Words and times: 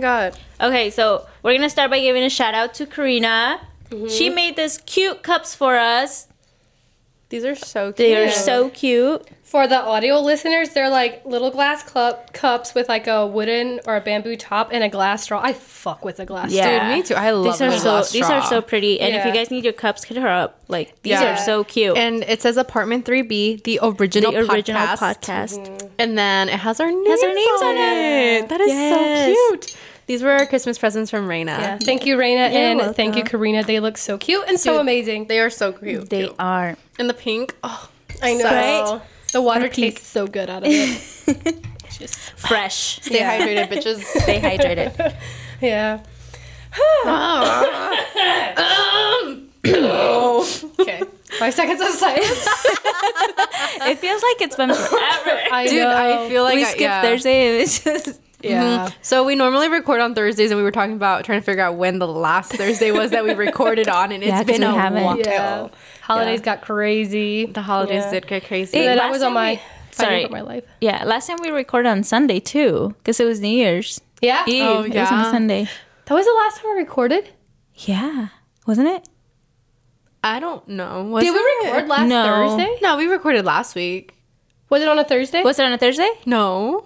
god. 0.00 0.36
Okay, 0.60 0.90
so 0.90 1.26
we're 1.42 1.54
gonna 1.54 1.70
start 1.70 1.90
by 1.90 2.00
giving 2.00 2.22
a 2.22 2.30
shout 2.30 2.54
out 2.54 2.74
to 2.74 2.86
Karina. 2.86 3.60
Mm-hmm. 3.90 4.08
She 4.08 4.30
made 4.30 4.56
this 4.56 4.78
cute 4.86 5.22
cups 5.22 5.54
for 5.54 5.76
us. 5.76 6.28
These 7.28 7.44
are 7.44 7.54
so 7.54 7.86
cute. 7.92 7.96
They 7.96 8.16
are 8.16 8.30
so 8.30 8.70
cute. 8.70 9.24
For 9.44 9.66
the 9.68 9.80
audio 9.80 10.18
listeners, 10.20 10.70
they're 10.70 10.90
like 10.90 11.24
little 11.24 11.50
glass 11.50 11.82
club 11.84 12.32
cups 12.32 12.72
with 12.74 12.88
like 12.88 13.06
a 13.08 13.24
wooden 13.26 13.80
or 13.86 13.96
a 13.96 14.00
bamboo 14.00 14.36
top 14.36 14.70
and 14.72 14.82
a 14.84 14.88
glass 14.88 15.24
straw. 15.24 15.40
I 15.42 15.52
fuck 15.52 16.04
with 16.04 16.18
a 16.20 16.26
glass 16.26 16.50
Yeah. 16.52 16.62
straw. 16.78 16.88
Dude, 16.88 16.96
me 16.98 17.02
too. 17.04 17.14
I 17.14 17.30
love 17.30 17.44
These 17.58 17.60
are 17.62 17.70
so 17.78 17.82
glass 17.90 18.10
these 18.12 18.28
are 18.30 18.42
so 18.42 18.60
pretty. 18.60 19.00
And 19.00 19.14
if 19.14 19.24
you 19.24 19.32
guys 19.32 19.50
need 19.50 19.62
your 19.64 19.72
cups, 19.72 20.04
hit 20.04 20.18
her 20.18 20.28
up. 20.28 20.60
Like 20.68 21.00
these 21.02 21.12
Yeah. 21.12 21.34
are 21.34 21.36
so 21.36 21.62
cute. 21.64 21.96
And 21.96 22.22
it 22.24 22.42
says 22.42 22.56
apartment 22.56 23.04
3B, 23.04 23.62
the 23.62 23.78
original, 23.82 24.32
the 24.32 24.38
original 24.52 24.82
podcast. 24.82 24.98
podcast. 24.98 25.90
And 26.00 26.16
then 26.18 26.48
it 26.48 26.58
has 26.60 26.78
our 26.80 26.90
names, 26.90 27.08
Has 27.08 27.22
our 27.22 27.34
names 27.34 27.62
on 27.62 27.68
on 27.68 27.76
it. 27.76 28.48
That 28.48 28.60
is 28.60 28.68
Yes. 28.70 29.36
so 29.36 29.50
cute. 29.56 29.76
These 30.06 30.22
were 30.22 30.30
our 30.30 30.46
Christmas 30.46 30.76
presents 30.78 31.10
from 31.10 31.28
Reyna. 31.28 31.52
Yeah. 31.52 31.78
Thank 31.78 32.04
you, 32.06 32.18
Reyna, 32.18 32.40
and 32.42 32.96
thank 32.96 33.16
you. 33.16 33.22
Karina. 33.24 33.62
They 33.62 33.78
look 33.80 33.96
so 33.96 34.18
cute 34.18 34.44
and 34.48 34.58
so 34.58 34.72
Dude, 34.72 34.80
amazing. 34.80 35.26
They 35.26 35.38
are 35.40 35.50
so 35.50 35.72
cute. 35.72 36.10
They 36.10 36.26
too. 36.26 36.34
are. 36.38 36.76
And 36.98 37.08
the 37.08 37.14
pink. 37.14 37.54
Oh, 37.62 37.88
I 38.22 38.34
know. 38.34 38.44
Right? 38.44 39.00
The 39.32 39.40
water 39.42 39.68
pink. 39.68 39.94
tastes 39.96 40.06
so 40.08 40.26
good 40.26 40.50
out 40.50 40.64
of 40.64 40.68
it. 40.72 41.64
Fresh. 42.36 43.00
stay 43.02 43.18
Yeah. 43.18 43.38
hydrated, 43.38 43.68
bitches. 43.68 44.02
Stay 44.22 44.40
hydrated. 44.40 45.14
yeah. 45.60 46.00
Ah. 47.04 47.92
Ah. 48.56 49.36
Okay. 50.80 51.02
Five 51.38 51.54
seconds 51.54 51.80
of 51.80 51.88
silence. 51.88 52.48
it 53.86 53.98
feels 53.98 54.22
like 54.22 54.40
it's 54.40 54.56
been 54.56 54.70
forever. 54.74 55.40
I 55.52 55.66
Dude, 55.68 55.82
know. 55.82 56.24
I 56.24 56.28
feel 56.28 56.42
like 56.42 56.54
we 56.56 56.62
I- 56.64 56.66
skipped 56.68 56.80
yeah. 56.80 57.02
Thursday 57.02 57.48
and 57.52 57.62
it's 57.62 57.84
just 57.84 58.18
Mm-hmm. 58.42 58.48
Yeah. 58.52 58.88
So 59.02 59.24
we 59.24 59.34
normally 59.34 59.68
record 59.68 60.00
on 60.00 60.14
Thursdays, 60.14 60.50
and 60.50 60.58
we 60.58 60.64
were 60.64 60.70
talking 60.70 60.94
about 60.94 61.24
trying 61.24 61.40
to 61.40 61.44
figure 61.44 61.62
out 61.62 61.76
when 61.76 61.98
the 61.98 62.08
last 62.08 62.52
Thursday 62.52 62.90
was 62.90 63.10
that 63.10 63.22
we 63.24 63.34
recorded 63.34 63.88
on, 63.88 64.12
and 64.12 64.22
it's 64.22 64.28
Yeah, 64.30 64.38
'cause 64.38 64.46
been 64.46 64.62
a 64.62 64.72
haven't. 64.72 65.04
while. 65.04 65.18
Yeah. 65.18 65.68
Holidays 66.02 66.40
got 66.40 66.62
crazy. 66.62 67.46
The 67.46 67.62
holidays 67.62 68.04
Yeah. 68.04 68.10
did 68.12 68.26
get 68.26 68.46
crazy. 68.46 68.78
And 68.78 68.88
then 68.88 68.98
I 68.98 69.04
last 69.04 69.12
was 69.12 69.22
on 69.22 69.34
my 69.34 69.50
we- 69.52 69.60
sorry. 69.92 70.24
for 70.24 70.32
my 70.32 70.40
life. 70.40 70.64
Yeah, 70.80 71.04
last 71.04 71.26
time 71.28 71.36
we 71.42 71.50
recorded 71.50 71.88
on 71.88 72.02
Sunday 72.02 72.40
too, 72.40 72.94
because 72.98 73.20
it 73.20 73.24
was 73.24 73.40
New 73.40 73.48
Year's 73.48 74.00
Yeah. 74.20 74.42
Eve. 74.46 74.64
Oh, 74.66 74.82
It 74.82 74.88
was 74.88 74.94
yeah. 74.94 75.14
on 75.14 75.30
Sunday. 75.30 75.68
That 76.06 76.14
was 76.14 76.24
the 76.26 76.32
last 76.32 76.60
time 76.62 76.72
I 76.72 76.78
recorded. 76.78 77.28
Yeah, 77.76 78.28
wasn't 78.66 78.88
it? 78.88 79.08
I 80.24 80.38
don't 80.40 80.66
know. 80.68 81.04
Was 81.04 81.24
Did 81.24 81.32
we 81.32 81.38
it? 81.38 81.66
record 81.72 81.88
last 81.88 82.08
No. 82.08 82.24
Thursday? 82.24 82.78
No, 82.82 82.96
we 82.96 83.06
recorded 83.06 83.44
last 83.44 83.74
week. 83.74 84.14
Was 84.68 84.82
it 84.82 84.88
on 84.88 84.98
a 84.98 85.04
Thursday? 85.04 85.42
Was 85.42 85.58
it 85.58 85.64
on 85.64 85.72
a 85.72 85.78
Thursday? 85.78 86.10
No. 86.26 86.84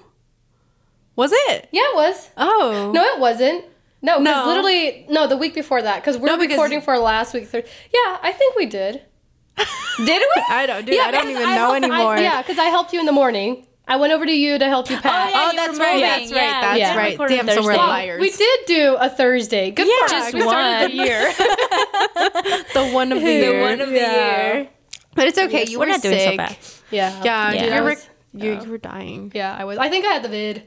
Was 1.17 1.31
it? 1.33 1.69
yeah, 1.73 1.83
it 1.83 1.95
was. 1.97 2.31
Oh. 2.37 2.91
No, 2.95 3.03
it 3.05 3.20
wasn't. 3.20 3.65
No, 4.03 4.19
because 4.20 4.34
No. 4.45 4.47
literally, 4.48 5.07
no, 5.09 5.27
the 5.27 5.37
week 5.37 5.55
before 5.55 5.81
that, 5.81 5.97
because 6.03 6.19
we're 6.19 6.27
No, 6.27 6.37
because- 6.37 6.55
recording 6.57 6.81
for 6.83 6.98
last 6.98 7.33
week. 7.34 7.48
Thir- 7.48 7.62
yeah, 7.93 8.19
I 8.23 8.33
think 8.33 8.57
we 8.57 8.67
did. 8.67 9.03
Did 9.98 10.23
we? 10.37 10.42
I 10.51 10.67
don't, 10.67 10.85
dude. 10.85 10.98
I 10.98 11.11
don't 11.12 11.27
because 11.27 11.31
even 11.31 11.42
know 11.55 11.70
helped- 11.73 11.73
I- 11.85 11.87
anymore. 11.87 12.17
yeah, 12.19 12.42
because 12.42 12.59
I 12.59 12.65
helped 12.65 12.92
you 12.92 13.01
in 13.01 13.07
the 13.07 13.12
morning. 13.12 13.67
I 13.87 13.97
went 13.97 14.12
over 14.15 14.25
to 14.27 14.33
you 14.33 14.59
to 14.59 14.65
help 14.67 14.89
you 14.91 14.97
oh, 14.97 15.01
pack. 15.01 15.31
yeah, 15.33 15.41
Oh, 15.47 15.51
you 15.51 15.57
that's 15.57 15.79
right. 15.79 15.87
moving. 15.95 16.01
That's 16.01 16.33
right. 16.33 16.41
Yeah, 16.42 16.61
That's 16.61 16.75
we 16.75 16.81
did 16.81 16.97
right. 16.97 17.19
record 17.19 17.33
on 17.39 17.47
Damn, 17.47 17.55
so 17.55 17.62
we're 17.62 17.73
Thursday. 17.75 17.87
liars. 17.87 18.20
We 18.20 18.31
did 18.31 18.61
do 18.67 18.97
a 18.98 19.11
Thursday. 19.11 19.70
Good 19.73 19.87
Yeah, 19.87 19.92
for 19.98 20.05
us. 20.05 20.11
just 20.11 20.35
We 20.35 20.41
started 20.41 20.91
the 20.91 20.95
year. 20.97 21.33
the 22.75 22.91
one 22.92 23.12
of 23.12 23.19
the 23.20 23.25
The 23.25 23.33
year. 23.33 23.61
one 23.61 23.81
of 23.81 23.89
the 23.91 23.95
Yeah. 23.97 24.53
year. 24.55 24.69
but 25.15 25.27
it's 25.29 25.39
okay. 25.39 25.67
you 25.69 25.79
We're 25.79 25.87
were 25.87 25.92
not 25.92 26.03
doing 26.03 26.19
so 26.31 26.37
bad. 26.37 26.57
yeah. 26.91 27.23
Yeah, 27.23 27.53
Yeah. 27.53 27.62
dude, 27.62 27.73
I 27.73 27.77
you 27.77 27.83
were 27.83 27.91
was- 27.91 28.09
you, 28.33 28.61
you 28.65 28.70
were 28.70 28.79
dying. 28.79 29.31
Yeah, 29.35 29.55
I 29.57 29.64
was. 29.64 29.79
I 29.79 29.89
think 29.91 30.05
I 30.07 30.13
had 30.14 30.23
the 30.25 30.29
vid. 30.29 30.63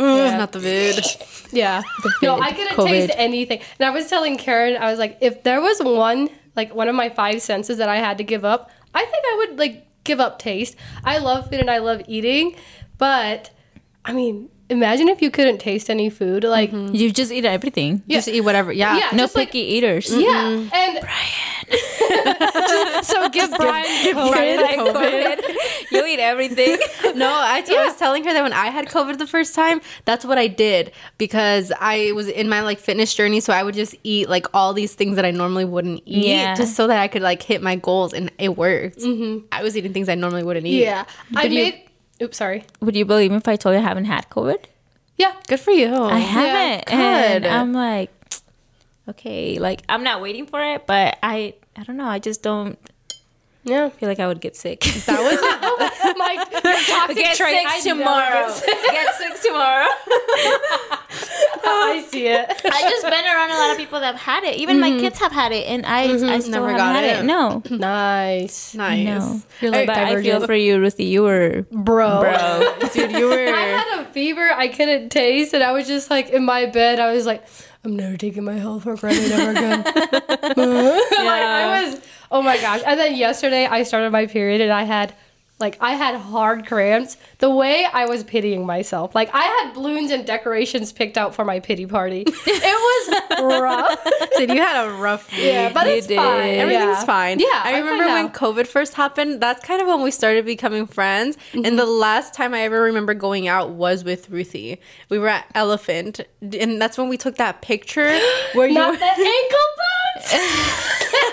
Ugh, 0.00 0.38
Not 0.38 0.52
the 0.52 0.58
vid. 0.58 1.04
Yeah. 1.52 1.82
No, 2.22 2.40
I 2.40 2.52
couldn't 2.52 2.76
taste 2.86 3.12
anything. 3.16 3.60
And 3.78 3.86
I 3.86 3.90
was 3.90 4.08
telling 4.08 4.36
Karen, 4.38 4.76
I 4.80 4.90
was 4.90 4.98
like, 4.98 5.18
if 5.20 5.42
there 5.42 5.60
was 5.60 5.80
one, 5.80 6.28
like 6.56 6.74
one 6.74 6.88
of 6.88 6.94
my 6.94 7.08
five 7.10 7.42
senses 7.42 7.78
that 7.78 7.88
I 7.88 7.96
had 7.96 8.18
to 8.18 8.24
give 8.24 8.44
up, 8.44 8.70
I 8.94 9.04
think 9.04 9.24
I 9.26 9.34
would 9.38 9.58
like 9.58 9.86
give 10.04 10.20
up 10.20 10.38
taste. 10.38 10.76
I 11.04 11.18
love 11.18 11.50
food 11.50 11.60
and 11.60 11.70
I 11.70 11.78
love 11.78 12.02
eating, 12.08 12.56
but 12.98 13.50
I 14.04 14.12
mean, 14.12 14.48
imagine 14.70 15.08
if 15.08 15.20
you 15.20 15.30
couldn't 15.30 15.58
taste 15.58 15.90
any 15.90 16.08
food. 16.10 16.44
Like, 16.44 16.70
mm-hmm. 16.72 16.94
You 16.94 17.12
just 17.12 17.30
eat 17.32 17.44
everything. 17.44 18.02
Just 18.08 18.28
eat 18.28 18.40
whatever. 18.42 18.72
Yeah. 18.72 18.96
Yeah. 18.96 19.10
No 19.12 19.24
Just 19.24 19.34
like- 19.36 19.48
picky 19.48 19.58
eaters. 19.76 20.10
yeah. 20.14 20.48
And 20.72 21.00
Brian. 21.00 21.54
so 23.04 23.28
give 23.28 23.50
Brian 23.56 24.04
give 24.04 24.16
COVID. 24.16 24.58
COVID. 24.76 25.40
you 25.92 26.06
eat 26.06 26.18
everything. 26.20 26.78
No, 27.14 27.28
I 27.28 27.60
was 27.68 27.96
telling 27.96 28.22
her 28.24 28.32
that 28.32 28.42
when 28.42 28.52
I 28.52 28.66
had 28.66 28.86
COVID 28.86 29.18
the 29.18 29.26
first 29.26 29.52
time, 29.54 29.80
that's 30.04 30.24
what 30.24 30.38
I 30.38 30.46
did 30.46 30.92
because 31.18 31.72
I 31.80 32.12
was 32.12 32.28
in 32.28 32.48
my 32.48 32.60
like 32.62 32.78
fitness 32.78 33.12
journey. 33.14 33.40
So 33.40 33.52
I 33.52 33.62
would 33.64 33.74
just 33.74 33.94
eat 34.04 34.28
like 34.28 34.46
all 34.54 34.72
these 34.72 34.94
things 34.94 35.16
that 35.16 35.24
I 35.24 35.32
normally 35.32 35.64
wouldn't 35.64 36.02
eat 36.06 36.28
Yeah. 36.28 36.54
just 36.54 36.76
so 36.76 36.86
that 36.86 37.00
I 37.00 37.08
could 37.08 37.22
like 37.22 37.42
hit 37.42 37.62
my 37.62 37.74
goals, 37.76 38.12
and 38.12 38.30
it 38.38 38.56
worked. 38.56 38.98
Mm-hmm. 39.00 39.46
I 39.50 39.62
was 39.64 39.76
eating 39.76 39.92
things 39.92 40.08
I 40.08 40.14
normally 40.14 40.44
wouldn't 40.44 40.66
eat. 40.66 40.82
Yeah. 40.82 41.04
I 41.34 41.42
Did 41.42 41.52
you- 41.52 41.62
made. 41.64 41.82
Oops, 42.22 42.36
sorry. 42.36 42.64
Would 42.80 42.96
you 42.96 43.04
believe 43.04 43.30
me 43.30 43.38
if 43.38 43.48
I 43.48 43.56
told 43.56 43.74
you 43.74 43.78
I 43.80 43.82
haven't 43.82 44.04
had 44.06 44.28
COVID? 44.28 44.64
Yeah. 45.16 45.34
good 45.48 45.60
for 45.60 45.70
you. 45.70 45.94
I 45.94 46.18
haven't. 46.18 46.86
good. 46.86 46.94
And 46.96 47.46
I'm 47.46 47.72
like, 47.72 48.10
okay, 49.08 49.58
like 49.58 49.82
I'm 49.88 50.02
not 50.04 50.20
waiting 50.20 50.46
for 50.46 50.62
it, 50.62 50.86
but 50.86 51.18
I 51.22 51.54
I 51.76 51.82
don't 51.84 51.96
know. 51.96 52.06
I 52.06 52.18
just 52.18 52.42
don't 52.42 52.78
Yeah. 53.64 53.88
feel 53.90 54.08
like 54.08 54.20
I 54.20 54.26
would 54.26 54.40
get 54.40 54.56
sick. 54.56 54.80
That 54.80 55.20
was 55.20 55.40
My 56.16 56.36
toxic 56.88 57.16
get 57.16 57.36
trait. 57.36 57.66
sick 57.80 57.92
tomorrow. 57.92 58.46
get 58.90 59.14
sick 59.14 59.40
tomorrow. 59.42 59.86
I 61.62 62.06
see 62.08 62.26
it. 62.26 62.46
I 62.64 62.80
just 62.82 63.02
been 63.04 63.24
around 63.24 63.50
a 63.50 63.54
lot 63.54 63.70
of 63.70 63.76
people 63.76 64.00
that 64.00 64.14
have 64.14 64.20
had 64.20 64.44
it. 64.44 64.56
Even 64.56 64.80
my 64.80 64.90
mm-hmm. 64.90 65.00
kids 65.00 65.18
have 65.18 65.32
had 65.32 65.52
it, 65.52 65.66
and 65.66 65.84
I 65.86 66.08
mm-hmm. 66.08 66.28
I 66.28 66.38
still 66.40 66.52
Never 66.52 66.70
haven't 66.70 66.78
got 66.78 66.94
had 66.96 67.04
it. 67.04 67.20
it. 67.20 67.24
No, 67.24 67.62
nice. 67.70 68.74
Nice. 68.74 69.04
no. 69.04 69.42
You're 69.60 69.70
like 69.70 69.86
but 69.86 69.96
I 69.96 70.22
feel 70.22 70.46
for 70.46 70.54
you, 70.54 70.78
Ruthie. 70.78 71.04
You 71.04 71.22
were 71.22 71.66
Bro. 71.70 72.20
bro. 72.20 72.88
Dude, 72.92 73.12
you 73.12 73.26
were. 73.30 73.46
I 73.46 73.60
had 73.60 74.00
a 74.00 74.04
fever 74.12 74.50
I 74.50 74.68
couldn't 74.68 75.10
taste, 75.10 75.54
and 75.54 75.62
I 75.62 75.72
was 75.72 75.86
just 75.86 76.10
like 76.10 76.30
in 76.30 76.44
my 76.44 76.66
bed. 76.66 76.98
I 76.98 77.12
was 77.12 77.26
like, 77.26 77.44
I'm 77.84 77.96
never 77.96 78.16
taking 78.16 78.44
my 78.44 78.54
health 78.54 78.82
for 78.82 78.96
granted 78.96 79.32
ever 79.32 79.50
again. 79.52 79.82
like, 79.94 81.42
I 81.42 81.82
was, 81.84 82.00
oh 82.30 82.42
my 82.42 82.60
gosh. 82.60 82.82
And 82.84 83.00
then 83.00 83.16
yesterday 83.16 83.66
I 83.66 83.84
started 83.84 84.10
my 84.10 84.26
period, 84.26 84.60
and 84.60 84.70
I 84.70 84.82
had, 84.84 85.14
like, 85.60 85.76
I 85.80 85.92
had 85.92 86.16
hard 86.16 86.66
cramps. 86.66 87.16
The 87.38 87.50
way 87.50 87.86
I 87.92 88.06
was 88.06 88.24
pitying 88.24 88.66
myself, 88.66 89.14
like, 89.14 89.30
I 89.34 89.42
had 89.42 89.74
balloons 89.74 90.10
and 90.10 90.26
decorations 90.26 90.92
picked 90.92 91.16
out 91.18 91.34
for 91.34 91.44
my 91.44 91.60
pity 91.60 91.86
party. 91.86 92.24
It 92.46 93.40
was 93.42 93.60
rough. 93.62 94.06
Dude, 94.36 94.50
you 94.50 94.60
had 94.60 94.86
a 94.86 94.92
rough 94.92 95.30
week. 95.32 95.40
yeah, 95.44 95.72
but 95.72 95.86
You 95.86 95.92
it's 95.94 96.06
did. 96.06 96.16
fine. 96.16 96.54
Everything's 96.54 96.98
Yeah. 96.98 97.04
fine. 97.04 97.38
Yeah, 97.40 97.46
I 97.64 97.78
remember 97.78 98.04
when. 98.04 98.28
COVID 98.30 98.66
first 98.66 98.94
happened. 98.94 99.40
That's 99.40 99.64
kind 99.64 99.80
of 99.82 99.88
when 99.88 100.02
we 100.02 100.10
started 100.10 100.44
becoming 100.44 100.86
friends. 100.86 101.36
And 101.52 101.64
mm-hmm. 101.64 101.76
the 101.76 101.86
last 101.86 102.34
time 102.34 102.54
I 102.54 102.60
ever 102.60 102.80
remember 102.82 103.14
going 103.14 103.48
out 103.48 103.70
was 103.70 104.04
with 104.04 104.30
Ruthie. 104.30 104.80
We 105.08 105.18
were 105.18 105.28
at 105.28 105.46
Elephant, 105.54 106.20
and 106.42 106.80
that's 106.80 106.96
when 106.98 107.08
we 107.08 107.16
took 107.16 107.36
that 107.36 107.60
picture 107.62 108.08
where 108.54 108.68
you 108.68 108.74
Not 108.74 108.92
were 108.92 108.96
the 108.98 109.04
ankle 109.04 109.18
boots. 109.18 109.99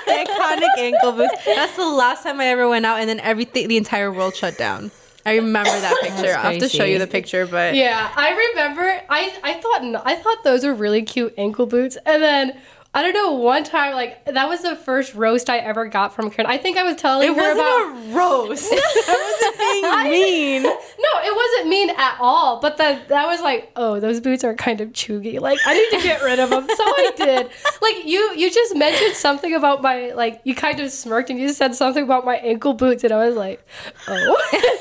iconic 0.07 0.77
ankle 0.77 1.11
boots. 1.13 1.33
That's 1.45 1.75
the 1.75 1.85
last 1.85 2.23
time 2.23 2.39
I 2.39 2.45
ever 2.47 2.67
went 2.67 2.85
out, 2.85 2.99
and 2.99 3.09
then 3.09 3.19
everything, 3.19 3.67
the 3.67 3.77
entire 3.77 4.11
world 4.11 4.35
shut 4.35 4.57
down. 4.57 4.91
I 5.25 5.35
remember 5.35 5.69
that 5.69 5.93
picture. 6.01 6.35
I'll 6.37 6.53
have 6.53 6.59
to 6.61 6.69
show 6.69 6.85
you 6.85 6.99
the 6.99 7.07
picture, 7.07 7.45
but 7.45 7.75
Yeah, 7.75 8.11
I 8.15 8.51
remember. 8.51 9.01
I 9.09 9.33
I 9.43 9.53
thought 9.55 10.05
I 10.05 10.15
thought 10.15 10.43
those 10.45 10.63
were 10.63 10.73
really 10.73 11.01
cute 11.01 11.33
ankle 11.37 11.65
boots, 11.65 11.97
and 12.05 12.23
then 12.23 12.57
I 12.97 13.03
don't 13.03 13.13
know. 13.13 13.33
One 13.33 13.63
time, 13.63 13.93
like 13.93 14.25
that 14.25 14.49
was 14.49 14.63
the 14.63 14.75
first 14.75 15.13
roast 15.13 15.51
I 15.51 15.59
ever 15.59 15.85
got 15.85 16.15
from 16.15 16.31
Karen. 16.31 16.49
I 16.49 16.57
think 16.57 16.77
I 16.77 16.83
was 16.83 16.95
telling 16.95 17.29
it 17.29 17.35
her 17.35 17.39
wasn't 17.39 17.59
about. 17.59 18.11
a 18.11 18.17
roast. 18.17 18.69
I 18.73 20.01
wasn't 20.01 20.09
being 20.09 20.11
mean. 20.11 20.63
no, 20.63 20.71
it 20.73 21.35
wasn't 21.35 21.69
mean 21.69 21.91
at 21.91 22.17
all. 22.19 22.59
But 22.59 22.77
then 22.77 22.99
that 23.09 23.27
was 23.27 23.39
like, 23.39 23.71
oh, 23.75 23.99
those 23.99 24.19
boots 24.19 24.43
are 24.43 24.55
kind 24.55 24.81
of 24.81 24.93
chuggy. 24.93 25.39
Like 25.39 25.59
I 25.67 25.75
need 25.75 25.95
to 25.95 26.03
get 26.03 26.23
rid 26.23 26.39
of 26.39 26.49
them. 26.49 26.67
So 26.67 26.83
I 26.83 27.11
did. 27.17 27.51
Like 27.83 28.03
you, 28.03 28.33
you 28.35 28.49
just 28.49 28.75
mentioned 28.75 29.13
something 29.13 29.53
about 29.53 29.83
my 29.83 30.13
like. 30.13 30.41
You 30.43 30.55
kind 30.55 30.79
of 30.79 30.91
smirked 30.91 31.29
and 31.29 31.39
you 31.39 31.49
said 31.49 31.75
something 31.75 32.03
about 32.03 32.25
my 32.25 32.37
ankle 32.37 32.73
boots, 32.73 33.03
and 33.03 33.13
I 33.13 33.27
was 33.27 33.35
like, 33.35 33.63
oh. 34.07 34.73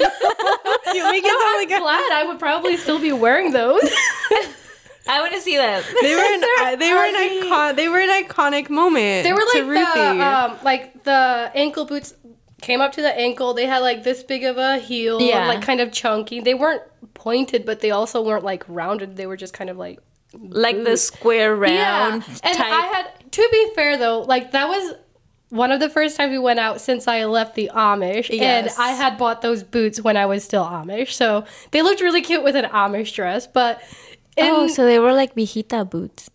You 0.94 1.02
make 1.04 1.22
it 1.22 1.28
no, 1.28 1.38
sound 1.38 1.42
I'm 1.42 1.68
like 1.68 1.82
glad 1.82 2.12
I 2.12 2.24
would 2.26 2.38
probably 2.38 2.78
still 2.78 2.98
be 2.98 3.12
wearing 3.12 3.52
those. 3.52 3.82
I 5.08 5.20
want 5.20 5.34
to 5.34 5.40
see 5.40 5.56
them. 5.56 5.82
They 6.02 6.14
were 6.14 6.20
an 6.20 6.42
uh, 6.60 6.76
they 6.76 6.92
were 6.92 7.04
an 7.04 7.16
icon 7.16 7.76
they 7.76 7.88
were 7.88 8.00
an 8.00 8.24
iconic 8.24 8.70
moment. 8.70 9.24
They 9.24 9.32
were 9.32 9.44
like 9.54 9.84
the 9.94 10.24
um, 10.24 10.58
like 10.64 11.04
the 11.04 11.50
ankle 11.54 11.84
boots 11.84 12.14
came 12.62 12.80
up 12.80 12.92
to 12.92 13.02
the 13.02 13.16
ankle. 13.16 13.54
They 13.54 13.66
had 13.66 13.80
like 13.80 14.02
this 14.02 14.22
big 14.22 14.44
of 14.44 14.56
a 14.56 14.78
heel, 14.78 15.20
Yeah. 15.20 15.46
like 15.48 15.62
kind 15.62 15.80
of 15.80 15.92
chunky. 15.92 16.40
They 16.40 16.54
weren't 16.54 16.82
pointed, 17.14 17.64
but 17.64 17.80
they 17.80 17.90
also 17.90 18.22
weren't 18.22 18.44
like 18.44 18.64
rounded. 18.68 19.16
They 19.16 19.26
were 19.26 19.36
just 19.36 19.52
kind 19.52 19.70
of 19.70 19.76
like 19.76 20.00
like 20.34 20.82
the 20.84 20.96
square 20.96 21.54
round 21.54 21.74
yeah. 21.74 22.36
And 22.42 22.56
type. 22.56 22.72
I 22.72 22.86
had 22.86 23.32
to 23.32 23.48
be 23.50 23.70
fair 23.74 23.96
though, 23.96 24.20
like 24.20 24.52
that 24.52 24.68
was 24.68 24.94
one 25.48 25.70
of 25.70 25.78
the 25.78 25.88
first 25.88 26.16
times 26.16 26.32
we 26.32 26.38
went 26.38 26.58
out 26.58 26.80
since 26.80 27.06
I 27.06 27.24
left 27.24 27.54
the 27.54 27.70
Amish, 27.72 28.36
and 28.36 28.68
I 28.78 28.90
had 28.90 29.16
bought 29.16 29.42
those 29.42 29.62
boots 29.62 30.00
when 30.00 30.16
I 30.16 30.26
was 30.26 30.42
still 30.42 30.64
Amish, 30.64 31.12
so 31.12 31.44
they 31.70 31.82
looked 31.82 32.00
really 32.00 32.20
cute 32.22 32.42
with 32.42 32.56
an 32.56 32.64
Amish 32.66 33.14
dress, 33.14 33.46
but. 33.46 33.80
In, 34.36 34.46
oh, 34.50 34.68
so 34.68 34.84
they 34.84 34.98
were 34.98 35.12
like 35.12 35.34
viejita 35.34 35.88
boots. 35.88 36.30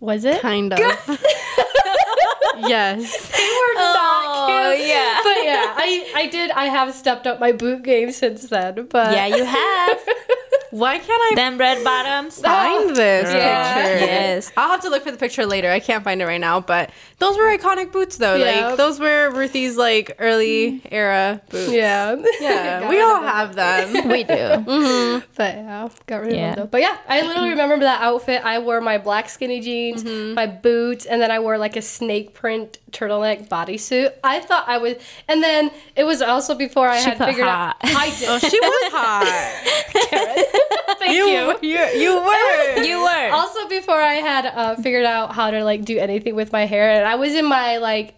was 0.00 0.24
it? 0.24 0.40
Kind 0.40 0.72
of. 0.72 0.78
yes. 2.68 3.30
They 3.30 3.46
were 3.46 3.74
not 3.78 4.24
oh, 4.26 4.46
cute. 4.46 4.58
Oh 4.58 4.72
yeah. 4.72 5.20
But 5.22 5.44
yeah, 5.44 5.74
I 5.76 6.12
I 6.14 6.26
did. 6.26 6.50
I 6.50 6.66
have 6.66 6.94
stepped 6.94 7.26
up 7.26 7.38
my 7.38 7.52
boot 7.52 7.82
game 7.82 8.10
since 8.10 8.48
then. 8.48 8.86
But 8.90 9.12
Yeah, 9.12 9.26
you 9.26 9.44
have. 9.44 10.00
Why 10.78 10.98
can't 10.98 11.08
I 11.10 11.32
Them 11.36 11.56
red 11.58 11.82
bottoms. 11.82 12.40
find 12.42 12.90
oh, 12.90 12.94
this 12.94 13.32
Yeah. 13.32 13.74
picture? 13.74 14.04
Yes. 14.06 14.52
I'll 14.56 14.70
have 14.70 14.82
to 14.82 14.90
look 14.90 15.02
for 15.04 15.10
the 15.10 15.16
picture 15.16 15.46
later. 15.46 15.70
I 15.70 15.80
can't 15.80 16.04
find 16.04 16.20
it 16.20 16.26
right 16.26 16.40
now, 16.40 16.60
but 16.60 16.90
those 17.18 17.36
were 17.38 17.44
iconic 17.56 17.92
boots 17.92 18.18
though. 18.18 18.34
Yeah. 18.36 18.68
Like 18.68 18.76
those 18.76 19.00
were 19.00 19.30
Ruthie's 19.30 19.76
like 19.76 20.14
early 20.18 20.82
era 20.90 21.40
boots. 21.50 21.72
yeah, 21.72 22.16
Yeah, 22.40 22.88
we 22.90 23.00
all 23.00 23.16
of 23.16 23.22
them. 23.22 23.32
have 23.32 23.54
them. 23.94 24.08
We 24.08 24.24
do. 24.24 24.34
Mm-hmm. 24.34 25.26
But 25.34 25.54
yeah, 25.54 25.88
got 26.06 26.16
rid 26.18 26.28
of 26.32 26.36
them 26.36 26.54
though. 26.56 26.66
But 26.66 26.80
yeah, 26.82 26.98
I 27.08 27.22
literally 27.22 27.50
remember 27.50 27.78
that 27.80 28.02
outfit. 28.02 28.42
I 28.44 28.58
wore 28.58 28.80
my 28.80 28.98
black 28.98 29.28
skinny 29.30 29.60
jeans, 29.60 30.04
mm-hmm. 30.04 30.34
my 30.34 30.46
boots, 30.46 31.06
and 31.06 31.20
then 31.22 31.30
I 31.30 31.38
wore 31.38 31.56
like 31.58 31.76
a 31.76 31.82
snake 31.82 32.34
print 32.34 32.78
turtleneck 32.92 33.48
bodysuit. 33.48 34.12
I 34.24 34.40
thought 34.40 34.64
I 34.68 34.78
was, 34.78 34.96
and 35.28 35.42
then 35.42 35.70
it 35.96 36.04
was 36.04 36.20
also 36.22 36.54
before 36.54 36.88
I 36.88 36.98
She 36.98 37.08
had 37.10 37.18
put 37.18 37.28
figured 37.28 37.46
hot. 37.46 37.76
out. 37.82 37.90
I 37.96 38.10
did. 38.18 38.28
Oh, 38.28 38.38
she 38.38 38.60
was 38.60 38.92
hot. 38.92 40.65
Thank 40.98 41.12
you, 41.12 41.26
you. 41.26 41.58
you, 41.62 41.84
you 42.00 42.16
were. 42.16 42.82
You 42.86 43.00
were. 43.00 43.30
Also, 43.32 43.68
before 43.68 44.00
I 44.00 44.14
had 44.14 44.46
uh, 44.46 44.76
figured 44.76 45.04
out 45.04 45.32
how 45.32 45.50
to 45.50 45.64
like 45.64 45.84
do 45.84 45.98
anything 45.98 46.34
with 46.34 46.52
my 46.52 46.66
hair, 46.66 46.90
and 46.90 47.06
I 47.06 47.16
was 47.16 47.34
in 47.34 47.44
my 47.46 47.78
like. 47.78 48.14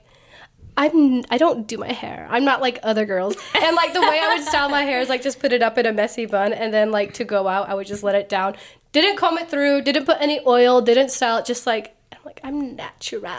I'm 0.81 1.25
I 1.29 1.39
don't 1.39 1.67
do 1.67 1.77
my 1.77 1.91
hair. 1.91 2.29
I'm 2.31 2.45
not 2.45 2.61
like 2.61 2.79
other 2.85 3.05
girls. 3.05 3.37
And 3.61 3.75
like 3.75 3.95
the 3.95 4.01
way 4.01 4.21
I 4.23 4.37
would 4.37 4.47
style 4.47 4.69
my 4.69 4.83
hair 4.83 5.01
is 5.01 5.09
like 5.09 5.23
just 5.23 5.41
put 5.41 5.53
it 5.53 5.61
up 5.61 5.77
in 5.77 5.87
a 5.87 5.93
messy 5.93 6.25
bun 6.25 6.53
and 6.53 6.73
then 6.73 6.93
like 6.93 7.15
to 7.15 7.25
go 7.25 7.49
out 7.49 7.69
I 7.69 7.75
would 7.75 7.89
just 7.89 8.05
let 8.05 8.15
it 8.15 8.29
down. 8.29 8.55
Didn't 8.93 9.17
comb 9.17 9.39
it 9.39 9.51
through, 9.51 9.83
didn't 9.83 10.07
put 10.07 10.19
any 10.21 10.39
oil, 10.47 10.81
didn't 10.81 11.11
style 11.11 11.39
it, 11.39 11.47
just 11.47 11.67
like 11.67 11.97
I'm 12.13 12.19
like 12.25 12.41
I'm 12.45 12.77
natural. 12.77 13.33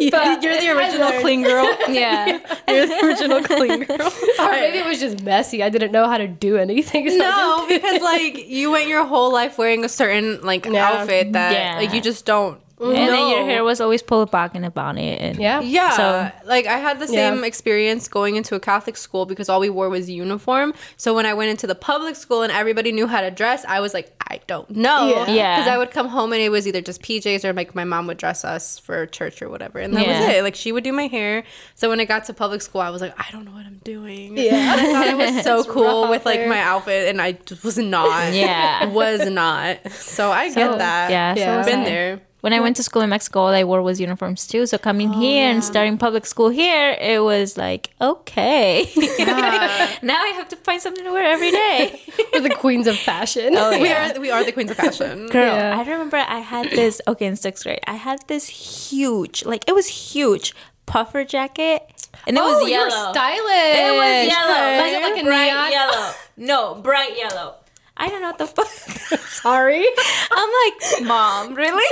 You, 0.00 0.10
But 0.10 0.42
you're 0.42 0.58
the 0.60 0.70
original 0.76 1.12
clean 1.20 1.42
girl. 1.42 1.64
yeah. 1.88 2.38
You're 2.68 2.86
the 2.86 3.00
original 3.04 3.42
clean 3.42 3.84
girl. 3.84 4.12
or 4.38 4.50
maybe 4.50 4.78
it 4.78 4.86
was 4.86 4.98
just 5.00 5.22
messy. 5.22 5.62
I 5.62 5.68
didn't 5.68 5.92
know 5.92 6.06
how 6.08 6.18
to 6.18 6.26
do 6.26 6.56
anything. 6.56 7.08
so 7.10 7.16
No, 7.16 7.66
because 7.68 8.00
like 8.02 8.48
you 8.48 8.70
went 8.70 8.88
your 8.88 9.04
whole 9.04 9.32
life 9.32 9.58
wearing 9.58 9.84
a 9.84 9.88
certain 9.88 10.40
like 10.42 10.66
Yeah. 10.66 10.88
outfit 11.00 11.32
that 11.34 11.52
Yeah. 11.52 11.76
like 11.76 11.92
you 11.94 12.00
just 12.00 12.24
don't. 12.26 12.60
And 12.80 12.96
then 12.96 13.28
your 13.28 13.44
hair 13.44 13.62
was 13.64 13.80
always 13.80 14.02
pulled 14.02 14.30
back 14.30 14.54
in 14.54 14.64
a 14.64 14.70
bonnet. 14.70 15.20
And 15.20 15.38
Yeah. 15.38 15.60
Yeah. 15.60 15.90
So- 15.96 16.32
like 16.46 16.66
I 16.66 16.78
had 16.78 16.98
the 16.98 17.06
Yeah. 17.06 17.30
same 17.34 17.44
experience 17.44 18.08
going 18.08 18.36
into 18.36 18.54
a 18.54 18.60
Catholic 18.60 18.96
school 18.96 19.26
because 19.26 19.48
all 19.48 19.60
we 19.60 19.68
wore 19.70 19.88
was 19.90 20.08
uniform. 20.08 20.72
So 20.96 21.14
when 21.14 21.26
I 21.26 21.34
went 21.34 21.50
into 21.50 21.66
the 21.66 21.74
public 21.74 22.16
school 22.16 22.42
and 22.42 22.50
everybody 22.52 22.90
knew 22.92 23.06
how 23.06 23.20
to 23.20 23.30
dress, 23.30 23.64
I 23.68 23.80
was 23.80 23.92
like, 23.94 24.10
I 24.30 24.40
don't 24.46 24.70
know. 24.70 25.08
Yeah. 25.26 25.30
Yeah. 25.32 25.56
Because 25.56 25.68
I 25.70 25.76
would 25.78 25.90
come 25.90 26.08
home 26.08 26.32
and 26.32 26.40
it 26.40 26.48
was 26.50 26.66
either 26.66 26.80
just 26.80 27.02
PJs 27.02 27.44
or 27.44 27.52
like 27.52 27.74
my 27.74 27.84
mom 27.84 28.06
would 28.06 28.16
dress 28.16 28.44
us 28.44 28.78
for 28.78 29.06
church 29.06 29.42
or 29.42 29.48
whatever. 29.48 29.78
And 29.78 29.94
that 29.96 30.06
Yeah. 30.06 30.20
was 30.26 30.36
it. 30.36 30.42
Like 30.42 30.54
she 30.54 30.72
would 30.72 30.84
do 30.84 30.92
my 30.92 31.06
hair. 31.08 31.42
So 31.74 31.88
when 31.90 32.00
I 32.00 32.04
got 32.06 32.24
to 32.26 32.32
public 32.32 32.62
school, 32.62 32.80
I 32.80 32.90
was 32.90 33.02
like, 33.02 33.14
I 33.18 33.26
don't 33.32 33.44
know 33.44 33.50
what 33.52 33.66
I'm 33.66 33.80
doing. 33.84 34.36
Yeah. 34.38 34.74
I 34.78 34.92
thought 34.92 35.06
it 35.08 35.16
was 35.34 35.44
so 35.44 35.64
cool 35.72 36.02
rough 36.02 36.10
with 36.10 36.24
like 36.26 36.46
my 36.46 36.60
outfit 36.60 37.08
and 37.08 37.20
I 37.20 37.32
just 37.32 37.62
was 37.64 37.76
not. 37.78 38.32
Yeah. 38.32 38.86
was 39.00 39.28
not. 39.28 39.78
So 39.92 40.30
I 40.30 40.48
get 40.52 40.78
that. 40.78 41.10
Yeah, 41.10 41.34
so 41.34 41.40
Yeah. 41.40 41.56
was 41.58 41.66
Been 41.66 41.80
I. 41.80 41.84
there. 41.84 42.20
When 42.40 42.52
I 42.52 42.60
went 42.60 42.76
to 42.76 42.82
school 42.82 43.02
in 43.02 43.10
Mexico, 43.10 43.40
all 43.40 43.48
I 43.48 43.64
wore 43.64 43.82
was 43.82 44.00
uniforms 44.00 44.46
too. 44.46 44.66
So 44.66 44.78
coming 44.78 45.10
oh, 45.10 45.20
here 45.20 45.50
and 45.50 45.62
starting 45.62 45.98
public 45.98 46.24
school 46.24 46.48
here, 46.48 46.96
it 47.00 47.22
was 47.22 47.56
like, 47.58 47.90
okay. 48.00 48.90
now 50.02 50.22
I 50.22 50.32
have 50.36 50.48
to 50.48 50.56
find 50.56 50.80
something 50.80 51.04
to 51.04 51.12
wear 51.12 51.24
every 51.24 51.50
day. 51.50 52.00
We're 52.32 52.40
the 52.40 52.54
queens 52.54 52.86
of 52.86 52.96
fashion. 52.96 53.54
Oh, 53.56 53.78
We 53.78 53.92
are 53.92 54.18
we 54.18 54.30
are 54.30 54.42
the 54.44 54.52
queens 54.52 54.70
of 54.70 54.76
fashion. 54.78 55.26
Girl, 55.30 55.54
Yeah. 55.54 55.76
I 55.76 55.80
remember 55.80 56.16
I 56.16 56.38
had 56.40 56.70
this, 56.70 57.00
okay, 57.08 57.26
in 57.26 57.36
sixth 57.36 57.64
grade, 57.64 57.80
I 57.86 57.94
had 57.94 58.26
this 58.26 58.48
huge, 58.48 59.44
like, 59.44 59.68
it 59.68 59.74
was 59.74 59.86
huge 59.88 60.54
puffer 60.86 61.24
jacket. 61.24 61.82
And 62.26 62.36
it 62.36 62.40
oh, 62.42 62.46
was 62.46 62.56
you 62.68 62.76
were 62.78 62.88
yellow. 62.88 63.12
stylish. 63.12 63.78
It 63.78 63.92
was 63.94 64.28
yellow. 64.28 64.82
Was 64.82 64.92
it 64.92 65.02
like 65.02 65.22
a 65.22 65.24
bright 65.24 65.46
neon? 65.46 65.70
yellow. 65.70 66.12
No, 66.36 66.74
bright 66.82 67.16
yellow. 67.16 67.54
I 68.02 68.08
don't 68.08 68.22
know 68.22 68.28
what 68.28 68.38
the 68.38 68.46
fuck. 68.46 68.66
Sorry. 69.28 69.86
I'm 70.30 70.50
like, 70.64 71.06
mom, 71.06 71.54
really? 71.54 71.84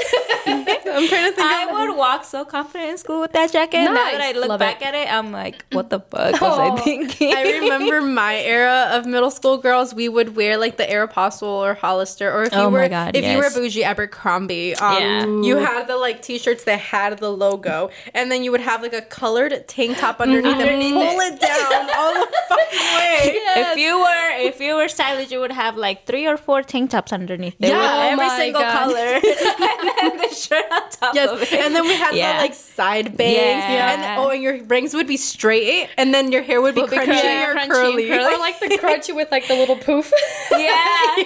I'm 0.46 0.64
trying 0.64 1.06
to 1.30 1.32
think 1.32 1.38
I 1.38 1.66
of 1.68 1.72
would 1.88 1.96
walk 1.98 2.24
so 2.24 2.44
confident 2.46 2.90
in 2.92 2.98
school 2.98 3.20
with 3.20 3.32
that 3.32 3.52
jacket. 3.52 3.84
Now 3.84 3.92
that 3.94 4.20
I 4.20 4.32
look 4.32 4.48
Love 4.48 4.58
back 4.58 4.80
it. 4.80 4.86
at 4.86 4.94
it, 4.94 5.12
I'm 5.12 5.32
like, 5.32 5.64
what 5.72 5.90
the 5.90 6.00
fuck 6.00 6.40
was 6.40 6.58
I 6.58 6.68
Oh. 6.72 6.76
thinking? 6.78 7.34
I 7.34 7.42
remember 7.58 8.00
my 8.00 8.36
era 8.38 8.88
of 8.92 9.04
middle 9.06 9.30
school 9.30 9.58
girls. 9.58 9.94
We 9.94 10.08
would 10.08 10.34
wear 10.34 10.56
like 10.56 10.78
the 10.78 10.84
Aeropostale 10.84 11.42
or 11.42 11.74
Hollister, 11.74 12.32
or 12.32 12.44
if 12.44 12.52
you 12.52 12.58
Oh 12.58 12.70
my 12.70 12.82
were 12.84 12.88
God, 12.88 13.14
if 13.14 13.24
you 13.26 13.36
were 13.36 13.50
bougie 13.50 13.84
Abercrombie, 13.84 14.74
um, 14.76 14.98
Yeah. 15.02 15.26
you 15.48 15.56
had 15.58 15.86
the 15.88 15.96
like 15.96 16.22
t-shirts 16.22 16.64
that 16.64 16.80
had 16.80 17.18
the 17.18 17.30
logo, 17.30 17.90
and 18.14 18.32
then 18.32 18.42
you 18.42 18.50
would 18.50 18.60
have 18.62 18.80
like 18.82 18.94
a 18.94 19.02
colored 19.02 19.68
tank 19.68 19.98
top 19.98 20.20
underneath, 20.20 20.52
Underneath 20.54 20.94
and 20.94 21.10
pull 21.10 21.20
it, 21.20 21.40
down 21.40 21.90
all 21.96 22.14
the 22.14 22.28
fucking 22.48 22.78
way. 22.96 23.38
If 23.60 23.76
you 23.76 23.98
were 23.98 24.30
if 24.48 24.60
you 24.60 24.76
were 24.76 24.88
stylish, 24.88 25.30
you 25.30 25.40
would 25.40 25.52
have 25.52 25.76
like 25.76 25.97
three 26.06 26.26
or 26.26 26.36
four 26.36 26.62
tank 26.62 26.90
tops 26.90 27.12
underneath. 27.12 27.56
They 27.58 27.68
Yeah, 27.68 27.76
oh 27.80 28.12
every 28.12 28.28
single 28.30 28.62
God. 28.62 28.78
color, 28.78 28.96
and 29.14 29.90
then 29.98 30.16
the 30.18 30.34
shirt 30.34 30.64
on 30.70 30.90
top 30.90 31.10
of 31.10 31.14
Yes, 31.14 31.52
it. 31.52 31.60
and 31.60 31.74
then 31.74 31.82
we 31.84 31.94
had 31.94 32.14
Yeah. 32.14 32.36
the 32.36 32.42
like 32.42 32.54
side 32.54 33.16
bangs, 33.16 33.64
Yeah. 33.68 33.92
and 34.14 34.20
oh, 34.20 34.30
and 34.30 34.42
your 34.42 34.62
bangs 34.64 34.94
would 34.94 35.06
be 35.06 35.16
straight, 35.16 35.88
and 35.96 36.12
then 36.14 36.32
your 36.32 36.42
hair 36.42 36.60
would 36.60 36.74
be 36.74 36.82
Would 36.82 36.90
be 36.90 36.96
crunchy, 36.96 37.06
crunchy, 37.20 37.46
or 37.48 37.54
crunchy 37.54 37.62
and 37.62 37.70
curly. 37.72 38.08
curly. 38.08 38.34
Or 38.34 38.38
like 38.38 38.60
the 38.60 38.78
crunchy 38.82 39.14
with 39.14 39.30
like 39.30 39.46
the 39.48 39.54
little 39.56 39.76
poof. 39.76 40.12
yeah. 40.52 40.58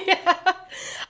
yeah. 0.07 0.53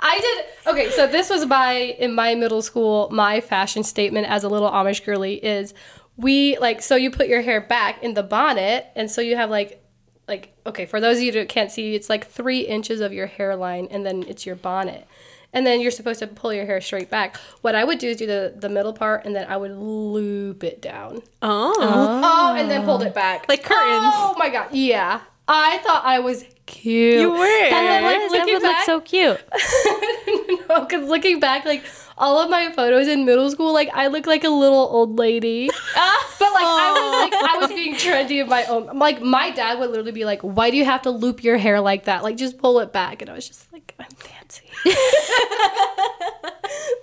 I 0.00 0.18
did 0.64 0.72
okay, 0.72 0.90
so 0.90 1.06
this 1.06 1.30
was 1.30 1.46
my 1.46 1.72
in 1.74 2.14
my 2.14 2.34
middle 2.34 2.62
school, 2.62 3.08
my 3.12 3.40
fashion 3.40 3.82
statement 3.84 4.26
as 4.26 4.44
a 4.44 4.48
little 4.48 4.70
Amish 4.70 5.04
girly 5.04 5.34
is 5.34 5.74
we 6.16 6.58
like 6.58 6.82
so 6.82 6.94
you 6.96 7.10
put 7.10 7.28
your 7.28 7.40
hair 7.40 7.60
back 7.60 8.02
in 8.02 8.14
the 8.14 8.22
bonnet 8.22 8.86
and 8.96 9.10
so 9.10 9.20
you 9.20 9.36
have 9.36 9.48
like 9.48 9.81
like 10.28 10.54
okay, 10.66 10.86
for 10.86 11.00
those 11.00 11.18
of 11.18 11.22
you 11.24 11.32
that 11.32 11.48
can't 11.48 11.70
see, 11.70 11.94
it's 11.94 12.08
like 12.08 12.26
three 12.26 12.60
inches 12.60 13.00
of 13.00 13.12
your 13.12 13.26
hairline 13.26 13.88
and 13.90 14.04
then 14.06 14.22
it's 14.28 14.46
your 14.46 14.56
bonnet. 14.56 15.06
And 15.54 15.66
then 15.66 15.82
you're 15.82 15.90
supposed 15.90 16.18
to 16.20 16.26
pull 16.26 16.54
your 16.54 16.64
hair 16.64 16.80
straight 16.80 17.10
back. 17.10 17.36
What 17.60 17.74
I 17.74 17.84
would 17.84 17.98
do 17.98 18.08
is 18.08 18.16
do 18.16 18.26
the, 18.26 18.54
the 18.56 18.70
middle 18.70 18.94
part 18.94 19.26
and 19.26 19.36
then 19.36 19.46
I 19.50 19.58
would 19.58 19.72
loop 19.76 20.64
it 20.64 20.80
down. 20.80 21.20
Oh, 21.42 21.74
Oh, 21.78 22.54
and 22.56 22.70
then 22.70 22.84
pulled 22.84 23.02
it 23.02 23.14
back. 23.14 23.46
Like 23.50 23.62
curtains. 23.62 24.12
Oh 24.14 24.34
my 24.38 24.48
god, 24.48 24.68
yeah. 24.72 25.20
I 25.46 25.78
thought 25.78 26.04
I 26.06 26.20
was 26.20 26.44
cute. 26.66 27.20
you 27.20 27.30
were. 27.32 27.36
That, 27.36 28.02
was, 28.02 28.32
that 28.32 28.38
looking 28.38 28.54
would 28.54 28.62
look 28.62 28.78
so 28.86 29.00
cute. 29.00 29.40
no, 30.70 30.80
because 30.86 31.08
looking 31.08 31.40
back, 31.40 31.64
like 31.66 31.84
all 32.22 32.40
of 32.40 32.48
my 32.48 32.72
photos 32.72 33.08
in 33.08 33.24
middle 33.26 33.50
school, 33.50 33.72
like 33.74 33.90
I 33.92 34.06
look 34.06 34.26
like 34.26 34.44
a 34.44 34.48
little 34.48 34.78
old 34.78 35.18
lady. 35.18 35.66
but 35.94 36.52
like 36.54 36.64
I 36.64 36.92
was 36.94 37.30
like 37.30 37.34
I 37.50 37.58
was 37.58 37.68
being 37.68 37.94
trendy 37.96 38.40
in 38.40 38.48
my 38.48 38.64
own. 38.66 38.96
Like 38.98 39.20
my 39.20 39.50
dad 39.50 39.78
would 39.80 39.90
literally 39.90 40.12
be 40.12 40.24
like, 40.24 40.40
"Why 40.42 40.70
do 40.70 40.76
you 40.76 40.84
have 40.84 41.02
to 41.02 41.10
loop 41.10 41.42
your 41.44 41.58
hair 41.58 41.80
like 41.80 42.04
that? 42.04 42.22
Like 42.22 42.36
just 42.36 42.58
pull 42.58 42.78
it 42.80 42.92
back." 42.92 43.20
And 43.22 43.30
I 43.30 43.34
was 43.34 43.46
just 43.46 43.70
like, 43.72 43.94
"I'm 43.98 44.06
fancy." 44.10 44.64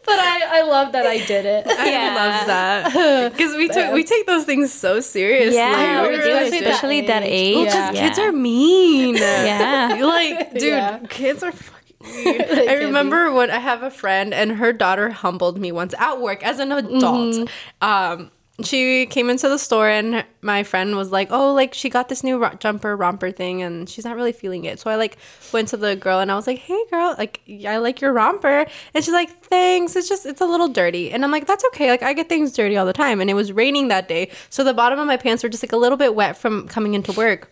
but 0.05 0.17
I 0.17 0.59
I 0.59 0.61
love 0.63 0.93
that 0.93 1.05
I 1.05 1.17
did 1.25 1.45
it. 1.45 1.67
I 1.67 1.89
Yeah. 1.91 2.15
love 2.15 2.47
that 2.47 3.31
because 3.33 3.55
we 3.55 3.67
took 3.67 3.93
we 3.93 4.03
take 4.03 4.25
those 4.25 4.45
things 4.45 4.73
so 4.73 4.99
seriously. 5.01 5.55
Yeah, 5.57 6.01
know, 6.01 6.09
we 6.09 6.15
do, 6.15 6.21
especially 6.21 6.59
that 6.61 6.67
especially 6.73 7.01
that 7.01 7.23
age. 7.23 7.29
age. 7.31 7.55
Well, 7.57 7.65
Yeah. 7.65 7.91
because 7.91 7.99
kids 8.07 8.19
are 8.19 8.31
mean. 8.31 9.15
Yeah. 9.17 9.97
like 10.01 10.53
dude, 10.53 10.63
Yeah. 10.63 10.99
kids 11.09 11.43
are 11.43 11.51
fucking. 11.51 11.78
I 12.05 12.77
remember 12.79 13.31
when 13.31 13.51
I 13.51 13.59
have 13.59 13.83
a 13.83 13.91
friend 13.91 14.33
and 14.33 14.53
her 14.53 14.71
daughter 14.71 15.09
humbled 15.09 15.59
me 15.59 15.71
once 15.71 15.93
at 15.97 16.21
work 16.21 16.43
as 16.43 16.59
an 16.59 16.71
adult. 16.71 17.35
Mm-hmm. 17.35 17.85
Um, 17.85 18.31
she 18.63 19.05
came 19.05 19.29
into 19.29 19.47
the 19.47 19.57
store 19.57 19.89
and 19.89 20.25
my 20.41 20.63
friend 20.63 20.95
was 20.95 21.11
like, 21.11 21.29
"Oh, 21.31 21.53
like 21.53 21.73
she 21.73 21.89
got 21.89 22.09
this 22.09 22.23
new 22.23 22.37
ro- 22.37 22.55
jumper 22.59 22.95
romper 22.95 23.31
thing 23.31 23.61
and 23.61 23.89
she's 23.89 24.05
not 24.05 24.15
really 24.15 24.31
feeling 24.31 24.65
it." 24.65 24.79
So 24.79 24.89
I 24.89 24.95
like 24.95 25.17
went 25.53 25.69
to 25.69 25.77
the 25.77 25.95
girl 25.95 26.19
and 26.19 26.31
I 26.31 26.35
was 26.35 26.47
like, 26.47 26.59
"Hey, 26.59 26.81
girl, 26.89 27.15
like 27.17 27.41
I 27.65 27.77
like 27.77 28.01
your 28.01 28.13
romper," 28.13 28.65
and 28.93 29.03
she's 29.03 29.13
like, 29.13 29.29
"Thanks. 29.43 29.95
It's 29.95 30.09
just 30.09 30.25
it's 30.25 30.41
a 30.41 30.45
little 30.45 30.67
dirty," 30.67 31.11
and 31.11 31.23
I'm 31.23 31.31
like, 31.31 31.47
"That's 31.47 31.63
okay. 31.65 31.89
Like 31.89 32.03
I 32.03 32.13
get 32.13 32.29
things 32.29 32.53
dirty 32.53 32.77
all 32.77 32.85
the 32.85 32.93
time." 32.93 33.21
And 33.21 33.29
it 33.29 33.33
was 33.35 33.51
raining 33.51 33.87
that 33.89 34.07
day, 34.07 34.29
so 34.49 34.63
the 34.63 34.73
bottom 34.73 34.99
of 34.99 35.07
my 35.07 35.17
pants 35.17 35.43
were 35.43 35.49
just 35.49 35.63
like 35.63 35.73
a 35.73 35.77
little 35.77 35.97
bit 35.97 36.15
wet 36.15 36.37
from 36.37 36.67
coming 36.67 36.93
into 36.93 37.11
work. 37.13 37.49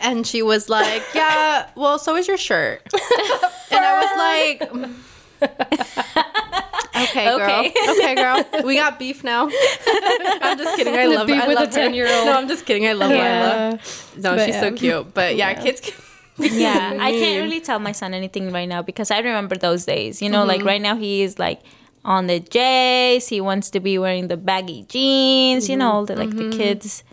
And 0.00 0.26
she 0.26 0.42
was 0.42 0.68
like, 0.68 1.02
"Yeah, 1.14 1.68
well, 1.74 1.98
so 1.98 2.16
is 2.16 2.28
your 2.28 2.36
shirt." 2.36 2.82
and 2.92 3.84
I 3.84 4.00
was 4.00 4.12
like, 4.18 4.70
mm. 4.70 4.94
"Okay, 7.04 7.24
girl. 7.24 7.66
Okay. 7.66 7.72
Okay, 7.90 8.14
girl. 8.14 8.64
We 8.64 8.76
got 8.76 8.98
beef 8.98 9.24
now." 9.24 9.44
I'm 9.86 10.58
just 10.58 10.76
kidding. 10.76 10.94
I 10.94 11.06
love 11.06 11.26
beef 11.26 11.42
I 11.42 11.48
with 11.48 11.56
love 11.56 11.74
a 11.74 11.80
her. 11.80 11.88
10-year-old. 11.88 12.26
No, 12.26 12.36
I'm 12.36 12.48
just 12.48 12.66
kidding. 12.66 12.86
I 12.86 12.92
love 12.92 13.10
Yeah. 13.10 13.70
Lila. 13.70 13.80
No, 14.16 14.36
But, 14.36 14.46
she's 14.46 14.58
so 14.58 14.72
cute. 14.72 15.14
But 15.14 15.36
yeah, 15.36 15.54
kids. 15.54 15.80
Can 15.80 15.94
yeah 16.38 16.96
i 16.98 17.12
can't 17.12 17.44
really 17.44 17.60
tell 17.60 17.78
my 17.78 17.92
son 17.92 18.12
anything 18.12 18.50
right 18.50 18.68
now 18.68 18.82
because 18.82 19.12
i 19.12 19.18
remember 19.18 19.54
those 19.54 19.84
days 19.84 20.20
you 20.20 20.28
know 20.28 20.44
like 20.44 20.58
mm-hmm. 20.58 20.66
right 20.66 20.82
now 20.82 20.96
he 20.96 21.22
is 21.22 21.38
like 21.38 21.62
on 22.04 22.26
the 22.26 22.40
j's 22.40 23.28
he 23.28 23.40
wants 23.40 23.70
to 23.70 23.78
be 23.78 23.98
wearing 23.98 24.26
the 24.26 24.36
baggy 24.36 24.82
jeans 24.88 25.68
you 25.68 25.76
know 25.76 26.04
the 26.04 26.16
like 26.16 26.30
the 26.30 26.42
mm-hmm. 26.42 26.58
kids 26.58 27.04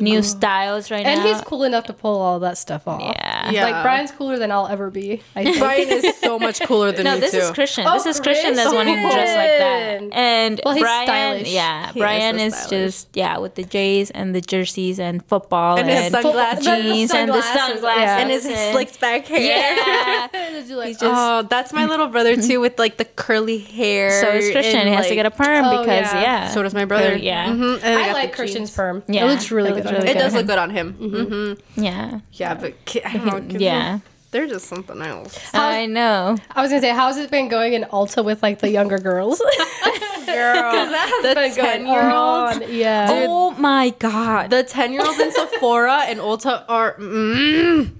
new 0.00 0.22
styles 0.22 0.90
right 0.90 1.04
And 1.06 1.20
now. 1.20 1.26
And 1.26 1.34
he's 1.36 1.44
cool 1.44 1.64
enough 1.64 1.84
to 1.84 1.92
pull 1.92 2.20
all 2.20 2.40
that 2.40 2.58
stuff 2.58 2.86
off. 2.88 3.00
Yeah. 3.02 3.50
Yeah. 3.50 3.64
Like 3.64 3.82
Brian's 3.82 4.10
cooler 4.10 4.38
than 4.38 4.50
I'll 4.50 4.66
ever 4.68 4.90
be. 4.90 5.22
I 5.36 5.44
think. 5.44 5.58
Brian 5.58 5.88
is 5.88 6.16
so 6.18 6.38
much 6.38 6.60
cooler 6.62 6.92
than 6.92 7.04
me. 7.04 7.10
No, 7.10 7.14
me 7.14 7.20
this 7.20 7.32
too. 7.32 7.38
is 7.38 7.50
Christian. 7.50 7.86
Oh, 7.86 7.94
this 7.94 8.06
is 8.06 8.20
Christian 8.20 8.54
that's 8.54 8.72
wanting 8.72 8.96
to 8.96 9.00
dress 9.02 9.16
like 9.36 9.58
that. 9.58 10.16
And 10.18 10.60
Well, 10.64 10.74
he's 10.74 10.82
Brian, 10.82 11.06
stylish. 11.06 11.52
yeah, 11.52 11.92
He 11.92 12.00
Brian 12.00 12.38
is 12.38 12.54
is, 12.54 12.66
just 12.70 13.08
yeah 13.14 13.38
with 13.38 13.54
the 13.54 13.64
J's 13.64 14.10
and 14.10 14.34
the 14.34 14.40
jerseys 14.40 14.98
and 14.98 15.24
football 15.26 15.78
And 15.78 15.88
and, 15.90 15.98
his 16.04 16.12
sunglasses. 16.12 16.64
jeans 16.64 17.10
and 17.14 17.30
the 17.30 17.42
Sunglasses, 17.42 17.60
sunglasses 17.80 18.00
yeah. 18.02 18.18
and 18.18 18.30
his 18.30 18.72
slicked 18.72 19.00
back 19.00 19.26
hair. 19.26 19.40
Yeah. 19.40 20.28
He's 20.60 20.68
just, 20.98 21.02
oh, 21.04 21.42
that's 21.48 21.72
my 21.72 21.86
little 21.86 22.08
brother 22.08 22.36
too, 22.36 22.60
with 22.60 22.78
like 22.78 22.96
the 22.96 23.04
curly 23.04 23.58
hair. 23.58 24.20
so 24.20 24.28
is 24.30 24.50
Christian. 24.50 24.80
and, 24.80 24.88
He 24.88 24.94
has 24.94 25.08
to 25.08 25.14
get 25.14 25.26
a 25.26 25.30
perm 25.30 25.64
Oh, 25.64 25.80
because 25.80 26.12
yeah. 26.12 26.20
yeah. 26.22 26.48
So 26.50 26.62
does 26.62 26.74
my 26.74 26.84
brother. 26.84 27.10
Curly, 27.12 27.26
yeah. 27.26 27.46
Mhm, 27.48 27.80
and 27.82 27.98
I 27.98 28.12
like 28.12 28.34
Christian's 28.34 28.70
perm. 28.70 29.02
Yeah, 29.06 29.24
it 29.24 29.28
looks 29.28 29.50
really 29.50 29.70
it 29.70 29.74
good. 29.82 29.89
Looks 29.92 30.00
on 30.00 30.06
really 30.06 30.10
him. 30.12 30.16
It 30.16 30.20
does 30.20 30.34
look 30.34 30.46
good 30.46 30.58
on 30.58 30.70
him. 30.70 30.92
hmm 30.94 31.80
Yeah. 31.82 32.20
Yeah, 32.32 32.54
but 32.54 32.74
I 33.04 33.12
don't 33.16 33.24
know, 33.26 33.40
kids 33.40 33.62
Yeah. 33.62 33.94
are- 33.96 34.00
they're 34.32 34.46
just 34.46 34.66
something 34.66 35.02
else. 35.02 35.36
I 35.52 35.86
know. 35.86 36.36
I 36.52 36.62
was 36.62 36.70
gonna 36.70 36.80
say, 36.80 36.90
how's 36.94 37.16
it 37.18 37.32
been 37.32 37.48
going 37.48 37.72
in 37.72 37.82
Ulta 37.84 38.24
with 38.24 38.42
like 38.44 38.60
the 38.60 38.70
younger 38.70 38.98
girls? 38.98 39.40
Girl, 40.26 40.72
That's 40.86 41.22
the 41.22 41.34
been 41.34 41.54
going 41.56 41.82
10-year-olds. 41.86 42.56
on. 42.62 42.72
Yeah. 42.72 43.08
Oh 43.10 43.50
my 43.58 43.90
god. 43.98 44.50
The 44.50 44.62
10 44.62 44.92
year 44.92 45.02
olds 45.04 45.18
in 45.18 45.32
Sephora 45.32 46.02
and 46.06 46.20
Ulta 46.20 46.64
are. 46.68 46.94
Mm, 46.98 47.90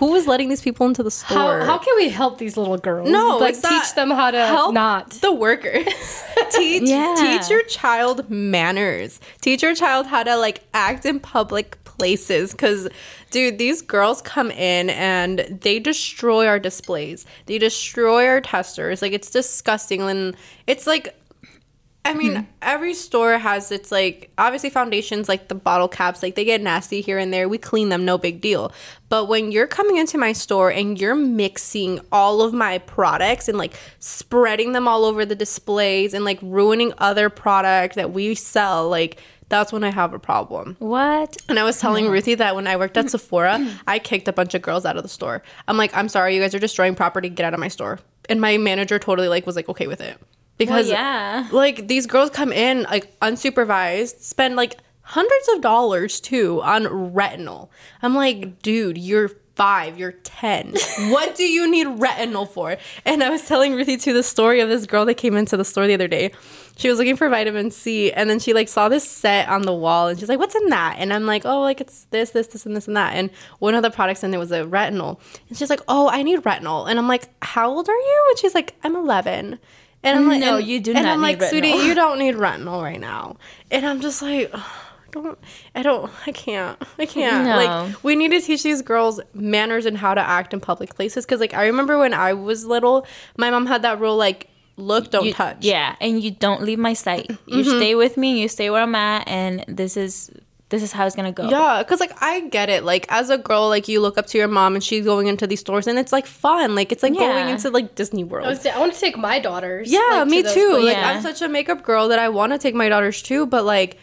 who 0.00 0.14
is 0.16 0.26
letting 0.26 0.48
these 0.48 0.60
people 0.62 0.86
into 0.86 1.02
the 1.04 1.10
store? 1.10 1.60
How, 1.60 1.64
how 1.64 1.78
can 1.78 1.94
we 1.96 2.08
help 2.08 2.38
these 2.38 2.56
little 2.56 2.76
girls? 2.78 3.08
No, 3.08 3.36
like 3.38 3.54
teach 3.54 3.94
them 3.94 4.10
how 4.10 4.30
to 4.32 4.46
help 4.46 4.74
not. 4.74 5.10
the 5.10 5.32
workers 5.32 5.84
teach 6.50 6.82
Yeah. 6.88 7.14
teach 7.16 7.48
your 7.48 7.62
child 7.64 8.28
manners 8.30 9.20
teach 9.40 9.62
your 9.62 9.74
child 9.74 10.06
how 10.06 10.22
to 10.22 10.36
like 10.36 10.64
act 10.74 11.04
in 11.06 11.20
public 11.20 11.82
places 11.84 12.52
because 12.52 12.88
dude 13.30 13.58
these 13.58 13.82
girls 13.82 14.22
come 14.22 14.50
in 14.50 14.88
and 14.90 15.40
they 15.60 15.78
destroy 15.78 16.46
our 16.46 16.58
displays 16.58 17.26
they 17.46 17.58
destroy 17.58 18.26
our 18.26 18.40
testers 18.40 19.02
like 19.02 19.12
it's 19.12 19.30
disgusting 19.30 20.00
and 20.02 20.34
it's 20.66 20.86
like 20.86 21.14
I 22.02 22.14
mean, 22.14 22.36
hmm. 22.36 22.42
every 22.62 22.94
store 22.94 23.36
has 23.36 23.70
its 23.70 23.92
like 23.92 24.30
obviously 24.38 24.70
foundations 24.70 25.28
like 25.28 25.48
the 25.48 25.54
bottle 25.54 25.88
caps, 25.88 26.22
like 26.22 26.34
they 26.34 26.44
get 26.44 26.62
nasty 26.62 27.02
here 27.02 27.18
and 27.18 27.32
there. 27.32 27.48
We 27.48 27.58
clean 27.58 27.90
them, 27.90 28.04
no 28.04 28.16
big 28.16 28.40
deal. 28.40 28.72
But 29.10 29.26
when 29.26 29.52
you're 29.52 29.66
coming 29.66 29.96
into 29.96 30.16
my 30.16 30.32
store 30.32 30.70
and 30.72 30.98
you're 30.98 31.14
mixing 31.14 32.00
all 32.10 32.40
of 32.40 32.54
my 32.54 32.78
products 32.78 33.48
and 33.48 33.58
like 33.58 33.74
spreading 33.98 34.72
them 34.72 34.88
all 34.88 35.04
over 35.04 35.26
the 35.26 35.34
displays 35.34 36.14
and 36.14 36.24
like 36.24 36.38
ruining 36.42 36.94
other 36.98 37.28
product 37.28 37.96
that 37.96 38.12
we 38.12 38.34
sell, 38.34 38.88
like 38.88 39.20
that's 39.50 39.70
when 39.70 39.84
I 39.84 39.90
have 39.90 40.14
a 40.14 40.18
problem. 40.18 40.76
What? 40.78 41.36
And 41.50 41.58
I 41.58 41.64
was 41.64 41.78
telling 41.78 42.08
Ruthie 42.08 42.36
that 42.36 42.56
when 42.56 42.66
I 42.66 42.76
worked 42.76 42.96
at 42.96 43.10
Sephora, 43.10 43.78
I 43.86 43.98
kicked 43.98 44.26
a 44.26 44.32
bunch 44.32 44.54
of 44.54 44.62
girls 44.62 44.86
out 44.86 44.96
of 44.96 45.02
the 45.02 45.08
store. 45.08 45.42
I'm 45.68 45.76
like, 45.76 45.94
I'm 45.94 46.08
sorry, 46.08 46.34
you 46.34 46.40
guys 46.40 46.54
are 46.54 46.60
destroying 46.60 46.94
property. 46.94 47.28
Get 47.28 47.44
out 47.44 47.52
of 47.52 47.60
my 47.60 47.68
store. 47.68 47.98
And 48.30 48.40
my 48.40 48.56
manager 48.56 48.98
totally 48.98 49.28
like 49.28 49.44
was 49.44 49.56
like 49.56 49.68
okay 49.68 49.86
with 49.86 50.00
it 50.00 50.18
because 50.60 50.90
yeah. 50.90 51.48
like 51.52 51.88
these 51.88 52.06
girls 52.06 52.28
come 52.28 52.52
in 52.52 52.82
like 52.82 53.18
unsupervised, 53.20 54.20
spend 54.20 54.56
like 54.56 54.76
hundreds 55.00 55.48
of 55.54 55.62
dollars 55.62 56.20
too 56.20 56.60
on 56.62 56.84
retinol. 56.84 57.70
I'm 58.02 58.14
like, 58.14 58.60
dude, 58.60 58.98
you're 58.98 59.30
five, 59.56 59.98
you're 59.98 60.12
10. 60.12 60.74
what 61.08 61.34
do 61.34 61.44
you 61.44 61.70
need 61.70 61.86
retinol 61.86 62.46
for? 62.46 62.76
And 63.06 63.22
I 63.22 63.30
was 63.30 63.48
telling 63.48 63.74
Ruthie 63.74 63.96
to 63.96 64.12
the 64.12 64.22
story 64.22 64.60
of 64.60 64.68
this 64.68 64.84
girl 64.84 65.06
that 65.06 65.14
came 65.14 65.34
into 65.34 65.56
the 65.56 65.64
store 65.64 65.86
the 65.86 65.94
other 65.94 66.08
day. 66.08 66.30
She 66.76 66.90
was 66.90 66.98
looking 66.98 67.16
for 67.16 67.30
vitamin 67.30 67.70
C 67.70 68.12
and 68.12 68.28
then 68.28 68.38
she 68.38 68.52
like 68.52 68.68
saw 68.68 68.90
this 68.90 69.08
set 69.08 69.48
on 69.48 69.62
the 69.62 69.74
wall 69.74 70.08
and 70.08 70.20
she's 70.20 70.28
like, 70.28 70.38
what's 70.38 70.54
in 70.54 70.68
that? 70.68 70.96
And 70.98 71.10
I'm 71.10 71.24
like, 71.24 71.46
oh, 71.46 71.62
like 71.62 71.80
it's 71.80 72.04
this, 72.10 72.30
this, 72.30 72.48
this, 72.48 72.66
and 72.66 72.76
this 72.76 72.86
and 72.86 72.98
that. 72.98 73.14
And 73.14 73.30
one 73.60 73.74
of 73.74 73.82
the 73.82 73.90
products 73.90 74.22
in 74.22 74.30
there 74.30 74.40
was 74.40 74.52
a 74.52 74.64
retinol. 74.64 75.20
And 75.48 75.56
she's 75.56 75.70
like, 75.70 75.80
oh, 75.88 76.10
I 76.10 76.22
need 76.22 76.40
retinol. 76.40 76.88
And 76.88 76.98
I'm 76.98 77.08
like, 77.08 77.30
how 77.42 77.70
old 77.70 77.88
are 77.88 77.92
you? 77.92 78.26
And 78.28 78.38
she's 78.38 78.54
like, 78.54 78.74
I'm 78.84 78.94
11. 78.94 79.58
And 80.02 80.18
I'm 80.18 80.28
like, 80.28 80.40
No, 80.40 80.56
and- 80.58 80.66
you 80.66 80.80
do 80.80 80.92
and 80.92 80.96
not 80.96 81.00
And 81.04 81.10
I'm 81.12 81.20
like, 81.22 81.42
sweetie, 81.42 81.72
retinol. 81.72 81.84
you 81.86 81.94
don't 81.94 82.18
need 82.18 82.34
retinol 82.34 82.82
right 82.82 83.00
now. 83.00 83.36
And 83.70 83.84
I'm 83.86 84.00
just 84.00 84.22
like, 84.22 84.48
"Ugh, 84.52 84.60
I 84.62 85.10
don't, 85.12 85.38
I 85.74 85.82
don't, 85.82 86.10
I 86.26 86.32
can't, 86.32 86.80
I 86.98 87.04
can't. 87.06 87.44
No. 87.44 87.56
Like, 87.56 88.02
we 88.04 88.16
need 88.16 88.30
to 88.30 88.40
teach 88.40 88.62
these 88.62 88.80
girls 88.82 89.20
manners 89.34 89.84
and 89.86 89.98
how 89.98 90.14
to 90.14 90.20
act 90.20 90.54
in 90.54 90.60
public 90.60 90.94
places. 90.94 91.26
Cause 91.26 91.40
like, 91.40 91.52
I 91.52 91.66
remember 91.66 91.98
when 91.98 92.14
I 92.14 92.32
was 92.32 92.64
little, 92.64 93.06
my 93.36 93.50
mom 93.50 93.66
had 93.66 93.82
that 93.82 94.00
rule, 94.00 94.16
like, 94.16 94.48
look, 94.76 95.10
don't 95.10 95.26
You- 95.26 95.34
touch. 95.34 95.58
Yeah, 95.60 95.96
and 96.00 96.22
you 96.22 96.30
don't 96.30 96.62
leave 96.62 96.78
my 96.78 96.94
sight. 96.94 97.28
You 97.46 97.64
Mm-hmm. 97.64 97.76
stay 97.78 97.94
with 97.94 98.16
me. 98.16 98.40
You 98.40 98.48
stay 98.48 98.70
where 98.70 98.82
I'm 98.82 98.94
at, 98.94 99.28
and 99.28 99.64
this 99.68 99.96
is 99.96 100.30
this 100.70 100.82
is 100.82 100.92
how 100.92 101.04
it's 101.06 101.14
gonna 101.16 101.30
go. 101.32 101.48
Yeah, 101.50 101.82
because 101.82 102.00
like 102.00 102.12
I 102.22 102.40
get 102.48 102.68
it. 102.70 102.82
Like 102.84 103.04
as 103.10 103.28
a 103.28 103.36
girl, 103.38 103.68
like 103.68 103.86
you 103.88 104.00
look 104.00 104.16
up 104.16 104.26
to 104.28 104.38
your 104.38 104.48
mom 104.48 104.74
and 104.74 104.82
she's 104.82 105.04
going 105.04 105.26
into 105.26 105.46
these 105.46 105.60
stores 105.60 105.86
and 105.86 105.98
it's 105.98 106.12
like 106.12 106.26
fun. 106.26 106.74
Like 106.74 106.90
it's 106.92 107.02
like 107.02 107.12
going 107.14 107.48
into 107.48 107.70
like 107.70 107.94
Disney 107.96 108.24
World. 108.24 108.46
I, 108.46 108.50
was, 108.50 108.64
I 108.64 108.78
want 108.78 108.94
to 108.94 109.00
take 109.00 109.18
my 109.18 109.38
daughters. 109.40 109.90
Yeah, 109.92 109.98
like, 110.10 110.28
me 110.28 110.42
those 110.42 110.54
too. 110.54 110.68
places. 110.70 110.84
Like 110.86 110.96
Yeah. 110.96 111.10
I'm 111.10 111.22
such 111.22 111.42
a 111.42 111.48
makeup 111.48 111.82
girl 111.82 112.08
that 112.08 112.18
I 112.18 112.28
want 112.30 112.52
to 112.52 112.58
take 112.58 112.74
my 112.74 112.88
daughters 112.88 113.20
too, 113.20 113.46
but 113.46 113.64
like 113.64 113.98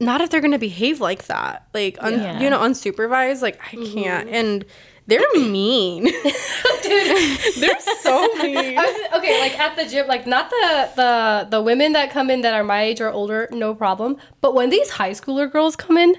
not 0.00 0.20
if 0.20 0.30
they're 0.30 0.40
gonna 0.40 0.58
behave 0.58 1.00
like 1.00 1.26
that. 1.26 1.66
Like 1.74 1.96
un- 2.00 2.12
Yeah. 2.14 2.40
you 2.40 2.48
know, 2.50 2.60
unsupervised. 2.60 3.42
Like 3.42 3.60
I 3.60 3.76
Mm-hmm. 3.76 3.94
can't. 3.94 4.28
And 4.28 4.64
they're 5.08 5.24
mean. 5.34 6.04
dude. 6.82 7.38
they're 7.56 7.80
so 8.00 8.28
mean. 8.42 8.78
I 8.78 8.82
was, 8.82 9.18
okay, 9.18 9.40
like 9.40 9.58
at 9.58 9.74
the 9.74 9.86
gym, 9.86 10.06
like 10.06 10.26
not 10.26 10.50
the 10.50 10.90
the 10.96 11.46
the 11.50 11.62
women 11.62 11.92
that 11.94 12.10
come 12.10 12.30
in 12.30 12.42
that 12.42 12.54
are 12.54 12.62
my 12.62 12.82
age 12.82 13.00
or 13.00 13.10
older, 13.10 13.48
no 13.50 13.74
problem. 13.74 14.18
But 14.42 14.54
when 14.54 14.70
these 14.70 14.90
high 14.90 15.12
schooler 15.12 15.50
girls 15.50 15.76
come 15.76 15.96
in, 15.96 16.14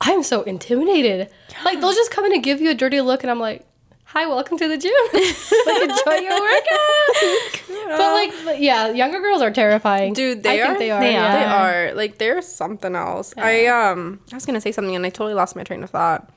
I'm 0.00 0.22
so 0.24 0.42
intimidated. 0.42 1.30
Like 1.64 1.80
they'll 1.80 1.94
just 1.94 2.10
come 2.10 2.24
in 2.26 2.32
and 2.32 2.42
give 2.42 2.60
you 2.60 2.70
a 2.70 2.74
dirty 2.74 3.00
look, 3.00 3.22
and 3.22 3.30
I'm 3.30 3.38
like, 3.38 3.64
"Hi, 4.06 4.26
welcome 4.26 4.58
to 4.58 4.66
the 4.66 4.76
gym. 4.76 4.92
like 5.12 5.82
enjoy 5.82 6.26
your 6.26 6.40
workout." 6.40 7.96
but 7.96 8.12
like, 8.12 8.32
but 8.44 8.60
yeah, 8.60 8.90
younger 8.90 9.20
girls 9.20 9.40
are 9.40 9.52
terrifying, 9.52 10.14
Dude, 10.14 10.42
they 10.42 10.60
I 10.60 10.64
are. 10.64 10.66
Think 10.66 10.78
they 10.80 10.90
are. 10.90 11.00
They 11.00 11.12
yeah. 11.12 11.38
They 11.38 11.44
are. 11.44 11.94
Like 11.94 12.18
they're 12.18 12.42
something 12.42 12.96
else. 12.96 13.34
I 13.36 13.66
um 13.66 14.18
I 14.32 14.34
was 14.34 14.46
gonna 14.46 14.60
say 14.60 14.72
something 14.72 14.96
and 14.96 15.06
I 15.06 15.10
totally 15.10 15.34
lost 15.34 15.54
my 15.54 15.62
train 15.62 15.84
of 15.84 15.90
thought. 15.90 16.28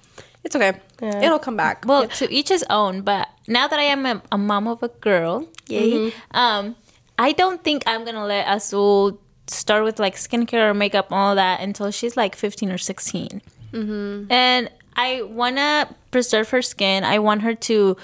It's 0.44 0.56
okay. 0.56 0.74
Yeah. 1.02 1.24
It'll 1.24 1.40
come 1.40 1.56
back. 1.58 1.86
Well, 1.86 2.08
to 2.08 2.32
each 2.32 2.50
his 2.50 2.66
own. 2.70 3.02
But 3.02 3.30
now 3.48 3.68
that 3.68 3.80
I 3.80 3.84
am 3.84 4.06
a, 4.06 4.22
a 4.32 4.38
mom 4.38 4.68
of 4.68 4.84
a 4.84 4.90
girl, 4.90 5.48
yay, 5.68 5.92
Mm-hmm. 5.92 6.38
um, 6.38 6.76
I 7.18 7.32
don't 7.32 7.64
think 7.64 7.84
I'm 7.86 8.04
gonna 8.06 8.26
let 8.26 8.46
Azul 8.48 9.20
start 9.48 9.84
with 9.84 10.00
like 10.00 10.16
skincare 10.16 10.70
or 10.70 10.74
makeup 10.74 11.08
all 11.12 11.36
that 11.36 11.60
until 11.62 11.92
she's 11.92 12.18
like 12.18 12.36
15 12.36 12.72
or 12.72 12.78
16. 12.78 13.42
Mm-hmm. 13.72 14.32
And 14.32 14.70
I 14.96 15.22
wanna 15.24 15.94
preserve 16.12 16.50
her 16.50 16.62
skin. 16.62 17.04
I 17.04 17.20
want 17.20 17.42
her 17.44 17.54
to, 17.56 17.98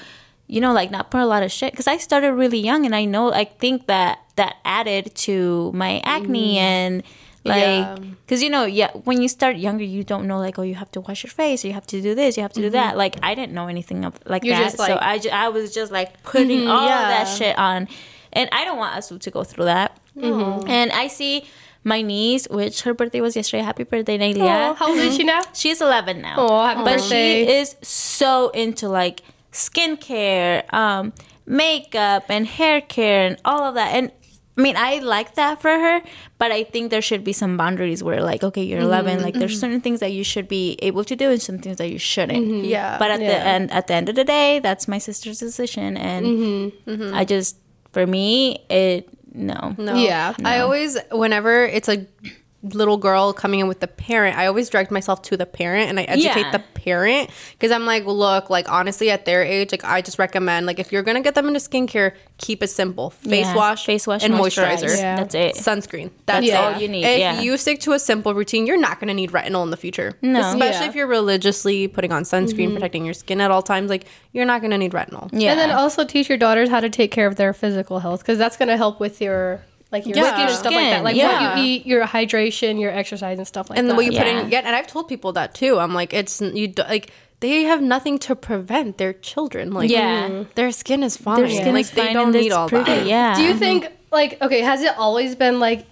you 0.48 0.62
know, 0.62 0.74
like 0.74 0.92
not 0.92 1.12
put 1.12 1.22
a 1.22 1.26
lot 1.26 1.44
of 1.44 1.52
shit. 1.52 1.74
Because 1.74 1.88
I 1.88 1.98
started 1.98 2.34
really 2.34 2.60
young, 2.60 2.86
and 2.86 2.96
I 2.96 3.06
know 3.06 3.34
I 3.34 3.46
think 3.46 3.88
that 3.88 4.20
that 4.38 4.56
added 4.64 5.14
to 5.28 5.72
my 5.74 6.02
acne 6.06 6.58
and. 6.58 7.04
Like, 7.46 7.58
Yeah. 7.58 7.96
because 8.26 8.44
you 8.44 8.50
know, 8.50 8.66
yeah, 8.66 8.92
when 9.06 9.22
you 9.22 9.28
start 9.30 9.56
younger, 9.56 9.84
you 9.84 10.04
don't 10.04 10.28
know 10.28 10.40
like, 10.40 10.60
oh, 10.60 10.64
you 10.64 10.76
have 10.76 10.92
to 10.92 11.02
wash 11.02 11.24
your 11.24 11.32
face, 11.32 11.64
or 11.64 11.68
you 11.68 11.74
have 11.74 11.88
to 11.88 12.02
do 12.02 12.14
this, 12.16 12.36
you 12.38 12.44
have 12.44 12.54
to 12.54 12.62
do 12.62 12.70
that. 12.72 12.90
Mm-hmm. 12.90 12.98
Like, 12.98 13.16
I 13.24 13.34
didn't 13.36 13.54
know 13.54 13.68
anything 13.68 14.04
of 14.06 14.20
like 14.26 14.44
You're 14.44 14.56
that, 14.56 14.64
just 14.64 14.78
so 14.78 14.98
I, 15.02 15.20
ju- 15.20 15.30
I 15.30 15.50
was 15.50 15.74
just 15.74 15.92
like 15.92 16.22
putting 16.24 16.62
mm-hmm. 16.62 16.72
all 16.72 16.86
yeah. 16.88 17.02
of 17.02 17.08
that 17.28 17.38
shit 17.38 17.58
on, 17.58 17.88
and 18.34 18.50
I 18.52 18.66
don't 18.66 18.78
want 18.78 18.94
Asu 18.96 19.20
to 19.20 19.32
go 19.32 19.44
through 19.44 19.66
that. 19.66 19.98
Mm-hmm. 20.18 20.68
And 20.68 20.92
I 20.92 21.08
see 21.08 21.46
my 21.84 22.02
niece, 22.02 22.48
which 22.50 22.82
her 22.82 22.94
birthday 22.94 23.22
was 23.22 23.36
yesterday. 23.36 23.64
Happy 23.64 23.84
birthday, 23.84 24.16
Oh, 24.16 24.20
Nailia. 24.20 24.76
how 24.76 24.90
old 24.90 24.98
is 24.98 25.16
she 25.16 25.24
now? 25.24 25.42
She's 25.54 25.82
11 25.82 26.22
now. 26.22 26.36
Oh, 26.38 26.64
happy 26.66 26.84
but 26.84 26.98
birthday. 26.98 27.46
she 27.46 27.52
is 27.52 27.76
so 27.82 28.50
into 28.50 28.90
like 28.90 29.22
skincare, 29.54 30.72
um, 30.74 31.14
makeup, 31.46 32.26
and 32.30 32.46
hair 32.46 32.82
care, 32.82 33.28
and 33.28 33.38
all 33.46 33.64
of 33.64 33.76
that. 33.76 33.94
And 33.96 34.12
I 34.60 34.62
mean, 34.62 34.76
I 34.76 35.00
like 35.00 35.36
that 35.36 35.62
for 35.62 35.72
her, 35.72 36.02
but 36.38 36.52
I 36.52 36.66
think 36.66 36.92
there 36.92 37.02
should 37.02 37.24
be 37.24 37.32
some 37.32 37.56
boundaries 37.56 38.04
where, 38.04 38.22
like, 38.22 38.44
okay, 38.44 38.62
you're 38.62 38.82
mm-hmm. 38.82 39.08
11. 39.08 39.24
Like, 39.24 39.36
there's 39.36 39.54
mm-hmm. 39.54 39.60
certain 39.62 39.80
things 39.80 40.02
that 40.02 40.12
you 40.12 40.26
should 40.26 40.50
be 40.50 40.78
able 40.82 41.06
to 41.06 41.16
do, 41.16 41.32
and 41.32 41.42
some 41.42 41.60
things 41.60 41.78
that 41.78 41.90
you 41.90 41.98
shouldn't. 41.98 42.46
Mm-hmm. 42.46 42.66
yeah. 42.66 42.98
But 43.00 43.12
at 43.12 43.20
the 43.22 43.38
end, 43.38 43.72
at 43.72 43.88
the 43.88 43.94
end 43.94 44.10
of 44.10 44.16
the 44.16 44.26
day, 44.26 44.60
that's 44.60 44.86
my 44.86 44.98
sister's 44.98 45.40
decision, 45.40 45.96
and 45.96 46.20
Mm-hmm. 46.30 47.14
I 47.14 47.24
just, 47.24 47.58
for 47.94 48.06
me, 48.06 48.66
it 48.70 49.08
no, 49.34 49.76
No. 49.78 49.96
Yeah. 49.96 50.34
I 50.44 50.60
always, 50.60 50.98
whenever 51.12 51.64
it's 51.64 51.88
a 51.88 52.06
little 52.62 52.98
girl 52.98 53.32
coming 53.32 53.62
in 53.62 53.68
with 53.70 53.80
the 53.80 53.88
parent, 53.88 54.38
I 54.38 54.46
always 54.48 54.70
direct 54.70 54.92
myself 54.92 55.22
to 55.24 55.38
the 55.38 55.46
parent 55.46 55.90
and 55.90 55.98
I 56.00 56.04
educate 56.04 56.42
Yeah. 56.42 56.52
the 56.52 56.60
parent 56.60 57.30
because 57.54 57.72
I'm 57.72 57.86
like, 57.86 58.06
look, 58.06 58.50
like 58.50 58.70
honestly, 58.70 59.10
at 59.12 59.24
their 59.26 59.44
age, 59.44 59.72
like 59.72 59.86
I 59.86 60.02
just 60.02 60.20
recommend, 60.20 60.66
like 60.66 60.78
if 60.78 60.92
you're 60.92 61.04
gonna 61.04 61.22
get 61.22 61.36
them 61.36 61.48
into 61.48 61.60
skincare, 61.62 62.14
keep 62.38 62.62
it 62.62 62.68
simple: 62.68 63.12
face 63.12 63.46
Yeah. 63.46 63.56
wash, 63.56 63.86
face 63.86 64.06
wash, 64.06 64.24
and 64.24 64.34
moisturize. 64.34 64.80
moisturizer. 64.84 64.98
Yeah. 64.98 65.16
That's 65.16 65.36
it. 65.36 65.56
Sunscreen. 65.56 66.12
That's 66.26 66.46
That's 66.46 66.54
all 66.58 66.74
all 66.74 66.82
you 66.82 66.90
need, 66.90 67.06
If 67.06 67.20
yeah. 67.20 67.40
you 67.42 67.56
stick 67.58 67.80
to 67.82 67.94
a 67.94 68.00
simple 68.00 68.34
routine, 68.34 68.66
you're 68.68 68.78
not 68.78 69.00
going 69.00 69.08
to 69.08 69.14
need 69.14 69.32
retinol 69.32 69.64
in 69.64 69.70
the 69.72 69.78
future. 69.78 70.18
No. 70.22 70.40
Especially 70.42 70.66
Yeah. 70.68 70.74
Mm-hmm. 70.82 70.90
if 70.90 70.96
you're 70.96 71.08
religiously 71.08 71.88
putting 71.88 72.12
on 72.12 72.24
sunscreen, 72.24 72.74
protecting 72.74 73.06
your 73.06 73.14
skin 73.14 73.40
at 73.40 73.52
all 73.52 73.62
times. 73.62 73.90
Like, 73.90 74.06
you're 74.34 74.46
not 74.46 74.60
going 74.62 74.72
to 74.72 74.78
need 74.78 74.92
retinol. 74.92 75.30
Yeah, 75.32 75.52
And 75.52 75.60
then 75.60 75.72
also 75.72 76.04
teach 76.04 76.28
your 76.30 76.38
daughters 76.38 76.70
how 76.70 76.80
to 76.82 76.90
take 76.90 77.12
care 77.12 77.26
of 77.28 77.36
their 77.38 77.54
physical 77.54 78.00
health 78.00 78.20
because 78.20 78.38
that's 78.38 78.58
going 78.58 78.68
to 78.70 78.78
help 78.78 79.00
with 79.00 79.22
your 79.22 79.62
like 79.92 80.06
your 80.06 80.18
Yeah. 80.18 80.32
skin 80.34 80.48
and 80.48 80.56
stuff 80.56 80.74
like 80.74 80.90
that, 80.92 81.04
like 81.04 81.16
yeah. 81.16 81.56
what 81.56 81.58
you 81.58 81.64
eat, 81.64 81.86
your 81.86 82.06
hydration, 82.06 82.80
your 82.80 82.92
exercise 82.92 83.38
and 83.38 83.48
stuff 83.48 83.70
like 83.70 83.76
that. 83.76 83.80
and 83.80 83.90
that. 83.90 83.94
then 83.94 83.98
what 83.98 84.06
you 84.06 84.18
put 84.18 84.28
in 84.28 84.52
yeah 84.52 84.62
and 84.64 84.76
i've 84.76 84.88
told 84.88 85.08
people 85.08 85.32
that 85.34 85.54
too 85.56 85.80
i'm 85.80 85.94
like 85.94 86.14
it's 86.14 86.42
you 86.42 86.68
do, 86.68 86.84
like 86.84 87.12
they 87.40 87.64
have 87.64 87.82
nothing 87.82 88.20
to 88.20 88.36
prevent 88.36 88.98
their 88.98 89.14
children 89.14 89.72
like 89.72 89.90
Yeah. 89.90 90.44
their 90.56 90.72
skin 90.72 91.02
is 91.04 91.16
fine 91.18 91.38
Their 91.42 91.50
skin 91.50 91.74
like 91.74 91.86
is 91.86 91.92
they 91.92 92.06
fine 92.06 92.14
don't 92.14 92.32
need 92.34 92.52
all 92.52 92.68
pretty, 92.70 92.86
that 92.92 93.06
Yeah. 93.08 93.36
Do 93.36 93.44
you 93.44 93.56
think 93.56 93.88
like 94.12 94.42
okay, 94.42 94.62
has 94.62 94.82
it 94.84 94.98
always 94.98 95.36
been 95.36 95.60
like 95.60 95.86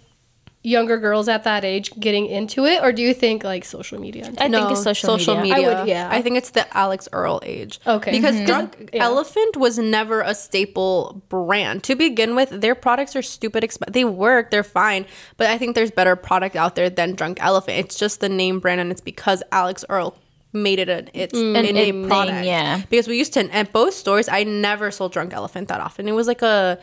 younger 0.67 0.97
girls 0.97 1.27
at 1.29 1.43
that 1.45 1.63
age 1.63 1.91
getting 1.97 2.25
into 2.25 2.65
it, 2.65 2.83
or 2.83 2.91
do 2.91 3.01
you 3.01 3.13
think 3.13 3.43
like 3.43 3.63
social 3.63 3.99
media? 3.99 4.25
I 4.37 4.49
think 4.49 4.71
it's 4.71 4.83
social, 4.83 5.37
media. 5.39 5.55
I 5.55 5.59
would- 5.79 5.87
yeah. 5.87 6.09
I 6.11 6.21
think 6.21 6.35
it's 6.37 6.49
the 6.49 6.65
Alix 6.77 7.07
Earle 7.13 7.41
age. 7.45 7.79
Okay. 7.87 8.11
Because 8.11 8.35
Mhm. 8.35 8.45
Drunk 8.45 8.89
Yeah. 8.93 9.05
Elephant 9.05 9.55
was 9.55 9.77
never 9.79 10.19
a 10.21 10.35
staple 10.35 11.21
brand. 11.29 11.83
To 11.83 11.95
begin 11.95 12.35
with, 12.35 12.49
their 12.49 12.75
products 12.75 13.15
are 13.15 13.21
stupid 13.21 13.63
expensive. 13.63 13.93
They 13.93 14.03
work, 14.03 14.51
they're 14.51 14.63
fine. 14.83 15.05
But 15.37 15.47
I 15.49 15.57
think 15.57 15.75
there's 15.75 15.91
better 15.91 16.15
product 16.17 16.55
out 16.57 16.75
there 16.75 16.89
than 16.89 17.15
Drunk 17.15 17.37
Elephant. 17.41 17.77
It's 17.79 17.95
just 17.97 18.19
the 18.19 18.29
name 18.29 18.59
brand 18.59 18.81
and 18.81 18.91
it's 18.91 19.01
because 19.01 19.43
Alix 19.51 19.85
Earle 19.89 20.15
made 20.53 20.79
it 20.79 20.89
an 20.89 21.09
it's 21.13 21.33
An 21.37 21.55
in 21.57 21.77
a 21.77 21.89
it 21.89 21.91
thing, 22.09 22.43
yeah. 22.43 22.81
Because 22.89 23.07
we 23.07 23.17
used 23.17 23.33
to 23.33 23.41
at 23.55 23.71
both 23.73 23.93
stores, 23.93 24.27
I 24.27 24.43
never 24.43 24.91
sold 24.91 25.11
Drunk 25.11 25.33
Elephant 25.33 25.67
that 25.67 25.79
often. 25.81 26.07
It 26.07 26.13
was 26.13 26.25
like 26.27 26.41
a 26.41 26.79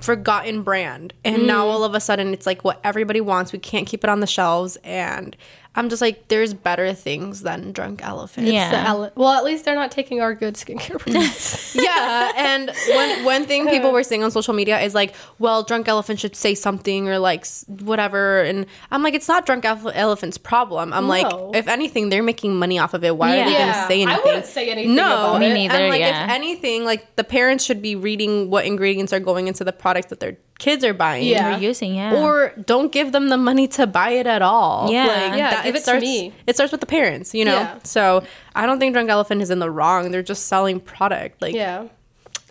forgotten 0.00 0.62
brand. 0.62 1.12
And 1.24 1.38
Mm. 1.42 1.46
now 1.46 1.66
all 1.66 1.84
of 1.84 1.94
a 1.94 2.00
sudden 2.00 2.32
it's 2.34 2.46
like 2.46 2.64
what 2.64 2.80
everybody 2.84 3.20
wants. 3.20 3.52
We 3.52 3.58
can't 3.58 3.86
keep 3.86 4.04
it 4.04 4.10
on 4.10 4.20
the 4.20 4.26
shelves. 4.26 4.76
And 4.84 5.36
i'm 5.76 5.88
just 5.88 6.00
like 6.00 6.28
there's 6.28 6.54
better 6.54 6.92
things 6.94 7.42
than 7.42 7.72
drunk 7.72 8.00
elephants. 8.04 8.50
Yeah. 8.50 8.70
The 8.70 8.78
ele- 8.88 9.12
well, 9.16 9.32
at 9.32 9.44
least 9.44 9.64
they're 9.64 9.74
not 9.74 9.90
taking 9.90 10.20
our 10.20 10.34
good 10.34 10.54
skincare 10.54 10.98
products. 11.00 11.74
yeah 11.74 12.32
and 12.36 12.70
one 12.94 13.24
one 13.24 13.44
thing 13.46 13.68
people 13.68 13.90
were 13.92 14.02
saying 14.04 14.22
on 14.22 14.30
social 14.30 14.54
media 14.54 14.78
is 14.80 14.94
like 14.94 15.14
well 15.38 15.62
drunk 15.62 15.88
elephant 15.88 16.20
should 16.20 16.36
say 16.36 16.54
something 16.54 17.08
or 17.08 17.18
like 17.18 17.46
whatever 17.82 18.42
and 18.42 18.66
i'm 18.90 19.02
like 19.02 19.14
it's 19.14 19.28
not 19.28 19.46
drunk 19.46 19.64
Ele- 19.64 19.90
elephant's 19.94 20.38
problem 20.38 20.92
i'm 20.92 21.04
No. 21.04 21.08
like 21.08 21.56
if 21.56 21.68
anything 21.68 22.08
they're 22.08 22.22
making 22.22 22.54
money 22.56 22.78
off 22.78 22.94
of 22.94 23.02
it 23.04 23.16
why 23.16 23.40
are 23.40 23.44
they 23.44 23.52
gonna 23.52 23.86
say 23.88 24.02
anything 24.02 24.08
I 24.08 24.20
wouldn't 24.24 24.46
say 24.46 24.70
anything 24.70 24.94
no 24.94 25.04
about 25.06 25.40
Me 25.40 25.50
it. 25.50 25.54
neither. 25.54 25.74
and 25.74 25.88
like 25.88 26.00
yeah. 26.00 26.24
if 26.24 26.30
anything 26.30 26.84
like 26.84 27.16
the 27.16 27.24
parents 27.24 27.64
should 27.64 27.82
be 27.82 27.96
reading 27.96 28.50
what 28.50 28.64
ingredients 28.64 29.12
are 29.12 29.20
going 29.20 29.48
into 29.48 29.64
the 29.64 29.72
products 29.72 30.06
that 30.10 30.20
their 30.20 30.36
kids 30.58 30.84
are 30.84 30.94
buying 30.94 31.26
Yeah. 31.26 31.56
We're 31.56 31.62
using, 31.62 31.94
yeah. 31.96 32.14
or 32.14 32.52
don't 32.64 32.92
give 32.92 33.12
them 33.12 33.28
the 33.28 33.36
money 33.36 33.66
to 33.68 33.86
buy 33.86 34.10
it 34.10 34.26
at 34.26 34.42
all. 34.42 34.90
Yeah. 34.90 35.34
Yeah, 35.34 35.62
give 35.64 35.74
it 35.74 35.78
to 35.78 35.84
starts, 35.84 36.02
me. 36.02 36.32
It 36.46 36.54
starts 36.54 36.72
with 36.72 36.80
the 36.80 36.86
parents, 36.86 37.34
you 37.34 37.44
know. 37.44 37.54
Yeah. 37.54 37.78
So 37.82 38.24
I 38.54 38.66
don't 38.66 38.78
think 38.78 38.92
Drunk 38.94 39.10
Elephant 39.10 39.42
is 39.42 39.50
in 39.50 39.58
the 39.58 39.70
wrong. 39.70 40.10
They're 40.10 40.22
just 40.22 40.46
selling 40.46 40.80
product. 40.80 41.42
Like 41.42 41.54
Yeah. 41.54 41.88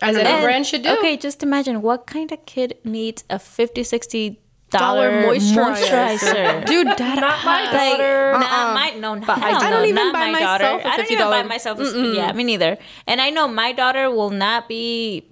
As 0.02 0.16
don't 0.16 0.26
a 0.26 0.42
brand 0.42 0.66
should 0.66 0.82
do. 0.82 0.90
Okay, 0.98 1.16
just 1.16 1.42
imagine 1.42 1.80
what 1.80 2.06
kind 2.06 2.30
of 2.32 2.44
kid 2.46 2.76
needs 2.84 3.24
a 3.30 3.38
50 3.38 3.82
60 3.82 4.40
Dollar 4.70 5.10
dollar 5.10 5.26
moisturizer. 5.34 6.18
moisturizer. 6.18 6.66
dude, 6.66 6.86
dad, 6.96 7.20
Not 7.20 7.44
my 7.44 7.62
Like, 7.70 7.72
daughter. 7.98 8.32
nah, 8.32 8.38
uh-uh. 8.40 8.74
my, 8.74 8.90
no, 8.98 9.14
hell 9.20 9.34
I 9.38 9.70
no, 9.70 9.76
don't 9.76 9.88
even 9.88 10.12
buy 10.12 10.18
my 10.18 10.32
myself 10.32 10.58
daughter. 10.60 10.88
a 10.88 10.90
I 10.90 10.96
don't 10.96 11.10
even 11.12 11.26
buy 11.28 11.42
myself. 11.44 11.78
A, 11.78 12.12
yeah, 12.14 12.32
me 12.32 12.42
neither. 12.42 12.76
And 13.06 13.20
I 13.20 13.30
know 13.30 13.46
my 13.46 13.72
daughter 13.72 14.10
will 14.10 14.30
not 14.30 14.68
be. 14.68 15.30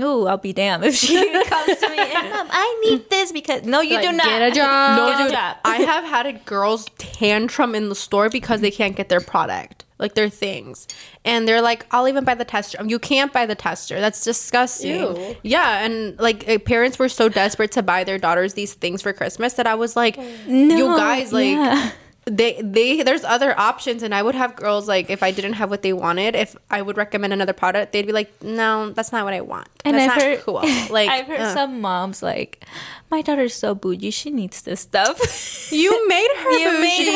Ooh, 0.00 0.26
I'll 0.26 0.38
be 0.38 0.52
damned 0.52 0.84
if 0.84 0.94
she 0.94 1.16
comes 1.44 1.78
to 1.78 1.88
me 1.88 1.98
and 1.98 2.30
Mom, 2.30 2.46
I 2.50 2.80
need 2.84 3.10
this 3.10 3.32
because 3.32 3.62
no, 3.64 3.80
you 3.80 3.96
Like, 3.96 4.08
do 4.10 4.12
not 4.12 4.24
get 4.26 4.42
a 4.42 4.50
job. 4.52 4.96
No, 4.96 5.06
No, 5.06 5.12
get 5.12 5.18
dude, 5.18 5.26
a 5.28 5.32
job. 5.32 5.56
I 5.64 5.76
have 5.78 6.04
had 6.04 6.26
a 6.26 6.32
girls 6.34 6.86
tantrum 6.98 7.74
in 7.74 7.88
the 7.88 7.94
store 7.94 8.28
because 8.30 8.60
they 8.60 8.70
can't 8.70 8.94
get 8.96 9.08
their 9.08 9.20
product, 9.20 9.84
like 9.98 10.14
their 10.14 10.28
things, 10.28 10.86
and 11.24 11.48
they're 11.48 11.60
like, 11.62 11.84
"I'll 11.90 12.06
even 12.08 12.24
buy 12.24 12.34
the 12.34 12.44
tester." 12.44 12.78
You 12.86 12.98
can't 12.98 13.32
buy 13.32 13.46
the 13.46 13.54
tester. 13.56 14.00
That's 14.00 14.22
disgusting. 14.22 15.00
Ew. 15.00 15.36
Yeah, 15.42 15.84
and 15.84 16.18
like 16.20 16.48
uh, 16.48 16.58
parents 16.58 16.98
were 16.98 17.08
so 17.08 17.28
desperate 17.28 17.72
to 17.72 17.82
buy 17.82 18.04
their 18.04 18.18
daughters 18.18 18.54
these 18.54 18.74
things 18.74 19.02
for 19.02 19.12
Christmas 19.12 19.54
that 19.54 19.66
I 19.66 19.74
was 19.74 19.96
like, 19.96 20.16
No, 20.46 20.76
"You 20.76 20.86
guys, 20.96 21.32
like." 21.32 21.48
yeah. 21.48 21.90
They, 22.30 22.60
they, 22.62 23.02
there's 23.02 23.24
other 23.24 23.58
options, 23.58 24.02
and 24.02 24.14
I 24.14 24.22
would 24.22 24.34
have 24.34 24.54
girls 24.56 24.86
like 24.88 25.08
if 25.10 25.22
I 25.22 25.30
didn't 25.30 25.54
have 25.54 25.70
what 25.70 25.82
they 25.82 25.92
wanted, 25.92 26.34
if 26.36 26.56
I 26.70 26.82
would 26.82 26.96
recommend 26.96 27.32
another 27.32 27.52
product, 27.52 27.92
they'd 27.92 28.06
be 28.06 28.12
like, 28.12 28.30
"No, 28.42 28.90
that's 28.90 29.12
not 29.12 29.24
what 29.24 29.34
I 29.34 29.40
want. 29.40 29.68
And 29.84 29.96
that's 29.96 30.12
I've 30.12 30.16
not 30.18 30.22
heard, 30.24 30.40
cool." 30.40 30.62
Like 30.90 31.08
I've 31.08 31.26
heard 31.26 31.40
uh. 31.40 31.54
some 31.54 31.80
moms 31.80 32.22
like, 32.22 32.64
my 33.10 33.22
daughter's 33.22 33.54
so 33.54 33.74
bougie, 33.74 34.10
she 34.10 34.30
needs 34.30 34.62
this 34.62 34.80
stuff. 34.80 35.18
You 35.72 36.08
made 36.08 36.28
her 36.34 36.50
You 36.58 36.70
bougie. 36.70 36.80
made 36.80 37.06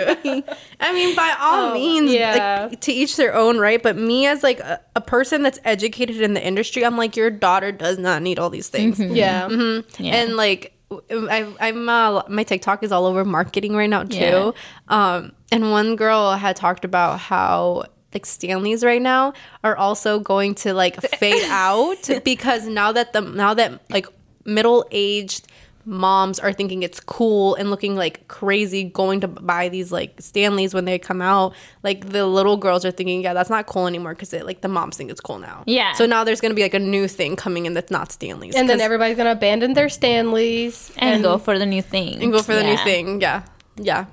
her 0.00 0.14
bougie. 0.16 0.44
I 0.80 0.92
mean, 0.94 1.14
by 1.14 1.34
all 1.38 1.70
Oh, 1.70 1.74
means, 1.74 2.10
yeah. 2.12 2.68
like, 2.70 2.80
to 2.80 2.92
each 2.92 3.16
their 3.16 3.34
own, 3.34 3.58
right? 3.58 3.82
But 3.82 3.96
me, 3.96 4.26
as 4.26 4.42
like 4.42 4.58
a, 4.60 4.80
a 4.96 5.02
person 5.02 5.42
that's 5.42 5.58
educated 5.64 6.22
in 6.22 6.32
the 6.32 6.42
industry, 6.44 6.82
I'm 6.84 6.96
like, 6.96 7.14
your 7.14 7.30
daughter 7.30 7.70
does 7.70 7.98
not 7.98 8.22
need 8.22 8.38
all 8.38 8.48
these 8.48 8.68
things. 8.68 8.98
Yeah. 8.98 9.48
Yeah. 9.98 10.14
And 10.16 10.36
like, 10.36 10.72
I, 11.10 11.54
I'm 11.60 11.88
uh, 11.88 12.22
my 12.28 12.44
TikTok 12.44 12.82
is 12.82 12.92
all 12.92 13.06
over 13.06 13.24
marketing 13.24 13.74
right 13.74 13.90
now 13.90 14.04
too. 14.04 14.16
Yeah. 14.16 14.52
Um, 14.88 15.32
and 15.50 15.70
one 15.70 15.96
girl 15.96 16.32
had 16.32 16.56
talked 16.56 16.84
about 16.84 17.18
how 17.18 17.84
like 18.14 18.26
Stanleys 18.26 18.84
right 18.84 19.00
now 19.02 19.32
are 19.64 19.76
also 19.76 20.18
going 20.18 20.54
to 20.56 20.74
like 20.74 21.00
fade 21.00 21.44
out 21.48 22.08
because 22.24 22.66
now 22.66 22.92
that 22.92 23.12
the 23.12 23.20
now 23.20 23.54
that 23.54 23.80
like 23.90 24.06
middle 24.44 24.86
aged 24.90 25.46
moms 25.84 26.38
are 26.38 26.52
thinking 26.52 26.82
it's 26.82 27.00
cool 27.00 27.54
and 27.56 27.70
looking 27.70 27.96
like 27.96 28.28
crazy 28.28 28.84
going 28.84 29.20
to 29.20 29.26
buy 29.28 29.68
these 29.68 29.90
like 29.90 30.14
Stanleys 30.20 30.74
when 30.74 30.84
they 30.84 30.98
come 30.98 31.20
out 31.20 31.54
like 31.82 32.10
the 32.10 32.24
little 32.26 32.56
girls 32.56 32.84
are 32.84 32.90
thinking 32.92 33.22
yeah 33.22 33.34
that's 33.34 33.50
not 33.50 33.66
cool 33.66 33.86
anymore 33.86 34.14
because 34.14 34.32
it 34.32 34.46
like 34.46 34.60
the 34.60 34.68
moms 34.68 34.96
think 34.96 35.10
it's 35.10 35.20
cool 35.20 35.38
now 35.38 35.64
Yeah. 35.66 35.92
so 35.94 36.06
now 36.06 36.22
there's 36.22 36.40
gonna 36.40 36.54
be 36.54 36.62
like 36.62 36.74
a 36.74 36.78
new 36.78 37.08
thing 37.08 37.34
coming 37.34 37.66
in 37.66 37.74
that's 37.74 37.90
not 37.90 38.12
Stanleys 38.12 38.54
And 38.54 38.68
then 38.68 38.80
everybody's 38.80 39.16
gonna 39.16 39.32
abandon 39.32 39.72
their 39.74 39.88
Stanleys 39.88 40.92
and, 40.98 41.22
go 41.22 41.38
for 41.38 41.58
the 41.58 41.66
new 41.66 41.82
thing. 41.82 42.22
and 42.22 42.30
go 42.32 42.42
for 42.42 42.54
the 42.54 42.62
new 42.62 42.76
thing. 42.78 43.20
Yeah, 43.20 43.42
yeah. 43.76 44.06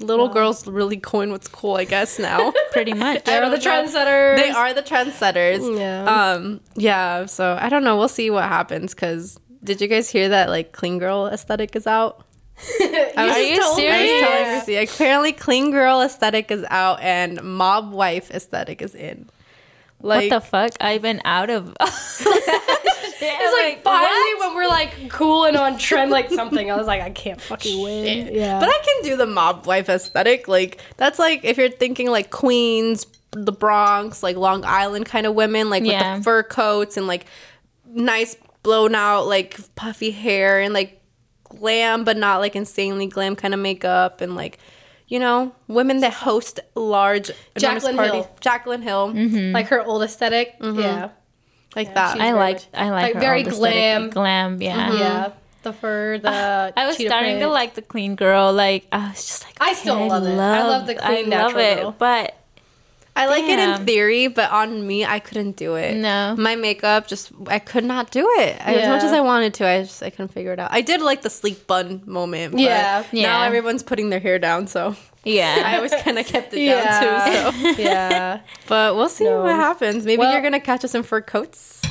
Little 0.00 0.28
girls 0.28 0.66
really 0.66 0.96
coin 0.96 1.30
what's 1.30 1.46
cool, 1.46 1.76
I 1.76 1.84
guess 1.84 2.18
now. 2.18 2.52
Pretty 2.72 2.92
much. 2.94 3.24
They're 3.24 3.48
the 3.48 3.56
trendsetters. 3.58 4.36
they 4.36 4.50
are 4.50 4.74
the 4.74 4.82
trendsetters. 4.82 5.78
Yeah. 5.78 6.04
Um. 6.32 6.60
Yeah. 6.74 7.26
So 7.26 7.56
I 7.60 7.68
don't 7.68 7.84
know. 7.84 7.96
We'll 7.96 8.08
see 8.08 8.28
what 8.30 8.44
happens. 8.44 8.94
Cause 8.94 9.38
did 9.62 9.80
you 9.80 9.88
guys 9.88 10.10
hear 10.10 10.28
that 10.30 10.48
like 10.48 10.72
clean 10.72 10.98
girl 10.98 11.26
aesthetic 11.26 11.74
is 11.76 11.86
out? 11.86 12.24
I 12.80 13.12
Are 13.16 13.38
you 13.38 13.54
I 13.54 13.58
was 13.58 13.76
serious? 13.76 14.20
telling 14.20 14.44
Chrissy, 14.44 14.76
Apparently, 14.76 15.32
clean 15.32 15.70
girl 15.70 16.00
aesthetic 16.02 16.50
is 16.50 16.64
out 16.70 17.00
and 17.00 17.42
mob 17.42 17.92
wife 17.92 18.30
aesthetic 18.30 18.82
is 18.82 18.94
in. 18.94 19.28
Like, 20.00 20.30
what 20.30 20.42
the 20.42 20.46
fuck? 20.46 20.72
I've 20.80 21.02
been 21.02 21.20
out 21.24 21.50
of. 21.50 21.74
It's 23.24 23.56
like 23.76 23.84
finally 23.84 24.40
when 24.40 24.56
we're 24.56 24.68
like 24.68 25.08
cool 25.10 25.44
and 25.44 25.56
on 25.56 25.78
trend 25.78 26.10
like 26.10 26.28
something, 26.30 26.70
I 26.72 26.76
was 26.76 26.88
like, 26.88 27.00
I 27.02 27.10
can't 27.10 27.40
fucking 27.40 27.80
win. 27.80 28.34
Yeah. 28.34 28.58
But 28.58 28.68
I 28.68 28.78
can 28.84 29.04
do 29.10 29.16
the 29.16 29.26
mob 29.26 29.64
wife 29.64 29.88
aesthetic. 29.88 30.48
Like 30.48 30.80
that's 30.96 31.20
like 31.20 31.44
if 31.44 31.56
you're 31.56 31.70
thinking 31.70 32.10
like 32.10 32.30
Queens, 32.30 33.06
the 33.30 33.52
Bronx, 33.52 34.24
like 34.24 34.36
Long 34.36 34.64
Island 34.64 35.06
kind 35.06 35.24
of 35.26 35.34
women, 35.34 35.70
like 35.70 35.84
Yeah. 35.84 36.14
with 36.14 36.20
the 36.20 36.24
fur 36.24 36.42
coats 36.42 36.96
and 36.96 37.06
like 37.06 37.26
nice 37.86 38.36
blown 38.62 38.94
out 38.94 39.26
like 39.26 39.58
puffy 39.74 40.10
hair 40.10 40.60
and 40.60 40.72
like 40.72 41.00
glam 41.44 42.04
but 42.04 42.16
not 42.16 42.38
like 42.38 42.56
insanely 42.56 43.06
glam 43.06 43.36
kind 43.36 43.52
of 43.52 43.60
makeup 43.60 44.20
and 44.20 44.34
like 44.34 44.58
you 45.08 45.18
know 45.18 45.54
women 45.68 46.00
that 46.00 46.12
host 46.12 46.60
large 46.74 47.30
enormous 47.56 47.84
Jaclyn 47.84 47.96
parties. 47.96 48.24
Hill. 48.24 48.36
Jaclyn 48.40 48.82
Hill, 48.82 49.52
like 49.52 49.66
her 49.68 49.84
old 49.84 50.02
aesthetic. 50.02 50.58
Mm-hmm. 50.58 50.80
Yeah. 50.80 51.10
like 51.76 51.94
that. 51.94 52.20
I 52.20 52.32
like. 52.32 52.60
I 52.72 52.90
like, 52.90 53.02
like 53.02 53.14
her 53.14 53.20
very 53.20 53.44
old 53.44 53.48
aesthetic. 53.48 54.10
glam. 54.10 54.10
Glam. 54.10 54.62
Yeah. 54.62 54.88
Mm-hmm. 54.88 54.98
Yeah. 54.98 55.32
The 55.62 55.72
fur, 55.72 56.18
the 56.18 56.28
uh, 56.28 56.72
I 56.76 56.86
was 56.86 56.96
cheetah 56.96 57.10
starting 57.10 57.38
to 57.38 57.48
like 57.48 57.74
the 57.74 57.82
clean 57.82 58.16
girl. 58.16 58.52
Like 58.52 58.86
I 58.90 59.10
was 59.10 59.24
just 59.24 59.44
like, 59.44 59.56
I 59.60 59.74
still 59.74 59.94
okay, 59.96 60.08
love 60.08 60.26
it. 60.26 60.38
I 60.38 60.66
love 60.66 60.86
the 60.86 60.94
clean 60.96 61.32
I 61.32 61.36
love 61.36 61.52
natural 61.54 61.60
it, 61.60 61.76
girl. 61.82 61.96
but 61.98 62.36
I 63.14 63.26
like 63.26 63.44
it 63.44 63.58
in 63.58 63.84
theory, 63.84 64.26
but 64.28 64.50
on 64.50 64.86
me, 64.86 65.04
I 65.04 65.18
couldn't 65.18 65.56
do 65.56 65.74
it. 65.74 65.96
No. 65.96 66.34
my 66.38 66.56
makeup 66.56 67.06
just 67.06 67.30
I 67.46 67.58
could 67.58 67.84
not 67.84 68.10
do 68.10 68.26
it 68.38 68.56
as 68.60 68.76
Yeah. 68.76 68.88
much 68.88 69.02
as 69.04 69.12
I 69.12 69.20
wanted 69.20 69.52
to. 69.54 69.66
I 69.68 69.82
just 69.82 70.02
I 70.02 70.08
couldn't 70.10 70.32
figure 70.32 70.52
it 70.52 70.58
out. 70.58 70.70
I 70.72 70.80
did 70.80 71.02
like 71.02 71.20
the 71.22 71.28
sleep 71.30 71.66
bun 71.66 72.02
moment. 72.06 72.52
But 72.52 72.60
Yeah. 72.62 73.04
Now 73.12 73.42
everyone's 73.42 73.82
putting 73.82 74.08
their 74.10 74.20
hair 74.20 74.38
down, 74.38 74.66
so 74.66 74.96
yeah, 75.24 75.62
I 75.66 75.76
always 75.76 75.94
kind 75.94 76.18
of 76.18 76.26
kept 76.26 76.54
it 76.54 76.60
Yeah. 76.60 77.00
down 77.00 77.52
too. 77.52 77.74
So, 77.74 77.82
yeah. 77.82 78.40
but 78.66 78.96
we'll 78.96 79.10
see 79.10 79.24
No. 79.24 79.42
what 79.42 79.56
happens. 79.56 80.06
Maybe 80.06 80.20
Well- 80.20 80.32
you're 80.32 80.42
gonna 80.42 80.58
catch 80.60 80.82
us 80.84 80.94
in 80.94 81.02
fur 81.02 81.20
coats. 81.20 81.82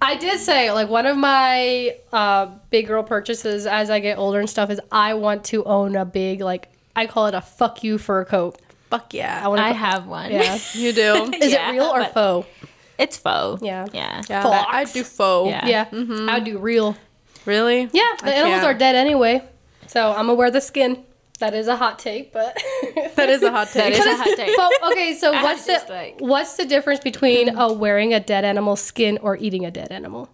I 0.00 0.16
did 0.16 0.38
say 0.38 0.70
like 0.70 0.88
one 0.88 1.06
of 1.06 1.16
my 1.16 1.96
uh, 2.12 2.46
big 2.70 2.86
girl 2.86 3.02
purchases 3.02 3.66
as 3.66 3.90
I 3.90 4.00
get 4.00 4.18
older 4.18 4.38
and 4.38 4.48
stuff 4.48 4.70
is 4.70 4.80
I 4.92 5.14
want 5.14 5.44
to 5.46 5.64
own 5.64 5.96
a 5.96 6.04
big 6.04 6.40
like 6.40 6.68
I 6.94 7.06
call 7.06 7.26
it 7.26 7.34
a 7.34 7.40
fuck 7.40 7.82
you 7.82 7.98
fur 7.98 8.24
coat. 8.24 8.60
Fuck 8.94 9.12
yeah, 9.14 9.40
I 9.44 9.48
want 9.48 9.60
I 9.60 9.70
to. 9.70 9.74
have 9.74 10.06
one. 10.06 10.30
Yeah. 10.30 10.58
you 10.74 10.92
do. 10.92 11.32
Is 11.42 11.52
Yeah, 11.52 11.68
it 11.70 11.72
real 11.72 11.84
or 11.86 11.98
but- 12.00 12.14
faux? 12.14 12.48
It's 12.96 13.16
faux. 13.16 13.60
Yeah. 13.60 13.86
Yeah. 13.92 14.22
yeah, 14.28 14.42
Fox. 14.44 14.66
I 14.70 14.84
do 14.84 15.02
faux. 15.02 15.50
Yeah. 15.50 15.66
Yeah. 15.66 15.84
Mm-hmm. 15.86 16.28
I 16.30 16.34
would 16.34 16.44
do 16.44 16.58
real. 16.58 16.96
Really? 17.44 17.88
Yeah. 17.92 18.12
The 18.22 18.26
I 18.26 18.30
animals 18.38 18.60
can't. 18.60 18.64
are 18.66 18.78
dead 18.78 18.94
anyway, 18.94 19.42
so 19.88 20.10
I'm 20.10 20.26
gonna 20.26 20.34
wear 20.34 20.50
the 20.52 20.60
skin. 20.60 21.02
That 21.40 21.54
is 21.54 21.66
a 21.66 21.74
hot 21.74 21.98
take, 21.98 22.32
but 22.32 22.56
That 23.16 23.28
is 23.30 23.42
a 23.42 23.50
hot 23.50 23.66
That 23.74 23.90
take. 23.92 23.98
is 23.98 24.06
a 24.06 24.16
hot 24.16 24.36
take. 24.36 24.56
But 24.56 24.72
okay, 24.92 25.14
so 25.14 25.32
I 25.34 25.42
what's 25.42 25.66
the 25.66 25.72
just, 25.72 25.88
like- 25.88 26.16
what's 26.20 26.56
the 26.56 26.64
difference 26.66 27.00
between 27.00 27.56
uh, 27.58 27.72
wearing 27.72 28.14
a 28.14 28.20
dead 28.20 28.44
animal 28.44 28.76
skin 28.76 29.18
or 29.20 29.36
eating 29.38 29.66
a 29.66 29.72
dead 29.72 29.90
animal? 29.90 30.30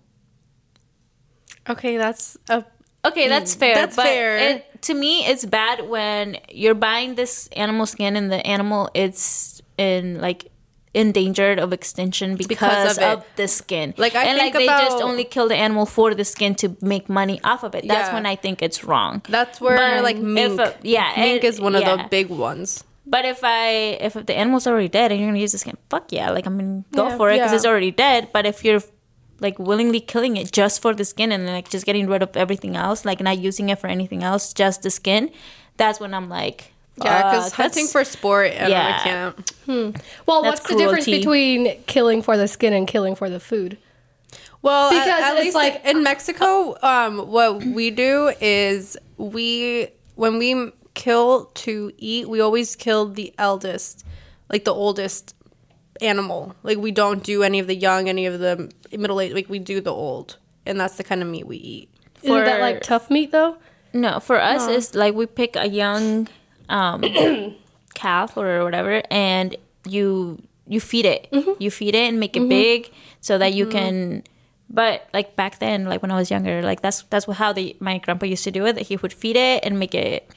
Okay, 1.68 1.96
that's 1.96 2.37
a 2.51 2.64
Okay, 3.04 3.28
that's 3.28 3.54
mm, 3.56 3.58
fair. 3.60 3.74
That's 3.74 3.96
but 3.96 4.04
fair. 4.04 4.38
It, 4.38 4.82
to 4.82 4.94
me, 4.94 5.24
it's 5.26 5.44
bad 5.44 5.88
when 5.88 6.36
you're 6.50 6.74
buying 6.74 7.14
this 7.14 7.48
animal 7.56 7.86
skin 7.86 8.16
and 8.16 8.30
the 8.30 8.44
animal 8.46 8.90
it's 8.94 9.62
in 9.78 10.20
like 10.20 10.50
endangered 10.92 11.58
of 11.60 11.72
extinction 11.72 12.34
because, 12.36 12.48
Because 12.48 12.98
of 12.98 13.18
of, 13.20 13.24
the 13.36 13.46
skin. 13.48 13.94
Like, 13.96 14.14
I 14.16 14.24
and 14.24 14.38
think 14.38 14.54
like 14.54 14.60
they 14.62 14.66
just 14.66 15.00
only 15.02 15.24
kill 15.24 15.48
the 15.48 15.54
animal 15.54 15.86
for 15.86 16.14
the 16.14 16.24
skin 16.24 16.54
to 16.56 16.76
make 16.82 17.08
money 17.08 17.40
off 17.44 17.62
of 17.62 17.74
it. 17.74 17.86
That's 17.86 18.08
Yeah. 18.08 18.14
when 18.14 18.26
I 18.26 18.34
think 18.36 18.60
it's 18.60 18.82
wrong. 18.84 19.22
that's 19.28 19.60
where 19.60 19.76
But 19.76 20.02
like 20.02 20.16
mink. 20.18 20.58
a- 20.60 20.74
yeah, 20.82 21.12
mink 21.16 21.44
it- 21.44 21.46
is 21.46 21.60
one 21.60 21.74
of 21.76 21.82
yeah. 21.82 21.96
the 21.96 22.08
big 22.10 22.28
ones. 22.28 22.82
But 23.06 23.24
if 23.24 23.40
I 23.42 23.98
if 24.00 24.12
the 24.14 24.36
animal's 24.36 24.66
already 24.66 24.88
dead 24.88 25.10
and 25.10 25.20
you're 25.20 25.28
gonna 25.30 25.38
use 25.40 25.52
the 25.52 25.58
skin, 25.58 25.76
fuck 25.88 26.12
yeah, 26.12 26.30
like 26.30 26.46
I'm 26.46 26.58
gonna 26.58 26.84
go 26.92 27.08
Yeah. 27.08 27.16
for 27.16 27.30
it 27.30 27.38
because 27.38 27.52
it's 27.52 27.64
already 27.64 27.90
dead. 27.92 28.28
But 28.32 28.44
if 28.46 28.64
you're 28.64 28.82
like 29.40 29.59
willingly 29.59 30.00
killing 30.00 30.37
it 30.37 30.53
just 30.53 30.81
for 30.83 30.94
the 30.94 31.05
skin 31.05 31.33
and 31.33 31.46
like 31.46 31.68
just 31.70 31.87
getting 31.87 32.07
rid 32.09 32.22
of 32.22 32.37
everything 32.37 32.76
else, 32.76 33.05
like 33.05 33.20
not 33.20 33.38
using 33.38 33.68
it 33.70 33.79
for 33.79 33.87
anything 33.87 34.22
else, 34.22 34.53
just 34.53 34.83
the 34.83 34.90
skin, 34.90 35.31
that's 35.76 35.98
when 36.00 36.12
I'm 36.14 36.29
like, 36.29 36.72
Yeah, 37.03 37.31
because 37.31 37.46
fuck, 37.50 37.55
hunting 37.55 37.87
for 37.87 38.05
sport, 38.05 38.53
I, 38.53 38.68
Yeah. 38.68 38.98
I 39.00 39.03
can't. 39.03 39.37
Well, 40.26 40.42
That's 40.42 40.61
what's 40.61 40.68
the 40.70 40.76
difference 40.76 41.07
between 41.07 41.83
killing 41.87 42.22
for 42.22 42.37
the 42.37 42.46
skin 42.48 42.72
and 42.72 42.87
killing 42.87 43.14
for 43.14 43.31
the 43.31 43.40
food? 43.40 43.79
Well, 44.62 44.90
Because 44.90 45.09
at, 45.09 45.20
at 45.22 45.37
it's 45.37 45.44
least 45.44 45.55
like- 45.57 45.74
like 45.85 45.87
in 45.87 46.03
Mexico, 46.03 46.76
um, 46.83 47.29
what 47.29 47.64
we 47.64 47.90
do 47.90 48.33
is 48.40 48.96
we 49.16 49.88
when 50.16 50.37
we 50.38 50.70
kill 50.92 51.46
to 51.55 51.92
eat, 51.96 52.29
we 52.29 52.40
always 52.42 52.76
kill 52.76 53.09
the 53.09 53.33
eldest, 53.38 54.05
like 54.50 54.64
the 54.64 54.74
oldest 54.74 55.35
animal. 56.02 56.54
Like 56.62 56.78
we 56.78 56.90
don't 56.90 57.22
do 57.22 57.42
any 57.42 57.58
of 57.58 57.66
the 57.66 57.74
young, 57.74 58.08
any 58.08 58.26
of 58.26 58.38
the 58.40 58.72
middle 58.92 59.20
age. 59.20 59.32
Like 59.32 59.48
we 59.48 59.58
do 59.58 59.80
the 59.80 59.92
old, 59.92 60.36
and 60.66 60.78
that's 60.78 60.96
the 60.96 61.04
kind 61.04 61.22
of 61.22 61.28
meat 61.28 61.46
we 61.46 61.56
eat. 61.56 61.88
Isn't 62.22 62.44
that 62.44 62.60
like 62.60 62.82
tough 62.82 63.10
meat 63.10 63.32
though? 63.32 63.56
No, 63.92 64.20
for 64.20 64.40
us, 64.40 64.68
it's 64.68 64.94
like 64.94 65.14
we 65.14 65.26
pick 65.26 65.56
a 65.56 65.68
young 65.68 66.28
um, 66.68 67.02
calf 67.94 68.36
or 68.36 68.64
whatever, 68.64 69.02
and 69.10 69.56
you 69.86 70.42
you 70.66 70.80
feed 70.80 71.04
it. 71.04 71.28
Mm-hmm. 71.32 71.52
You 71.58 71.70
feed 71.70 71.94
it 71.94 72.08
and 72.08 72.20
make 72.20 72.36
it 72.36 72.40
mm-hmm. 72.40 72.48
big 72.48 72.92
so 73.20 73.38
that 73.38 73.54
you 73.54 73.66
mm-hmm. 73.66 73.72
can. 73.72 74.24
But 74.72 75.08
like 75.12 75.34
back 75.34 75.58
then, 75.58 75.84
like 75.86 76.00
when 76.00 76.12
I 76.12 76.16
was 76.16 76.30
younger, 76.30 76.62
like 76.62 76.80
that's 76.80 77.02
that's 77.10 77.26
how 77.26 77.52
the 77.52 77.76
my 77.80 77.98
grandpa 77.98 78.26
used 78.26 78.44
to 78.44 78.52
do 78.52 78.66
it. 78.66 78.74
That 78.74 78.86
he 78.86 78.96
would 78.96 79.12
feed 79.12 79.36
it 79.36 79.64
and 79.64 79.78
make 79.78 79.94
it 79.94 80.30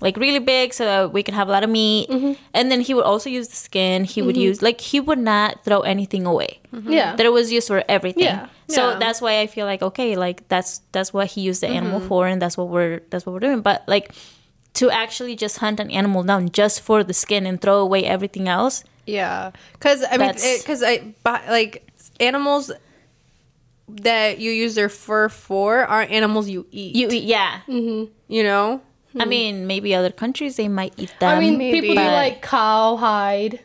like 0.00 0.16
really 0.16 0.38
big 0.38 0.74
so 0.74 0.84
that 0.84 1.12
we 1.12 1.22
could 1.22 1.34
have 1.34 1.48
a 1.48 1.52
lot 1.52 1.64
of 1.64 1.70
meat. 1.70 2.08
Mm-hmm. 2.10 2.32
And 2.52 2.70
then 2.70 2.80
he 2.80 2.92
would 2.92 3.04
also 3.04 3.30
use 3.30 3.48
the 3.48 3.56
skin. 3.56 4.04
He 4.04 4.20
would 4.20 4.34
mm-hmm. 4.34 4.42
use 4.42 4.62
like 4.62 4.80
he 4.80 5.00
would 5.00 5.18
not 5.18 5.64
throw 5.64 5.80
anything 5.80 6.26
away. 6.26 6.60
Mm-hmm. 6.72 6.92
Yeah. 6.92 7.16
That 7.16 7.24
it 7.24 7.32
was 7.32 7.50
used 7.50 7.68
for 7.68 7.82
everything. 7.88 8.24
Yeah. 8.24 8.48
So 8.68 8.90
Yeah. 8.90 8.98
that's 8.98 9.20
why 9.20 9.40
I 9.40 9.46
feel 9.46 9.64
like 9.64 9.82
okay, 9.82 10.16
like 10.16 10.48
that's 10.48 10.82
that's 10.92 11.12
what 11.12 11.28
he 11.28 11.40
used 11.40 11.62
the 11.62 11.68
animal 11.68 12.00
for, 12.00 12.26
and 12.26 12.42
that's 12.42 12.56
what 12.56 12.68
we're 12.68 13.00
that's 13.10 13.24
what 13.24 13.32
we're 13.32 13.40
doing. 13.40 13.62
But 13.62 13.84
like 13.86 14.12
to 14.74 14.90
actually 14.90 15.36
just 15.36 15.58
hunt 15.58 15.80
an 15.80 15.90
animal 15.90 16.22
down 16.22 16.50
just 16.50 16.82
for 16.82 17.02
the 17.02 17.14
skin 17.14 17.46
and 17.46 17.60
throw 17.60 17.78
away 17.78 18.04
everything 18.04 18.48
else. 18.48 18.84
Yeah, 19.06 19.52
because 19.72 20.04
I 20.10 20.16
mean, 20.18 20.34
because 20.34 20.82
I 20.82 21.14
bu- 21.24 21.50
like 21.50 21.88
animals 22.20 22.72
that 23.88 24.38
you 24.38 24.50
use 24.50 24.74
their 24.74 24.88
fur 24.88 25.28
for 25.28 25.84
are 25.84 26.02
animals 26.02 26.48
you 26.48 26.66
eat. 26.72 26.96
You 26.96 27.08
eat, 27.08 27.22
yeah. 27.24 27.60
you 27.68 28.42
know. 28.42 28.82
I 29.20 29.24
mean, 29.24 29.66
maybe 29.66 29.94
other 29.94 30.10
countries 30.10 30.56
they 30.56 30.68
might 30.68 30.94
eat 30.96 31.14
them. 31.18 31.36
I 31.36 31.40
mean, 31.40 31.58
maybe. 31.58 31.80
people 31.80 31.94
do 31.96 32.00
But- 32.02 32.12
like 32.12 32.42
cow 32.42 32.96
hide, 32.96 33.60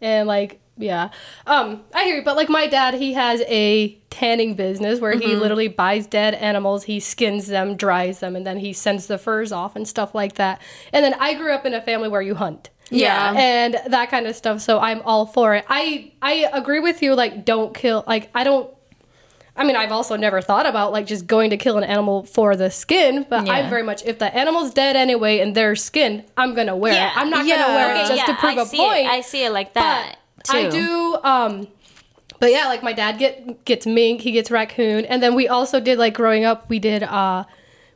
and 0.00 0.26
like 0.28 0.60
yeah. 0.78 1.08
Um, 1.46 1.82
I 1.94 2.04
hear 2.04 2.16
you, 2.16 2.22
but 2.22 2.36
like 2.36 2.48
my 2.50 2.66
dad, 2.66 2.94
he 2.94 3.14
has 3.14 3.40
a 3.48 3.94
tanning 4.10 4.54
business 4.54 5.00
where 5.00 5.14
he 5.14 5.34
literally 5.34 5.68
buys 5.68 6.06
dead 6.06 6.34
animals, 6.34 6.84
he 6.84 7.00
skins 7.00 7.46
them, 7.46 7.76
dries 7.76 8.20
them, 8.20 8.36
and 8.36 8.46
then 8.46 8.58
he 8.58 8.72
sends 8.74 9.06
the 9.06 9.16
furs 9.16 9.52
off 9.52 9.74
and 9.74 9.88
stuff 9.88 10.14
like 10.14 10.34
that. 10.34 10.60
And 10.92 11.02
then 11.04 11.14
I 11.14 11.32
grew 11.34 11.52
up 11.54 11.64
in 11.64 11.72
a 11.72 11.80
family 11.80 12.08
where 12.10 12.20
you 12.22 12.34
hunt. 12.34 12.68
Yeah. 12.90 13.32
and 13.36 13.80
that 13.88 14.10
kind 14.10 14.26
of 14.26 14.36
stuff. 14.36 14.60
So 14.60 14.78
I'm 14.78 15.00
all 15.02 15.24
for 15.26 15.54
it. 15.54 15.64
I 15.68 16.12
I 16.20 16.48
agree 16.52 16.80
with 16.80 17.02
you. 17.02 17.14
Like, 17.14 17.44
don't 17.46 17.74
kill. 17.74 18.04
Like, 18.06 18.30
I 18.34 18.44
don't. 18.44 18.70
I 19.56 19.64
mean, 19.64 19.76
I've 19.76 19.92
also 19.92 20.16
never 20.16 20.40
thought 20.42 20.66
about 20.66 20.92
like 20.92 21.06
just 21.06 21.26
going 21.26 21.50
to 21.50 21.56
kill 21.56 21.78
an 21.78 21.84
animal 21.84 22.24
for 22.24 22.56
the 22.56 22.70
skin, 22.70 23.24
but 23.28 23.48
I 23.48 23.60
Yeah. 23.60 23.70
very 23.70 23.82
much 23.82 24.04
if 24.04 24.18
the 24.18 24.34
animal's 24.36 24.72
dead 24.74 24.96
anyway 24.96 25.38
and 25.38 25.54
their 25.54 25.74
skin, 25.76 26.24
I'm 26.36 26.54
gonna 26.54 26.76
wear 26.76 26.92
Yeah. 26.92 27.10
it. 27.10 27.16
I'm 27.16 27.30
not 27.30 27.46
Yeah. 27.46 27.56
gonna 27.62 27.74
wear 27.74 27.90
it 27.94 27.98
Okay, 28.04 28.16
just 28.16 28.26
to 28.26 28.34
prove 28.34 28.58
I 28.58 28.62
a 28.62 28.66
point. 28.66 29.06
It. 29.06 29.10
I 29.10 29.20
see 29.22 29.44
it 29.44 29.50
like 29.52 29.72
that. 29.74 30.16
but 30.36 30.54
I 30.54 30.68
do. 30.68 31.16
Um, 31.24 31.68
but 32.38 32.50
yeah, 32.52 32.66
like 32.68 32.82
my 32.82 32.92
dad 32.92 33.18
get 33.18 33.64
gets 33.64 33.86
mink, 33.86 34.20
he 34.20 34.30
gets 34.32 34.50
raccoon, 34.50 35.06
and 35.06 35.22
then 35.22 35.34
we 35.34 35.48
also 35.48 35.80
did 35.80 35.98
like 35.98 36.12
growing 36.14 36.44
up. 36.44 36.68
We 36.68 36.78
did. 36.78 37.02
uh 37.02 37.44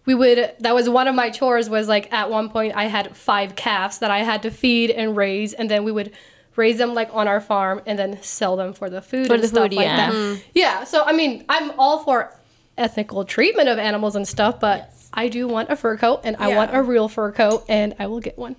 we 0.06 0.14
would 0.14 0.52
that 0.60 0.74
was 0.74 0.88
one 0.88 1.06
of 1.08 1.14
my 1.14 1.28
chores 1.28 1.68
was 1.68 1.86
like 1.86 2.10
at 2.12 2.30
one 2.30 2.48
point 2.48 2.74
i 2.74 2.84
had 2.86 3.14
five 3.14 3.54
calves 3.54 3.98
that 3.98 4.10
i 4.10 4.20
had 4.20 4.42
to 4.42 4.50
feed 4.50 4.90
and 4.90 5.14
raise 5.14 5.52
and 5.52 5.70
then 5.70 5.84
we 5.84 5.92
would 5.92 6.10
raise 6.56 6.78
them 6.78 6.94
like 6.94 7.08
on 7.12 7.28
our 7.28 7.40
farm 7.40 7.80
and 7.86 7.98
then 7.98 8.20
sell 8.22 8.56
them 8.56 8.72
for 8.72 8.90
the 8.90 9.00
food 9.00 9.26
For 9.28 9.34
and 9.34 9.42
the 9.42 9.48
stuff 9.48 9.64
food, 9.70 9.74
like 9.74 9.86
yeah. 9.86 10.10
that 10.10 10.42
yeah 10.54 10.84
so 10.84 11.04
i 11.04 11.12
mean 11.12 11.44
i'm 11.48 11.72
all 11.78 12.02
for 12.04 12.34
ethical 12.76 13.24
treatment 13.24 13.68
of 13.68 13.78
animals 13.78 14.16
and 14.16 14.26
stuff 14.26 14.60
but 14.60 14.92
i 15.14 15.28
do 15.28 15.46
want 15.48 15.70
a 15.70 15.76
fur 15.76 15.96
coat 15.96 16.20
and 16.24 16.36
i 16.38 16.54
want 16.54 16.74
a 16.74 16.82
real 16.82 17.08
fur 17.08 17.30
coat 17.32 17.64
and 17.68 17.94
i 17.98 18.06
will 18.06 18.20
get 18.20 18.36
one 18.38 18.56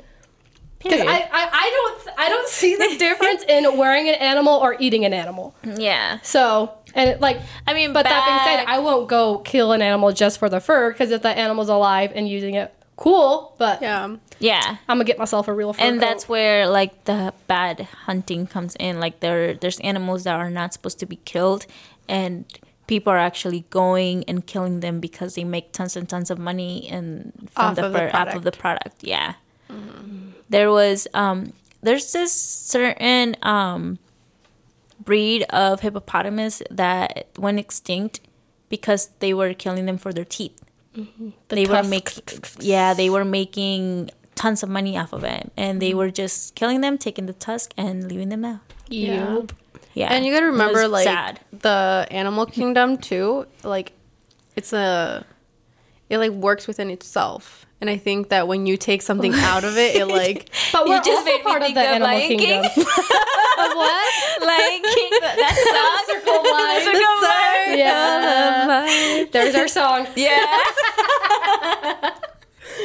because 0.84 1.02
I, 1.02 1.06
I, 1.06 1.50
I 1.54 1.70
don't 2.06 2.20
I 2.20 2.30
don't 2.30 2.48
see 2.62 2.76
the 2.76 2.96
difference 3.00 3.44
in 3.48 3.78
wearing 3.78 4.10
an 4.10 4.16
animal 4.16 4.54
or 4.54 4.76
eating 4.80 5.06
an 5.06 5.14
animal. 5.14 5.56
yeah. 5.64 6.20
So 6.24 6.74
and 6.96 7.10
it, 7.12 7.22
like 7.22 7.40
I 7.68 7.74
mean, 7.74 7.94
but 7.94 8.04
that 8.04 8.26
being 8.26 8.40
said, 8.58 8.66
I 8.68 8.80
won't 8.80 9.08
go 9.08 9.38
kill 9.40 9.72
an 9.74 9.82
animal 9.82 10.12
just 10.12 10.40
for 10.40 10.50
the 10.50 10.60
fur 10.60 10.92
because 10.92 11.12
if 11.12 11.22
the 11.22 11.30
animal's 11.30 11.70
alive 11.70 12.12
and 12.16 12.28
using 12.28 12.56
it, 12.56 12.74
cool. 12.96 13.56
But 13.60 13.82
Yeah. 13.82 14.16
Yeah. 14.42 14.78
I'm 14.88 14.98
gonna 14.98 15.04
get 15.06 15.18
myself 15.20 15.48
a 15.48 15.54
real 15.54 15.74
fur. 15.74 15.82
and 15.84 16.00
coat. 16.00 16.06
that's 16.06 16.28
where 16.28 16.68
like 16.68 17.06
the 17.06 17.34
bad 17.48 17.82
hunting 18.06 18.48
comes 18.48 18.76
in 18.80 19.00
like 19.00 19.20
there 19.20 19.54
there's 19.54 19.80
animals 19.80 20.24
that 20.26 20.36
are 20.36 20.50
not 20.50 20.74
supposed 20.74 21.00
to 21.00 21.06
be 21.06 21.18
killed 21.26 21.66
and 22.10 22.46
people 22.88 23.14
are 23.14 23.18
actually 23.18 23.64
going 23.70 24.24
and 24.28 24.46
killing 24.48 24.82
them 24.82 25.00
because 25.00 25.36
they 25.36 25.44
make 25.46 25.72
tons 25.72 25.96
and 25.96 26.10
tons 26.10 26.30
of 26.30 26.38
money 26.38 26.90
and 26.90 27.32
from 27.52 27.66
Off 27.66 27.76
the 27.76 27.86
of 27.86 27.94
the 27.94 28.18
off 28.18 28.36
of 28.36 28.44
the 28.44 28.52
product 28.52 28.98
yeah 29.02 29.36
there 30.50 30.70
was 30.70 31.08
um 31.14 31.54
there's 31.82 32.12
this 32.12 32.34
certain 32.34 33.38
um 33.44 33.98
breed 35.00 35.44
of 35.52 35.80
hippopotamus 35.80 36.62
that 36.70 37.28
went 37.38 37.60
extinct 37.60 38.20
because 38.70 39.10
they 39.20 39.34
were 39.34 39.54
killing 39.54 39.86
them 39.86 39.98
for 39.98 40.12
their 40.12 40.26
teeth 40.26 40.62
they 41.48 41.66
were 41.66 41.84
making 41.84 42.24
yeah 42.60 42.94
they 42.94 43.10
were 43.10 43.24
making 43.24 44.10
tons 44.42 44.64
of 44.64 44.70
money 44.70 44.98
off 44.98 45.14
of 45.14 45.24
it 45.24 45.52
and 45.56 45.80
they 45.84 45.94
were 45.94 46.10
just 46.22 46.56
killing 46.56 46.82
them 46.82 46.98
taking 46.98 47.26
the 47.28 47.34
tusk 47.48 47.68
and 47.78 47.96
leaving 48.10 48.30
them 48.30 48.44
out 48.44 48.60
you. 48.90 49.46
yeah 49.94 50.08
And 50.14 50.26
you 50.26 50.34
gotta 50.34 50.48
remember, 50.48 50.88
like 50.88 51.04
sad. 51.06 51.40
the 51.52 52.08
animal 52.10 52.46
kingdom 52.58 52.98
too. 52.98 53.46
Like, 53.64 53.92
it's 54.56 54.74
a, 54.74 55.26
it 56.10 56.18
like 56.18 56.32
works 56.32 56.66
within 56.68 56.90
itself. 56.90 57.66
And 57.82 57.90
I 57.90 57.98
think 57.98 58.30
that 58.30 58.48
when 58.48 58.66
you 58.70 58.78
take 58.78 59.02
something 59.02 59.34
out 59.52 59.64
of 59.64 59.78
it, 59.78 59.96
it 59.96 60.06
like 60.08 60.50
But 60.74 60.88
we're 60.88 61.02
just 61.02 61.28
also 61.28 61.44
part 61.44 61.62
of 61.62 61.74
the 61.74 61.82
of 61.82 61.88
animal 61.96 62.08
Lion 62.08 62.28
King. 62.30 62.40
kingdom. 62.40 62.72
of 63.66 63.72
what? 63.82 64.08
Lion 64.52 64.82
King 64.96 65.12
that, 65.22 65.36
that 65.44 65.56
song 65.76 66.04
Circle 66.10 66.38
of 66.40 66.46
life. 66.60 66.84
Circle 66.90 67.16
of 67.20 67.78
Yeah. 67.78 69.26
There's 69.34 69.56
our 69.56 69.68
song. 69.68 70.08
yeah 70.16 70.58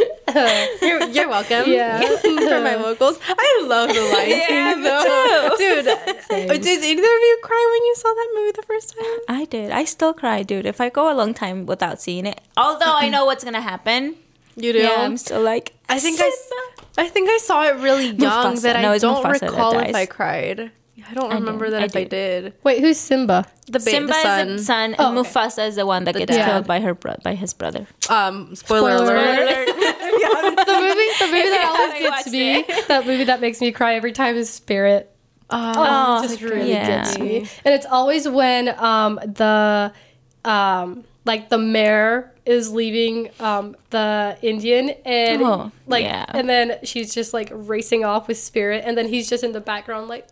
you're, 0.82 1.02
you're 1.08 1.28
welcome. 1.28 1.70
Yeah. 1.70 2.00
for 2.20 2.60
my 2.60 2.76
vocals. 2.76 3.18
I 3.28 3.62
love 3.66 3.88
the 3.88 4.00
Lion 4.00 4.28
Yeah, 4.30 4.46
King 4.48 4.82
me 4.82 4.88
though, 4.88 5.54
dude. 5.58 6.62
Did 6.62 6.84
either 6.84 7.02
of 7.02 7.22
you 7.30 7.38
cry 7.42 7.68
when 7.72 7.86
you 7.86 7.94
saw 7.96 8.08
that 8.12 8.28
movie 8.34 8.52
the 8.52 8.62
first 8.62 8.94
time? 8.96 9.18
I 9.28 9.44
did 9.46 9.70
I 9.70 9.84
still 9.84 10.12
cry 10.12 10.42
dude 10.42 10.66
if 10.66 10.80
I 10.80 10.88
go 10.88 11.12
a 11.12 11.14
long 11.14 11.32
time 11.34 11.66
without 11.66 12.00
seeing 12.00 12.26
it 12.26 12.40
although 12.56 12.94
I 12.96 13.08
know 13.08 13.24
what's 13.24 13.44
gonna 13.44 13.60
happen 13.60 14.16
You 14.56 14.72
do. 14.72 14.78
yeah 14.80 14.96
I'm 15.00 15.16
still 15.16 15.42
like 15.42 15.74
I 15.88 15.98
think 16.00 16.20
I, 16.20 16.26
s- 16.26 16.50
I 16.98 17.08
think 17.08 17.28
I 17.30 17.38
saw 17.38 17.62
it 17.64 17.76
really 17.76 18.06
young 18.10 18.56
Mufasa. 18.56 18.62
that 18.62 18.82
No, 18.82 18.90
I 18.92 18.98
don't 18.98 19.24
Mufasa 19.24 19.42
recall 19.42 19.78
if. 19.78 19.94
I 19.94 20.06
cried. 20.06 20.70
I 21.08 21.14
don't 21.14 21.32
remember 21.32 21.66
do. 21.66 21.70
that 21.72 21.82
I 21.82 21.84
if 21.84 21.94
I 21.94 22.02
did. 22.02 22.54
Wait, 22.64 22.80
who's 22.80 22.96
Simba? 22.98 23.46
The, 23.66 23.78
ba- 23.78 23.80
Simba 23.80 24.12
the 24.12 24.22
son. 24.22 24.48
is 24.48 24.60
the 24.62 24.64
son 24.66 24.96
Oh, 24.98 25.08
and 25.10 25.18
okay. 25.18 25.28
Mufasa 25.30 25.68
is 25.68 25.76
the 25.76 25.86
one 25.86 26.02
that 26.04 26.16
gets 26.16 26.34
dad. 26.34 26.44
killed 26.50 26.66
by 26.66 26.80
her 26.80 26.94
bro- 26.94 27.14
by 27.22 27.36
his 27.36 27.54
brother 27.54 27.86
Um, 28.10 28.56
spoiler, 28.56 28.96
Spoiler 28.96 29.14
alert. 29.16 29.68
the 30.64 30.80
movie, 30.80 31.08
the 31.18 31.26
movie 31.26 31.48
that 31.50 31.64
always 31.66 32.00
gets 32.02 32.30
me, 32.30 32.64
that 32.88 33.06
movie 33.06 33.24
that 33.24 33.40
makes 33.40 33.60
me 33.60 33.72
cry 33.72 33.94
every 33.94 34.12
time 34.12 34.36
is 34.36 34.50
Spirit. 34.50 35.12
Oh, 35.48 36.22
just 36.26 36.40
really 36.42 36.70
yeah. 36.70 37.04
gets 37.04 37.18
me. 37.18 37.38
And 37.64 37.74
it's 37.74 37.86
always 37.86 38.28
when 38.28 38.68
um, 38.82 39.16
the 39.24 39.92
um, 40.44 41.04
like 41.24 41.48
the 41.50 41.58
mare 41.58 42.32
is 42.44 42.72
leaving 42.72 43.30
um, 43.40 43.76
the 43.90 44.38
Indian 44.42 44.90
and 45.04 45.42
Oh, 45.42 45.72
like 45.86 46.04
yeah. 46.04 46.24
and 46.28 46.48
then 46.48 46.78
she's 46.84 47.12
just 47.14 47.32
like 47.34 47.50
racing 47.52 48.04
off 48.04 48.28
with 48.28 48.38
Spirit 48.38 48.84
and 48.86 48.96
then 48.96 49.08
he's 49.08 49.28
just 49.28 49.42
in 49.44 49.52
the 49.52 49.60
background 49.60 50.08
like 50.08 50.28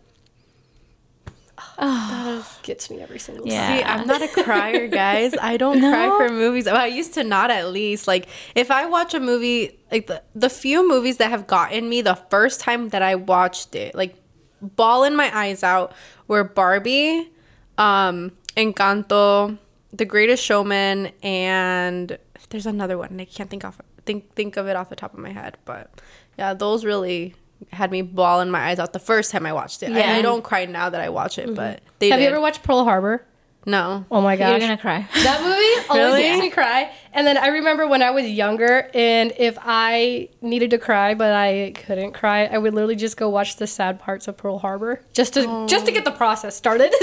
Gets 2.63 2.89
me 2.89 3.01
every 3.01 3.19
single 3.19 3.47
Yeah. 3.47 3.77
See, 3.77 3.83
I'm 3.83 4.07
not 4.07 4.21
a 4.21 4.27
crier, 4.27 4.87
guys. 5.03 5.33
I 5.41 5.57
don't 5.57 5.79
cry 5.79 6.07
for 6.07 6.33
movies. 6.33 6.65
Well, 6.65 6.75
I 6.77 6.87
used 6.87 7.13
to 7.15 7.23
not 7.23 7.51
at 7.51 7.71
least. 7.71 8.07
Like 8.07 8.27
if 8.55 8.71
I 8.71 8.85
watch 8.85 9.13
a 9.13 9.19
movie, 9.19 9.79
like 9.91 10.07
the, 10.07 10.21
the 10.33 10.49
few 10.49 10.87
movies 10.87 11.17
that 11.17 11.29
have 11.29 11.47
gotten 11.47 11.87
me 11.87 12.01
the 12.01 12.15
first 12.15 12.59
time 12.59 12.89
that 12.89 13.01
I 13.01 13.15
watched 13.15 13.75
it, 13.75 13.95
like 13.95 14.15
bawling 14.61 15.15
my 15.15 15.35
eyes 15.35 15.63
out, 15.63 15.93
were 16.27 16.43
Barbie, 16.43 17.31
um, 17.77 18.31
Encanto, 18.57 19.57
The 19.93 20.05
Greatest 20.05 20.43
Showman, 20.43 21.11
and 21.23 22.17
there's 22.49 22.65
another 22.65 22.97
one. 22.97 23.19
I 23.19 23.25
can't 23.25 23.49
think 23.49 23.63
off 23.63 23.79
think 24.05 24.33
think 24.35 24.57
of 24.57 24.67
it 24.67 24.75
off 24.75 24.89
the 24.89 24.95
top 24.95 25.13
of 25.13 25.19
my 25.19 25.31
head, 25.31 25.57
but 25.65 25.89
yeah, 26.37 26.53
those 26.53 26.85
really 26.85 27.35
had 27.71 27.91
me 27.91 28.01
bawling 28.01 28.49
my 28.49 28.69
eyes 28.69 28.79
out 28.79 28.93
the 28.93 28.99
first 28.99 29.31
time 29.31 29.45
I 29.45 29.53
watched 29.53 29.83
it. 29.83 29.91
I- 29.91 29.99
Yeah. 29.99 30.13
I, 30.15 30.21
don't 30.21 30.43
cry 30.43 30.65
now 30.65 30.89
that 30.89 31.01
I 31.01 31.09
watch 31.09 31.37
it, 31.37 31.45
mm-hmm. 31.47 31.55
but 31.55 31.81
they 31.99 32.09
Have 32.09 32.19
you 32.21 32.27
ever 32.27 32.39
watched 32.41 32.63
Pearl 32.63 32.83
Harbor? 32.83 33.25
No. 33.67 34.05
Oh 34.11 34.21
my 34.21 34.35
gosh. 34.35 34.51
You're 34.51 34.59
gonna 34.59 34.77
cry. 34.77 35.07
That 35.23 35.41
movie 35.41 35.87
always 35.89 36.13
Really? 36.19 36.29
makes 36.29 36.39
me 36.39 36.49
cry. 36.51 36.91
And 37.13 37.25
then 37.25 37.35
I 37.37 37.47
remember 37.47 37.87
when 37.87 38.03
I 38.03 38.11
was 38.11 38.27
younger, 38.29 38.89
and 38.93 39.33
if 39.37 39.57
I 39.61 40.29
needed 40.41 40.69
to 40.71 40.77
cry 40.77 41.15
but 41.15 41.33
I 41.33 41.73
couldn't 41.85 42.11
cry, 42.11 42.45
I 42.45 42.57
would 42.59 42.73
literally 42.75 42.95
just 42.95 43.17
go 43.17 43.29
watch 43.29 43.55
the 43.55 43.65
sad 43.65 43.99
parts 43.99 44.27
of 44.27 44.37
Pearl 44.37 44.59
Harbor 44.59 45.01
just 45.13 45.33
to 45.33 45.65
just 45.67 45.87
to 45.87 45.91
get 45.91 46.05
the 46.05 46.11
process 46.11 46.55
started. 46.55 46.93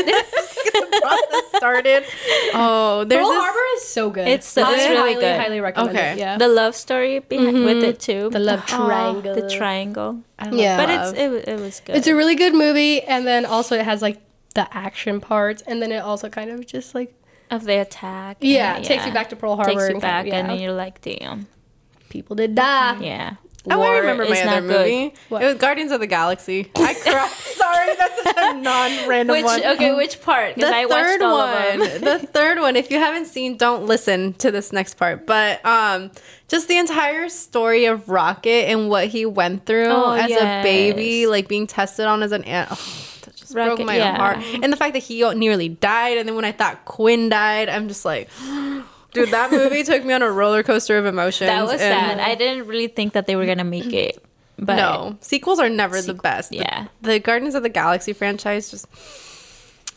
process 1.03 1.57
started. 1.57 2.05
Oh, 2.55 3.05
there's 3.05 3.21
Pearl 3.21 3.31
this, 3.31 3.43
Harbor 3.43 3.67
is 3.77 3.89
so 3.89 4.11
good. 4.11 4.29
It's 4.29 4.47
so- 4.47 4.63
I 4.63 4.75
it's 4.75 4.89
really 4.89 5.13
highly, 5.15 5.15
good. 5.25 5.41
highly 5.41 5.61
recommend 5.61 5.97
Okay. 5.97 6.13
it. 6.13 6.19
Yeah. 6.19 6.39
The 6.39 6.49
love 6.49 6.75
story 6.77 7.19
behind 7.21 7.57
mm-hmm. 7.57 7.65
with 7.65 7.83
it 7.85 8.01
too. 8.01 8.31
The 8.31 8.39
love 8.39 8.61
Oh, 8.73 8.87
triangle. 8.87 9.35
the 9.35 9.49
triangle. 9.51 10.23
I 10.39 10.45
love 10.47 10.55
Yeah. 10.55 10.77
But 10.77 10.91
it's 10.91 11.13
it, 11.19 11.49
it 11.49 11.61
was 11.61 11.81
good. 11.81 11.97
It's 11.97 12.07
a 12.07 12.15
really 12.15 12.35
good 12.35 12.55
movie, 12.55 13.03
and 13.03 13.27
then 13.27 13.45
also 13.45 13.77
it 13.77 13.85
has 13.85 14.03
like 14.03 14.21
the 14.55 14.67
action 14.77 15.21
parts, 15.21 15.63
and 15.67 15.81
then 15.81 15.93
it 15.93 15.99
also 16.03 16.29
kind 16.29 16.51
of 16.51 16.67
just 16.67 16.95
like 16.95 17.15
of 17.51 17.65
the 17.65 17.81
attack. 17.81 18.39
yeah, 18.41 18.77
and 18.77 18.85
it 18.85 18.89
takes 18.89 19.05
you 19.07 19.13
back 19.13 19.29
to 19.31 19.37
Pearl 19.37 19.57
Harbor. 19.57 19.73
Takes 19.73 19.83
you 19.89 19.93
and 19.95 20.01
back, 20.01 20.25
kind 20.25 20.29
of- 20.29 20.39
and 20.39 20.49
yeah. 20.49 20.55
then 20.55 20.63
you're 20.63 20.73
like, 20.73 21.01
damn. 21.03 21.47
people 22.09 22.35
did 22.37 22.55
die. 22.55 22.99
Yeah. 23.01 23.35
Oh, 23.71 23.81
I 23.81 23.99
remember 23.99 24.29
my 24.29 24.43
other 24.43 24.67
movie. 24.67 25.15
What? 25.29 25.43
It 25.43 25.47
was 25.47 25.55
Guardians 25.55 25.93
of 25.93 26.01
the 26.01 26.07
Galaxy. 26.09 26.71
I 26.75 26.95
cried. 26.95 27.31
Sorry, 27.31 27.95
that's 27.97 28.23
such 28.25 28.37
a 28.37 28.55
non-random 28.55 29.37
Which 29.37 29.45
one. 29.45 29.65
okay, 29.65 29.95
which 29.95 30.21
part? 30.21 30.57
Because 30.57 30.71
the 30.71 30.77
I 30.77 30.87
third 30.87 31.21
one. 31.21 31.79
the 32.01 32.19
third 32.19 32.59
one. 32.59 32.75
If 32.75 32.91
you 32.91 32.99
haven't 32.99 33.27
seen, 33.27 33.57
don't 33.57 33.87
listen 33.87 34.33
to 34.35 34.51
this 34.51 34.73
next 34.73 34.95
part. 34.95 35.27
But 35.27 35.65
um, 35.65 36.11
just 36.49 36.67
the 36.67 36.77
entire 36.77 37.29
story 37.29 37.85
of 37.85 38.09
Rocket 38.09 38.69
and 38.69 38.89
what 38.89 39.07
he 39.07 39.27
went 39.27 39.65
through 39.65 39.87
Oh, 39.87 40.11
as 40.13 40.31
a 40.33 40.63
baby, 40.65 41.27
like 41.27 41.47
being 41.47 41.69
tested 41.69 42.07
on 42.07 42.25
as 42.25 42.33
an 42.33 42.43
ant. 42.45 42.71
Oh, 42.73 43.09
that 43.23 43.37
just 43.37 43.53
broke 43.53 43.79
my 43.79 43.97
yeah. 43.97 44.17
heart. 44.17 44.39
And 44.39 44.73
the 44.73 44.77
fact 44.77 44.95
that 44.95 45.05
he 45.05 45.23
nearly 45.35 45.69
died, 45.69 46.19
and 46.19 46.29
then 46.29 46.35
when 46.35 46.45
I 46.45 46.53
thought 46.53 46.85
Quill 46.85 47.29
died, 47.29 47.69
I'm 47.69 47.87
just 47.87 48.05
like. 48.05 48.29
Dude, 49.13 49.31
that 49.31 49.51
movie 49.51 49.85
took 49.85 50.05
me 50.05 50.13
on 50.15 50.23
a 50.23 50.31
roller 50.31 50.63
coaster 50.63 50.99
of 50.99 51.07
emotions. 51.07 51.49
That 51.49 51.65
was 51.65 51.81
sad. 51.81 52.19
I 52.19 52.35
didn't 52.35 52.67
really 52.67 52.89
think 52.89 53.13
that 53.13 53.27
they 53.27 53.37
were 53.37 53.47
gonna 53.47 53.65
make 53.65 53.93
it. 53.93 54.23
But 54.59 54.77
no, 54.77 55.17
sequels 55.21 55.59
are 55.59 55.69
never 55.69 56.01
the 56.01 56.15
best. 56.15 56.53
Yeah. 56.53 56.89
the, 57.01 57.19
Guardians 57.19 57.55
of 57.55 57.63
the 57.63 57.69
Galaxy 57.69 58.13
franchise 58.13 58.71
just 58.71 58.87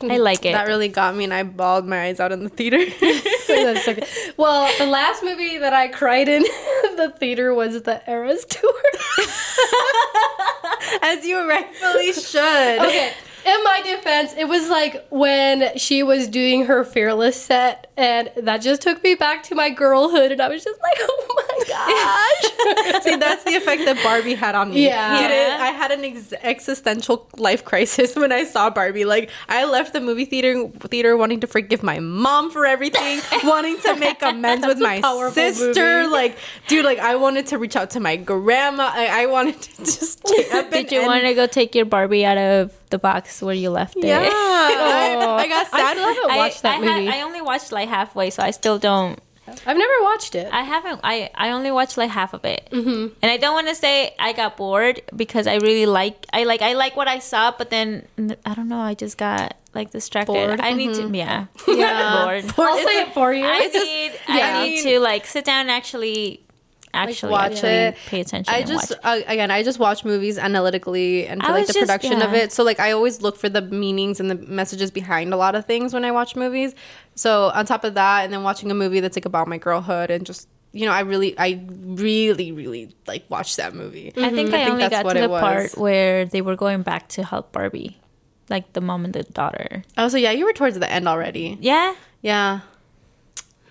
I 0.01 0.17
like 0.17 0.45
it. 0.45 0.53
that 0.53 0.67
really 0.67 0.87
got 0.87 1.15
me, 1.15 1.23
and 1.23 1.33
I 1.33 1.43
bawled 1.43 1.87
my 1.87 2.05
eyes 2.05 2.19
out 2.19 2.31
in 2.31 2.43
the 2.43 2.49
theater. 2.49 2.79
So. 3.45 3.95
Well, 4.35 4.69
the 4.79 4.85
last 4.85 5.23
movie 5.23 5.59
that 5.59 5.71
I 5.71 5.87
cried 5.87 6.27
in 6.27 6.41
the 6.97 7.13
theater 7.17 7.53
was 7.53 7.83
the 7.83 8.01
Eras 8.09 8.43
tour. 8.43 8.71
As 11.01 11.25
you 11.25 11.47
rightfully 11.47 12.11
should. 12.11 12.81
okay. 12.81 13.13
In 13.45 13.63
my 13.63 13.81
defense, 13.83 14.33
it 14.37 14.47
was 14.47 14.69
like 14.69 15.05
when 15.09 15.77
she 15.77 16.01
was 16.03 16.27
doing 16.27 16.65
her 16.65 16.83
Fearless 16.83 17.39
set, 17.39 17.91
and 17.95 18.31
that 18.37 18.57
just 18.61 18.81
took 18.81 19.03
me 19.03 19.13
back 19.15 19.43
to 19.43 19.55
my 19.55 19.69
girlhood, 19.69 20.31
and 20.31 20.41
I 20.41 20.47
was 20.49 20.63
just 20.63 20.79
like, 20.81 20.95
oh 20.99 21.43
my 21.47 21.63
gosh. 21.67 23.03
See, 23.03 23.15
that's 23.17 23.43
the 23.43 23.55
effect 23.55 23.85
that 23.85 24.01
Barbie 24.03 24.33
had 24.33 24.55
on 24.55 24.71
me. 24.71 24.85
Yeah. 24.85 25.21
Dude, 25.21 25.31
it- 25.31 25.33
Yeah. 25.35 25.57
I 25.61 25.67
had 25.71 25.91
an 25.91 26.03
ex- 26.03 26.33
existential 26.41 27.27
life 27.37 27.63
crisis 27.63 28.15
when 28.21 28.31
I 28.31 28.43
saw 28.45 28.69
Barbie. 28.71 29.05
Like, 29.05 29.29
I 29.47 29.65
left 29.65 29.93
the 29.93 30.01
movie 30.01 30.25
theater 30.25 30.67
theater 30.69 31.15
wanting 31.15 31.39
to 31.41 31.47
forgive 31.47 31.83
my 31.83 31.99
mom 31.99 32.49
for 32.49 32.65
everything, 32.65 33.21
wanting 33.43 33.79
to 33.81 33.95
make 33.97 34.21
amends 34.23 34.65
with 34.65 34.79
my 34.79 35.01
sister. 35.31 35.99
movie. 36.03 36.09
Like, 36.09 36.37
dude, 36.67 36.83
like 36.85 36.97
I 36.99 37.15
wanted 37.15 37.47
to 37.47 37.57
reach 37.59 37.75
out 37.75 37.91
to 37.91 37.99
my 37.99 38.15
grandma. 38.15 38.89
I, 38.93 39.23
I 39.23 39.25
wanted 39.27 39.61
to 39.61 39.83
just 39.85 40.23
take 40.23 40.51
up 40.53 40.71
Did 40.71 40.91
you 40.91 40.99
end- 41.01 41.07
want 41.07 41.23
to 41.25 41.33
go 41.35 41.45
take 41.47 41.75
your 41.75 41.85
Barbie 41.85 42.25
out 42.25 42.37
of 42.37 42.71
the 42.89 42.97
box 42.99 43.34
where 43.41 43.55
you 43.55 43.69
left 43.69 43.95
it? 43.97 44.05
Yeah, 44.05 44.19
I, 44.21 45.37
I 45.43 45.47
got 45.47 45.67
I 45.73 45.77
sad. 45.77 45.91
still 45.97 46.07
haven't 46.13 46.31
I, 46.31 46.37
watched 46.37 46.61
that 46.63 46.81
I, 46.81 46.85
had- 46.85 46.99
movie. 47.03 47.09
I 47.09 47.21
only 47.21 47.41
watched 47.41 47.71
like 47.71 47.89
halfway, 47.89 48.29
so 48.29 48.43
I 48.43 48.51
still 48.51 48.77
don't. 48.79 49.19
I've 49.47 49.77
never 49.77 49.93
watched 50.01 50.33
it. 50.33 50.51
I 50.51 50.61
haven't. 50.63 51.01
I 51.03 51.29
I 51.35 51.51
only 51.51 51.69
watched 51.69 51.97
like 51.97 52.09
half 52.09 52.33
of 52.33 52.45
it, 52.45 52.67
mm-hmm. 52.71 53.13
and 53.21 53.31
I 53.31 53.37
don't 53.37 53.53
want 53.53 53.67
to 53.67 53.75
say 53.75 54.15
I 54.17 54.33
got 54.33 54.57
bored 54.57 55.01
because 55.15 55.45
I 55.45 55.55
really 55.57 55.85
like. 55.85 56.25
I 56.33 56.45
like. 56.45 56.63
I 56.63 56.73
like 56.73 56.95
what 56.95 57.07
I 57.07 57.19
saw, 57.19 57.51
but 57.55 57.69
then 57.69 58.07
I 58.43 58.55
don't 58.55 58.67
know. 58.67 58.79
I 58.79 58.95
just 58.95 59.17
got 59.19 59.55
like 59.75 59.91
distracted. 59.91 60.33
Bored? 60.33 60.61
I 60.61 60.73
need 60.73 60.95
to. 60.95 61.09
Yeah. 61.15 61.45
Yeah. 61.67 62.23
bored. 62.25 62.45
I'll 62.57 62.77
say 62.83 63.01
it 63.03 63.13
for 63.13 63.33
you. 63.33 63.45
I 63.45 63.59
It's 63.65 63.73
just- 63.73 63.85
need. 63.85 64.11
yeah. 64.35 64.57
I 64.59 64.67
need 64.67 64.81
to 64.83 64.99
like 64.99 65.27
sit 65.27 65.45
down 65.45 65.61
and 65.61 65.71
actually, 65.71 66.41
actually 66.95 67.31
watch 67.31 67.51
actually 67.53 67.69
it. 67.69 67.95
pay 68.07 68.21
attention. 68.21 68.53
I 68.53 68.63
just 68.63 68.93
uh, 69.03 69.21
again, 69.27 69.51
I 69.51 69.63
just 69.63 69.79
watch 69.79 70.03
movies 70.03 70.37
analytically 70.37 71.27
and 71.27 71.41
for 71.41 71.49
I 71.49 71.51
like 71.53 71.67
the 71.67 71.73
just- 71.73 71.79
production 71.79 72.21
of 72.21 72.33
it. 72.33 72.51
So 72.51 72.63
like 72.63 72.79
I 72.79 72.91
always 72.91 73.21
look 73.21 73.37
for 73.37 73.49
the 73.49 73.61
meanings 73.61 74.19
and 74.19 74.29
the 74.29 74.35
messages 74.35 74.91
behind 74.91 75.33
a 75.33 75.37
lot 75.37 75.55
of 75.55 75.65
things 75.65 75.93
when 75.93 76.05
I 76.05 76.11
watch 76.11 76.35
movies. 76.35 76.73
So 77.15 77.51
on 77.53 77.65
top 77.65 77.83
of 77.83 77.93
that, 77.93 78.23
and 78.25 78.33
then 78.33 78.43
watching 78.43 78.71
a 78.71 78.75
movie 78.75 78.99
that's 78.99 79.15
like 79.15 79.25
about 79.25 79.47
my 79.47 79.57
girlhood 79.57 80.09
and 80.11 80.25
just 80.25 80.47
you 80.75 80.85
know, 80.85 80.91
I 80.91 80.99
really, 81.01 81.39
I 81.39 81.63
really, 81.69 82.51
really 82.51 82.93
like 83.07 83.23
watched 83.29 83.55
that 83.55 83.73
movie. 83.73 84.09
I 84.09 84.29
think 84.29 84.53
I 84.53 84.57
I, 84.63 84.65
think 84.65 84.69
only 84.71 84.83
that's 84.83 84.91
got 84.91 85.05
what 85.05 85.13
to 85.13 85.21
the 85.21 85.29
part 85.29 85.77
where 85.77 86.25
they 86.25 86.41
were 86.41 86.57
going 86.57 86.81
back 86.81 87.07
to 87.15 87.23
help 87.23 87.53
Barbie, 87.53 87.97
like 88.49 88.73
the 88.73 88.81
mom 88.81 89.05
and 89.05 89.13
the 89.13 89.23
daughter. 89.23 89.83
Oh, 89.97 90.09
so 90.09 90.17
yeah, 90.17 90.31
you 90.31 90.43
were 90.43 90.51
towards 90.51 90.77
the 90.77 90.91
end 90.91 91.07
already. 91.07 91.57
Yeah. 91.61 91.95
Yeah. 92.21 92.59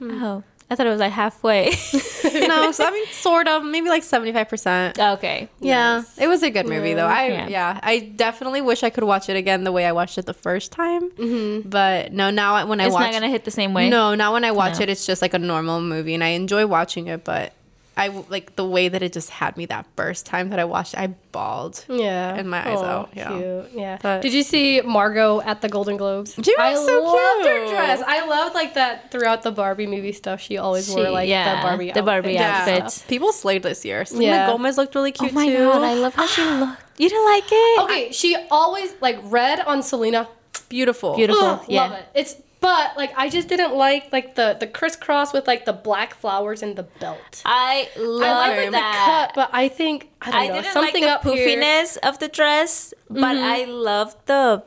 Oh, 0.01 0.43
I 0.71 0.77
thought 0.77 0.87
it 0.87 0.91
was 0.91 1.01
like 1.01 1.13
halfway. 1.13 1.67
no, 2.25 2.73
so 2.73 2.85
I 2.87 2.91
mean, 2.91 3.07
sort 3.09 3.49
of, 3.49 3.65
maybe 3.65 3.89
like 3.91 4.03
seventy 4.03 4.33
five 4.33 4.49
percent. 4.49 4.99
okay. 4.99 5.49
Yeah, 5.61 6.03
it 6.19 6.27
was 6.27 6.43
a 6.43 6.51
good 6.51 6.67
movie 6.67 6.95
though. 6.95 7.07
I 7.07 7.27
Yeah. 7.29 7.49
yeah. 7.49 7.81
I 7.83 7.99
definitely 7.99 8.63
wish 8.63 8.83
I 8.83 8.91
could 8.91 9.05
watch 9.05 9.29
it 9.29 9.37
again 9.37 9.65
the 9.65 9.73
way 9.73 9.85
I 9.85 9.93
watched 9.93 10.17
it 10.17 10.25
the 10.27 10.33
first 10.35 10.73
time. 10.73 11.11
Mm-hmm. 11.11 11.69
But 11.69 12.13
no, 12.13 12.31
now 12.31 12.67
when 12.67 12.81
I 12.81 12.89
watch, 12.89 13.03
It's 13.03 13.13
not 13.13 13.21
gonna 13.21 13.29
hit 13.31 13.45
the 13.45 13.51
same 13.51 13.75
way. 13.75 13.91
No, 13.91 14.15
not 14.15 14.33
when 14.33 14.45
I 14.45 14.53
watch 14.53 14.79
No. 14.79 14.85
it. 14.85 14.89
It's 14.89 15.05
just 15.07 15.21
like 15.23 15.35
a 15.35 15.39
normal 15.39 15.81
movie, 15.83 16.15
and 16.15 16.25
I 16.25 16.29
enjoy 16.29 16.67
watching 16.67 17.09
it. 17.09 17.25
But 17.25 17.53
I 17.97 18.09
w- 18.09 18.27
like 18.29 18.57
the 18.57 18.65
way 18.67 18.89
that 18.89 19.03
it 19.03 19.13
just 19.13 19.31
had 19.31 19.57
me 19.57 19.67
that 19.67 19.87
first 19.97 20.27
time 20.27 20.51
that 20.51 20.59
I 20.59 20.65
watched. 20.65 20.97
I 20.99 21.09
bawled. 21.31 21.85
Yeah. 21.89 22.35
And 22.35 22.51
my 22.51 22.59
eyes 22.69 22.83
out, 22.83 23.11
yeah. 23.15 23.29
Cute. 23.29 23.71
Yeah. 23.73 23.99
But- 24.03 24.23
Did 24.23 24.33
you 24.35 24.43
see 24.43 24.81
Margot 24.81 25.41
at 25.43 25.61
the 25.61 25.69
Golden 25.69 25.97
Globes? 25.97 26.35
She 26.35 26.41
was 26.41 26.57
I 26.59 26.75
so 26.75 27.03
loved 27.03 27.47
her 27.47 27.69
dress. 27.71 28.03
I 28.07 28.27
loved 28.27 28.55
like 28.55 28.75
that 28.75 29.11
throughout 29.13 29.43
the 29.43 29.53
Barbie 29.53 29.87
movie 29.87 30.13
stuff. 30.13 30.41
She 30.41 30.59
always 30.59 30.89
wore 30.93 31.09
like 31.11 31.29
yeah, 31.29 31.57
the 31.57 31.63
Barbie 31.63 31.93
the 31.93 32.03
Barbie 32.03 32.37
outfits 32.39 32.69
and 32.69 32.77
outfits. 32.79 32.95
stuff. 32.97 33.09
People 33.09 33.33
slayed 33.33 33.63
this 33.63 33.85
year. 33.85 34.05
Selena 34.05 34.27
Yeah. 34.27 34.47
Gomez 34.51 34.77
looked 34.77 34.95
really 34.97 35.13
oh 35.13 35.19
cute. 35.21 35.33
Oh 35.33 35.35
my 35.35 35.47
too. 35.47 35.57
god, 35.59 35.83
I 35.83 35.95
love 35.95 36.15
how 36.15 36.27
she 36.27 36.43
looked. 36.61 36.83
You 36.99 37.09
didn't 37.09 37.25
like 37.27 37.45
it? 37.51 37.81
Okay, 37.85 38.13
she 38.13 38.37
always 38.51 38.93
like 39.01 39.19
red 39.25 39.61
on 39.61 39.83
Selena. 39.83 40.29
Beautiful. 40.69 41.15
Beautiful. 41.17 41.45
Ugh, 41.45 41.65
yeah. 41.69 41.83
Love 41.83 41.93
it. 41.93 42.05
It's 42.15 42.35
but 42.65 42.97
like 42.97 43.13
I 43.15 43.29
just 43.29 43.47
didn't 43.49 43.75
like 43.75 44.11
like 44.11 44.37
the 44.37 44.57
the 44.59 44.67
crisscross 44.67 45.35
with 45.35 45.47
like 45.47 45.67
the 45.67 45.75
black 45.75 46.15
flowers 46.15 46.63
and 46.63 46.75
the 46.75 46.85
belt. 46.85 47.43
I 47.45 47.91
love 47.95 48.23
I 48.23 48.49
like 48.49 48.57
like, 48.57 48.71
the 48.73 48.99
cut, 49.05 49.31
but 49.35 49.51
I 49.53 49.69
think 49.69 50.11
I 50.23 50.31
don't 50.31 50.41
I 50.41 50.47
know 50.49 50.55
didn't 50.55 50.73
something 50.73 51.05
like 51.05 51.23
the 51.23 51.29
up 51.29 51.37
here. 51.37 51.59
poofiness 51.59 51.99
of 51.99 52.19
the 52.21 52.29
dress, 52.29 52.95
but 53.11 53.37
mm-hmm. 53.37 53.45
I 53.45 53.65
love 53.65 54.17
the 54.25 54.65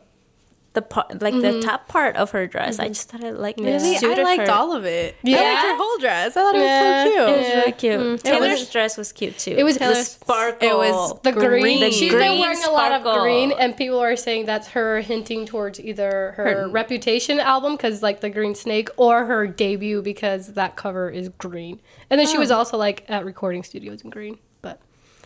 the 0.77 0.83
part, 0.83 1.23
like 1.23 1.33
the 1.33 1.39
mm-hmm. 1.39 1.61
top 1.61 1.87
part 1.87 2.15
of 2.17 2.29
her 2.31 2.45
dress. 2.45 2.77
I 2.77 2.83
mm-hmm. 2.83 2.93
just 2.93 3.09
thought 3.09 3.23
it 3.23 3.39
like 3.39 3.55
Yeah. 3.57 3.77
it 3.77 3.79
See, 3.79 4.05
I 4.05 4.21
liked 4.21 4.47
her. 4.47 4.51
all 4.51 4.75
of 4.75 4.85
it. 4.85 5.15
I 5.25 5.29
Yeah? 5.29 5.37
liked 5.41 5.61
her 5.65 5.75
whole 5.75 5.97
dress. 5.97 6.37
I 6.37 6.41
thought 6.41 6.55
it 6.55 6.59
was 6.59 6.77
so 6.77 7.11
cute. 7.11 7.17
It 7.17 7.37
was 7.39 7.47
Yeah. 7.47 7.57
really 7.57 7.71
cute. 7.71 7.99
Mm. 7.99 8.21
Taylor's 8.21 8.59
was- 8.59 8.69
dress 8.69 8.95
was 8.95 9.11
cute 9.11 9.39
too. 9.39 9.55
It 9.57 9.63
was- 9.63 9.79
the 9.79 9.95
sparkle. 9.95 10.69
it 10.69 10.77
was 10.77 11.19
The 11.23 11.31
green. 11.31 11.79
Green. 11.79 11.91
She's 11.91 12.11
Green 12.11 12.21
been 12.21 12.39
wearing 12.39 12.63
a 12.63 12.69
lot 12.69 12.91
of 12.91 13.01
green, 13.23 13.53
and 13.53 13.75
people 13.75 13.97
are 13.97 14.15
saying 14.15 14.45
that's 14.45 14.67
her 14.69 15.01
hinting 15.01 15.47
towards 15.47 15.79
either 15.79 16.35
her, 16.37 16.43
Her- 16.43 16.69
Reputation 16.69 17.39
album, 17.39 17.75
because 17.75 18.03
like 18.03 18.21
the 18.21 18.29
Green 18.29 18.53
Snake, 18.53 18.89
or 18.97 19.25
her 19.25 19.47
debut 19.47 20.03
because 20.03 20.53
that 20.53 20.75
cover 20.75 21.09
is 21.09 21.29
green. 21.39 21.79
And 22.11 22.19
then 22.19 22.27
she 22.27 22.37
was 22.37 22.51
oh. 22.51 22.57
also 22.57 22.77
like 22.77 23.03
at 23.09 23.25
recording 23.25 23.63
studios 23.63 24.01
in 24.03 24.11
green. 24.11 24.37
But 24.61 24.79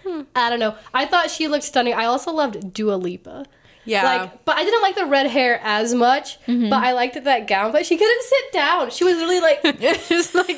hmm. 0.05 0.21
I 0.33 0.49
don't 0.49 0.59
know. 0.59 0.75
I 0.93 1.05
thought 1.05 1.29
she 1.29 1.49
looked 1.49 1.65
stunning. 1.65 1.93
I 1.93 2.05
also 2.05 2.31
loved 2.31 2.73
Dua 2.73 2.95
Lipa. 2.95 3.47
Yeah. 3.85 4.03
Like, 4.03 4.45
but 4.45 4.57
I 4.57 4.63
didn't 4.63 4.81
like 4.83 4.95
the 4.95 5.05
red 5.07 5.27
hair 5.27 5.59
as 5.63 5.93
much. 5.93 6.39
Mm-hmm. 6.45 6.69
But 6.69 6.83
I 6.83 6.91
liked 6.93 7.21
that 7.23 7.47
gown. 7.47 7.71
But 7.71 7.85
she 7.85 7.97
couldn't 7.97 8.23
sit 8.23 8.51
down. 8.53 8.91
She 8.91 9.03
was 9.03 9.15
really 9.15 9.39
like, 9.41 9.61
just 10.07 10.35
like 10.35 10.49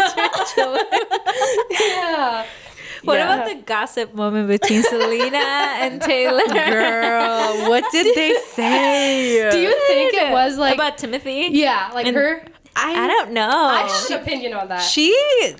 yeah. 1.69 2.45
What 3.03 3.15
Yeah. 3.15 3.33
about 3.35 3.49
the 3.49 3.55
gossip 3.65 4.13
moment 4.13 4.47
between 4.47 4.81
Selena 4.83 5.37
and 5.37 6.01
Taylor? 6.01 6.45
Girl, 6.47 7.69
what 7.69 7.83
did 7.91 8.15
they 8.15 8.35
say? 8.51 9.49
Do 9.51 9.59
you 9.59 9.75
think 9.87 10.13
it 10.13 10.31
was 10.31 10.57
like 10.57 10.75
about 10.75 10.97
Timothy? 10.97 11.49
yeah, 11.51 11.91
like 11.93 12.07
And- 12.07 12.15
her? 12.15 12.43
I 12.75 13.07
don't 13.07 13.31
know. 13.31 13.47
I 13.49 13.81
have 13.81 14.11
an 14.11 14.21
opinion 14.23 14.53
on 14.53 14.67
that. 14.69 14.79
She 14.81 15.15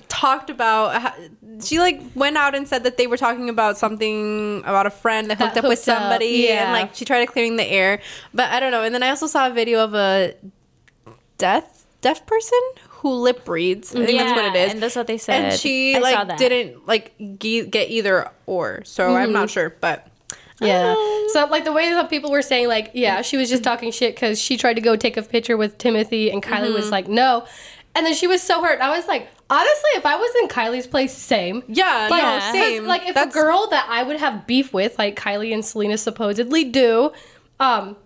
talked 0.08 0.50
about 0.50 1.00
how- 1.02 1.14
she 1.62 1.78
like 1.78 2.00
went 2.16 2.36
out 2.36 2.54
and 2.56 2.66
said 2.66 2.82
that 2.84 2.96
they 2.96 3.06
were 3.06 3.16
talking 3.16 3.48
about 3.48 3.78
something 3.78 4.58
about 4.66 4.86
a 4.86 4.90
friend 4.90 5.30
that, 5.30 5.38
That 5.38 5.44
hooked 5.54 5.58
up 5.58 5.64
with 5.68 5.78
hooked 5.78 5.88
up, 5.90 6.00
somebody 6.02 6.46
yeah. 6.48 6.64
and 6.64 6.72
like 6.72 6.94
she 6.94 7.04
tried 7.04 7.24
to 7.24 7.30
clearing 7.30 7.56
the 7.56 7.64
air. 7.64 8.00
But 8.34 8.50
I 8.50 8.58
don't 8.58 8.72
know. 8.72 8.82
And 8.82 8.92
then 8.94 9.02
I 9.04 9.10
also 9.10 9.28
saw 9.28 9.46
a 9.46 9.50
video 9.50 9.78
of 9.84 9.94
a 9.94 10.34
deaf 11.38 11.84
deaf 12.00 12.26
person 12.26 12.58
who 12.88 13.14
lip 13.14 13.48
reads. 13.48 13.94
I 13.94 14.04
think 14.04 14.18
that's 14.18 14.32
what 14.36 14.44
it 14.46 14.56
is. 14.58 14.72
and 14.72 14.82
that's 14.82 14.96
what 14.96 15.06
they 15.06 15.18
said. 15.18 15.44
and 15.52 15.58
she 15.60 15.94
I 15.96 16.00
like 16.00 16.36
didn't 16.38 16.86
like 16.86 17.14
ge- 17.38 17.70
get 17.70 17.90
either 17.90 18.30
or. 18.46 18.82
So 18.84 19.14
I'm 19.14 19.24
Mm-hmm. 19.26 19.32
not 19.32 19.50
sure, 19.50 19.76
but 19.80 20.06
Yeah. 20.60 20.92
Um, 20.96 21.26
So 21.32 21.46
like 21.50 21.64
the 21.64 21.72
way 21.72 21.90
that 21.92 22.08
people 22.10 22.30
were 22.30 22.42
saying 22.42 22.68
like 22.68 22.90
yeah 22.94 23.22
she 23.22 23.36
was 23.36 23.48
just 23.50 23.64
talking 23.64 23.90
shit 23.90 24.14
because 24.14 24.40
she 24.40 24.56
tried 24.56 24.74
to 24.74 24.80
go 24.80 24.94
take 24.96 25.16
a 25.16 25.22
picture 25.22 25.56
with 25.56 25.78
Timothy 25.78 26.30
and 26.30 26.42
Kylie 26.42 26.64
Mm-hmm. 26.66 26.74
was 26.74 26.90
like 26.90 27.08
no, 27.08 27.44
and 27.94 28.06
then 28.06 28.14
she 28.14 28.26
was 28.26 28.40
so 28.42 28.62
hurt. 28.62 28.80
I 28.80 28.96
was 28.96 29.06
like 29.08 29.28
honestly 29.50 29.90
if 29.96 30.06
I 30.06 30.16
was 30.16 30.30
in 30.42 30.48
Kylie's 30.48 30.86
place 30.86 31.12
same. 31.12 31.62
yeah, 31.68 32.08
Like, 32.10 32.22
no, 32.22 32.52
same. 32.52 32.84
Like 32.86 33.02
if 33.06 33.14
That's- 33.14 33.34
a 33.34 33.38
girl 33.38 33.66
that 33.70 33.86
I 33.90 34.02
would 34.04 34.16
have 34.18 34.46
beef 34.46 34.72
with, 34.72 34.98
like 34.98 35.16
Kylie 35.16 35.52
and 35.52 35.64
Selena 35.64 35.98
supposedly 35.98 36.64
do, 36.64 37.10
um, 37.60 37.96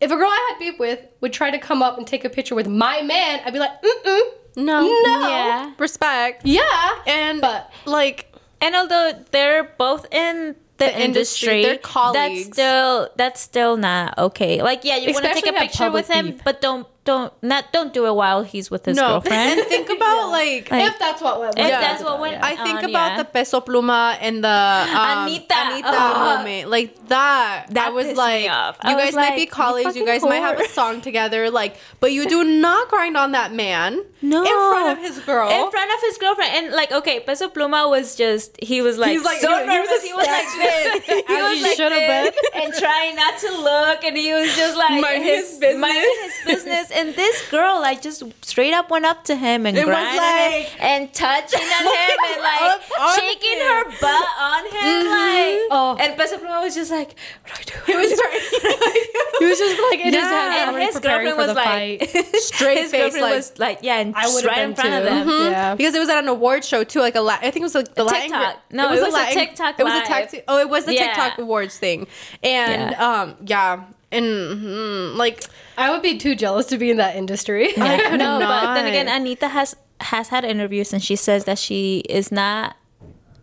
if 0.00 0.10
a 0.10 0.16
girl 0.16 0.28
I 0.28 0.48
had 0.50 0.58
beef 0.58 0.78
with 0.80 0.98
would 1.20 1.32
try 1.32 1.50
to 1.52 1.58
come 1.58 1.82
up 1.82 1.96
and 1.98 2.06
take 2.06 2.24
a 2.24 2.28
picture 2.30 2.54
with 2.56 2.66
my 2.68 3.02
man, 3.02 3.40
I'd 3.46 3.52
be 3.52 3.58
like, 3.60 3.80
mm 3.82 4.02
mm, 4.04 4.20
no, 4.56 4.82
no, 4.82 5.28
Yeah. 5.28 5.72
respect. 5.78 6.42
yeah, 6.44 6.90
And 7.06 7.40
But- 7.40 7.70
like 7.84 8.28
And 8.60 8.74
although 8.76 9.12
they're 9.32 9.64
both 9.78 10.06
in 10.12 10.56
the, 10.86 10.92
The 10.92 11.04
industry, 11.04 11.48
industry, 11.48 11.62
they're 11.62 11.78
colleagues. 11.78 12.44
That's 12.48 12.54
still 12.54 13.08
that's 13.16 13.40
still 13.40 13.76
not 13.76 14.18
okay. 14.18 14.62
Like, 14.62 14.84
yeah, 14.84 14.96
you 14.96 15.12
want 15.12 15.24
to 15.24 15.34
take 15.34 15.46
a 15.46 15.52
picture 15.52 15.90
with 15.90 16.08
him, 16.08 16.40
but 16.44 16.60
don't 16.60 16.86
don't 17.04 17.32
not 17.42 17.72
don't 17.72 17.92
do 17.92 18.06
it 18.06 18.14
while 18.14 18.42
he's 18.44 18.70
with 18.70 18.84
his 18.84 18.96
no. 18.96 19.08
girlfriend. 19.20 19.58
And 19.60 19.68
think 19.74 19.90
about 19.90 20.30
like 20.30 20.70
Like- 20.70 20.92
if 20.92 20.98
that's 21.00 21.20
what 21.20 21.40
went. 21.40 21.58
If 21.58 21.66
Yeah. 21.66 21.80
that's 21.80 22.02
what 22.04 22.20
went, 22.20 22.42
I 22.42 22.54
think 22.62 22.78
on, 22.78 22.84
about 22.84 23.10
yeah. 23.12 23.16
the 23.18 23.24
Peso 23.24 23.60
Pluma 23.60 24.16
and 24.20 24.44
the 24.44 24.48
um, 24.48 25.26
Anitta. 25.28 25.48
Anitta 25.48 25.82
Oh. 25.84 26.36
moment, 26.38 26.70
like 26.70 27.08
that. 27.08 27.66
That 27.70 27.88
I 27.88 27.90
was 27.90 28.04
pissed 28.06 28.16
me 28.16 28.22
like, 28.22 28.50
off. 28.50 28.78
You 28.84 28.94
was 28.94 29.04
guys 29.06 29.14
might 29.14 29.28
like, 29.30 29.36
be 29.36 29.46
colleagues, 29.46 29.96
you, 29.96 30.04
fucking 30.04 30.06
guys 30.06 30.22
might 30.22 30.36
have 30.46 30.60
a 30.60 30.68
song 30.68 31.00
together, 31.00 31.50
like, 31.50 31.76
but 32.00 32.12
you 32.12 32.28
do 32.28 32.44
not 32.44 32.88
grind 32.88 33.16
on 33.16 33.32
that 33.32 33.52
man 33.52 34.00
No. 34.22 34.42
in 34.42 34.48
front 34.70 34.98
of 34.98 35.04
his 35.04 35.18
girl. 35.20 35.50
in 35.50 35.70
front 35.72 35.90
of 35.92 36.00
his 36.02 36.18
girlfriend, 36.18 36.50
and 36.54 36.72
like, 36.72 36.92
okay, 36.92 37.18
Peso 37.20 37.48
Pluma 37.48 37.90
was 37.90 38.14
just 38.14 38.56
he 38.62 38.80
was 38.80 38.96
like, 38.98 39.10
He's 39.10 39.24
like- 39.24 39.40
so 39.40 39.48
he- 39.48 39.62
he 39.72 39.78
was 39.80 39.88
nervous. 39.88 40.02
a 40.02 40.06
He 40.06 40.12
was 40.14 40.26
like 40.26 40.46
this. 40.56 41.24
He 41.32 41.34
was 41.34 41.62
like 41.62 41.76
should 41.76 41.92
have 41.92 42.32
this, 42.32 42.40
been. 42.52 42.62
and 42.62 42.74
trying 42.74 43.16
not 43.16 43.38
to 43.40 43.50
look, 43.50 44.04
and 44.04 44.16
he 44.16 44.32
was 44.32 44.54
just 44.56 44.76
like 44.76 45.00
Minding 45.00 45.22
his 45.24 45.58
business. 45.58 45.80
minding 45.80 46.16
his 46.22 46.34
business. 46.46 46.90
And 46.94 47.14
this 47.14 47.48
girl 47.50 47.80
like 47.80 48.02
just 48.02 48.22
straight 48.44 48.72
up 48.74 48.90
went 48.90 49.04
up 49.04 49.24
to 49.24 49.36
him 49.36 49.66
and 49.66 49.76
It 49.76 49.86
was 49.86 49.94
like- 49.94 50.66
him 50.66 50.76
and 50.80 51.12
touching 51.14 51.60
on 51.60 51.84
him 51.84 52.18
and 52.32 52.42
like 52.48 52.60
Up 52.62 52.82
on 53.00 53.18
shaking 53.18 53.58
him. 53.58 53.66
her 53.66 53.84
butt 54.00 54.26
on 54.38 54.64
him, 54.66 55.06
like. 55.10 55.60
Oh. 55.70 55.96
And 56.00 56.16
Peso 56.16 56.36
Pluma 56.38 56.62
was 56.62 56.74
just 56.74 56.90
like, 56.90 57.14
what 57.46 57.66
do 57.66 57.72
I 57.74 57.86
do? 57.86 57.92
he 57.92 57.96
was 57.98 58.12
trying. 58.20 59.04
He 59.38 59.44
was 59.46 59.58
just 59.58 59.82
like 59.90 60.00
in 60.00 60.04
his 60.06 60.14
Yeah. 60.14 60.50
head, 60.52 60.68
and 60.68 60.76
his 60.82 60.98
girlfriend 60.98 61.36
was 61.38 61.54
like. 61.54 62.02
Straight 62.42 62.78
his 62.78 62.90
face, 62.90 63.00
girlfriend 63.14 63.22
like- 63.22 63.34
was 63.34 63.58
like 63.58 63.78
yeah, 63.82 63.98
and 64.00 64.14
I 64.14 64.22
just 64.22 64.34
would've 64.34 64.50
right 64.50 64.58
in 64.62 64.74
front 64.74 64.94
of 64.94 65.02
too. 65.02 65.08
them. 65.08 65.28
Mhm. 65.28 65.50
Yeah. 65.50 65.74
because 65.74 65.94
it 65.94 65.98
was 65.98 66.08
at 66.08 66.18
an 66.22 66.28
award 66.28 66.64
show 66.64 66.84
too, 66.84 67.00
like 67.00 67.14
a 67.16 67.20
La- 67.20 67.34
I 67.40 67.50
think 67.50 67.56
it 67.58 67.62
was 67.62 67.74
like 67.74 67.94
the 67.94 68.04
Latin. 68.04 68.22
TikTok. 68.22 68.56
No, 68.70 68.88
it 68.88 69.00
was 69.00 69.08
a 69.08 69.10
Latin- 69.10 69.34
TikTok 69.34 69.80
It 69.80 69.84
was 69.84 69.92
a 69.92 69.96
live. 70.10 70.30
TikTok. 70.30 70.44
Oh, 70.48 70.58
it 70.58 70.68
was 70.68 70.84
the 70.84 70.94
Yeah. 70.94 71.06
TikTok 71.06 71.38
awards 71.38 71.76
thing, 71.78 72.06
and 72.42 72.90
Yeah. 72.92 73.20
um, 73.22 73.36
yeah, 73.44 73.84
and 74.12 74.24
mm, 74.26 75.16
like 75.16 75.44
I 75.76 75.90
would 75.90 76.02
be 76.02 76.18
too 76.18 76.34
jealous 76.34 76.66
to 76.66 76.78
be 76.78 76.90
in 76.90 76.98
that 76.98 77.16
industry. 77.16 77.68
I 77.76 77.98
could 78.10 78.18
no, 78.18 78.38
not. 78.38 78.64
but 78.64 78.74
then 78.74 78.86
again, 78.86 79.06
Anitta 79.08 79.50
has 79.50 79.74
has 80.00 80.28
had 80.28 80.44
interviews 80.44 80.92
and 80.92 81.02
she 81.02 81.16
says 81.16 81.44
that 81.44 81.58
she 81.58 82.00
is 82.08 82.30
not. 82.30 82.76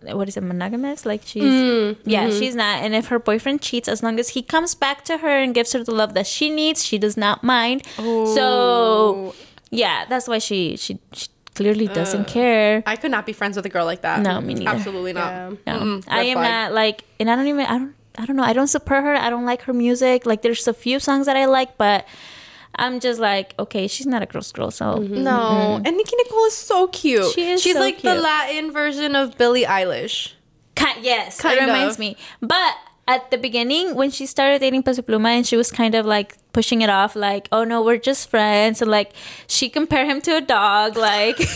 What 0.02 0.30
is 0.30 0.38
it, 0.38 0.44
monogamous? 0.44 1.06
Like 1.06 1.24
she's 1.26 1.98
yeah, 2.06 2.30
she's 2.30 2.56
not. 2.56 2.82
And 2.84 2.96
if 2.96 3.08
her 3.08 3.20
boyfriend 3.20 3.62
cheats, 3.62 3.90
as 3.90 4.02
long 4.02 4.18
as 4.18 4.30
he 4.30 4.42
comes 4.42 4.74
back 4.74 5.04
to 5.06 5.18
her 5.18 5.28
and 5.44 5.54
gives 5.54 5.74
her 5.74 5.84
the 5.84 5.92
love 5.92 6.14
that 6.14 6.26
she 6.26 6.50
needs, 6.50 6.86
she 6.86 6.98
does 6.98 7.18
not 7.18 7.44
mind. 7.44 7.86
So 7.98 9.36
yeah, 9.72 10.06
that's 10.08 10.28
why 10.28 10.38
she 10.40 10.78
she, 10.78 11.00
she 11.12 11.28
clearly 11.54 11.88
doesn't 11.88 12.28
care. 12.28 12.82
I 12.86 12.96
could 12.96 13.12
not 13.12 13.26
be 13.26 13.34
friends 13.34 13.58
with 13.58 13.66
a 13.66 13.70
girl 13.70 13.86
like 13.86 14.02
that. 14.02 14.22
No, 14.22 14.40
me 14.40 14.54
neither. 14.54 14.70
Absolutely 14.70 15.12
not. 15.12 15.30
Yeah. 15.32 15.50
No, 15.68 15.80
Mm-mm, 15.80 16.04
I 16.08 16.24
am 16.24 16.38
flag. 16.38 16.50
not 16.50 16.74
like, 16.74 17.04
and 17.20 17.30
I 17.30 17.36
don't 17.36 17.48
even, 17.48 17.66
I 17.66 17.78
don't, 17.78 17.96
I 18.20 18.26
don't 18.26 18.36
know. 18.36 18.44
I 18.44 18.52
don't 18.54 18.68
support 18.68 19.04
her. 19.04 19.16
I 19.16 19.30
don't 19.30 19.46
like 19.46 19.62
her 19.64 19.74
music. 19.74 20.26
Like, 20.26 20.42
there's 20.42 20.68
a 20.68 20.74
few 20.74 21.00
songs 21.00 21.26
that 21.26 21.38
I 21.38 21.46
like, 21.46 21.78
but 21.78 22.06
I'm 22.76 23.00
just 23.00 23.20
like, 23.20 23.56
okay, 23.58 23.88
she's 23.88 24.06
not 24.06 24.22
a 24.22 24.26
girl's 24.26 24.52
girl, 24.52 24.72
so 24.72 24.86
mm-hmm. 25.00 25.24
No, 25.24 25.32
mm-hmm. 25.32 25.86
and 25.86 25.98
Nicki 25.98 26.16
Nicole 26.18 26.46
is 26.46 26.54
so 26.54 26.88
cute. 26.88 27.32
She 27.34 27.50
is 27.50 27.62
She's 27.62 27.76
so 27.76 27.80
like 27.80 28.02
the. 28.02 28.16
Latin 28.16 28.72
version 28.72 29.16
of 29.16 29.38
Billie 29.38 29.64
Eilish. 29.64 30.34
Ki- 30.76 31.02
yes, 31.02 31.40
Kind 31.40 31.60
it 31.60 31.62
reminds 31.62 31.96
of. 31.96 32.00
me. 32.00 32.18
But 32.42 32.76
at 33.08 33.32
the 33.32 33.38
beginning, 33.38 33.96
when 33.96 34.12
she 34.12 34.26
started 34.26 34.60
dating 34.60 34.84
Peso 34.84 35.02
Pluma, 35.02 35.30
and 35.30 35.48
she 35.48 35.58
was 35.58 35.72
kind 35.72 35.96
of 35.96 36.06
like 36.06 36.38
pushing 36.54 36.82
it 36.82 36.90
off, 36.90 37.16
like, 37.16 37.48
"Oh 37.52 37.64
no, 37.64 37.82
we're 37.82 37.98
just 37.98 38.30
friends," 38.30 38.82
and 38.82 38.92
like 38.92 39.14
she 39.48 39.68
compared 39.70 40.08
him 40.08 40.22
to 40.22 40.38
a 40.38 40.42
dog, 40.42 40.96
like, 40.96 41.40
yeah, 41.40 41.56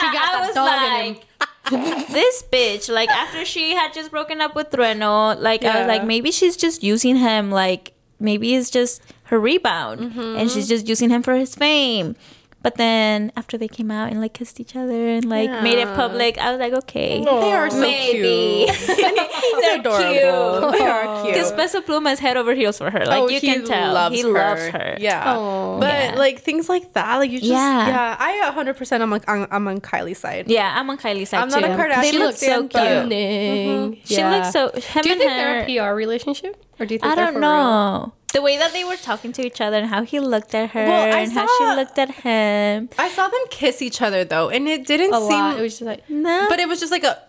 she 0.00 0.08
got 0.12 0.34
I 0.34 0.46
was 0.46 0.54
dog 0.54 0.66
in 0.68 1.06
him. 1.06 1.14
like. 1.14 1.26
This 1.68 2.42
bitch, 2.52 2.92
like 2.92 3.08
after 3.10 3.44
she 3.44 3.74
had 3.74 3.92
just 3.92 4.10
broken 4.10 4.40
up 4.40 4.54
with 4.54 4.70
Trueno, 4.70 5.38
like 5.40 5.64
I 5.64 5.78
was 5.80 5.88
like, 5.88 6.04
maybe 6.04 6.30
she's 6.30 6.56
just 6.56 6.82
using 6.82 7.16
him, 7.16 7.50
like 7.50 7.92
maybe 8.18 8.54
it's 8.54 8.70
just 8.70 9.00
her 9.24 9.38
rebound, 9.38 10.00
Mm-hmm. 10.00 10.36
and 10.38 10.50
she's 10.50 10.68
just 10.68 10.88
using 10.88 11.10
him 11.10 11.22
for 11.22 11.34
his 11.34 11.54
fame. 11.54 12.16
But 12.62 12.74
then 12.76 13.32
after 13.36 13.56
they 13.56 13.68
came 13.68 13.90
out 13.90 14.10
and 14.10 14.20
like 14.20 14.34
kissed 14.34 14.60
each 14.60 14.76
other 14.76 15.08
and 15.08 15.24
like 15.24 15.48
made 15.62 15.78
it 15.78 15.88
public, 15.94 16.36
I 16.36 16.50
was 16.52 16.60
like, 16.60 16.74
okay, 16.84 17.24
They 17.24 17.52
are 17.52 17.70
so 17.70 17.80
maybe 17.80 18.66
cute. 18.68 18.86
they're 19.60 19.80
adorable. 19.80 20.68
cute. 20.70 20.78
They 20.78 20.86
are 20.86 21.22
cute. 21.22 21.34
Because 21.34 21.52
Peso 21.52 21.80
Pluma 21.80 22.12
is 22.12 22.18
head 22.18 22.36
over 22.36 22.52
heels 22.54 22.76
for 22.76 22.90
her. 22.90 23.06
Like 23.06 23.22
oh, 23.22 23.28
you 23.30 23.40
he 23.40 23.46
can 23.46 23.64
tell, 23.64 23.94
loves 23.94 24.14
he 24.14 24.22
her. 24.22 24.28
loves 24.32 24.66
her. 24.68 24.96
Yeah, 25.00 25.34
Oh. 25.38 25.78
but 25.80 25.88
Yeah. 26.12 26.14
like 26.18 26.40
things 26.40 26.68
like 26.68 26.92
that, 26.92 27.16
like 27.16 27.30
you 27.30 27.38
just 27.38 27.50
yeah, 27.50 27.88
Yeah. 27.88 28.16
I 28.18 28.40
100 28.44 28.76
percent 28.76 29.02
I'm 29.02 29.12
on, 29.14 29.20
on 29.26 29.46
I'm 29.50 29.66
on 29.66 29.80
Kylie's 29.80 30.18
side. 30.18 30.50
Yeah, 30.50 30.70
I'm 30.78 30.90
on 30.90 30.98
Kylie's 30.98 31.30
side 31.30 31.40
I'm 31.40 31.48
not 31.48 31.60
too. 31.60 31.64
a 31.64 31.76
Kardashian 31.76 32.10
She 32.10 32.18
looks 32.18 32.40
so 32.40 32.46
fan, 32.46 32.68
but- 32.68 32.70
cute. 32.72 32.90
Stunning. 33.10 33.98
She 34.04 34.22
looks 34.22 34.52
so. 34.52 34.68
Him 34.72 35.02
Do 35.02 35.08
you 35.08 35.12
and 35.14 35.20
think 35.20 35.30
her, 35.32 35.64
they're 35.66 35.86
a 35.88 35.90
PR 35.92 35.94
relationship, 35.96 36.62
or 36.78 36.84
do 36.84 36.92
you 36.94 36.98
think 37.00 37.10
I 37.10 37.14
don't 37.14 37.32
for 37.34 37.40
real? 37.40 37.48
know. 37.48 38.12
The 38.32 38.42
way 38.42 38.56
that 38.58 38.72
they 38.72 38.84
were 38.84 38.96
talking 38.96 39.32
to 39.32 39.44
each 39.44 39.60
other 39.60 39.78
and 39.78 39.86
how 39.88 40.02
he 40.04 40.20
looked 40.20 40.54
at 40.54 40.70
her 40.70 40.86
Well, 40.86 41.12
and 41.16 41.32
how 41.32 41.46
she 41.58 41.64
looked 41.64 41.98
at 41.98 42.10
him. 42.22 42.88
I 42.98 43.08
saw 43.08 43.26
them 43.28 43.40
kiss 43.50 43.82
each 43.82 44.00
other 44.00 44.24
though, 44.24 44.48
and 44.50 44.68
it 44.68 44.86
didn't 44.86 45.12
A 45.12 45.18
seem. 45.20 45.30
lot. 45.30 45.58
It 45.58 45.62
was 45.62 45.72
just 45.78 45.82
like, 45.82 46.08
No, 46.08 46.46
but 46.48 46.60
it 46.60 46.68
was 46.68 46.78
just 46.78 46.92
like 46.92 47.02
a. 47.04 47.20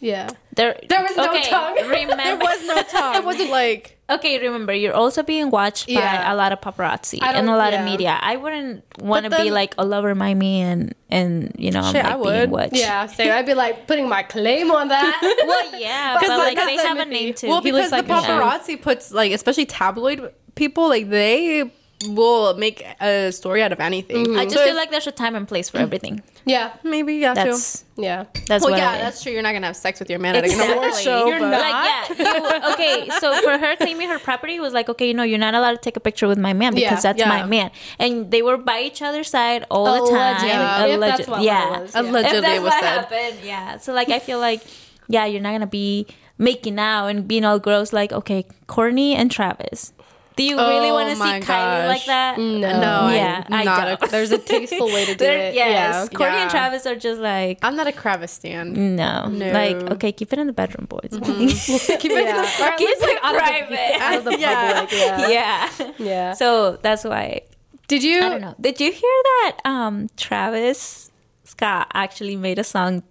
yeah. 0.00 0.30
there, 0.54 0.78
There 0.88 1.02
was 1.02 1.16
no 1.16 1.28
okay, 1.28 1.42
tongue. 1.42 1.76
Remember, 1.88 2.16
There 2.16 2.36
was 2.38 2.66
no 2.66 2.82
tongue. 2.82 3.16
it 3.20 3.24
wasn't 3.24 3.50
like. 3.50 3.95
Okay, 4.08 4.38
remember, 4.38 4.72
you're 4.72 4.94
also 4.94 5.24
being 5.24 5.50
watched 5.50 5.88
by 5.92 6.24
a 6.30 6.36
lot 6.36 6.52
of 6.52 6.60
paparazzi 6.60 7.18
and 7.20 7.48
a 7.48 7.56
lot 7.56 7.72
yeah. 7.72 7.80
of 7.80 7.84
media. 7.84 8.16
I 8.20 8.36
wouldn't 8.36 8.84
want 9.00 9.24
to 9.24 9.36
be 9.36 9.50
like 9.50 9.74
oh, 9.78 9.82
all 9.82 9.94
over 9.94 10.14
my 10.14 10.32
me 10.32 10.60
and 10.60 10.94
and 11.10 11.52
you 11.58 11.72
know 11.72 11.82
Shit, 11.90 12.04
I'm 12.04 12.12
I 12.12 12.14
like 12.14 12.22
being 12.22 12.40
would. 12.42 12.50
watched. 12.50 12.76
Yeah, 12.76 13.06
so 13.06 13.24
I'd 13.24 13.46
be 13.46 13.54
like 13.54 13.88
putting 13.88 14.08
my 14.08 14.22
claim 14.22 14.70
on 14.70 14.88
that. 14.88 15.20
Well, 15.46 15.80
yeah, 15.80 16.14
but 16.20 16.20
Because, 16.20 16.38
like 16.38 16.56
like, 16.56 16.66
they 16.66 16.76
have 16.76 16.98
a 16.98 17.04
name 17.04 17.34
too. 17.34 17.48
Well, 17.48 17.60
He 17.62 17.72
because 17.72 17.90
looks 17.90 18.06
the 18.06 18.12
like 18.12 18.24
a 18.24 18.28
paparazzi 18.28 18.80
puts 18.80 19.10
like, 19.10 19.32
especially 19.32 19.66
tabloid 19.66 20.32
people, 20.54 20.88
like 20.88 21.10
they 21.10 21.70
will 22.10 22.54
make 22.58 22.84
a 23.00 23.32
story 23.32 23.62
out 23.62 23.72
of 23.72 23.80
anything. 23.80 24.26
Mm-hmm. 24.26 24.38
I 24.38 24.44
just 24.44 24.56
So 24.56 24.64
feel 24.66 24.74
like 24.76 24.90
there's 24.90 25.06
a 25.06 25.12
time 25.12 25.34
and 25.34 25.48
place 25.48 25.70
for 25.70 25.78
everything. 25.78 26.20
yeah, 26.44 26.72
maybe 26.84 27.14
yeah 27.14 27.32
That's 27.32 27.80
too. 27.96 28.02
yeah. 28.02 28.24
that's 28.46 28.62
Well, 28.62 28.72
what 28.72 28.78
yeah, 28.78 28.96
it 28.96 28.98
that's 29.00 29.22
true. 29.22 29.32
You're 29.32 29.42
not 29.42 29.52
gonna 29.54 29.66
have 29.68 29.76
sex 29.76 29.98
with 29.98 30.10
your 30.10 30.18
man 30.18 30.36
at 30.36 30.44
an 30.44 30.60
award 30.72 30.94
show. 30.96 31.26
You're 31.26 31.40
but- 31.40 31.50
not. 31.50 31.60
Like 31.62 32.18
yeah, 32.18 32.66
you- 32.66 32.72
okay. 32.74 33.08
So 33.18 33.40
for 33.40 33.56
her 33.56 33.76
claiming 33.76 34.10
her 34.10 34.18
property 34.18 34.60
was 34.60 34.74
like, 34.74 34.90
okay, 34.90 35.08
you 35.08 35.14
know, 35.14 35.22
you're 35.22 35.38
not 35.38 35.54
allowed 35.54 35.72
to 35.72 35.78
take 35.78 35.96
a 35.96 36.00
picture 36.00 36.28
with 36.28 36.38
my 36.38 36.52
man 36.52 36.74
because 36.74 37.02
Yeah, 37.02 37.12
that's 37.12 37.18
yeah. 37.18 37.28
my 37.30 37.44
man, 37.46 37.70
and 37.98 38.30
they 38.30 38.42
were 38.42 38.58
by 38.58 38.82
each 38.82 39.00
other's 39.00 39.30
side 39.30 39.64
all 39.70 40.04
the 40.04 40.10
time. 40.12 40.36
Allegedly. 40.36 40.48
Yeah. 40.48 40.84
If 40.86 41.00
that's 41.00 41.18
Alleged- 41.26 41.28
what 41.30 41.42
yeah. 41.42 41.80
was. 41.80 41.94
yeah. 41.94 42.00
Allegedly. 42.02 42.36
if 42.36 42.42
that's 42.42 42.60
was 42.60 42.70
what 42.72 42.82
said. 42.82 42.92
happened, 43.00 43.36
yeah. 43.42 43.76
So 43.78 43.92
like, 43.94 44.10
I 44.10 44.18
feel 44.18 44.38
like, 44.38 44.60
yeah, 45.08 45.24
you're 45.24 45.40
not 45.40 45.52
gonna 45.52 45.66
be 45.66 46.06
making 46.38 46.78
out 46.78 47.06
and 47.06 47.26
being 47.26 47.44
all 47.46 47.58
gross. 47.58 47.94
Like, 47.94 48.12
okay, 48.12 48.44
Courtney 48.66 49.14
and 49.16 49.30
Travis. 49.30 49.94
Do 50.36 50.42
you 50.44 50.56
really 50.58 50.90
Oh 50.90 50.94
want 50.94 51.08
to 51.08 51.14
see 51.16 51.20
my 51.20 51.40
Kylie 51.40 51.86
like 51.88 52.04
that? 52.04 52.38
No. 52.38 52.58
No, 52.58 53.08
Yeah, 53.08 53.42
I'm 53.46 53.52
I 53.54 53.64
not 53.64 53.84
don't. 54.00 54.08
a- 54.08 54.10
There's 54.12 54.32
a 54.32 54.38
tasteful 54.38 54.86
way 54.86 55.06
to 55.06 55.14
do 55.22 55.24
it. 55.24 55.54
Yes, 55.54 56.08
Yeah. 56.12 56.16
Courtney 56.18 56.36
Yeah. 56.36 56.42
and 56.42 56.50
Travis 56.50 56.84
are 56.86 56.94
just 56.94 57.20
like. 57.20 57.58
I'm 57.62 57.74
not 57.74 57.86
a 57.86 57.92
Kravis 57.92 58.28
stan. 58.30 58.96
No. 58.96 59.28
No. 59.28 59.50
like 59.52 59.76
okay, 59.92 60.12
keep 60.12 60.32
it 60.34 60.38
in 60.38 60.46
the 60.46 60.52
bedroom, 60.52 60.86
boys. 60.86 61.08
Keep 61.10 61.22
it 61.24 62.00
Keep 62.00 62.12
yeah. 62.12 62.40
Or 62.60 62.68
at 62.68 62.78
least, 62.80 63.02
it 63.02 63.08
like, 63.08 63.18
out 63.24 63.34
of 63.34 63.40
the- 63.40 63.66
private. 63.66 64.00
out 64.02 64.14
of 64.18 64.24
the 64.24 64.38
Yeah. 64.38 64.80
public. 64.80 64.92
Yeah. 65.00 65.28
yeah. 65.28 65.92
Yeah. 65.98 66.32
So 66.34 66.76
that's 66.82 67.04
why 67.04 67.40
Did 67.88 68.02
you? 68.04 68.18
I 68.18 68.28
don't 68.28 68.40
know. 68.42 68.54
Did 68.60 68.78
you 68.78 68.92
hear 68.92 69.18
that 69.40 69.56
um 69.64 70.08
Travis 70.18 71.10
Scott 71.44 71.88
actually 71.94 72.36
made 72.36 72.58
a 72.58 72.64
song 72.64 73.04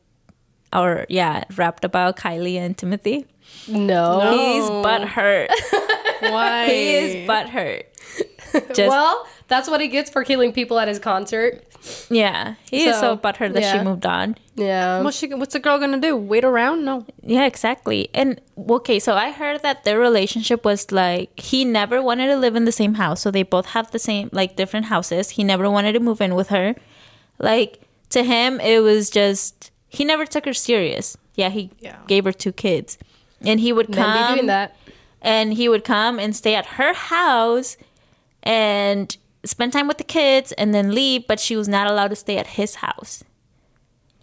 or 0.72 1.06
yeah, 1.10 1.46
rapped 1.56 1.84
about 1.86 2.18
Kylie 2.18 2.58
and 2.58 2.78
Timothy. 2.78 3.26
No. 3.68 4.20
He's 4.32 4.70
butthurt. 4.70 5.48
Why? 6.32 6.66
he 6.68 6.96
is 6.96 7.30
butthurt. 7.30 7.84
Just 8.74 8.90
well, 8.90 9.28
that's 9.48 9.70
what 9.70 9.82
he 9.82 9.88
gets 9.88 10.10
for 10.10 10.24
killing 10.24 10.54
people 10.54 10.80
at 10.80 10.88
his 10.88 11.00
concert. 11.00 11.64
yeah, 12.10 12.56
he 12.70 12.86
is 12.86 12.96
so 12.96 13.02
So, 13.02 13.18
butthurt 13.18 13.54
that 13.54 13.62
yeah. 13.64 13.78
she 13.78 13.84
moved 13.84 14.06
on. 14.06 14.36
Yeah. 14.56 15.02
What's 15.02 15.18
she? 15.18 15.34
What's 15.34 15.52
the 15.54 15.60
girl 15.60 15.78
gonna 15.78 16.00
do? 16.00 16.16
Wait 16.16 16.46
around? 16.46 16.86
No. 16.86 17.06
Yeah, 17.22 17.46
exactly. 17.46 18.10
And 18.14 18.40
okay, 18.58 19.00
so 19.00 19.14
I 19.16 19.32
heard 19.32 19.62
that 19.64 19.84
their 19.84 20.00
relationship 20.00 20.64
was 20.64 20.92
like 20.92 21.38
he 21.38 21.66
never 21.66 22.02
wanted 22.02 22.28
to 22.28 22.38
live 22.38 22.56
in 22.56 22.64
the 22.64 22.72
same 22.72 22.94
house. 22.94 23.22
So 23.22 23.30
they 23.32 23.44
both 23.44 23.68
have 23.68 23.92
the 23.92 24.00
same 24.00 24.30
like 24.32 24.56
different 24.56 24.86
houses. 24.86 25.32
He 25.32 25.44
never 25.44 25.70
wanted 25.70 25.92
to 25.94 26.00
move 26.00 26.22
in 26.22 26.34
with 26.36 26.48
her. 26.50 26.76
Like 27.40 27.82
to 28.12 28.24
him 28.24 28.62
it 28.62 28.80
was 28.80 29.10
just 29.10 29.72
he 29.90 30.06
never 30.06 30.26
took 30.26 30.46
her 30.46 30.54
serious. 30.54 31.18
Yeah, 31.36 31.50
he 31.50 31.72
Yeah. 31.80 31.98
gave 32.08 32.24
her 32.24 32.32
two 32.32 32.54
kids. 32.54 32.98
And 33.42 33.60
he 33.60 33.74
would 33.74 33.90
Men 33.90 33.98
be 33.98 34.02
come 34.02 34.36
doing 34.36 34.48
that. 34.48 34.76
And 35.22 35.54
he 35.54 35.68
would 35.70 35.84
come 35.84 36.20
and 36.20 36.36
stay 36.36 36.56
at 36.56 36.66
her 36.66 36.94
house 36.94 37.78
and 38.44 39.16
spend 39.44 39.74
time 39.74 39.88
with 39.88 39.98
the 39.98 40.04
kids 40.04 40.52
and 40.54 40.74
then 40.74 40.94
leave, 40.94 41.28
but 41.28 41.40
she 41.40 41.56
was 41.56 41.68
not 41.68 41.88
allowed 41.88 42.10
to 42.10 42.16
stay 42.16 42.38
at 42.38 42.48
his 42.48 42.76
house. 42.76 43.24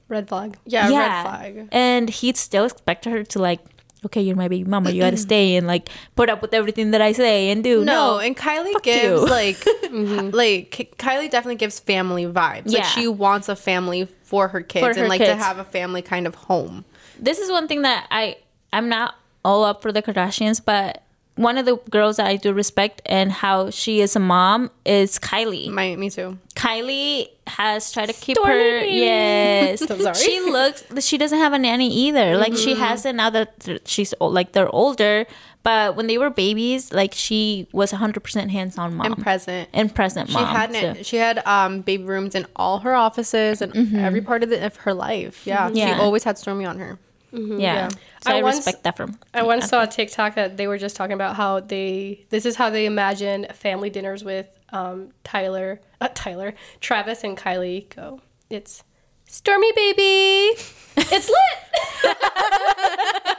Red 0.09 0.29
flag. 0.29 0.59
Yeah, 0.67 0.83
red 0.89 1.23
flag. 1.23 1.69
And 1.73 2.11
he'd 2.11 2.37
still 2.37 2.65
expect 2.65 3.05
her 3.07 3.25
to 3.25 3.39
like, 3.39 3.61
okay, 4.05 4.21
you're 4.21 4.37
my 4.37 4.49
baby 4.49 4.69
mama. 4.69 4.91
You 4.91 5.01
got 5.01 5.11
to 5.11 5.17
stay 5.31 5.57
and 5.57 5.67
like 5.67 5.89
put 6.17 6.29
up 6.29 6.43
with 6.43 6.53
everything 6.53 6.91
that 6.91 7.01
I 7.01 7.13
say 7.13 7.51
and 7.51 7.65
do. 7.65 7.85
No, 7.85 8.15
No, 8.15 8.19
and 8.19 8.37
Kylie 8.37 8.73
fuck 8.73 8.83
gives 8.83 9.05
you. 9.05 9.27
like, 9.27 9.65
like 10.35 10.93
Kylie 10.99 11.31
definitely 11.31 11.55
gives 11.57 11.81
family 11.81 12.27
vibes. 12.27 12.65
Yeah. 12.67 12.81
Like 12.81 12.89
she 12.89 13.09
wants 13.09 13.49
a 13.49 13.57
family 13.57 14.07
for 14.25 14.49
her 14.49 14.61
kids 14.61 14.85
For 14.87 14.95
her 14.95 15.01
and 15.01 15.09
like 15.09 15.21
to 15.21 15.35
have 15.37 15.59
a 15.59 15.65
family 15.65 16.03
kind 16.03 16.27
of 16.27 16.35
home. 16.35 16.85
this 17.19 17.39
is 17.39 17.51
one 17.51 17.69
thing 17.69 17.83
that 17.83 18.07
I 18.11 18.37
I'm 18.73 18.89
not 18.89 19.15
all 19.45 19.65
up 19.65 19.83
for 19.83 19.93
the 19.93 20.03
Kardashians, 20.03 20.61
but 20.65 21.03
one 21.35 21.57
of 21.57 21.65
the 21.65 21.77
girls 21.91 22.17
that 22.19 22.27
I 22.27 22.37
do 22.37 22.53
respect 22.53 23.01
and 23.07 23.33
how 23.33 23.71
she 23.71 24.01
is 24.01 24.15
a 24.15 24.21
mom 24.21 24.71
is 24.85 25.19
Kylie. 25.19 25.71
My, 25.71 25.97
me 25.97 26.11
too. 26.11 26.39
Kylie 26.55 27.29
has 27.47 27.91
tried 27.91 28.07
to 28.07 28.13
keep 28.13 28.37
Stormi. 28.37 28.47
her. 28.47 28.85
Yes, 28.85 29.81
sorry. 30.03 30.15
she 30.15 30.41
looks. 30.41 30.85
She 31.05 31.17
doesn't 31.19 31.39
have 31.39 31.53
a 31.55 31.59
nanny 31.59 31.89
either. 31.93 32.37
Like 32.37 32.55
she 32.57 32.75
has 32.75 33.05
it 33.07 33.15
now 33.15 33.31
that 33.31 33.81
she's 33.87 34.13
like 34.21 34.53
they're 34.53 34.69
older. 34.75 35.27
But 35.65 35.95
when 35.97 36.09
they 36.09 36.19
were 36.19 36.29
babies, 36.29 36.93
like 36.93 37.15
she 37.15 37.69
was 37.73 37.93
100% 37.93 38.51
hands-on 38.51 38.95
mom 38.97 39.07
And 39.13 39.23
present. 39.23 39.69
and 39.73 39.95
present 39.95 40.29
She 40.29 40.35
had 40.37 40.73
so- 40.75 41.03
she 41.05 41.17
had 41.19 41.39
um 41.47 41.83
baby 41.83 42.03
rooms 42.05 42.35
in 42.35 42.47
all 42.57 42.81
her 42.81 42.95
offices 42.95 43.63
and 43.63 43.97
every 43.97 44.21
part 44.21 44.43
of, 44.43 44.51
the, 44.51 44.65
of 44.67 44.77
her 44.79 44.93
life. 44.93 45.47
Yeah, 45.47 45.71
Yeah. 45.73 45.95
she 45.95 46.01
always 46.01 46.25
had 46.25 46.35
Stormi 46.37 46.69
on 46.69 46.79
her. 46.81 46.99
Yeah. 47.33 47.89
So 47.89 47.97
I 48.27 48.39
I, 48.39 48.43
once- 48.43 48.57
respect 48.59 48.85
that 48.85 48.97
from. 48.97 49.19
I 49.33 49.43
once 49.43 49.67
saw 49.69 49.83
a 49.83 49.87
TikTok 49.87 50.35
that 50.35 50.57
they 50.57 50.67
were 50.67 50.79
just 50.79 50.97
talking 50.97 51.15
about 51.15 51.37
how 51.37 51.61
they 51.61 52.27
this 52.31 52.45
is 52.45 52.57
how 52.57 52.71
they 52.71 52.85
imagine 52.87 53.47
family 53.55 53.91
dinners 53.91 54.23
with 54.25 54.47
um, 54.71 55.11
Tyler, 55.25 55.81
uh, 56.01 56.09
Tyler, 56.15 56.55
Travis, 56.81 57.25
and 57.25 57.37
Kylie 57.37 57.95
go. 57.95 58.21
It's 58.51 58.85
Stormi 59.29 59.75
baby, 59.75 60.61
it's 60.97 61.29
lit. 61.31 62.17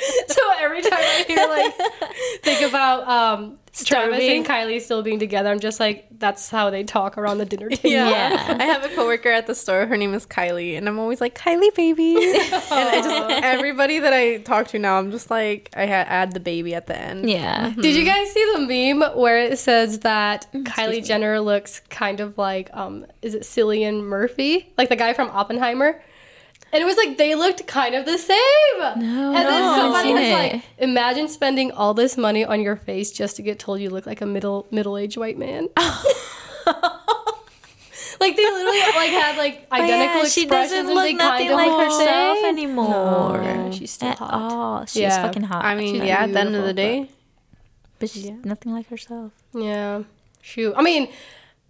so 0.28 0.40
every 0.58 0.82
time 0.82 0.92
I 0.94 1.24
hear 1.26 1.48
like 1.48 2.42
think 2.42 2.68
about 2.68 3.08
um, 3.08 3.58
Travis 3.72 4.20
and 4.20 4.44
Kylie 4.46 4.80
still 4.80 5.02
being 5.02 5.18
together, 5.18 5.50
I'm 5.50 5.60
just 5.60 5.80
like 5.80 6.06
that's 6.18 6.50
how 6.50 6.70
they 6.70 6.84
talk 6.84 7.18
around 7.18 7.38
the 7.38 7.44
dinner 7.44 7.68
table. 7.68 7.90
Yeah. 7.90 8.56
I 8.58 8.64
have 8.64 8.84
a 8.84 8.88
coworker 8.94 9.30
at 9.30 9.46
the 9.46 9.54
store. 9.54 9.86
Her 9.86 9.96
name 9.96 10.14
is 10.14 10.26
Kylie, 10.26 10.76
and 10.76 10.88
I'm 10.88 10.98
always 10.98 11.20
like 11.20 11.36
Kylie 11.36 11.74
baby. 11.74 12.16
and 12.16 12.54
I 12.54 13.00
just 13.02 13.44
everybody 13.44 13.98
that 13.98 14.12
I 14.12 14.38
talk 14.38 14.68
to 14.68 14.78
now, 14.78 14.98
I'm 14.98 15.10
just 15.10 15.30
like 15.30 15.70
I 15.74 15.86
ha- 15.86 16.06
add 16.06 16.32
the 16.32 16.40
baby 16.40 16.74
at 16.74 16.86
the 16.86 16.98
end. 16.98 17.28
Yeah. 17.28 17.70
Did 17.70 17.96
you 17.96 18.04
guys 18.04 18.30
see 18.32 18.52
the 18.54 18.94
meme 18.94 19.18
where 19.18 19.38
it 19.38 19.58
says 19.58 20.00
that 20.00 20.46
Kylie 20.52 21.04
Jenner 21.04 21.40
looks 21.40 21.80
kind 21.90 22.20
of 22.20 22.38
like 22.38 22.70
um 22.72 23.06
is 23.22 23.34
it 23.34 23.42
Cillian 23.42 24.02
Murphy? 24.04 24.72
Like 24.78 24.88
the 24.88 24.96
guy 24.96 25.12
from 25.12 25.28
Oppenheimer? 25.30 26.02
And 26.72 26.80
it 26.82 26.84
was 26.86 26.96
like 26.96 27.18
they 27.18 27.34
looked 27.34 27.66
kind 27.66 27.94
of 27.96 28.04
the 28.06 28.16
same. 28.16 28.38
No, 28.78 28.86
and 28.94 29.02
no, 29.02 29.32
then 29.42 29.62
I 29.64 29.76
somebody 29.76 30.12
was 30.12 30.22
seen 30.22 30.32
like, 30.32 30.62
imagine 30.78 31.28
spending 31.28 31.72
all 31.72 31.94
this 31.94 32.16
money 32.16 32.44
on 32.44 32.60
your 32.60 32.76
face 32.76 33.10
just 33.10 33.36
to 33.36 33.42
get 33.42 33.58
told 33.58 33.80
you 33.80 33.90
look 33.90 34.06
like 34.06 34.20
a 34.20 34.26
middle 34.26 34.66
middle 34.70 34.96
aged 34.96 35.16
white 35.16 35.36
man. 35.38 35.68
like 38.20 38.36
they 38.36 38.44
literally 38.44 38.78
like 38.96 39.10
had 39.10 39.36
like 39.36 39.68
But 39.70 39.80
identical 39.80 40.22
yeah, 40.22 40.28
she 40.28 40.42
expressions 40.42 40.70
doesn't 40.70 40.86
and 40.86 40.94
look 40.94 41.04
they 41.06 41.14
nothing 41.14 41.48
kind 41.48 41.60
of 41.70 41.76
like 41.76 41.86
herself 41.88 42.38
same. 42.38 42.44
anymore. 42.46 43.42
No, 43.42 43.70
she's 43.72 43.90
still 43.90 44.08
At 44.10 44.18
hot. 44.18 44.32
all. 44.32 44.84
She's 44.86 44.96
Yeah. 45.02 45.22
fucking 45.22 45.44
hot. 45.44 45.64
I 45.64 45.74
mean, 45.74 45.94
She's 45.94 46.04
yeah. 46.04 46.22
At 46.24 46.32
the 46.32 46.40
end 46.40 46.54
of 46.54 46.64
the 46.64 46.74
beautiful, 46.74 47.04
day, 47.06 47.10
but 47.98 48.10
she's 48.10 48.30
nothing 48.44 48.72
like 48.72 48.88
herself. 48.88 49.32
Yeah. 49.54 50.02
Shoot. 50.42 50.74
I 50.76 50.82
mean, 50.82 51.10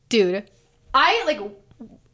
dude, 0.09 0.45
I 0.93 1.23
like 1.27 1.41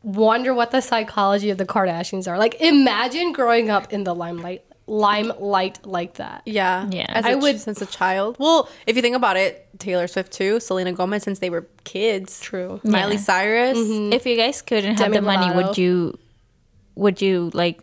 wonder 0.07 0.55
what 0.55 0.71
the 0.71 0.81
psychology 0.81 1.51
of 1.51 1.59
the 1.59 1.67
Kardashians 1.67 2.29
are. 2.31 2.39
Like, 2.39 2.55
imagine 2.61 3.33
growing 3.33 3.71
up 3.71 3.93
in 3.93 4.05
the 4.05 4.15
limelight, 4.15 4.65
limelight 4.87 5.85
like 5.85 6.15
that. 6.15 6.43
yeah, 6.47 6.87
Yeah. 6.91 7.07
As 7.09 7.25
I 7.25 7.31
I 7.31 7.35
would- 7.35 7.43
would 7.43 7.61
since 7.61 7.83
a 7.83 7.87
child. 7.87 8.37
Well, 8.39 8.69
if 8.87 8.95
you 8.95 9.03
think 9.03 9.17
about 9.17 9.37
it, 9.37 9.67
Taylor 9.81 10.07
Swift 10.07 10.33
too, 10.33 10.61
Selena 10.61 10.93
Gomez 10.93 11.25
since 11.25 11.41
they 11.41 11.51
were 11.51 11.67
kids. 11.85 12.39
True. 12.41 12.81
Miley 12.85 13.15
Yeah. 13.17 13.21
Cyrus. 13.21 13.77
Mm-hmm. 13.79 14.13
If 14.13 14.25
you 14.27 14.37
guys 14.37 14.63
couldn't 14.63 14.91
have 15.01 15.13
Demi 15.13 15.17
the 15.17 15.23
money, 15.23 15.55
would 15.55 15.77
you? 15.77 16.17
Would 16.95 17.21
you 17.21 17.51
like 17.53 17.81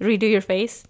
redo 0.00 0.30
your 0.30 0.42
face? 0.42 0.84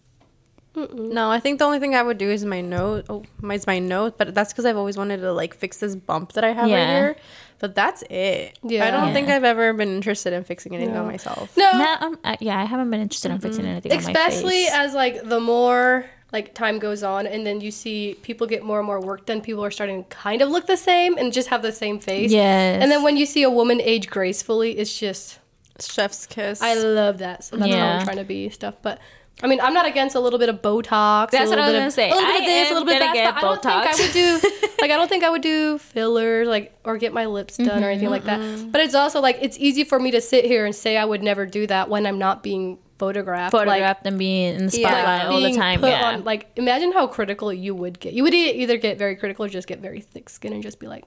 No, 0.92 1.30
I 1.30 1.40
think 1.40 1.58
the 1.58 1.64
only 1.64 1.78
thing 1.80 1.94
I 1.94 2.02
would 2.02 2.18
do 2.18 2.30
is 2.30 2.44
my 2.44 2.60
nose. 2.60 3.04
Oh, 3.08 3.24
my 3.40 3.54
is 3.54 3.66
my 3.66 3.78
nose, 3.78 4.12
but 4.18 4.34
that's 4.34 4.52
because 4.52 4.64
I've 4.64 4.76
always 4.76 4.96
wanted 4.96 5.20
to 5.22 5.32
like 5.32 5.54
fix 5.54 5.78
this 5.78 5.96
bump 5.96 6.32
that 6.34 6.44
I 6.44 6.52
have 6.52 6.68
Yeah. 6.68 6.76
right 6.76 6.88
here. 6.98 7.16
But 7.60 7.74
that's 7.74 8.02
it. 8.08 8.58
Yeah. 8.62 8.86
I 8.86 8.90
don't 8.90 9.08
Yeah. 9.08 9.12
think 9.14 9.28
I've 9.28 9.44
ever 9.44 9.72
been 9.72 9.88
interested 9.96 10.32
in 10.32 10.44
fixing 10.44 10.74
anything 10.76 10.96
on 10.96 11.06
myself. 11.06 11.56
No, 11.56 11.70
No, 11.72 11.96
um, 12.00 12.18
uh, 12.24 12.36
yeah, 12.40 12.58
I 12.60 12.64
haven't 12.64 12.90
been 12.90 13.00
interested 13.00 13.30
in 13.32 13.38
fixing 13.40 13.66
anything 13.66 13.90
on 13.92 13.96
my 14.02 14.10
especially 14.10 14.64
face. 14.64 14.70
as 14.72 14.94
like 14.94 15.28
the 15.28 15.40
more 15.40 16.06
like 16.32 16.54
time 16.54 16.78
goes 16.78 17.02
on 17.02 17.26
and 17.26 17.46
then 17.46 17.60
you 17.60 17.70
see 17.70 18.16
people 18.22 18.46
get 18.46 18.62
more 18.62 18.78
and 18.78 18.86
more 18.86 19.00
work 19.00 19.24
done 19.26 19.40
people 19.40 19.64
are 19.64 19.70
starting 19.70 20.04
to 20.04 20.08
kind 20.10 20.42
of 20.42 20.50
look 20.50 20.66
the 20.66 20.76
same 20.76 21.16
and 21.16 21.32
just 21.32 21.48
have 21.48 21.62
the 21.62 21.72
same 21.72 21.98
face 21.98 22.30
Yes. 22.30 22.82
and 22.82 22.92
then 22.92 23.02
when 23.02 23.16
you 23.16 23.24
see 23.24 23.42
a 23.44 23.50
woman 23.50 23.80
age 23.80 24.08
gracefully 24.08 24.72
it's 24.78 24.98
just 24.98 25.38
Chef's 25.80 26.26
kiss. 26.26 26.60
I 26.60 26.74
love 26.74 27.18
that. 27.18 27.44
So 27.44 27.56
that's 27.56 27.70
how 27.70 27.76
Yeah. 27.76 27.98
I'm 27.98 28.04
trying 28.04 28.16
to 28.18 28.24
be 28.24 28.50
stuff. 28.50 28.74
But 28.82 28.98
I 29.42 29.46
mean, 29.46 29.60
I'm 29.60 29.72
not 29.72 29.86
against 29.86 30.16
a 30.16 30.20
little 30.20 30.38
bit 30.38 30.48
of 30.48 30.60
Botox. 30.62 31.30
That's 31.30 31.46
a 31.46 31.50
what 31.50 31.58
I 31.60 31.66
was 31.66 31.72
gonna 31.74 31.86
of, 31.86 31.92
say. 31.92 32.10
A 32.10 32.14
little 32.14 32.26
bit 32.26 32.34
I 32.34 32.38
of 32.38 32.44
this, 32.44 32.70
a 32.70 32.72
little 32.74 32.86
bit 32.86 32.94
of 32.96 33.00
that. 33.00 33.14
get 33.14 33.34
but 33.34 33.44
I 33.44 33.46
don't 33.48 33.62
think 33.62 33.74
I 33.74 33.92
Botox. 33.92 34.00
would 34.02 34.12
do 34.12 34.68
like 34.82 34.90
I 34.90 34.96
don't 34.96 35.08
think 35.08 35.24
I 35.24 35.30
would 35.30 35.42
do 35.42 35.78
fillers 35.78 36.48
like 36.48 36.76
or 36.84 36.96
get 36.98 37.12
my 37.12 37.26
lips 37.26 37.56
done 37.56 37.68
or 37.68 37.72
mm-hmm, 37.72 37.84
anything 37.84 38.10
like 38.10 38.24
that. 38.24 38.40
Mm-hmm. 38.40 38.70
But 38.70 38.80
it's 38.80 38.94
also 38.94 39.20
like 39.20 39.38
it's 39.40 39.56
easy 39.58 39.84
for 39.84 39.98
me 40.00 40.10
to 40.10 40.20
sit 40.20 40.44
here 40.44 40.64
and 40.66 40.74
say 40.74 40.96
I 40.96 41.04
would 41.04 41.22
never 41.22 41.46
do 41.46 41.66
that 41.68 41.88
when 41.88 42.04
I'm 42.06 42.18
not 42.18 42.42
being 42.42 42.78
photographed. 42.98 43.54
Like, 43.54 43.66
photographed 43.68 44.06
and 44.06 44.18
being 44.18 44.56
in 44.56 44.66
the 44.66 44.78
Yeah. 44.80 44.88
spotlight 44.90 45.26
all 45.26 45.40
the 45.40 45.52
time. 45.54 45.80
put 45.80 45.90
Yeah. 45.90 46.08
on- 46.08 46.24
like 46.24 46.48
imagine 46.56 46.90
how 46.92 47.06
critical 47.06 47.52
you 47.52 47.74
would 47.76 48.00
get. 48.00 48.12
You 48.14 48.24
would 48.24 48.34
either 48.34 48.76
get 48.76 48.98
very 48.98 49.14
critical 49.14 49.44
or 49.44 49.48
just 49.48 49.68
get 49.68 49.78
very 49.78 50.00
thick 50.00 50.28
skin 50.30 50.52
and 50.52 50.64
just 50.64 50.80
be 50.80 50.88
like, 50.88 51.04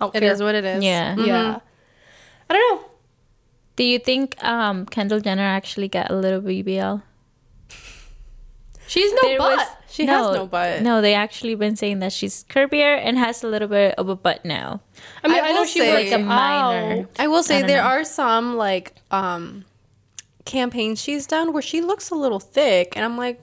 I 0.00 0.06
don't 0.06 0.16
It 0.16 0.20
care. 0.20 0.32
is 0.32 0.42
what 0.42 0.54
it 0.54 0.64
is. 0.64 0.82
yeah. 0.82 1.14
Yeah. 1.18 1.42
Mm-hmm. 1.44 1.58
I 2.48 2.54
don't 2.54 2.80
know. 2.80 2.88
Do 3.76 3.84
you 3.84 3.98
think 3.98 4.42
um, 4.42 4.86
Kendall 4.86 5.20
Jenner 5.20 5.42
actually 5.42 5.88
got 5.88 6.10
a 6.10 6.16
little 6.16 6.40
BBL? 6.40 7.02
She's 8.86 9.12
no 9.12 9.18
There 9.22 9.38
butt. 9.38 9.56
was- 9.58 9.66
She 9.88 10.04
has 10.06 10.34
no 10.34 10.46
butt. 10.46 10.82
No, 10.82 11.00
they 11.00 11.14
actually 11.14 11.54
been 11.54 11.74
saying 11.76 12.00
that 12.00 12.12
she's 12.12 12.44
curvier 12.50 12.98
and 13.02 13.16
has 13.18 13.42
a 13.42 13.48
little 13.48 13.68
bit 13.68 13.94
of 13.96 14.08
a 14.08 14.16
butt 14.16 14.44
now. 14.44 14.80
I 15.24 15.28
mean, 15.28 15.38
I 15.42 15.48
I, 15.48 15.52
know 15.52 15.60
will 15.60 15.66
she 15.66 15.78
say- 15.80 15.94
Like 16.10 16.12
a 16.12 16.22
minor. 16.22 17.08
I 17.18 17.26
will 17.28 17.42
say 17.42 17.60
don't 17.60 17.68
there 17.68 17.82
know. 17.82 17.88
are 17.88 18.04
some 18.04 18.56
like 18.56 18.94
um 19.10 19.64
campaigns 20.44 21.00
she's 21.00 21.26
done 21.26 21.52
where 21.52 21.62
she 21.62 21.80
looks 21.80 22.10
a 22.10 22.14
little 22.14 22.40
thick, 22.40 22.92
and 22.96 23.04
I'm 23.04 23.16
like, 23.16 23.40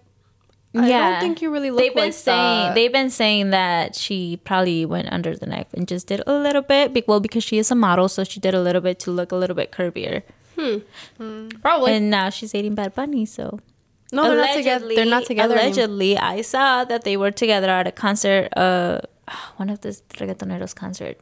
I 0.76 0.88
don't 0.90 1.20
think 1.20 1.42
you 1.42 1.52
really 1.52 1.70
look 1.70 1.80
They've 1.82 1.94
been 1.94 2.06
like 2.06 2.14
saying 2.14 2.38
that. 2.70 2.76
they've 2.76 2.92
been 2.92 3.10
saying 3.12 3.50
that 3.52 3.96
she 3.96 4.38
probably 4.38 4.86
went 4.86 5.12
under 5.12 5.36
the 5.36 5.46
knife 5.46 5.68
and 5.74 5.88
just 5.88 6.08
did 6.08 6.22
a 6.26 6.34
little 6.34 6.62
bit. 6.64 7.08
Well, 7.08 7.20
because 7.20 7.44
she 7.44 7.58
is 7.60 7.70
a 7.72 7.76
model, 7.76 8.08
so 8.10 8.24
she 8.24 8.40
did 8.40 8.54
a 8.56 8.62
little 8.62 8.82
bit 8.82 9.00
to 9.02 9.12
look 9.12 9.32
a 9.32 9.36
little 9.36 9.56
bit 9.56 9.72
curvier. 9.72 10.24
Hmm. 10.58 11.48
Probably. 11.62 11.94
And 11.94 12.10
now 12.10 12.30
she's 12.30 12.56
eating 12.56 12.74
Bad 12.76 12.96
Bunny, 12.96 13.26
so 13.26 13.60
no, 14.14 14.24
they're 14.24 14.46
not 14.46 14.54
together. 14.54 14.88
They're 14.88 15.06
not 15.06 15.26
together. 15.26 15.56
anymore. 15.56 15.66
Allegedly, 15.66 16.18
I 16.18 16.42
saw 16.42 16.86
that 16.86 17.04
they 17.04 17.18
were 17.18 17.32
together 17.32 17.70
at 17.70 17.88
a 17.88 17.92
concert. 17.92 18.50
Uh, 18.56 19.00
one 19.58 19.70
of 19.70 19.82
the 19.82 19.90
reggaetoneros 19.90 20.76
concert. 20.76 21.18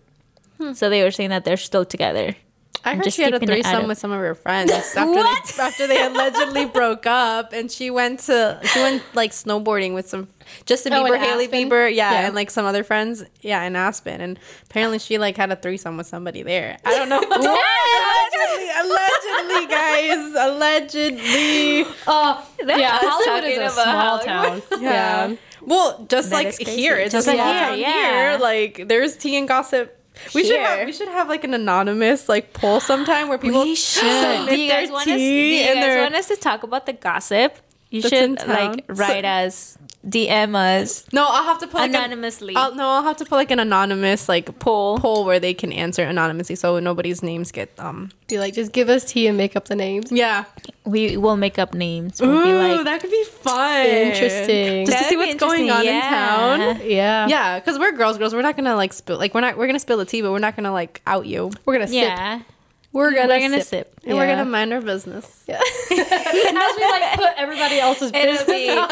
Hmm. 0.57 0.73
So 0.73 0.89
they 0.89 1.03
were 1.03 1.11
saying 1.11 1.29
that 1.29 1.45
they're 1.45 1.57
still 1.57 1.85
together. 1.85 2.35
I 2.83 2.95
heard 2.95 3.13
she 3.13 3.21
had 3.21 3.33
a 3.33 3.39
keeping 3.39 3.55
it 3.57 3.65
out 3.65 3.69
threesome 3.71 3.87
with 3.87 3.97
some 3.99 4.11
of 4.11 4.19
her 4.19 4.33
friends 4.35 4.71
after 4.95 5.05
they 5.05 5.61
after 5.61 5.87
they 5.87 6.03
allegedly 6.05 6.65
broke 6.79 7.05
up, 7.05 7.53
and 7.53 7.71
she 7.71 7.91
went 7.91 8.21
to 8.21 8.59
she 8.73 8.79
went 8.79 9.03
like 9.13 9.31
snowboarding 9.31 9.93
with 9.93 10.07
some 10.09 10.27
Justin 10.65 10.91
Oh, 10.93 11.03
Bieber, 11.03 11.17
Haley 11.19 11.45
Aspen? 11.45 11.69
Bieber, 11.69 11.89
yeah, 11.93 12.11
Yeah. 12.11 12.25
and 12.27 12.35
like 12.35 12.49
some 12.49 12.65
other 12.65 12.83
friends, 12.83 13.23
yeah, 13.41 13.63
in 13.63 13.75
Aspen, 13.75 14.19
and 14.21 14.39
apparently 14.69 14.99
she 14.99 15.17
like 15.17 15.37
had 15.37 15.51
a 15.51 15.55
threesome 15.55 15.95
with 15.97 16.07
somebody 16.07 16.43
there. 16.43 16.77
I 16.83 16.97
don't 16.97 17.07
know. 17.09 17.19
allegedly, 17.21 18.69
allegedly, 18.81 19.67
guys, 19.67 20.33
allegedly. 20.37 21.85
Uh, 22.07 22.43
That's 22.65 22.79
yeah, 22.79 22.97
Hollywood 23.01 23.43
is 23.49 23.57
a 23.57 23.69
small 23.69 23.85
Hollywood. 24.17 24.69
town. 24.69 24.81
Yeah. 24.81 25.35
Well, 25.63 26.05
just 26.09 26.31
That 26.31 26.45
like 26.45 26.57
here, 26.67 26.95
it's 26.97 27.11
Just 27.11 27.27
like 27.27 27.37
here, 27.37 27.67
here, 27.69 27.75
yeah. 27.75 28.31
here. 28.31 28.39
Like 28.39 28.87
there's 28.87 29.15
tea 29.15 29.37
and 29.37 29.47
gossip. 29.47 29.97
We 30.35 30.43
should 30.45 30.59
have 30.59 30.85
we 30.85 30.91
should 30.93 31.07
have 31.07 31.29
like 31.29 31.43
an 31.43 31.53
anonymous 31.53 32.27
like 32.29 32.53
poll 32.53 32.79
sometime 32.79 33.27
where 33.29 33.37
people 33.37 33.63
we 33.63 33.75
should. 33.75 34.01
Do 34.49 34.55
you 34.59 34.69
guys 34.69 34.89
want 34.91 35.07
us? 35.07 35.15
Do 35.17 35.21
you 35.21 35.65
guys 35.65 35.75
their- 35.75 36.01
want 36.01 36.15
us 36.15 36.27
to 36.27 36.35
talk 36.35 36.63
about 36.63 36.85
the 36.85 36.93
gossip? 36.93 37.55
You 37.89 38.01
That's 38.01 38.13
should 38.15 38.47
like 38.47 38.85
write 38.87 39.23
So- 39.25 39.29
us, 39.29 39.77
DM 40.07 40.55
us 40.55 41.05
No, 41.13 41.27
I'll 41.29 41.43
have 41.43 41.59
to 41.59 41.67
put 41.67 41.75
like 41.75 41.89
an- 41.91 41.95
anonymously. 41.95 42.55
I'll, 42.55 42.73
no, 42.73 42.87
I'll 42.87 43.03
have 43.03 43.17
to 43.17 43.25
put 43.25 43.35
like 43.35 43.51
an 43.51 43.59
anonymous 43.59 44.27
like 44.27 44.57
Poll. 44.59 44.97
poll 44.99 45.25
where 45.25 45.39
they 45.39 45.53
can 45.53 45.71
answer 45.71 46.03
anonymously, 46.03 46.55
so 46.55 46.79
nobody's 46.79 47.21
names 47.21 47.51
get 47.51 47.69
um. 47.79 48.11
Be 48.27 48.39
like, 48.39 48.53
just 48.55 48.71
give 48.71 48.89
us 48.89 49.03
tea 49.05 49.27
and 49.27 49.37
make 49.37 49.55
up 49.55 49.65
the 49.65 49.75
names. 49.75 50.11
Yeah. 50.11 50.45
we 50.85 51.17
will 51.17 51.35
make 51.37 51.59
up 51.59 51.73
names. 51.73 52.19
We'll 52.21 52.31
Ooh, 52.31 52.43
be 52.45 52.53
like, 52.53 52.85
that 52.85 53.01
could 53.01 53.11
be 53.11 53.23
fun. 53.25 53.85
Interesting. 53.85 54.85
Just 54.87 54.97
to 54.97 55.03
That'd 55.03 55.09
see 55.09 55.17
what's 55.17 55.35
going 55.35 55.69
on 55.69 55.85
interesting, 55.85 55.95
in 55.95 56.01
town. 56.01 56.81
Yeah. 56.89 57.27
Yeah, 57.27 57.59
because 57.59 57.77
we're 57.77 57.91
girls, 57.91 58.17
girls. 58.17 58.33
We're 58.33 58.41
not 58.41 58.55
gonna 58.55 58.75
like 58.75 58.93
spill. 58.93 59.17
Like 59.17 59.33
we're 59.35 59.41
not. 59.41 59.57
We're 59.57 59.67
gonna 59.67 59.79
spill 59.79 59.97
the 59.97 60.05
tea, 60.05 60.21
but 60.21 60.31
we're 60.31 60.39
not 60.39 60.55
gonna 60.55 60.71
like 60.71 61.01
out 61.05 61.25
you. 61.27 61.51
We're 61.65 61.73
gonna 61.73 61.87
sip. 61.87 62.45
We're 62.93 63.11
gonna, 63.13 63.27
we're 63.27 63.39
gonna 63.39 63.61
sip. 63.61 63.87
sip. 63.93 63.99
And 64.05 64.17
we're 64.17 64.27
gonna 64.27 64.43
mind 64.45 64.73
our 64.73 64.81
business. 64.81 65.43
Yeah. 65.47 65.59
As 65.91 66.75
we 66.77 66.83
like 66.89 67.15
put 67.15 67.29
everybody 67.37 67.79
else's 67.79 68.11
business 68.13 68.43
be 68.45 68.69
out. 68.69 68.89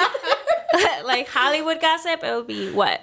like 1.06 1.28
Hollywood 1.28 1.80
gossip. 1.82 2.24
It 2.24 2.32
will 2.32 2.44
be 2.44 2.72
what? 2.72 3.02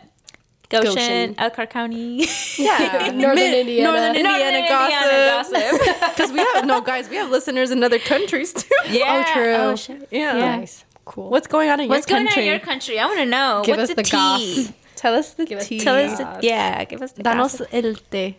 Goshen, 0.69 0.95
Goshen. 0.95 1.35
Elkhart 1.39 1.71
County, 1.71 2.27
Yeah, 2.59 3.11
Northern 3.15 3.35
Mid- 3.37 3.55
Indiana. 3.55 3.91
Northern 3.93 4.17
Indiana, 4.17 4.69
gossip. 4.69 5.53
gossip. 5.53 6.01
Because 6.17 6.33
we 6.33 6.41
have 6.41 6.65
no 6.67 6.81
guys. 6.81 7.09
We 7.09 7.15
have 7.17 7.31
listeners 7.31 7.71
in 7.71 7.85
other 7.85 8.01
countries 8.01 8.53
too. 8.53 8.69
yeah. 8.91 9.25
Oh, 9.29 9.33
true. 9.33 9.53
Oh, 9.55 9.77
shit. 9.77 10.09
Yeah. 10.11 10.37
Yeah. 10.37 10.57
Nice. 10.57 10.85
Cool. 11.05 11.31
What's 11.31 11.47
going 11.47 11.71
on 11.71 11.79
in 11.79 11.89
What's 11.89 12.09
your 12.11 12.19
country? 12.19 12.25
What's 12.27 12.35
going 12.35 12.49
on 12.49 12.53
in 12.55 12.59
your 12.59 12.67
country? 12.67 12.99
I 12.99 13.07
want 13.07 13.19
to 13.21 13.27
know. 13.27 13.63
Give 13.65 13.77
What's 13.77 13.91
us 13.91 13.97
the, 13.97 14.03
the 14.03 14.09
tea? 14.09 14.65
goss. 14.65 14.73
Tell 14.97 15.15
us 15.15 15.35
the 15.35 15.45
Give 15.47 15.59
us 15.61 15.69
tea. 15.69 15.79
Tell 15.79 15.95
us, 15.95 16.19
the, 16.19 16.25
Goss. 16.25 16.43
yeah, 16.43 16.83
give 16.85 17.01
us 17.03 17.13
the 17.13 17.23
Danos 17.23 17.59
gossip. 17.61 17.69
el 17.73 17.95
té. 18.11 18.35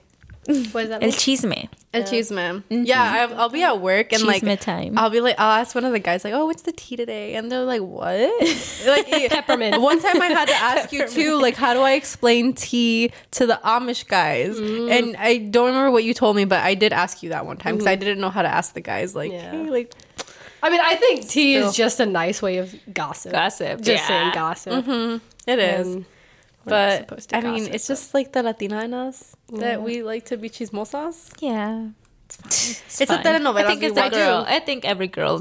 What 0.48 0.84
is 0.84 0.90
that? 0.90 1.04
El 1.04 1.10
mean? 1.10 1.12
chisme. 1.12 1.70
El 1.94 2.04
chisme. 2.04 2.64
Yeah, 2.70 3.28
I'll, 3.30 3.42
I'll 3.42 3.50
be 3.50 3.64
at 3.64 3.82
work 3.82 4.14
and 4.14 4.24
like 4.24 4.42
Chisme 4.42 4.58
time. 4.60 4.98
I'll 4.98 5.10
be 5.10 5.20
like, 5.20 5.36
I'll 5.38 5.60
ask 5.60 5.76
one 5.76 5.84
of 5.84 5.92
the 5.92 6.00
guys 6.00 6.24
like, 6.24 6.34
"Oh, 6.34 6.46
what's 6.46 6.62
the 6.62 6.72
tea 6.72 6.96
today?" 6.96 7.36
And 7.36 7.52
they're 7.52 7.66
like, 7.66 7.82
"What?" 7.82 8.32
like 8.88 9.08
Peppermint. 9.30 9.82
One 9.82 10.02
time 10.02 10.22
I 10.22 10.28
had 10.28 10.48
to 10.48 10.56
ask 10.56 10.94
you 10.94 11.08
too, 11.08 11.42
like, 11.42 11.56
how 11.56 11.74
do 11.74 11.82
I 11.82 11.94
explain 11.94 12.54
tea 12.54 13.12
to 13.32 13.46
the 13.46 13.60
Amish 13.64 14.08
guys? 14.08 14.58
Mm. 14.58 14.90
And 14.90 15.18
I 15.18 15.38
don't 15.38 15.68
remember 15.68 15.92
what 15.92 16.06
you 16.06 16.14
told 16.14 16.38
me, 16.38 16.46
but 16.46 16.64
I 16.64 16.76
did 16.76 16.94
ask 16.94 17.22
you 17.24 17.30
that 17.30 17.46
one 17.46 17.58
time 17.58 17.76
because 17.76 17.88
I 17.88 17.96
mm-hmm. 17.96 18.06
didn't 18.06 18.22
know 18.22 18.30
how 18.30 18.42
to 18.42 18.50
ask 18.50 18.74
the 18.74 18.82
guys. 18.82 19.16
Like, 19.16 19.34
Yeah. 19.34 19.52
hey, 19.52 19.70
like, 19.70 19.94
I 20.64 20.70
mean, 20.70 20.82
I 20.82 20.96
think 20.96 21.28
tea 21.28 21.56
Still. 21.56 21.70
is 21.70 21.76
just 21.76 22.00
a 22.00 22.06
nice 22.06 22.42
way 22.42 22.58
of 22.58 22.74
gossip. 22.94 23.34
Gossip. 23.34 23.82
Just 23.82 24.04
yeah. 24.04 24.08
saying 24.08 24.32
gossip. 24.34 24.86
Mm-hmm. 24.86 25.50
it 25.50 25.60
is. 25.60 25.88
And 25.88 25.96
we're 25.96 26.00
not 26.00 26.17
But 26.70 27.00
supposed 27.10 27.30
to 27.30 27.38
I 27.38 27.42
mean, 27.42 27.60
gossip, 27.60 27.74
it's 27.74 27.88
but- 27.88 27.94
just 27.94 28.14
like 28.14 28.32
the 28.34 28.44
Latina 28.44 28.84
in 28.84 28.94
us 28.94 29.36
that 29.54 29.80
mm. 29.80 29.84
we 29.84 30.04
like 30.04 30.26
to 30.26 30.38
be 30.38 30.50
chismosas. 30.50 31.32
Yeah. 31.40 31.90
It's, 32.28 33.02
a 33.02 33.06
fine. 33.06 33.24
telenovela. 33.24 33.64
I 33.64 33.68
think 33.68 33.84
it's 33.84 33.98
a 33.98 34.10
girl. 34.10 34.46
I 34.48 34.60
think 34.60 34.84
every 34.86 35.08
girl. 35.08 35.40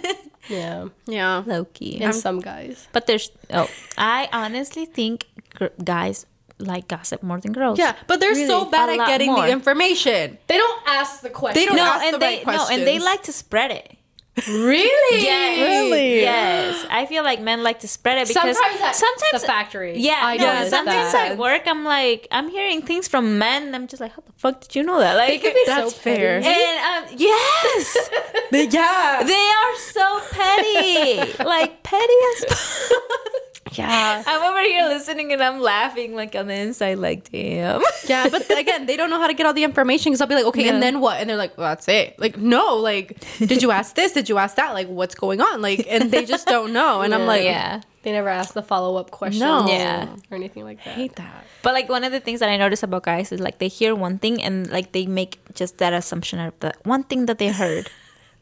yeah, 0.48 0.88
Yeah. 1.06 1.42
Loki. 1.46 2.00
and 2.00 2.14
some 2.14 2.40
guys. 2.40 2.86
But 2.92 3.06
there's 3.06 3.30
oh, 3.52 3.68
I 3.96 4.28
honestly 4.32 4.86
think 4.86 5.26
gr- 5.54 5.74
guys 5.82 6.26
like 6.58 6.88
gossip 6.88 7.22
more 7.22 7.40
than 7.40 7.52
girls. 7.52 7.78
Yeah, 7.78 7.94
but 8.06 8.20
they're 8.20 8.34
so 8.46 8.64
bad 8.66 8.88
at 8.90 9.06
getting 9.06 9.32
more. 9.32 9.46
the 9.46 9.52
information. 9.52 10.38
They 10.46 10.56
don't 10.58 10.82
ask 10.86 11.22
the 11.22 11.30
question. 11.30 11.60
They 11.60 11.66
don't 11.66 11.76
No, 11.76 11.84
ask 11.84 12.04
and 12.04 12.14
the 12.14 12.18
they 12.18 12.42
right 12.44 12.56
no, 12.56 12.66
and 12.70 12.86
they 12.86 12.98
like 12.98 13.22
to 13.24 13.32
spread 13.32 13.70
it. 13.70 13.97
Really. 14.46 15.22
Yes. 15.28 15.58
Really? 15.60 16.20
Yes. 16.20 16.86
I 16.90 17.06
feel 17.06 17.24
like 17.24 17.40
men 17.40 17.62
like 17.62 17.80
to 17.80 17.88
spread 17.88 18.18
it 18.18 18.28
because 18.28 18.56
Sometimes 18.56 18.80
at 18.80 18.94
sometimes 18.94 19.42
the 19.42 19.46
factory. 19.46 19.98
Yeah, 19.98 20.20
I 20.22 20.36
no, 20.36 20.46
noticed 20.52 20.70
sometimes 20.70 21.12
that. 21.12 21.32
at 21.32 21.38
work 21.38 21.62
I'm 21.66 21.84
like 21.84 22.28
I'm 22.30 22.48
hearing 22.48 22.82
things 22.82 23.08
from 23.08 23.38
men 23.38 23.64
and 23.64 23.74
I'm 23.74 23.86
just 23.88 24.00
like, 24.00 24.12
how 24.12 24.22
the 24.24 24.32
fuck 24.36 24.60
did 24.60 24.76
you 24.76 24.82
know 24.82 24.98
that? 24.98 25.16
Like 25.16 25.42
That's 25.66 25.94
so 25.94 25.98
fair. 25.98 26.40
petty. 26.40 26.54
And 26.54 27.10
um, 27.10 27.16
yes, 27.18 28.10
yeah. 28.52 29.22
they 29.24 29.50
are 29.62 29.76
so 29.78 30.20
petty, 30.30 31.34
like 31.44 31.82
petty 31.82 32.14
as. 32.36 32.92
yeah. 33.72 34.22
I'm 34.26 34.42
over 34.42 34.62
here 34.62 34.84
listening 34.88 35.32
and 35.32 35.42
I'm 35.42 35.60
laughing 35.60 36.14
like 36.14 36.34
on 36.34 36.46
the 36.46 36.54
inside, 36.54 36.98
like 36.98 37.30
damn. 37.30 37.82
Yeah, 38.06 38.28
but 38.28 38.48
again, 38.58 38.86
they 38.86 38.96
don't 38.96 39.10
know 39.10 39.20
how 39.20 39.26
to 39.26 39.34
get 39.34 39.46
all 39.46 39.52
the 39.54 39.64
information 39.64 40.10
because 40.12 40.20
I'll 40.20 40.26
be 40.26 40.34
like, 40.34 40.46
okay, 40.46 40.64
No. 40.64 40.74
and 40.74 40.82
then 40.82 41.00
what? 41.00 41.20
And 41.20 41.28
they're 41.28 41.36
like, 41.36 41.56
well, 41.58 41.68
that's 41.68 41.88
it. 41.88 42.18
Like, 42.18 42.36
no, 42.38 42.76
like, 42.76 43.20
did 43.38 43.62
you 43.62 43.70
ask 43.70 43.94
this? 43.94 44.12
Did 44.12 44.28
you 44.28 44.38
ask 44.38 44.56
that? 44.56 44.72
Like, 44.74 44.88
what's 44.88 45.14
going 45.14 45.40
on? 45.40 45.60
Like, 45.62 45.86
and 45.88 46.10
they 46.10 46.24
just 46.24 46.46
don't 46.46 46.72
know. 46.72 47.00
And 47.02 47.14
I'm 47.14 47.26
like, 47.26 47.44
yeah. 47.44 47.80
They 48.04 48.12
never 48.12 48.28
ask 48.28 48.54
the 48.54 48.62
follow 48.62 48.96
up 48.96 49.10
question. 49.10 49.40
No. 49.40 49.66
Yeah. 49.68 50.14
Or 50.30 50.36
anything 50.36 50.64
like 50.64 50.78
that. 50.84 50.90
I 50.90 50.94
hate 50.94 51.16
that. 51.16 51.44
But 51.62 51.74
like 51.74 51.88
one 51.88 52.04
of 52.04 52.12
the 52.12 52.20
things 52.20 52.38
that 52.40 52.48
I 52.48 52.56
notice 52.56 52.82
about 52.84 53.02
guys 53.02 53.32
is 53.32 53.40
like 53.40 53.58
they 53.58 53.68
hear 53.68 53.94
one 53.94 54.18
thing 54.18 54.42
and 54.42 54.70
like 54.70 54.92
they 54.92 55.04
make 55.06 55.40
just 55.54 55.78
that 55.78 55.92
assumption 55.92 56.38
of 56.38 56.54
the 56.60 56.72
one 56.84 57.02
thing 57.02 57.26
that 57.26 57.38
they 57.38 57.48
heard. 57.48 57.90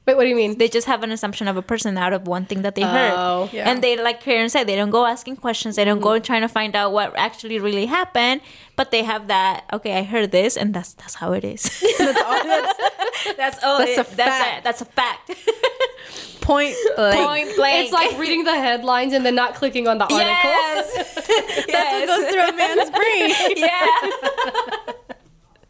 Wait, 0.07 0.17
what 0.17 0.23
do 0.23 0.29
you 0.29 0.37
mean? 0.37 0.57
they 0.59 0.69
just 0.69 0.87
have 0.87 1.03
an 1.03 1.11
assumption 1.11 1.49
of 1.49 1.57
a 1.57 1.63
person 1.63 1.99
out 1.99 2.13
of 2.13 2.29
one 2.29 2.45
thing 2.45 2.63
that 2.63 2.77
they 2.77 2.83
heard. 2.83 3.13
Oh. 3.17 3.51
Yeah. 3.53 3.69
And 3.69 3.83
they 3.83 3.97
like 3.97 4.21
Karen 4.21 4.49
said, 4.49 4.69
they 4.69 4.77
don't 4.77 4.91
go 4.91 5.05
asking 5.05 5.37
questions. 5.37 5.75
They 5.75 5.85
don't 5.85 6.01
go 6.01 6.11
mm-hmm. 6.11 6.23
trying 6.23 6.43
to 6.43 6.49
find 6.49 6.77
out 6.77 6.93
what 6.93 7.13
actually 7.17 7.59
really 7.59 7.87
happened. 7.87 8.41
But 8.77 8.93
they 8.93 9.03
have 9.03 9.27
that. 9.27 9.65
Okay, 9.73 9.99
I 9.99 10.05
heard 10.05 10.31
this, 10.31 10.57
and 10.57 10.73
that's 10.73 10.93
that's 10.95 11.15
how 11.15 11.33
it 11.33 11.45
is. 11.45 11.63
That's 11.99 12.21
all. 12.23 12.45
That's 12.45 12.81
that's 13.37 13.65
all. 13.65 13.79
That's 13.79 13.99
it- 13.99 14.13
a 14.13 14.17
That's 14.17 14.39
fact. 14.45 14.61
a, 14.61 14.63
that's 14.63 14.81
a 14.83 14.85
fact. 14.85 15.31
point 16.43 16.77
blank. 16.95 17.17
Point 17.17 17.57
blank. 17.57 17.85
It's 17.85 17.93
like 17.93 18.19
reading 18.19 18.45
the 18.45 18.55
headlines 18.55 19.13
and 19.13 19.25
then 19.25 19.35
not 19.35 19.55
clicking 19.55 19.89
on 19.89 19.99
the 19.99 20.05
article. 20.05 20.21
yes. 20.23 21.15
That's 21.15 21.69
yes. 21.69 22.09
what 22.09 22.21
goes 22.21 22.33
through 22.33 22.49
a 22.49 22.53
man's 22.53 22.91
brain. 22.91 23.33
yeah. 23.57 24.93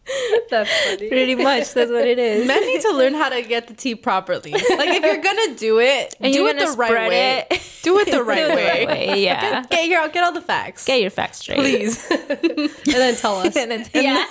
That's 0.50 0.70
funny. 0.84 1.08
Pretty 1.08 1.34
much. 1.34 1.74
That's 1.74 1.90
what 1.90 2.06
it 2.06 2.18
is. 2.18 2.46
Men 2.46 2.60
need 2.66 2.80
to 2.82 2.92
learn 2.92 3.14
how 3.14 3.28
to 3.28 3.42
get 3.42 3.66
the 3.66 3.74
tea 3.74 3.94
properly. 3.94 4.52
Like, 4.52 4.62
if 4.88 5.02
you're 5.04 5.22
gonna 5.22 5.54
do 5.56 5.80
it, 5.80 6.14
And 6.20 6.32
do 6.32 6.38
you're 6.40 6.50
it 6.50 6.58
gonna 6.58 6.70
the 6.70 6.76
right 6.76 7.08
way. 7.08 7.44
it. 7.50 7.62
Do 7.82 7.98
it 7.98 8.04
the 8.06 8.10
Do 8.12 8.22
right 8.22 8.38
it 8.38 8.48
the 8.50 8.54
way. 8.54 8.66
right 8.66 8.88
way. 8.88 9.22
Yeah. 9.24 9.64
Get 9.70 9.88
your 9.88 10.08
get 10.08 10.22
all 10.24 10.32
the 10.32 10.40
facts. 10.40 10.84
Get 10.84 11.00
your 11.00 11.10
facts 11.10 11.38
straight. 11.38 11.58
please. 11.58 12.04
and 12.10 12.70
then 12.84 13.16
tell 13.16 13.36
us. 13.36 13.56
and 13.56 13.70
then, 13.70 13.84
tell, 13.84 14.02
yeah. 14.02 14.24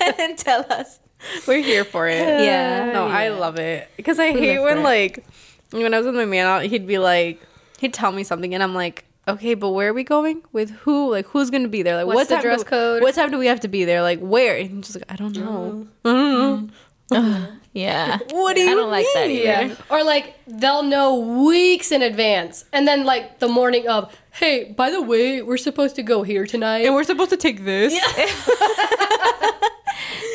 and 0.00 0.16
then 0.16 0.36
tell 0.36 0.64
us. 0.70 1.00
We're 1.46 1.62
here 1.62 1.84
for 1.84 2.08
it. 2.08 2.18
Yeah. 2.18 2.92
No, 2.92 3.06
I 3.06 3.28
love 3.28 3.58
it 3.58 3.88
because 3.96 4.18
I 4.18 4.30
We 4.32 4.40
hate 4.40 4.58
when 4.60 4.74
for 4.76 4.80
it. 4.80 4.84
like 4.84 5.24
when 5.70 5.94
I 5.94 5.98
was 5.98 6.06
with 6.06 6.14
my 6.16 6.24
man, 6.24 6.46
out, 6.46 6.62
he'd 6.64 6.86
be 6.86 6.98
like, 6.98 7.40
he'd 7.78 7.94
tell 7.94 8.12
me 8.12 8.24
something, 8.24 8.52
and 8.54 8.62
I'm 8.62 8.74
like, 8.74 9.04
okay, 9.28 9.54
but 9.54 9.70
where 9.70 9.90
are 9.90 9.94
we 9.94 10.04
going? 10.04 10.42
With 10.52 10.70
who? 10.70 11.10
Like, 11.10 11.26
who's 11.26 11.50
gonna 11.50 11.68
be 11.68 11.82
there? 11.82 11.96
Like, 11.96 12.06
What's 12.06 12.16
what 12.16 12.28
the 12.28 12.34
time 12.36 12.42
dress 12.42 12.62
do, 12.62 12.68
code? 12.70 13.02
What 13.02 13.14
time 13.14 13.30
do 13.30 13.38
we 13.38 13.46
have 13.46 13.60
to 13.60 13.68
be 13.68 13.84
there? 13.84 14.02
Like, 14.02 14.20
where? 14.20 14.56
And 14.56 14.70
he's 14.70 14.86
just 14.86 14.96
like, 14.96 15.10
I 15.10 15.16
don't 15.16 15.36
know. 15.36 15.86
I 16.04 16.08
don't 16.08 16.70
know. 17.10 17.46
Yeah. 17.74 18.18
What 18.30 18.54
do 18.54 18.60
you 18.62 18.70
I 18.70 18.74
don't 18.74 18.90
like 18.90 19.06
that 19.14 19.28
either. 19.30 19.44
Yeah. 19.44 19.74
Or 19.90 20.04
like 20.04 20.34
they'll 20.46 20.82
know 20.82 21.18
weeks 21.46 21.90
in 21.90 22.02
advance. 22.02 22.64
And 22.72 22.86
then 22.86 23.04
like 23.04 23.38
the 23.38 23.48
morning 23.48 23.88
of, 23.88 24.14
hey, 24.32 24.74
by 24.76 24.90
the 24.90 25.00
way, 25.00 25.40
we're 25.42 25.56
supposed 25.56 25.96
to 25.96 26.02
go 26.02 26.22
here 26.22 26.46
tonight. 26.46 26.84
And 26.84 26.94
we're 26.94 27.04
supposed 27.04 27.30
to 27.30 27.36
take 27.38 27.64
this. 27.64 27.94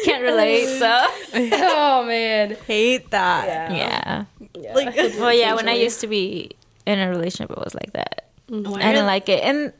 Can't 0.05 0.23
relate. 0.23 0.67
So 0.77 1.05
oh 1.33 2.05
man. 2.05 2.55
Hate 2.65 3.09
that. 3.11 3.71
yeah 3.71 4.25
yeah. 4.55 4.73
Like, 4.73 4.95
Well, 4.95 5.33
yeah. 5.33 5.53
When 5.53 5.69
I 5.69 5.73
used 5.73 6.01
to 6.01 6.07
be 6.07 6.51
in 6.85 6.99
a 6.99 7.09
relationship, 7.09 7.51
it 7.51 7.57
was 7.63 7.75
like 7.75 7.93
that. 7.93 8.26
Mm-hmm. 8.49 8.73
I 8.75 8.91
didn't 8.93 9.05
like 9.07 9.27
it, 9.29 9.43
and 9.43 9.73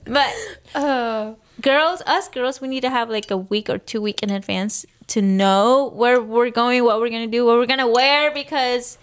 but 0.05 0.35
Oh. 0.75 1.37
girls, 1.61 2.03
us 2.07 2.29
girls, 2.29 2.61
we 2.61 2.69
need 2.69 2.81
to 2.83 2.91
have 2.91 3.09
like 3.11 3.31
a 3.31 3.37
week 3.37 3.69
or 3.71 3.79
two 3.79 4.01
week 4.03 4.23
in 4.23 4.31
advance 4.31 4.85
to 5.09 5.23
know 5.23 5.91
where 5.95 6.21
we're 6.21 6.51
going, 6.51 6.83
what 6.85 6.99
we're 7.01 7.11
gonna 7.11 7.27
do, 7.27 7.45
what 7.47 7.57
we're 7.59 7.67
gonna 7.67 7.89
wear, 7.89 8.31
because 8.33 8.99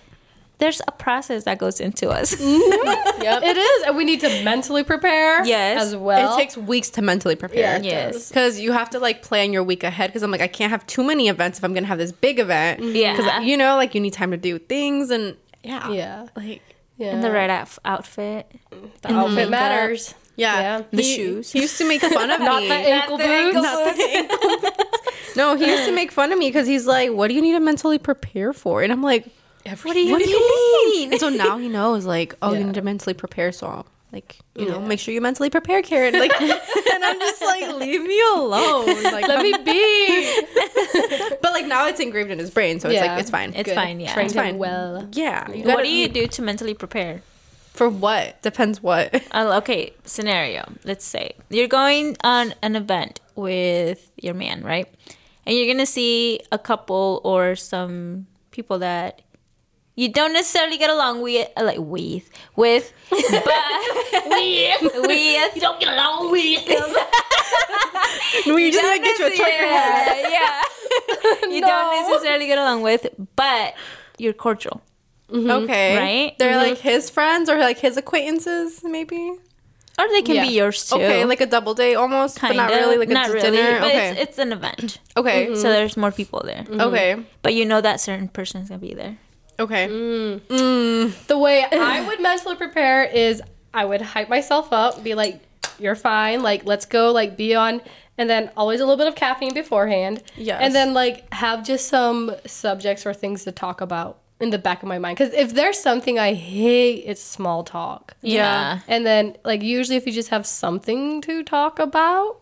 there's 0.60 0.82
a 0.88 0.92
process 0.92 1.46
that 1.46 1.58
goes 1.58 1.80
into 1.80 2.10
us. 2.10 2.36
Mm-hmm. 2.36 2.96
Yep. 3.24 3.44
It 3.44 3.58
is. 3.58 3.84
And 3.88 3.98
we 3.98 4.06
need 4.06 4.22
to 4.22 4.44
mentally 4.46 4.84
prepare 4.84 5.44
Yes. 5.46 5.82
as 5.84 5.96
well. 5.96 6.34
it 6.36 6.38
takes 6.38 6.56
weeks 6.56 6.90
to 6.92 7.02
mentally 7.02 7.36
prepare. 7.36 7.78
Yeah, 7.78 7.82
Yes. 7.82 8.30
Because 8.30 8.60
you 8.60 8.72
have 8.72 8.90
to 8.92 9.00
like 9.00 9.22
plan 9.24 9.52
your 9.52 9.62
week 9.64 9.84
ahead. 9.84 10.10
Because 10.10 10.24
I'm 10.24 10.32
like, 10.32 10.40
I 10.42 10.48
can't 10.48 10.72
have 10.72 10.86
too 10.88 11.04
many 11.04 11.28
events 11.28 11.58
if 11.58 11.64
I'm 11.66 11.74
gonna 11.74 11.86
have 11.88 11.98
this 11.98 12.14
big 12.14 12.40
event. 12.40 12.80
Mm-hmm. 12.82 12.96
Yeah. 12.96 13.18
Because 13.18 13.44
you 13.46 13.58
know, 13.58 13.76
like 13.76 13.94
you 13.94 14.00
need 14.02 14.14
time 14.14 14.32
to 14.32 14.38
do 14.38 14.58
things 14.60 15.10
and 15.10 15.36
yeah, 15.64 15.90
Yeah. 15.92 16.28
like 16.38 16.62
Yeah. 16.98 17.12
in 17.14 17.20
the 17.22 17.32
right 17.32 17.50
outf- 17.50 17.80
outfit. 17.84 18.50
The 18.70 18.78
outfit 18.78 19.12
mm-hmm. 19.12 19.36
makeup. 19.36 19.50
matters. 19.52 20.14
Yeah. 20.38 20.60
Yeah. 20.60 20.82
The 20.92 21.02
He- 21.02 21.16
shoes. 21.16 21.52
He 21.52 21.60
used 21.62 21.78
to 21.80 21.88
make 21.88 22.00
fun 22.02 22.32
of 22.32 22.40
Not 22.52 22.62
me. 22.62 22.70
the 22.70 22.74
ankle 22.76 23.18
the 23.18 23.24
ankle 23.26 23.62
boots. 23.62 25.36
no, 25.36 25.56
he 25.56 25.66
used 25.68 25.86
to 25.86 25.92
make 25.94 26.12
fun 26.14 26.32
of 26.32 26.40
me 26.40 26.48
because 26.48 26.68
he's 26.68 26.88
like, 26.88 27.12
"What 27.12 27.28
do 27.28 27.34
you 27.34 27.42
need 27.42 27.54
to 27.54 27.60
mentally 27.60 27.98
prepare 27.98 28.54
for?" 28.54 28.82
And 28.82 28.92
I'm 28.94 29.04
like, 29.04 29.28
What 29.84 29.94
do 29.94 30.00
you 30.00 30.12
"What 30.12 30.24
do 30.24 30.30
you 30.30 30.92
mean?" 30.96 31.12
And 31.12 31.20
so 31.20 31.30
now 31.30 31.58
he 31.58 31.68
knows, 31.70 32.06
like, 32.06 32.36
"Oh, 32.42 32.54
you 32.54 32.64
need 32.64 32.74
to 32.76 32.82
mentally 32.82 33.14
prepare." 33.14 33.52
So, 33.52 33.86
like, 34.12 34.38
you 34.56 34.68
know, 34.70 34.80
make 34.80 35.00
sure 35.00 35.14
you 35.14 35.22
mentally 35.22 35.50
prepare, 35.50 35.82
Karen. 35.82 36.14
Like, 36.18 36.32
and 36.42 37.04
I'm 37.06 37.20
just 37.20 37.42
like, 37.42 37.76
"Leave 37.76 38.02
me 38.04 38.20
alone." 38.36 39.04
Like, 39.04 39.28
Let 39.28 39.44
me 39.44 39.54
be. 39.64 40.42
but 41.42 41.52
like 41.54 41.68
now 41.68 41.88
it's 41.88 42.00
engraved 42.00 42.32
in 42.32 42.40
his 42.40 42.50
brain, 42.50 42.80
so 42.80 42.88
it's 42.90 42.96
Yeah. 42.96 43.12
like 43.12 43.20
it's 43.20 43.30
fine. 43.30 43.54
It's 43.54 43.70
Good. 43.70 43.76
fine, 43.76 44.00
yeah. 44.00 44.14
Trained 44.14 44.28
It's 44.28 44.36
fine. 44.36 44.58
well. 44.58 45.08
yeah. 45.12 45.50
You 45.52 45.64
What 45.66 45.66
gotta- 45.78 45.84
do 45.84 45.90
you 45.90 46.08
do 46.08 46.28
to 46.28 46.42
mentally 46.42 46.74
prepare? 46.74 47.22
for 47.74 47.88
what? 47.88 48.42
Depends 48.42 48.84
what. 48.84 49.24
Uh, 49.32 49.58
okay, 49.60 49.94
scenario. 50.04 50.68
Let's 50.84 51.06
say 51.06 51.32
you're 51.50 51.68
going 51.70 52.18
on 52.26 52.54
an 52.62 52.76
event 52.76 53.22
with 53.36 54.12
your 54.18 54.34
man, 54.34 54.64
right? 54.64 54.88
And 55.46 55.56
you're 55.56 55.68
gonna 55.74 55.86
see 55.86 56.42
a 56.52 56.58
couple 56.60 57.22
or 57.24 57.56
some 57.56 58.28
people 58.52 58.80
that 58.80 59.22
you 60.00 60.08
don't 60.08 60.32
necessarily 60.32 60.78
get 60.78 60.90
along 60.90 61.22
with, 61.22 61.50
uh, 61.58 61.64
like 61.64 61.78
with, 61.80 62.30
with, 62.56 62.94
but 63.10 63.20
with, 63.20 64.82
with. 65.08 65.56
You 65.56 65.62
don't 65.62 65.80
get 65.80 65.92
along 65.94 66.32
with. 66.32 66.64
No, 68.48 68.56
you 68.58 68.72
just 68.72 68.86
like 68.86 69.04
get 69.04 69.20
you 69.20 69.28
a 69.28 69.36
trucker 69.36 69.52
hat. 69.52 70.18
yeah, 70.30 70.30
yeah. 70.30 71.50
you 71.54 71.62
don't 71.62 72.10
necessarily 72.10 72.48
get 72.48 72.58
along 72.58 72.82
with, 72.82 73.08
but 73.36 73.74
you're 74.18 74.34
cordial. 74.34 74.82
Okay. 75.32 75.98
Right? 75.98 76.38
They're 76.40 76.56
like 76.58 76.78
his 76.78 77.10
friends 77.10 77.50
or 77.50 77.58
like 77.58 77.80
his 77.80 77.98
acquaintances, 77.98 78.82
maybe. 78.84 79.34
Or 80.00 80.08
they 80.10 80.22
can 80.22 80.36
Yeah. 80.36 80.48
be 80.48 80.54
yours 80.54 80.88
too. 80.88 80.96
Okay, 80.96 81.26
like 81.26 81.42
a 81.42 81.46
double 81.46 81.74
date 81.74 81.96
almost, 81.96 82.40
kind 82.40 82.56
but 82.56 82.64
not 82.64 82.72
of, 82.72 82.78
really 82.80 82.98
like 82.98 83.10
a 83.10 83.14
not 83.14 83.28
d- 83.28 83.34
really, 83.34 83.52
dinner. 83.52 83.80
but 83.80 83.88
okay. 83.90 84.10
it's, 84.12 84.22
it's 84.22 84.38
an 84.38 84.54
event. 84.54 85.00
okay. 85.18 85.54
So 85.56 85.64
there's 85.64 85.98
more 85.98 86.12
people 86.12 86.42
there. 86.46 86.66
Okay. 86.70 87.18
But 87.42 87.54
you 87.54 87.66
know 87.66 87.82
that 87.82 88.00
certain 88.00 88.30
person's 88.30 88.70
gonna 88.70 88.80
be 88.80 88.94
there. 88.94 89.18
Okay. 89.60 89.88
Mm. 89.88 90.40
Mm. 90.42 91.28
The 91.28 91.38
way 91.38 91.66
I 91.72 92.08
would 92.08 92.22
mentally 92.22 92.56
prepare 92.56 93.04
is 93.04 93.42
I 93.74 93.86
would 93.86 94.02
hype 94.02 94.30
myself 94.30 94.72
up, 94.72 95.04
be 95.04 95.16
like, 95.16 95.42
"You're 95.78 95.96
fine. 95.96 96.42
Like, 96.42 96.66
let's 96.66 96.86
go. 96.86 97.12
Like, 97.12 97.38
be 97.38 97.56
on." 97.56 97.82
And 98.18 98.30
then 98.30 98.52
always 98.58 98.82
a 98.82 98.86
little 98.86 98.98
bit 98.98 99.08
of 99.08 99.16
caffeine 99.16 99.54
beforehand. 99.54 100.24
Yes. 100.36 100.60
And 100.62 100.76
then 100.76 100.94
like 100.94 101.32
have 101.34 101.66
just 101.66 101.88
some 101.88 102.36
subjects 102.46 103.06
or 103.06 103.14
things 103.14 103.46
to 103.46 103.52
talk 103.52 103.80
about 103.80 104.20
in 104.42 104.50
the 104.50 104.58
back 104.58 104.84
of 104.84 104.90
my 104.90 105.00
mind. 105.00 105.18
Because 105.18 105.34
if 105.34 105.54
there's 105.54 105.80
something 105.80 106.20
I 106.20 106.34
hate, 106.34 107.04
it's 107.06 107.22
small 107.22 107.64
talk. 107.64 108.16
Yeah. 108.22 108.80
And 108.88 109.06
then 109.06 109.38
like 109.46 109.62
usually 109.62 109.96
if 109.96 110.06
you 110.06 110.12
just 110.12 110.30
have 110.30 110.46
something 110.46 111.22
to 111.22 111.44
talk 111.44 111.80
about, 111.80 112.42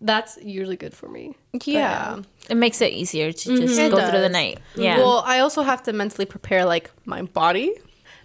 that's 0.00 0.38
usually 0.42 0.76
good 0.76 0.94
for 0.94 1.08
me. 1.08 1.34
Yeah. 1.52 2.20
It 2.48 2.56
makes 2.56 2.80
it 2.80 2.92
easier 2.92 3.32
to 3.32 3.32
just 3.32 3.74
mm-hmm. 3.74 3.80
It 3.80 3.90
go 3.90 4.10
through 4.10 4.20
the 4.20 4.28
night. 4.28 4.58
Yeah. 4.74 4.98
Well, 4.98 5.22
I 5.26 5.40
also 5.40 5.62
have 5.62 5.82
to 5.84 5.92
mentally 5.92 6.26
prepare 6.26 6.64
like 6.64 6.90
my 7.04 7.22
body 7.22 7.74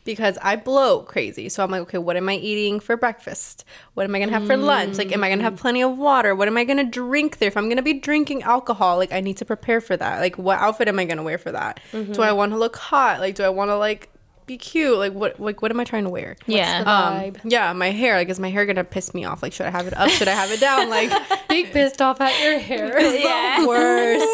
because 0.06 0.38
I 0.42 0.56
bloat 0.56 1.08
crazy. 1.08 1.50
So 1.50 1.64
I'm 1.64 1.72
like, 1.72 1.82
okay, 1.84 1.98
what 1.98 2.18
am 2.18 2.28
I 2.30 2.36
eating 2.36 2.80
for 2.80 2.98
breakfast? 2.98 3.66
What 3.94 4.04
am 4.04 4.16
I 4.16 4.20
gonna 4.20 4.32
have 4.32 4.48
for 4.48 4.58
lunch? 4.58 4.98
Like, 4.98 5.12
am 5.12 5.24
I 5.24 5.30
gonna 5.30 5.44
have 5.44 5.54
mm. 5.54 5.60
plenty 5.60 5.82
of 5.82 5.98
water? 5.98 6.36
What 6.36 6.48
am 6.48 6.58
I 6.58 6.64
gonna 6.64 6.84
drink 6.84 7.38
there? 7.38 7.48
If 7.48 7.58
I'm 7.58 7.70
gonna 7.70 7.82
be 7.82 7.94
drinking 7.94 8.44
alcohol, 8.44 8.98
like 8.98 9.12
I 9.12 9.22
need 9.22 9.38
to 9.38 9.46
prepare 9.46 9.82
for 9.82 9.96
that. 9.98 10.20
Like, 10.20 10.38
what 10.38 10.60
outfit 10.60 10.88
am 10.88 11.00
I 11.00 11.06
gonna 11.06 11.24
wear 11.24 11.38
for 11.38 11.52
that? 11.52 11.80
Do 11.92 12.04
mm-hmm. 12.04 12.22
I 12.22 12.32
want 12.32 12.52
to 12.52 12.58
look 12.58 12.76
hot? 12.76 13.20
Like, 13.20 13.36
do 13.36 13.44
I 13.44 13.50
want 13.50 13.70
to 13.70 13.78
like 13.78 14.10
be 14.46 14.58
cute? 14.58 14.98
Like, 14.98 15.14
what 15.14 15.40
like 15.40 15.62
what 15.62 15.72
am 15.72 15.80
I 15.80 15.84
trying 15.84 16.04
to 16.04 16.10
wear? 16.10 16.36
yeah. 16.46 16.80
Um, 16.80 16.86
Vibe. 16.86 17.40
yeah, 17.44 17.74
my 17.74 17.92
hair. 17.92 18.16
Like, 18.16 18.30
is 18.30 18.40
my 18.40 18.50
hair 18.50 18.66
gonna 18.66 18.84
piss 18.84 19.14
me 19.14 19.26
off? 19.26 19.42
Like, 19.44 19.54
should 19.54 19.66
I 19.66 19.70
have 19.70 19.88
it 19.88 19.96
up? 19.98 20.10
Should 20.10 20.28
I 20.28 20.34
have 20.34 20.52
it 20.52 20.60
down? 20.60 20.90
Like, 20.90 21.12
Be 21.50 21.66
pissed 21.66 22.02
off 22.02 22.20
at 22.22 22.42
your 22.44 22.60
hair. 22.60 23.00
yeah. 23.20 23.66
worst. 23.68 24.26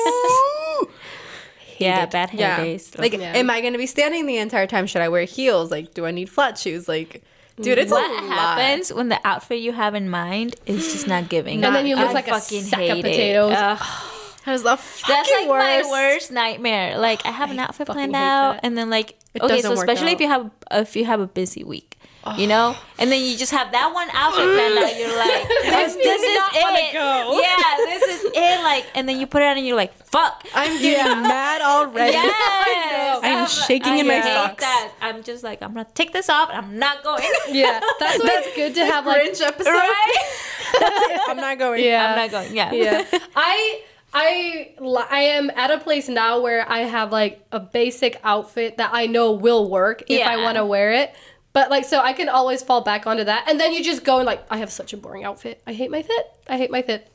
Yeah. 1.78 2.06
Bad 2.08 2.30
hair 2.32 2.40
yeah. 2.40 2.64
days. 2.64 2.92
Like, 2.98 3.14
Yeah. 3.14 3.34
am 3.36 3.50
I 3.50 3.62
gonna 3.62 3.78
be 3.78 3.88
standing 3.88 4.26
the 4.26 4.38
entire 4.38 4.68
time? 4.68 4.86
Should 4.86 5.02
I 5.02 5.10
wear 5.10 5.24
heels? 5.24 5.72
Like, 5.72 5.94
do 5.94 6.06
I 6.06 6.12
need 6.12 6.30
flat 6.30 6.58
shoes? 6.58 6.88
Like, 6.88 7.24
dude, 7.60 7.78
it's 7.78 7.92
what 7.92 8.10
a 8.10 8.26
lot. 8.26 8.58
happens 8.58 8.94
when 8.94 9.10
the 9.10 9.20
outfit 9.26 9.60
you 9.60 9.72
have 9.72 9.96
in 9.96 10.10
mind 10.10 10.56
is 10.66 10.92
just 10.92 11.08
not 11.08 11.30
giving? 11.30 11.64
And 11.64 11.76
then 11.76 11.88
you 11.88 11.96
look 11.96 12.10
I 12.10 12.14
like 12.14 12.28
a 12.28 12.32
fucking 12.32 12.64
sack 12.64 12.82
of 12.82 13.04
hate 13.04 13.06
it. 13.06 13.80
potatoes. 14.58 14.66
Ugh. 14.66 14.78
That's 14.78 15.00
the 15.00 15.06
fucking 15.06 15.16
That's 15.16 15.32
like 15.32 15.50
worst. 15.50 15.84
my 15.86 15.92
worst 15.92 16.32
nightmare. 16.32 16.98
Like 16.98 17.26
I 17.26 17.32
have 17.32 17.52
an 17.52 17.60
outfit 17.60 17.88
planned 17.88 18.16
out, 18.16 18.54
that. 18.54 18.66
and 18.66 18.78
then 18.78 18.90
like 18.90 19.18
It 19.34 19.42
okay, 19.42 19.62
so 19.62 19.70
work 19.72 19.80
especially 19.80 20.12
if 20.14 20.20
you 20.22 20.28
have 20.28 20.50
if 20.72 20.96
you 20.96 21.06
have 21.06 21.20
a 21.20 21.28
busy 21.28 21.64
week, 21.64 21.98
you 22.38 22.46
know, 22.48 22.76
and 23.00 23.12
then 23.12 23.24
you 23.24 23.36
just 23.38 23.52
have 23.52 23.72
that 23.72 23.92
one 23.94 24.08
outfit 24.12 24.44
planned 24.44 24.78
out. 24.78 24.98
You're 25.00 25.18
like, 25.18 25.48
this, 25.64 25.96
this 25.96 26.22
is 26.22 26.38
not 26.38 26.52
it. 26.54 26.94
go. 26.94 27.40
Yeah, 27.42 27.86
this 27.86 28.04
is 28.26 28.32
it. 28.36 28.64
Like, 28.64 28.86
and 28.94 29.08
then 29.10 29.20
you 29.20 29.26
put 29.26 29.42
it 29.42 29.46
on, 29.46 29.58
and 29.58 29.66
you're 29.66 29.76
like, 29.76 29.94
fuck. 30.06 30.46
I'm 30.54 30.80
getting 30.82 31.22
mad 31.36 31.62
already. 31.62 32.12
Yes, 32.14 33.20
I'm 33.24 33.48
shaking 33.48 33.98
in 34.00 34.06
my 34.08 34.22
socks. 34.22 34.62
That. 34.64 34.92
I'm 35.02 35.24
just 35.24 35.44
like, 35.44 35.62
I'm 35.64 35.74
gonna 35.74 35.88
take 35.96 36.12
this 36.14 36.30
off, 36.30 36.50
and 36.50 36.58
I'm 36.58 36.78
not 36.78 37.04
going. 37.04 37.24
Yeah, 37.50 37.80
that's 38.00 38.22
why 38.24 38.44
it's 38.44 38.56
good 38.56 38.76
to 38.76 38.86
have 38.86 39.06
like 39.06 39.22
Grinch 39.32 39.42
episode. 39.42 39.72
right? 39.72 41.20
I'm 41.28 41.38
not 41.38 41.58
going. 41.58 41.84
yeah. 41.84 42.10
I'm 42.12 42.16
not 42.18 42.32
going. 42.32 42.56
Yeah. 42.56 42.72
yeah. 42.74 43.06
I 43.36 43.82
I 44.14 44.76
I 45.10 45.20
am 45.20 45.50
at 45.52 45.72
a 45.72 45.80
place 45.80 46.10
now 46.10 46.42
where 46.42 46.70
I 46.70 46.80
have 46.80 47.12
like 47.12 47.46
a 47.52 47.60
basic 47.60 48.20
outfit 48.24 48.78
that 48.78 48.92
I 48.94 49.06
know 49.06 49.32
will 49.32 49.70
work 49.70 50.04
if 50.08 50.26
I 50.26 50.38
want 50.38 50.58
to 50.58 50.66
wear 50.66 50.92
it. 50.94 51.14
But 51.54 51.70
like 51.70 51.86
so 51.86 52.00
I 52.00 52.14
can 52.14 52.30
always 52.30 52.64
fall 52.64 52.82
back 52.82 53.08
onto 53.08 53.24
that. 53.24 53.46
And 53.48 53.60
then 53.60 53.74
you 53.74 53.84
just 53.84 54.04
go 54.04 54.18
and 54.18 54.26
like 54.26 54.46
I 54.50 54.58
have 54.58 54.72
such 54.72 54.94
a 54.94 54.98
boring 54.98 55.24
outfit. 55.24 55.62
I 55.68 55.74
hate 55.74 55.92
my 55.92 56.02
fit. 56.02 56.32
I 56.48 56.58
hate 56.58 56.72
my 56.72 56.82
fit. 56.82 57.12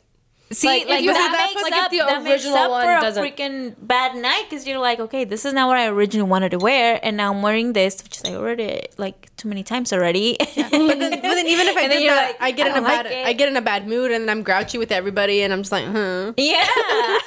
See, 0.54 0.66
Like, 0.68 0.88
like, 0.88 1.00
if 1.04 1.06
that 1.12 1.32
that- 1.32 1.48
makes 1.50 1.62
like, 1.62 1.72
if 1.72 1.84
up, 1.84 1.90
the 1.90 1.98
that 1.98 2.22
makes 2.22 2.44
original 2.44 2.58
up 2.58 2.70
one 2.70 2.84
for 2.84 2.96
a 2.96 3.00
doesn't- 3.00 3.24
freaking 3.24 3.74
bad 3.80 4.14
night 4.16 4.44
because 4.48 4.66
you're 4.66 4.78
like, 4.78 5.00
okay, 5.00 5.24
this 5.24 5.44
is 5.44 5.52
not 5.52 5.66
what 5.68 5.76
I 5.76 5.86
originally 5.88 6.28
wanted 6.30 6.50
to 6.52 6.58
wear, 6.58 7.00
and 7.02 7.16
now 7.16 7.32
I'm 7.32 7.42
wearing 7.42 7.72
this, 7.72 8.02
which 8.02 8.16
is 8.18 8.24
I 8.24 8.34
already 8.34 8.86
like 8.96 9.34
too 9.36 9.48
many 9.48 9.62
times 9.62 9.92
already. 9.92 10.36
But 10.54 10.70
then, 10.70 11.10
but 11.10 11.22
then 11.22 11.46
even 11.46 11.66
if 11.68 11.76
I 11.76 11.82
And 11.82 11.92
did 11.92 12.08
that, 12.08 12.26
like, 12.28 12.36
I 12.40 12.50
get 12.52 12.66
I 12.66 12.70
in 12.70 12.72
a 12.72 12.80
don't 12.80 12.84
bad, 12.88 13.06
it. 13.06 13.26
I 13.26 13.32
get 13.32 13.48
in 13.48 13.56
a 13.56 13.62
bad 13.62 13.86
mood, 13.88 14.10
and 14.12 14.22
then 14.22 14.30
I'm 14.30 14.42
grouchy 14.42 14.78
with 14.78 14.92
everybody, 14.92 15.42
and 15.42 15.52
I'm 15.52 15.60
just 15.62 15.72
like, 15.72 15.86
huh. 15.86 16.32
yeah, 16.36 16.64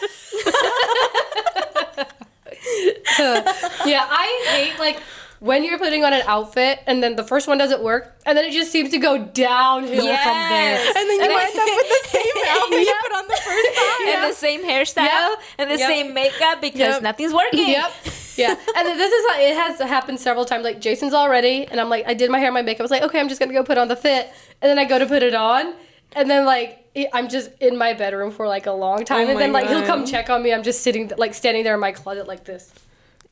Yeah, 3.85 4.05
I 4.09 4.45
hate 4.49 4.79
like 4.79 5.01
when 5.39 5.63
you're 5.63 5.77
putting 5.77 6.03
on 6.03 6.13
an 6.13 6.23
outfit 6.25 6.79
and 6.87 7.01
then 7.03 7.15
the 7.15 7.23
first 7.23 7.47
one 7.47 7.57
doesn't 7.57 7.83
work 7.83 8.15
and 8.25 8.37
then 8.37 8.43
it 8.45 8.51
just 8.51 8.71
seems 8.71 8.89
to 8.91 8.97
go 8.97 9.17
downhill 9.17 9.91
from 10.17 10.33
there. 10.49 10.77
And 10.87 10.95
then 10.95 11.07
you 11.07 11.21
And 11.21 11.31
end 11.31 11.59
up 11.59 11.65
with 11.75 11.87
the 12.03 12.09
same 12.09 12.43
outfit 12.49 12.79
you 12.81 12.95
put 13.03 13.11
on 13.17 13.27
the 13.27 13.35
first 13.45 13.75
time. 13.75 14.07
and 14.09 14.23
the 14.31 14.33
same 14.35 14.63
hairstyle 14.63 15.03
Yep. 15.05 15.39
and 15.59 15.71
the 15.71 15.77
Yep. 15.77 15.87
same 15.87 16.13
makeup 16.13 16.61
because 16.61 16.79
Yep. 16.95 17.01
nothing's 17.03 17.33
working. 17.33 17.67
Yep. 17.69 17.91
Yeah. 18.37 18.49
And 18.51 18.87
then 18.87 18.97
this 18.99 19.11
is 19.11 19.25
like, 19.31 19.39
it 19.41 19.55
has 19.55 19.79
happened 19.79 20.19
several 20.19 20.45
times. 20.45 20.63
Like 20.63 20.79
Jason's 20.79 21.15
already 21.15 21.65
and 21.71 21.81
I'm 21.81 21.89
like, 21.89 22.05
I 22.07 22.13
did 22.13 22.29
my 22.29 22.37
hair, 22.37 22.49
and 22.49 22.53
my 22.53 22.61
makeup. 22.61 22.81
I 22.81 22.83
was 22.83 22.91
like, 22.91 23.01
okay, 23.01 23.19
I'm 23.19 23.29
just 23.29 23.39
gonna 23.39 23.51
go 23.51 23.63
put 23.63 23.79
on 23.79 23.87
the 23.87 23.95
fit, 23.95 24.29
and 24.61 24.69
then 24.69 24.77
I 24.77 24.85
go 24.85 24.99
to 24.99 25.07
put 25.07 25.23
it 25.23 25.33
on, 25.33 25.73
and 26.15 26.29
then 26.29 26.45
like 26.45 26.83
I'm 27.13 27.29
just 27.29 27.49
in 27.59 27.77
my 27.79 27.93
bedroom 27.95 28.29
for 28.29 28.47
like 28.47 28.67
a 28.67 28.71
long 28.71 29.05
time, 29.05 29.27
Oh 29.27 29.31
and 29.31 29.39
then 29.39 29.51
my 29.51 29.61
like 29.61 29.69
he'll 29.71 29.79
God. 29.79 29.87
come 29.87 30.05
check 30.05 30.29
on 30.29 30.43
me. 30.43 30.53
I'm 30.53 30.61
just 30.61 30.81
sitting 30.83 31.11
like 31.17 31.33
standing 31.33 31.63
there 31.63 31.73
in 31.73 31.79
my 31.79 31.91
closet 31.91 32.27
like 32.27 32.43
this. 32.43 32.71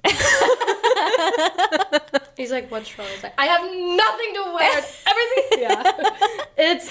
He's 2.38 2.52
like, 2.52 2.70
"What's 2.70 2.98
wrong?" 2.98 3.08
He's 3.14 3.24
like, 3.24 3.34
"I 3.38 3.46
have 3.46 3.62
nothing 3.64 4.34
to 4.36 4.44
wear. 4.54 4.82
Everything." 5.08 5.44
Yeah, 5.66 5.82
it's 6.58 6.90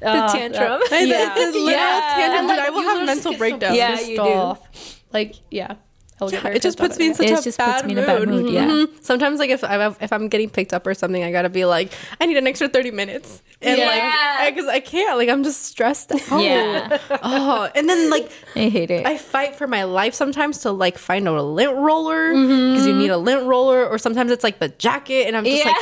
The 0.00 0.08
uh, 0.08 0.32
tantrum. 0.32 0.80
uh, 0.80 0.96
yeah, 0.96 1.34
It's 1.36 1.56
a 1.56 1.58
literal 1.58 1.70
Yeah. 1.70 2.00
tangent, 2.14 2.34
And, 2.38 2.46
like, 2.48 2.58
I 2.60 2.70
will 2.70 2.82
have 2.82 3.04
mental 3.06 3.32
get 3.32 3.38
so 3.38 3.38
breakdowns. 3.38 3.76
Yeah, 3.76 3.96
pissed 3.96 4.08
you 4.08 4.16
do. 4.16 4.22
off. 4.22 5.00
Like, 5.12 5.34
yeah, 5.50 5.74
I'll 6.20 6.30
get 6.30 6.42
very 6.42 6.56
it 6.56 6.62
just 6.62 6.78
puts 6.78 6.96
me 6.98 7.08
in 7.08 7.14
such 7.14 7.26
It 7.26 7.38
a 7.38 7.42
just 7.42 7.58
bad 7.58 7.72
puts 7.82 7.84
me 7.86 7.92
in 7.92 7.98
a 7.98 8.06
bad 8.06 8.28
mood, 8.28 8.48
yeah. 8.52 8.66
Mhm. 8.66 9.02
Sometimes, 9.04 9.38
like 9.40 9.50
if 9.50 9.64
I'm 9.64 9.96
if 10.00 10.12
I'm 10.12 10.28
getting 10.28 10.48
picked 10.48 10.72
up 10.72 10.86
or 10.86 10.94
something, 10.94 11.22
I 11.24 11.32
gotta 11.32 11.48
be 11.48 11.64
like, 11.64 11.92
I 12.20 12.26
need 12.26 12.36
an 12.36 12.46
extra 12.46 12.68
thirty 12.68 12.92
minutes, 12.92 13.42
and 13.60 13.78
Yeah. 13.78 14.40
like 14.40 14.54
because 14.54 14.68
I 14.70 14.78
can't, 14.80 15.18
like 15.18 15.28
I'm 15.28 15.42
just 15.42 15.62
stressed 15.64 16.12
out. 16.12 16.40
Yeah. 16.42 16.98
Oh, 17.22 17.68
and 17.74 17.88
then 17.88 18.10
like 18.10 18.30
I 18.54 18.68
hate 18.68 18.90
it. 18.90 19.06
I 19.06 19.18
fight 19.18 19.56
for 19.56 19.66
my 19.66 19.84
life 19.84 20.14
sometimes 20.14 20.58
to 20.58 20.70
like 20.70 20.98
find 20.98 21.26
a 21.26 21.42
lint 21.42 21.74
roller 21.74 22.30
because 22.32 22.86
you 22.86 22.94
need 22.94 23.10
a 23.10 23.18
lint 23.18 23.42
roller, 23.44 23.84
or 23.84 23.98
sometimes 23.98 24.30
it's 24.30 24.44
like 24.44 24.60
the 24.60 24.68
jacket, 24.68 25.26
and 25.26 25.36
I'm 25.36 25.44
just 25.44 25.64
yeah, 25.64 25.72
like, 25.72 25.76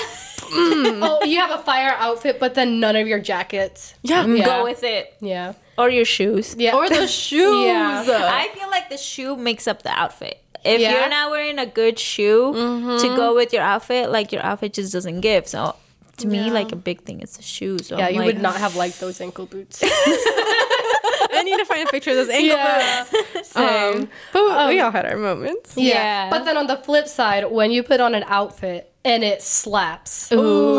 oh, 1.03 1.21
you 1.25 1.39
have 1.41 1.51
a 1.51 1.63
fire 1.63 1.95
outfit, 1.99 2.39
but 2.41 2.55
then 2.55 2.81
none 2.81 2.97
of 2.97 3.07
your 3.07 3.21
jackets. 3.21 3.95
yeah, 4.03 4.25
Yeah. 4.27 4.45
go 4.47 4.65
with 4.65 4.83
it 4.83 5.15
Yeah. 5.21 5.53
Or 5.79 5.89
your 5.91 6.05
shoes. 6.05 6.55
Yeah. 6.59 6.75
or 6.77 6.89
the 6.89 7.07
shoes. 7.25 7.67
Yeah. 7.67 8.05
I 8.33 8.49
feel 8.57 8.71
like 8.71 8.89
the 8.91 8.97
shoe 8.99 9.37
makes 9.37 9.67
up 9.67 9.83
the 9.83 9.91
outfit. 9.91 10.39
If 10.65 10.81
Yeah? 10.81 10.93
you're 11.01 11.09
not 11.09 11.31
wearing 11.31 11.59
a 11.59 11.67
good 11.67 11.99
shoe 11.99 12.53
Mm-hmm. 12.55 12.99
to 13.09 13.17
go 13.17 13.35
with 13.35 13.53
your 13.53 13.63
outfit, 13.63 14.11
like 14.11 14.31
your 14.33 14.43
outfit 14.45 14.75
just 14.75 14.93
doesn't 14.93 15.21
give. 15.21 15.47
So 15.49 15.75
to 16.19 16.27
me, 16.29 16.51
like 16.51 16.71
a 16.73 16.77
big 16.77 17.03
thing 17.03 17.21
is 17.21 17.37
the 17.37 17.43
shoes. 17.43 17.89
So 17.89 17.99
yeah, 17.99 18.07
I'm 18.07 18.15
you 18.15 18.21
like, 18.21 18.27
would 18.27 18.43
not 18.43 18.57
have 18.57 18.77
liked 18.77 19.01
those 19.01 19.21
ankle 19.21 19.47
boots. 19.47 19.81
I 21.35 21.43
need 21.45 21.59
to 21.59 21.65
find 21.65 21.89
a 21.89 21.91
picture 21.91 22.11
of 22.11 22.17
those 22.17 22.29
ankle 22.29 22.49
yeah. 22.57 23.05
boots. 23.11 23.57
Um, 23.57 24.09
but 24.33 24.69
we 24.69 24.81
all 24.81 24.91
had 24.93 25.07
our 25.07 25.17
moments. 25.17 25.75
yeah. 25.77 25.95
Yeah. 25.95 26.31
But 26.31 26.45
then 26.45 26.57
on 26.57 26.67
the 26.69 26.77
flip 26.77 27.09
side, 27.09 27.51
when 27.51 27.71
you 27.71 27.83
put 27.83 28.01
on 28.01 28.15
an 28.15 28.25
outfit 28.27 28.92
and 29.05 29.25
it 29.25 29.43
slaps. 29.43 30.31
Ooh. 30.33 30.77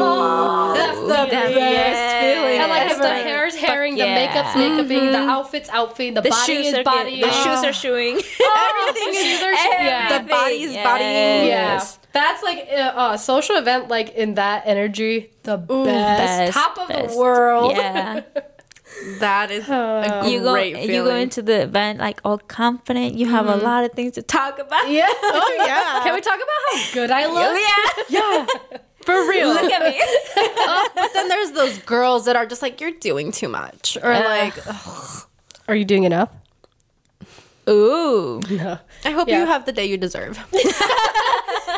That's 0.73 0.97
the 0.99 1.07
best 1.07 1.53
yes. 1.55 2.23
feeling. 2.23 2.59
And 2.59 2.69
like 2.69 2.83
Yes. 2.83 2.91
if 2.93 2.97
the 2.99 3.09
hair's 3.09 3.55
hairing, 3.55 3.93
the 3.95 3.99
yeah. 4.05 4.15
makeup's 4.15 4.55
makeuping, 4.55 5.11
the 5.11 5.17
outfit's 5.29 5.69
outfitting, 5.69 6.13
the, 6.13 6.21
The 6.21 6.29
body 6.29 6.53
shoes 6.55 6.67
is 6.67 6.73
are 6.75 6.83
body. 6.83 7.19
good. 7.19 7.29
The 7.29 7.33
shoes 7.33 7.63
are 7.63 7.73
shoeing. 7.73 8.15
everything 8.15 9.09
is 9.13 9.41
yeah. 9.41 10.17
The 10.21 10.27
body's 10.29 10.73
body. 10.77 11.03
Yeah, 11.03 11.43
Yes. 11.43 11.99
that's 12.13 12.41
like 12.43 12.59
a 12.69 12.97
uh, 12.97 13.17
social 13.17 13.57
event, 13.57 13.89
like 13.89 14.13
in 14.15 14.35
that 14.35 14.63
energy, 14.65 15.31
the 15.43 15.57
best, 15.57 15.85
Best, 15.85 16.53
top 16.53 16.77
of 16.77 16.87
best. 16.87 17.13
the 17.13 17.19
world. 17.19 17.71
Yeah. 17.73 18.21
That 19.19 19.51
is 19.51 19.67
a 19.69 20.23
you 20.29 20.39
go 20.41 20.53
great 20.53 20.75
feeling. 20.75 20.89
you 20.95 21.03
go 21.03 21.15
into 21.15 21.41
the 21.41 21.61
event 21.63 21.99
like 21.99 22.21
all 22.23 22.37
confident. 22.37 23.15
You 23.15 23.27
have 23.27 23.47
a 23.47 23.55
lot 23.55 23.83
of 23.83 23.91
things 23.93 24.13
to 24.13 24.21
talk 24.21 24.59
about. 24.59 24.89
Yeah. 24.89 25.07
oh 25.09 25.63
yeah. 25.65 26.01
Can 26.03 26.13
we 26.13 26.21
talk 26.21 26.35
about 26.35 26.47
how 26.71 26.93
good 26.93 27.11
I 27.11 27.25
look? 27.27 27.57
Yeah. 27.59 28.03
Yeah. 28.19 28.45
For 29.05 29.27
real? 29.29 29.49
Look 29.49 29.69
at 29.69 29.81
me. 29.83 30.01
but 30.95 31.13
then 31.13 31.27
there's 31.27 31.51
those 31.51 31.77
girls 31.79 32.23
that 32.23 32.37
are 32.37 32.45
just 32.45 32.61
like, 32.61 32.79
you're 32.79 32.91
doing 32.91 33.33
too 33.33 33.49
much, 33.49 33.97
or 34.01 34.13
like, 34.13 34.53
ugh, 34.65 35.27
Are 35.67 35.75
you 35.75 35.83
doing 35.83 36.05
enough? 36.05 36.29
Ooh. 37.69 38.39
No. 38.49 38.79
I 39.03 39.09
hope 39.11 39.27
Yeah. 39.27 39.39
you 39.41 39.45
have 39.45 39.65
the 39.65 39.73
day 39.73 39.85
you 39.85 39.97
deserve. 39.97 40.37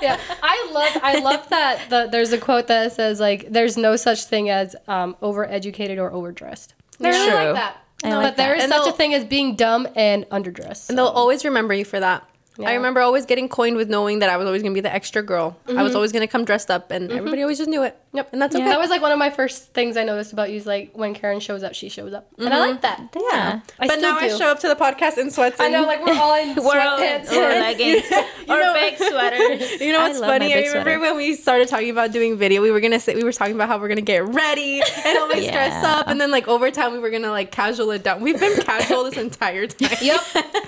yeah, 0.03 0.19
I 0.43 0.69
love 0.71 1.01
I 1.03 1.19
love 1.19 1.49
that 1.49 1.89
the, 1.89 2.07
there's 2.11 2.31
a 2.31 2.37
quote 2.37 2.67
that 2.67 2.91
says 2.93 3.19
like 3.19 3.51
there's 3.51 3.75
no 3.75 3.95
such 3.95 4.25
thing 4.25 4.49
as 4.51 4.75
um, 4.87 5.15
overeducated 5.23 5.97
or 5.97 6.11
overdressed. 6.11 6.74
I 7.01 7.07
really 7.09 7.29
True. 7.29 7.35
like 7.35 7.55
that. 7.55 7.77
I 8.03 8.09
but 8.09 8.17
like 8.17 8.35
there 8.37 8.49
that. 8.49 8.57
is 8.57 8.63
And 8.65 8.73
such 8.73 8.87
a 8.87 8.91
thing 8.91 9.13
as 9.13 9.23
being 9.25 9.55
dumb 9.55 9.87
and 9.95 10.25
underdressed. 10.25 10.89
And 10.89 10.97
they'll 10.97 11.07
always 11.07 11.43
remember 11.45 11.73
you 11.73 11.85
for 11.85 11.99
that. 11.99 12.27
Yeah. 12.57 12.69
I 12.69 12.73
remember 12.73 13.01
always 13.01 13.25
getting 13.25 13.49
coined 13.49 13.75
with 13.75 13.89
knowing 13.89 14.19
that 14.19 14.29
I 14.29 14.37
was 14.37 14.45
always 14.45 14.61
going 14.61 14.73
to 14.73 14.77
be 14.77 14.81
the 14.81 14.93
extra 14.93 15.21
girl. 15.21 15.57
I 15.67 15.71
was 15.71 15.89
mm-hmm. 15.89 15.95
always 15.95 16.11
going 16.11 16.21
to 16.21 16.31
come 16.31 16.45
dressed 16.45 16.71
up, 16.71 16.91
and 16.91 17.09
mm-hmm. 17.09 17.17
everybody 17.17 17.41
always 17.41 17.57
just 17.57 17.69
knew 17.69 17.83
it. 17.83 17.97
Yep. 18.13 18.29
And 18.31 18.41
that's 18.41 18.55
Yeah. 18.55 18.61
okay. 18.61 18.69
That 18.69 18.79
was 18.79 18.89
like 18.89 19.01
one 19.01 19.11
of 19.11 19.19
my 19.19 19.29
first 19.29 19.73
things 19.73 19.97
I 19.97 20.03
noticed 20.03 20.31
about 20.31 20.49
you 20.49 20.55
is 20.55 20.65
like 20.65 20.91
when 20.93 21.13
Karen 21.13 21.41
shows 21.41 21.63
up, 21.63 21.73
she 21.73 21.89
shows 21.89 22.13
up. 22.13 22.27
And 22.37 22.47
I 22.47 22.51
mm-hmm. 22.51 22.71
like 22.71 22.81
that. 22.81 23.01
Yeah. 23.13 23.59
I 23.79 23.87
but 23.87 23.97
still 23.97 24.01
now 24.01 24.17
I 24.17 24.29
show 24.29 24.47
up 24.47 24.59
to 24.59 24.67
the 24.69 24.75
podcast 24.75 25.17
in 25.17 25.31
sweats. 25.31 25.59
I 25.59 25.67
know, 25.67 25.83
like 25.83 26.05
we're 26.05 26.17
all 26.17 26.35
in 26.35 26.55
We're 26.63 26.79
all 26.79 26.97
in 26.97 27.21
sweatpants. 27.21 27.31
or 27.33 27.59
leggings 27.59 28.11
or 28.49 28.59
know- 28.59 28.73
big 28.73 28.97
sweaters. 28.97 29.81
You 29.85 29.91
know 29.91 29.99
what's 29.99 30.19
love 30.19 30.29
my 30.29 30.39
funny? 30.39 30.53
I 30.53 30.59
remember 30.59 30.81
sweater. 30.81 30.99
when 30.99 31.17
we 31.17 31.35
started 31.35 31.67
talking 31.67 31.89
about 31.89 32.11
doing 32.11 32.37
video, 32.37 32.61
we 32.61 32.71
were 32.71 32.79
gonna 32.79 32.99
say 32.99 33.13
we 33.13 33.23
were 33.23 33.33
talking 33.33 33.55
about 33.55 33.67
how 33.67 33.77
we're 33.77 33.89
gonna 33.89 34.01
get 34.01 34.25
ready 34.25 34.81
and 35.05 35.17
always 35.19 35.45
dress 35.51 35.83
up, 35.83 36.07
and 36.07 36.19
then 36.19 36.31
like 36.31 36.47
over 36.47 36.71
time 36.71 36.93
we 36.93 36.99
were 36.99 37.09
gonna 37.09 37.29
like 37.29 37.51
casual 37.51 37.91
it 37.91 38.03
down. 38.03 38.21
We've 38.21 38.39
been 38.39 38.61
casual 38.61 39.03
this 39.03 39.17
entire 39.17 39.67
time. 39.67 39.97
Yep. 40.01 40.21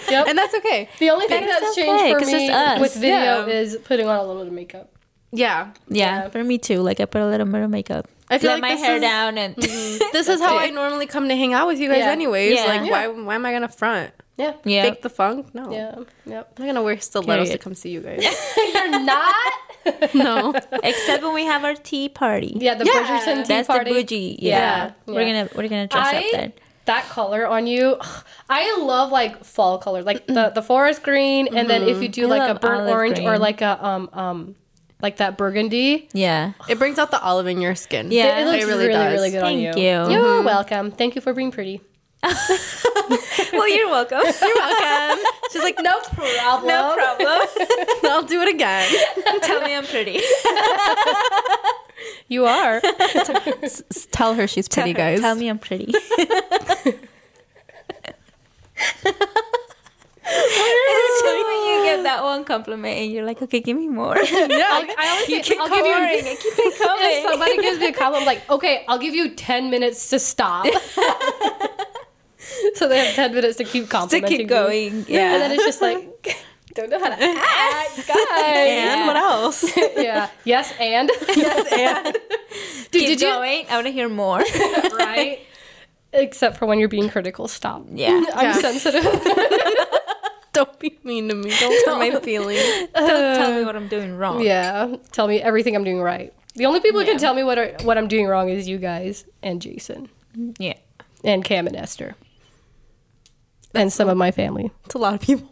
Yep. 0.09 0.27
and 0.27 0.37
that's 0.37 0.53
okay. 0.55 0.89
the 0.99 1.09
only 1.09 1.27
thing 1.27 1.45
That's 1.45 1.61
that's 1.61 1.76
okay, 1.83 2.11
changed 2.13 2.27
me 2.27 2.45
it's 2.47 2.55
us. 2.55 2.79
with 2.81 2.93
video 2.95 3.45
Yeah. 3.47 3.53
is 3.61 3.77
putting 3.83 4.07
on 4.07 4.17
a 4.17 4.23
little 4.23 4.41
bit 4.43 4.47
of 4.47 4.53
makeup. 4.53 4.91
Yeah, 5.31 5.71
Yeah, 5.89 6.23
Yeah. 6.23 6.29
for 6.29 6.43
me 6.43 6.57
too. 6.57 6.81
Like 6.81 6.99
I 6.99 7.05
put 7.05 7.21
a 7.21 7.27
little 7.27 7.45
bit 7.45 7.61
of 7.61 7.69
makeup. 7.69 8.07
I 8.29 8.37
feel 8.39 8.51
Let 8.51 8.61
like 8.61 8.71
my 8.71 8.75
hair 8.75 8.95
is- 8.95 9.01
down 9.01 9.37
and 9.37 9.55
mm-hmm. 9.57 10.03
This 10.13 10.27
is 10.29 10.39
how 10.41 10.57
I 10.57 10.69
normally 10.69 11.05
come 11.05 11.27
to 11.29 11.35
hang 11.35 11.53
out 11.53 11.67
with 11.67 11.79
you 11.79 11.89
guys, 11.89 11.99
Yeah. 11.99 12.11
anyways. 12.11 12.53
Yeah. 12.55 12.65
Like, 12.65 12.85
Yeah. 12.85 13.07
why? 13.07 13.07
Why 13.07 13.35
am 13.35 13.45
I 13.45 13.51
gonna 13.51 13.67
front? 13.67 14.11
Yeah. 14.37 14.53
yeah. 14.63 14.83
Fake 14.83 15.01
the 15.01 15.09
funk? 15.09 15.53
No. 15.55 15.71
Yeah. 15.71 15.95
Yep. 16.25 16.53
I'm 16.57 16.65
not 16.65 16.67
gonna 16.67 16.83
wear 16.83 16.99
stilettos 16.99 17.49
to 17.49 17.57
come 17.57 17.73
see 17.73 17.89
you 17.89 18.01
guys. 18.01 18.23
You're 18.73 18.99
not? 18.99 19.35
no. 20.13 20.53
Except 20.83 21.23
when 21.23 21.33
we 21.33 21.45
have 21.45 21.63
our 21.63 21.73
tea 21.75 22.07
party. 22.09 22.53
Yeah, 22.59 22.75
the 22.75 22.85
Yeah. 22.85 22.93
Bridgerton 22.93 23.35
tea 23.43 23.47
That's 23.47 23.67
party. 23.67 23.91
the 23.91 23.95
bougie. 24.01 24.37
Yeah, 24.39 24.57
Yeah. 24.57 24.91
We're 25.13 25.25
gonna 25.25 25.49
we're 25.55 25.67
gonna 25.67 25.87
dress 25.87 26.13
up 26.13 26.23
then. 26.31 26.53
That 26.87 27.03
color 27.09 27.45
on 27.45 27.67
you, 27.67 27.97
I 28.49 28.77
love 28.81 29.11
like 29.11 29.43
fall 29.43 29.77
colors, 29.77 30.05
like 30.05 30.25
the 30.27 30.49
the 30.55 30.61
forest 30.61 31.03
green, 31.03 31.55
and 31.55 31.69
then 31.69 31.83
if 31.83 32.01
you 32.01 32.09
do 32.09 32.25
I 32.25 32.37
like 32.37 32.49
a 32.49 32.59
burnt 32.59 32.81
olive 32.81 32.93
orange 32.93 33.19
or 33.19 33.37
like 33.37 33.61
a 33.61 33.85
um 33.85 34.09
um 34.13 34.55
like 35.01 35.17
that 35.17 35.37
burgundy. 35.37 36.09
Yeah. 36.13 36.53
It 36.67 36.79
brings 36.79 36.97
out 36.97 37.11
the 37.11 37.21
olive 37.21 37.45
in 37.47 37.61
your 37.61 37.75
skin. 37.75 38.09
Yeah. 38.11 38.39
It, 38.39 38.41
it 38.41 38.45
looks 38.49 38.63
It 38.63 38.67
really 38.67 38.87
really 38.87 39.05
really, 39.13 39.31
does. 39.31 39.31
good 39.31 39.43
on 39.43 39.53
Thank 39.53 39.77
you. 39.77 39.83
you. 39.83 40.11
You're 40.11 40.41
welcome. 40.41 40.91
Thank 40.91 41.15
you 41.15 41.21
for 41.21 41.33
being 41.33 41.51
pretty. 41.51 41.81
well, 42.23 43.69
you're 43.69 43.89
welcome. 43.89 44.19
You're 44.23 44.55
welcome. 44.55 45.23
She's 45.51 45.61
like, 45.61 45.77
No 45.79 45.99
problem. 46.01 46.67
no 46.67 46.95
problem. 46.95 47.47
I'll 48.05 48.23
do 48.23 48.41
it 48.41 48.49
again. 48.55 48.89
Tell 49.43 49.61
me 49.61 49.75
I'm 49.75 49.85
pretty. 49.85 50.21
You 52.27 52.45
are. 52.45 52.81
Tell 54.11 54.33
her 54.35 54.47
she's 54.47 54.67
pretty, 54.67 54.93
Tell 54.93 55.03
her- 55.05 55.11
guys. 55.15 55.21
Tell 55.21 55.35
me 55.35 55.47
I'm 55.49 55.59
pretty. 55.59 55.93
It's 60.29 61.21
just 61.21 61.47
when 61.47 61.79
you 61.79 61.83
get 61.85 62.03
that 62.03 62.23
one 62.23 62.43
compliment 62.43 62.97
and 62.97 63.11
you're 63.11 63.23
like, 63.25 63.41
okay, 63.41 63.59
give 63.61 63.77
me 63.77 63.87
more. 63.87 64.17
I'll, 64.17 64.25
I 64.27 65.07
always 65.09 65.25
say, 65.27 65.41
keep 65.41 65.59
I'll 65.59 65.69
give 65.69 65.85
you. 65.85 66.35
keep 66.35 66.53
it 66.57 66.77
coming. 66.77 67.05
If 67.09 67.23
somebody 67.31 67.57
gives 67.61 67.79
me 67.79 67.87
a 67.87 67.93
compliment, 67.93 68.21
I'm 68.21 68.25
like, 68.25 68.49
okay, 68.49 68.83
I'll 68.87 68.97
give 68.99 69.15
you 69.15 69.29
ten 69.35 69.69
minutes 69.69 70.09
to 70.09 70.19
stop. 70.19 70.65
so 72.75 72.87
they 72.89 73.05
have 73.05 73.15
ten 73.15 73.33
minutes 73.33 73.57
to 73.57 73.63
keep 73.63 73.85
to 73.85 73.89
complimenting 73.89 74.37
keep 74.37 74.47
me. 74.47 74.49
going. 74.49 74.93
And 74.97 75.05
then 75.07 75.51
it's 75.53 75.63
just 75.63 75.81
like, 75.81 76.37
don't 76.77 76.89
know 76.89 76.99
how 76.99 77.09
to 77.09 77.15
act, 77.21 78.07
guys. 78.07 78.15
and 78.15 79.07
what 79.07 79.17
else? 79.17 79.77
yeah. 79.97 80.29
Yes, 80.45 80.73
and 80.79 81.09
yes, 81.35 81.67
and 81.73 82.13
Dude, 82.13 82.91
keep 82.91 83.07
did 83.07 83.21
you 83.21 83.27
going. 83.27 83.65
I 83.69 83.73
want 83.75 83.87
to 83.87 83.91
hear 83.91 84.07
more. 84.09 84.39
right? 84.97 85.39
Except 86.13 86.57
for 86.57 86.65
when 86.65 86.79
you're 86.79 86.87
being 86.87 87.09
critical, 87.09 87.47
stop. 87.47 87.85
Yeah. 87.91 88.23
I'm 88.33 88.45
Yeah. 88.45 88.53
sensitive. 88.53 89.03
don't 90.53 90.79
be 90.79 90.97
mean 91.03 91.27
to 91.29 91.35
me. 91.35 91.51
Don't 91.59 91.85
hurt 91.85 91.99
my 92.13 92.19
feelings. 92.21 92.63
Don't 92.95 93.35
tell 93.35 93.53
me 93.53 93.65
what 93.65 93.75
I'm 93.75 93.87
doing 93.87 94.15
wrong. 94.15 94.41
yeah. 94.41 94.95
Tell 95.11 95.27
me 95.27 95.41
everything 95.41 95.75
I'm 95.75 95.83
doing 95.83 96.01
right. 96.01 96.33
The 96.55 96.65
only 96.65 96.79
people 96.79 97.01
who 97.01 97.05
can 97.05 97.17
tell 97.19 97.33
me 97.35 97.43
what 97.43 97.57
are, 97.59 97.73
what 97.83 97.97
I'm 97.99 98.07
doing 98.07 98.25
wrong 98.25 98.49
is 98.49 98.67
you 98.67 98.77
guys 98.79 99.25
and 99.43 99.61
Jason 99.61 100.09
mm, 100.35 100.55
Yeah. 100.57 100.73
and 101.23 101.43
Cam 101.45 101.67
and 101.67 101.75
Esther. 101.75 102.15
and 103.75 103.93
some 103.93 104.09
of 104.09 104.17
my 104.17 104.31
family. 104.31 104.71
It's 104.85 104.95
a 104.95 104.97
lot 104.97 105.13
of 105.13 105.19
people. 105.21 105.47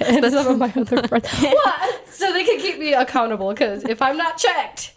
And 0.00 0.24
some 0.32 0.46
of 0.46 0.58
my 0.58 0.72
other 0.76 1.06
friends. 1.08 1.28
What? 1.30 2.08
So 2.08 2.32
they 2.32 2.44
can 2.44 2.58
keep 2.60 2.78
me 2.78 2.92
accountable 2.94 3.50
because 3.50 3.84
if 3.84 4.00
I'm 4.02 4.16
not 4.16 4.36
checked, 4.38 4.94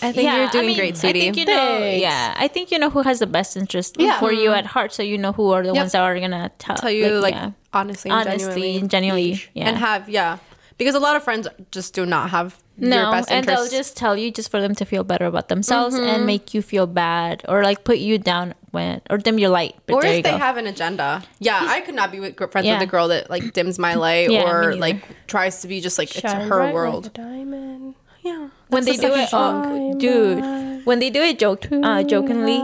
I 0.00 0.12
think 0.12 0.30
you're 0.32 0.48
doing 0.50 0.76
great, 0.76 0.94
I 0.94 0.98
sweetie. 0.98 1.20
think 1.20 1.36
you 1.38 1.44
know. 1.46 1.56
Thanks. 1.56 2.02
Yeah, 2.02 2.34
I 2.38 2.46
think 2.46 2.70
you 2.70 2.78
know 2.78 2.88
who 2.90 3.02
has 3.02 3.18
the 3.18 3.26
best 3.26 3.56
interest 3.56 3.96
Yeah. 3.98 4.20
for 4.20 4.32
you 4.32 4.52
at 4.52 4.64
heart, 4.66 4.92
so 4.92 5.02
you 5.02 5.18
know 5.18 5.32
who 5.32 5.50
are 5.50 5.62
the 5.62 5.68
Yep. 5.74 5.76
ones 5.76 5.92
that 5.92 6.02
are 6.02 6.18
gonna 6.20 6.50
tell, 6.58 6.76
Tell 6.76 6.90
you 6.90 7.18
like, 7.18 7.34
yeah. 7.34 7.50
honestly, 7.72 8.10
and 8.12 8.28
honestly, 8.28 8.46
genuinely, 8.46 8.76
and 8.78 8.90
genuinely, 8.90 9.42
yeah. 9.54 9.68
and 9.68 9.76
have 9.78 10.08
yeah, 10.08 10.38
because 10.76 10.94
a 10.94 11.00
lot 11.00 11.16
of 11.16 11.24
friends 11.24 11.48
just 11.72 11.94
do 11.94 12.06
not 12.06 12.30
have 12.30 12.62
your 12.78 12.90
no, 12.90 13.10
best 13.10 13.28
and 13.32 13.44
they'll 13.44 13.68
just 13.68 13.96
tell 13.96 14.16
you 14.16 14.30
just 14.30 14.52
for 14.52 14.60
them 14.60 14.72
to 14.76 14.84
feel 14.84 15.02
better 15.02 15.26
about 15.26 15.48
themselves 15.48 15.96
Mm-hmm. 15.96 16.06
and 16.08 16.26
make 16.26 16.54
you 16.54 16.62
feel 16.62 16.86
bad 16.86 17.42
or 17.48 17.64
like 17.64 17.82
put 17.82 17.98
you 17.98 18.18
down 18.18 18.54
when 18.70 19.00
or 19.10 19.18
dim 19.18 19.38
your 19.38 19.50
light. 19.50 19.74
But 19.86 19.94
or 19.94 20.04
if 20.04 20.16
you 20.16 20.22
they 20.22 20.30
go. 20.32 20.38
have 20.38 20.56
an 20.56 20.66
agenda. 20.66 21.22
Yeah, 21.40 21.60
I 21.62 21.80
could 21.80 21.94
not 21.94 22.10
be 22.12 22.20
with, 22.20 22.36
friends 22.50 22.66
Yeah. 22.66 22.74
with 22.78 22.88
a 22.88 22.90
girl 22.90 23.08
that 23.08 23.28
like 23.30 23.52
dims 23.52 23.78
my 23.78 23.94
light 24.06 24.30
Yeah, 24.30 24.50
or 24.50 24.74
like 24.76 25.02
tries 25.26 25.60
to 25.62 25.68
be 25.68 25.80
just 25.80 25.98
like 25.98 26.14
it's 26.16 26.32
her 26.32 26.46
bright 26.48 26.66
like 26.66 26.74
world. 26.74 27.06
a 27.06 27.10
diamond. 27.10 27.94
yeah, 28.22 28.48
when 28.68 28.84
they 28.84 28.96
That's 28.96 29.02
do 29.02 29.08
the 29.10 29.22
it, 29.22 29.28
oh, 29.32 29.98
dude, 29.98 30.86
when 30.86 30.98
they 30.98 31.10
do 31.10 31.22
it 31.22 31.38
joke, 31.38 31.66
uh, 31.72 32.02
jokingly, 32.02 32.56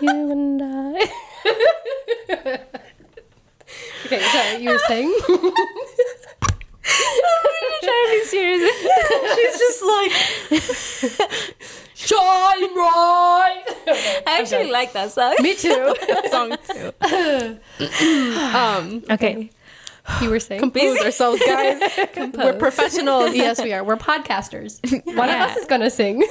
you 0.00 0.30
and 0.30 0.62
I. 0.62 1.10
okay, 4.06 4.20
sorry, 4.20 4.62
you 4.62 4.70
were 4.70 4.78
saying? 4.86 5.14
I'm 6.86 7.80
trying 7.82 8.06
to 8.06 8.10
be 8.12 8.24
serious. 8.24 8.70
she's 9.34 9.58
just 9.58 9.82
like 9.84 10.12
Shine 11.94 12.74
bright. 12.74 13.62
I 14.26 14.38
actually 14.40 14.70
like 14.70 14.92
that 14.94 15.12
song. 15.12 15.34
Me 15.40 15.54
too. 15.54 15.94
song 16.30 16.56
too. 16.68 16.92
um, 18.56 19.04
Okay, 19.10 19.50
You 20.20 20.30
were 20.30 20.40
saying? 20.40 20.60
compose 20.60 20.98
ourselves, 21.00 21.40
guys. 21.46 21.80
We're 22.34 22.54
professionals. 22.54 23.34
yes, 23.34 23.62
we 23.62 23.72
are. 23.72 23.84
We're 23.84 23.96
podcasters. 23.96 24.80
One 25.16 25.28
of 25.28 25.36
us 25.36 25.56
is 25.56 25.66
gonna 25.66 25.90
sing. 25.90 26.24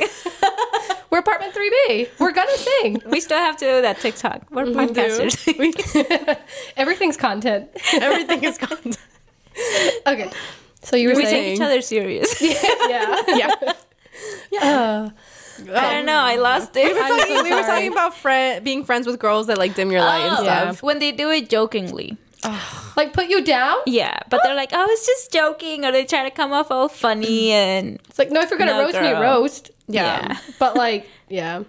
We're 1.10 1.20
apartment 1.20 1.54
3B. 1.54 2.10
We're 2.20 2.32
gonna 2.34 2.58
sing. 2.58 3.02
we 3.08 3.20
still 3.22 3.38
have 3.38 3.56
to 3.58 3.66
do 3.66 3.82
that 3.84 4.00
TikTok. 4.00 4.48
We're 4.52 4.66
podcasters. 4.66 6.38
Everything's 6.76 7.18
content. 7.18 7.70
Everything 7.94 8.44
is 8.44 8.58
content. 8.58 8.98
Okay. 10.08 10.30
So 10.82 10.96
you 10.98 11.10
were 11.10 11.16
we 11.16 11.24
saying? 11.26 11.44
take 11.44 11.56
each 11.56 11.62
other 11.62 11.82
serious. 11.82 12.42
yeah. 12.42 13.22
Yeah. 14.52 14.62
Uh, 14.62 15.10
I 15.60 15.94
don't 15.94 16.06
know. 16.06 16.20
I 16.20 16.36
lost 16.38 16.76
it. 16.76 16.86
We 16.88 16.94
were, 16.94 17.00
talking, 17.08 17.36
so 17.38 17.44
we 17.44 17.54
were 17.54 17.62
talking 17.62 17.92
about 17.92 18.16
friend, 18.16 18.64
being 18.64 18.84
friends 18.84 19.06
with 19.08 19.20
girls 19.20 19.48
that 19.48 19.58
like 19.58 19.76
dim 19.76 19.92
your 19.92 20.02
light 20.02 20.22
and 20.28 20.38
Oh, 20.40 20.44
stuff. 20.44 20.84
When 20.84 21.00
they 21.00 21.12
do 21.12 21.30
it 21.32 21.50
jokingly. 21.50 22.18
like 22.98 23.14
put 23.14 23.28
you 23.28 23.44
down? 23.44 23.78
Yeah, 23.86 24.20
but 24.30 24.42
they're 24.44 24.56
like, 24.56 24.70
oh, 24.74 24.86
it's 24.90 25.06
just 25.06 25.32
joking, 25.32 25.86
or 25.86 25.92
they 25.94 26.04
try 26.06 26.24
to 26.24 26.32
come 26.32 26.52
off 26.52 26.72
all 26.72 26.90
funny 26.90 27.48
mm. 27.48 27.52
and 27.52 28.00
It's 28.10 28.20
like, 28.20 28.32
no, 28.32 28.42
if 28.42 28.50
you're 28.50 28.60
gonna 28.60 28.74
No, 28.74 28.82
roast 28.84 28.96
me, 29.00 29.08
girl. 29.10 29.22
roast. 29.22 29.72
Yeah. 29.88 30.28
yeah. 30.28 30.38
But 30.60 30.76
like, 30.76 31.08
yeah. 31.30 31.64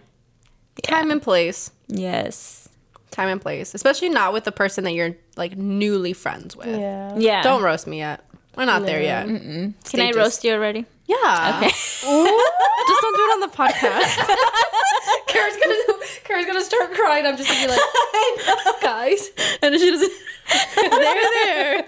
Time 0.82 1.11
and 1.12 1.22
place. 1.22 1.70
yes, 1.89 2.68
Time 3.12 3.28
and 3.28 3.41
place. 3.41 3.74
Especially 3.74 4.09
not 4.09 4.32
with 4.32 4.43
the 4.43 4.51
person 4.51 4.82
that 4.85 4.93
you're 4.93 5.14
like 5.37 5.57
newly 5.57 6.12
friends 6.12 6.57
with. 6.57 6.66
Yeah. 6.66 7.14
yeah. 7.16 7.43
Don't 7.45 7.62
roast 7.62 7.87
me 7.87 7.99
yet. 7.99 8.24
We're 8.57 8.64
not 8.64 8.85
there 8.85 9.01
yet. 9.03 9.26
Can 9.26 9.74
I 9.85 9.89
Stages. 9.89 10.16
roast 10.16 10.43
you 10.45 10.53
already? 10.53 10.87
Yeah. 11.07 11.59
Okay. 11.59 11.69
Just 11.69 12.03
don't 12.03 13.17
do 13.17 13.23
it 13.23 13.33
on 13.35 13.41
the 13.41 13.49
podcast. 13.49 14.17
Kara's 15.27 15.57
gonna 15.57 15.99
Kara's 16.25 16.47
gonna 16.47 16.65
start 16.65 16.93
crying. 16.95 17.27
I'm 17.27 17.37
just 17.37 17.49
gonna 17.51 17.67
be 17.67 17.69
like, 17.73 18.81
guys. 18.83 19.31
and 19.63 19.75
she 19.79 19.91
doesn't. 19.91 20.13
There, 20.49 21.85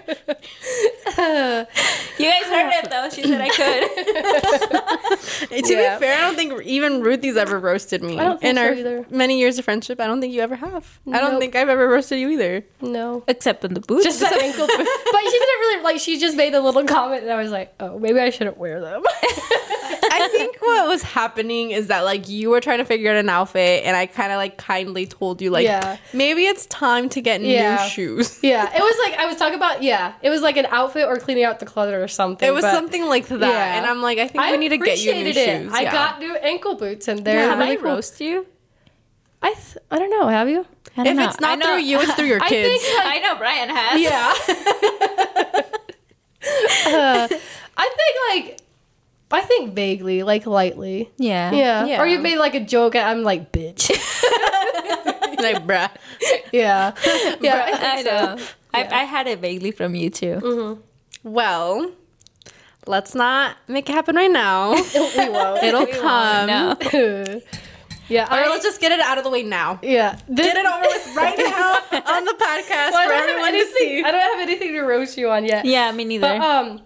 there. 1.15 1.67
You 2.17 2.25
guys 2.25 2.43
heard 2.45 2.71
it 2.73 2.89
though. 2.89 3.09
She 3.09 3.21
said 3.23 3.41
I 3.41 3.49
could. 3.49 3.89
to 5.65 5.73
Yeah. 5.73 5.97
be 5.97 6.05
fair, 6.05 6.17
I 6.17 6.21
don't 6.21 6.35
think 6.35 6.61
even 6.63 7.01
Ruthie's 7.01 7.37
ever 7.37 7.59
roasted 7.59 8.01
me. 8.03 8.17
I 8.19 8.23
don't 8.23 8.41
think 8.41 8.49
In 8.51 8.55
so 8.57 8.63
our 8.63 8.73
either. 8.73 9.05
many 9.09 9.39
years 9.39 9.57
of 9.59 9.65
friendship, 9.65 9.99
I 10.01 10.07
don't 10.07 10.19
think 10.21 10.33
you 10.33 10.41
ever 10.41 10.55
have. 10.55 10.99
I 11.11 11.19
don't 11.19 11.39
think 11.39 11.55
I've 11.55 11.69
ever 11.69 11.87
roasted 11.87 12.19
you 12.19 12.29
either. 12.29 12.63
No. 12.81 13.23
Except 13.27 13.63
in 13.65 13.73
the 13.73 13.79
boots. 13.81 14.03
Just 14.03 14.19
that 14.21 14.33
ankle. 14.41 14.67
but 14.67 14.77
she 14.77 15.31
didn't 15.31 15.59
really 15.59 15.83
like. 15.83 15.99
She 15.99 16.19
just 16.19 16.35
made 16.35 16.53
a 16.55 16.61
little 16.61 16.83
comment, 16.85 17.23
and 17.23 17.31
I 17.31 17.41
was 17.41 17.51
like, 17.51 17.73
"Oh, 17.79 17.99
maybe 17.99 18.19
I 18.19 18.29
shouldn't 18.31 18.57
wear 18.57 18.81
them." 18.81 19.03
I 20.09 20.29
think 20.31 20.57
what 20.61 20.87
was 20.87 21.01
happening 21.03 21.71
is 21.71 21.87
that 21.87 22.01
like 22.01 22.27
you 22.27 22.49
were 22.49 22.59
trying 22.61 22.79
to 22.79 22.85
figure 22.85 23.11
out 23.11 23.17
an 23.17 23.29
outfit, 23.29 23.83
and 23.85 23.95
I 23.95 24.05
kind 24.07 24.31
of 24.31 24.37
like 24.37 24.57
kindly 24.57 25.05
told 25.05 25.41
you 25.41 25.51
like, 25.51 25.65
Yeah. 25.65 25.97
maybe 26.13 26.45
it's 26.45 26.65
time 26.67 27.09
to 27.09 27.21
get 27.21 27.41
Yeah. 27.41 27.75
new 27.83 27.89
shoes. 27.89 28.39
Yeah, 28.47 28.75
it 28.75 28.81
was 28.81 28.95
like 29.03 29.19
I 29.19 29.25
was 29.25 29.35
talking 29.37 29.55
about. 29.55 29.83
Yeah, 29.83 30.13
it 30.21 30.29
was 30.29 30.41
like 30.41 30.57
an 30.57 30.65
outfit 30.67 31.05
or 31.07 31.17
cleaning 31.17 31.43
out 31.43 31.59
the 31.59 31.65
closet 31.65 31.93
or 31.95 32.07
something. 32.07 32.47
It 32.47 32.51
was 32.51 32.63
but 32.63 32.73
something 32.73 33.05
like 33.05 33.27
that, 33.27 33.41
Yeah. 33.41 33.77
and 33.77 33.85
I'm 33.85 34.01
like, 34.01 34.17
I 34.19 34.27
think 34.27 34.43
I 34.43 34.51
we 34.51 34.57
need 34.57 34.69
to 34.69 34.77
get 34.77 34.99
you 34.99 35.13
new 35.13 35.19
appreciated 35.21 35.61
shoes. 35.63 35.71
it. 35.73 35.75
I 35.75 35.81
Yeah. 35.83 35.91
got 35.91 36.19
new 36.19 36.35
ankle 36.35 36.75
boots, 36.75 37.07
and 37.07 37.23
they're 37.25 37.49
Have 37.49 37.59
really 37.59 37.71
I 37.71 37.75
cool. 37.75 37.91
roast 37.91 38.19
you? 38.21 38.45
I 39.41 39.53
th- 39.53 39.77
I 39.91 39.99
don't 39.99 40.09
know. 40.09 40.27
Have 40.27 40.49
you? 40.49 40.65
I 40.97 41.03
don't 41.03 41.07
If 41.13 41.17
know. 41.17 41.25
it's 41.29 41.39
not 41.39 41.51
I 41.51 41.55
know- 41.55 41.65
through 41.67 41.83
you, 41.83 41.99
it's 41.99 42.13
through 42.15 42.25
your 42.25 42.41
I 42.47 42.49
kids. 42.49 42.83
think 42.83 42.97
like 42.97 43.07
I 43.07 43.19
know 43.19 43.35
Brian 43.37 43.69
has. 43.69 44.01
yeah. 44.01 44.33
Uh, 46.87 47.27
I 47.77 47.89
think 47.97 48.15
like 48.47 48.59
I 49.31 49.41
think 49.41 49.73
vaguely, 49.75 50.23
like 50.23 50.45
lightly. 50.45 51.11
Yeah. 51.17 51.51
Yeah. 51.51 51.85
Yeah. 51.85 52.01
Or 52.01 52.07
you 52.07 52.19
made 52.19 52.37
like 52.37 52.55
a 52.55 52.61
joke. 52.61 52.95
and 52.95 53.05
I'm 53.05 53.23
like, 53.23 53.51
bitch. 53.51 53.89
like, 55.39 55.65
bruh. 55.67 55.89
yeah. 56.51 56.93
Yeah. 57.41 57.65
I 57.65 57.71
I 57.73 57.95
think 57.95 58.07
so. 58.07 58.35
know. 58.35 58.45
I, 58.73 59.01
I 59.01 59.03
had 59.03 59.27
it 59.27 59.39
vaguely 59.39 59.71
from 59.71 59.95
you 59.95 60.09
too. 60.09 60.81
Well, 61.23 61.91
let's 62.85 63.13
not 63.15 63.57
make 63.67 63.89
it 63.89 63.93
happen 63.93 64.15
right 64.15 64.31
now. 64.31 64.71
we 64.93 65.29
won't. 65.29 65.63
It'll 65.63 65.85
We 65.85 65.91
won't, 65.91 66.01
come. 66.01 66.47
no. 66.47 66.75
yeah. 68.07 68.27
Or 68.33 68.45
I, 68.45 68.49
let's 68.49 68.63
just 68.63 68.79
get 68.79 68.91
it 68.93 68.99
out 69.01 69.17
of 69.17 69.23
the 69.25 69.29
way 69.29 69.43
now. 69.43 69.79
yeah. 69.83 70.17
This, 70.29 70.45
Get 70.45 70.57
it 70.57 70.65
over 70.65 70.81
with 70.81 71.15
right 71.15 71.37
now 71.37 71.73
on 72.15 72.23
the 72.25 72.33
podcast 72.33 72.91
Well, 72.91 72.97
I 72.97 73.05
for 73.07 73.11
don't 73.11 73.27
have 73.27 73.39
to 73.39 73.45
anything. 73.57 73.73
see. 73.77 74.03
I 74.03 74.11
don't 74.11 74.21
have 74.21 74.39
anything 74.47 74.73
to 74.73 74.81
roast 74.83 75.17
you 75.17 75.29
on 75.29 75.43
yet. 75.45 75.65
Yeah, 75.65 75.91
me 75.91 76.05
neither. 76.05 76.27
But 76.27 76.41
um, 76.41 76.81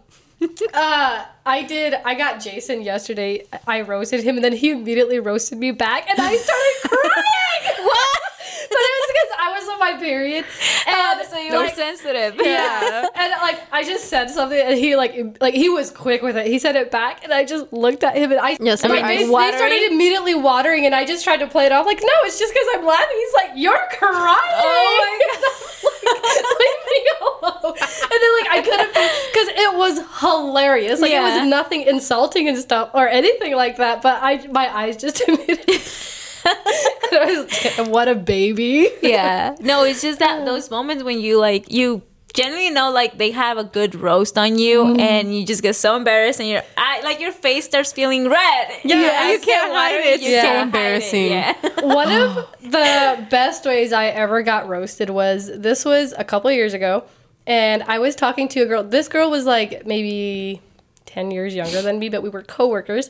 uh, 0.74 1.26
I 1.46 1.64
did. 1.64 1.94
I 1.94 2.16
got 2.16 2.42
Jason 2.42 2.82
yesterday. 2.82 3.46
I 3.68 3.82
roasted 3.82 4.24
him, 4.24 4.36
and 4.36 4.44
then 4.44 4.54
he 4.54 4.72
immediately 4.72 5.20
roasted 5.20 5.58
me 5.58 5.72
back, 5.72 6.10
and 6.10 6.20
I 6.20 6.36
started 6.36 6.80
crying. 6.84 7.86
what? 7.86 8.22
But 8.70 8.80
it 8.80 8.94
was 9.00 9.08
because 9.12 9.32
I 9.40 9.52
was 9.52 9.70
on 9.70 9.80
my 9.80 9.94
period, 10.00 10.46
oh, 10.88 11.18
and 11.20 11.30
so 11.30 11.38
you 11.38 11.54
like, 11.54 11.70
were 11.70 11.76
sensitive. 11.76 12.40
Yeah, 12.44 13.08
and 13.16 13.32
like 13.42 13.60
I 13.72 13.84
just 13.84 14.06
said 14.06 14.30
something, 14.30 14.60
and 14.60 14.78
he 14.78 14.96
like 14.96 15.38
like 15.42 15.54
he 15.54 15.70
was 15.70 15.92
quick 15.92 16.22
with 16.22 16.38
it. 16.38 16.48
He 16.48 16.60
said 16.60 16.76
it 16.76 16.92
back, 16.92 17.24
and 17.24 17.34
I 17.34 17.44
just 17.44 17.72
looked 17.74 18.04
at 18.04 18.16
him, 18.16 18.32
and 18.32 18.40
I 18.40 18.58
Yes, 18.60 18.84
my 18.84 19.02
eyes 19.02 19.20
they 19.20 19.26
started 19.26 19.92
immediately 19.92 20.36
watering, 20.36 20.86
and 20.86 20.96
I 20.96 21.06
just 21.06 21.24
tried 21.24 21.38
to 21.38 21.48
play 21.48 21.66
it 21.66 21.72
off 21.72 21.86
like, 21.86 22.00
no, 22.02 22.14
it's 22.24 22.40
just 22.40 22.54
because 22.54 22.68
I'm 22.76 22.86
laughing. 22.86 23.18
He's 23.18 23.34
like, 23.34 23.52
you're 23.56 23.88
crying. 23.92 24.16
Oh 24.16 24.98
my 25.02 25.20
god, 25.28 25.72
leave 26.62 26.82
me 26.88 27.00
alone. 27.22 27.78
And 28.04 28.20
then 28.22 28.32
like 28.40 28.50
I 28.52 28.62
couldn't 28.64 28.94
because 28.94 29.48
it 29.50 29.78
was 29.78 30.00
hilarious. 30.20 31.02
Like 31.02 31.12
it 31.12 31.22
was 31.22 31.48
nothing 31.48 31.84
insulting 31.84 32.48
and 32.48 32.58
stuff 32.58 32.92
or 32.94 33.08
anything 33.08 33.56
like 33.56 33.78
that. 33.78 34.02
But 34.02 34.20
I 34.22 34.48
my 34.48 34.74
eyes 34.76 34.98
just 34.98 35.22
immediately. 35.28 35.80
And 36.46 36.56
I 37.14 37.44
was 37.80 37.88
what 37.90 38.08
a 38.08 38.16
baby. 38.16 38.90
yeah. 39.02 39.56
No, 39.60 39.84
it's 39.84 40.02
just 40.02 40.20
that 40.20 40.46
those 40.46 40.70
moments 40.72 41.04
when 41.04 41.20
you 41.20 41.40
like 41.40 41.72
you 41.72 42.02
generally 42.34 42.70
know 42.70 42.90
like 42.92 43.18
they 43.18 43.32
have 43.32 43.58
a 43.58 43.64
good 43.66 43.94
roast 43.94 44.38
on 44.38 44.58
you 44.58 44.84
Mm-hmm. 44.86 45.00
and 45.02 45.38
you 45.38 45.46
just 45.46 45.62
get 45.62 45.76
so 45.76 45.98
embarrassed 45.98 46.40
and 46.40 46.48
your 46.48 46.62
eye 46.78 47.02
like 47.04 47.20
your 47.20 47.34
face 47.34 47.66
starts 47.66 47.92
feeling 47.92 48.30
red. 48.30 48.68
Yeah, 48.86 49.26
Your 49.28 49.34
you 49.34 49.40
can't 49.42 49.74
hide 49.74 49.96
it. 49.96 50.22
It's 50.22 50.24
so 50.24 50.30
can't 50.42 50.58
it, 50.60 50.62
embarrassing. 50.62 51.32
Yeah. 51.32 51.54
One 51.84 52.10
of 52.12 52.36
the 52.62 53.28
best 53.30 53.66
ways 53.66 53.92
I 53.92 54.06
ever 54.08 54.44
got 54.44 54.70
roasted 54.70 55.10
was 55.10 55.48
this 55.60 55.84
was 55.84 56.14
a 56.18 56.24
couple 56.24 56.50
years 56.52 56.74
ago, 56.74 57.04
and 57.46 57.84
I 57.84 58.00
was 58.00 58.16
talking 58.16 58.48
to 58.50 58.62
a 58.62 58.66
girl. 58.66 58.84
This 58.84 59.10
girl 59.10 59.30
was 59.30 59.46
like 59.46 59.86
maybe 59.86 60.62
10 61.08 61.32
years 61.32 61.54
younger 61.54 61.82
than 61.82 62.00
me, 62.00 62.08
but 62.08 62.24
we 62.24 62.30
were 62.30 62.44
coworkers. 62.44 63.10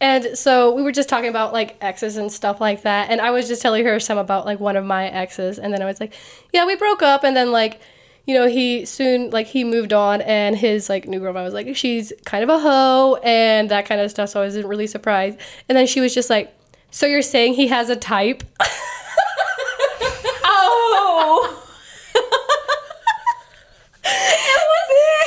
And 0.00 0.36
so 0.36 0.74
we 0.74 0.82
were 0.82 0.92
just 0.92 1.08
talking 1.08 1.30
about 1.30 1.52
like 1.52 1.76
exes 1.80 2.16
and 2.16 2.30
stuff 2.30 2.60
like 2.60 2.82
that. 2.82 3.10
And 3.10 3.20
I 3.20 3.30
was 3.30 3.48
just 3.48 3.62
telling 3.62 3.84
her 3.84 3.98
some 4.00 4.18
about 4.18 4.44
like 4.44 4.60
one 4.60 4.76
of 4.76 4.84
my 4.84 5.06
exes. 5.06 5.58
And 5.58 5.72
then 5.72 5.82
I 5.82 5.86
was 5.86 6.00
like, 6.00 6.12
yeah, 6.52 6.66
we 6.66 6.76
broke 6.76 7.02
up. 7.02 7.24
And 7.24 7.36
then 7.36 7.52
like, 7.52 7.80
you 8.26 8.34
know, 8.34 8.46
he 8.48 8.84
soon 8.84 9.30
like 9.30 9.46
he 9.46 9.64
moved 9.64 9.92
on 9.92 10.20
and 10.22 10.56
his 10.56 10.88
like 10.88 11.06
new 11.06 11.20
girlfriend 11.20 11.44
was 11.44 11.54
like, 11.54 11.76
she's 11.76 12.12
kind 12.24 12.42
of 12.42 12.50
a 12.50 12.58
hoe 12.58 13.20
and 13.22 13.70
that 13.70 13.86
kind 13.86 14.00
of 14.00 14.10
stuff. 14.10 14.30
So 14.30 14.40
I 14.40 14.44
wasn't 14.44 14.66
really 14.66 14.86
surprised. 14.86 15.38
And 15.68 15.76
then 15.76 15.86
she 15.86 16.00
was 16.00 16.14
just 16.14 16.30
like, 16.30 16.54
so 16.90 17.06
you're 17.06 17.22
saying 17.22 17.54
he 17.54 17.68
has 17.68 17.90
a 17.90 17.96
type? 17.96 18.44
oh. 20.44 21.60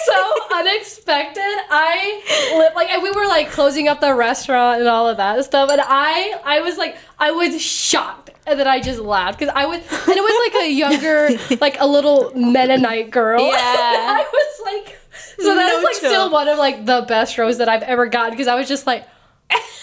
so 0.05 0.46
unexpected. 0.59 1.41
I 1.69 2.21
li- 2.57 2.75
like 2.75 2.89
and 2.89 3.01
we 3.03 3.11
were 3.11 3.27
like 3.27 3.51
closing 3.51 3.87
up 3.87 4.01
the 4.01 4.13
restaurant 4.13 4.79
and 4.79 4.89
all 4.89 5.07
of 5.07 5.17
that 5.17 5.43
stuff, 5.45 5.69
and 5.69 5.81
I 5.83 6.39
I 6.43 6.61
was 6.61 6.77
like 6.77 6.97
I 7.19 7.31
was 7.31 7.61
shocked, 7.61 8.31
and 8.45 8.59
then 8.59 8.67
I 8.67 8.79
just 8.79 8.99
laughed 8.99 9.39
because 9.39 9.53
I 9.55 9.65
was 9.65 9.77
and 9.79 10.17
it 10.17 10.21
was 10.21 10.51
like 10.53 10.63
a 10.63 10.71
younger 10.71 11.29
like 11.61 11.77
a 11.79 11.87
little 11.87 12.31
Mennonite 12.35 13.11
girl. 13.11 13.41
Yeah. 13.41 13.53
I 13.57 14.25
was 14.31 14.61
like. 14.85 14.97
So 15.39 15.55
that's 15.55 15.77
No 15.77 15.83
like 15.83 15.99
chill. 15.99 16.09
still 16.09 16.31
one 16.31 16.47
of 16.47 16.57
like 16.57 16.85
the 16.85 17.05
best 17.07 17.37
rows 17.37 17.59
that 17.59 17.69
I've 17.69 17.83
ever 17.83 18.07
gotten 18.07 18.31
because 18.31 18.47
I 18.47 18.55
was 18.55 18.67
just 18.67 18.85
like, 18.87 19.05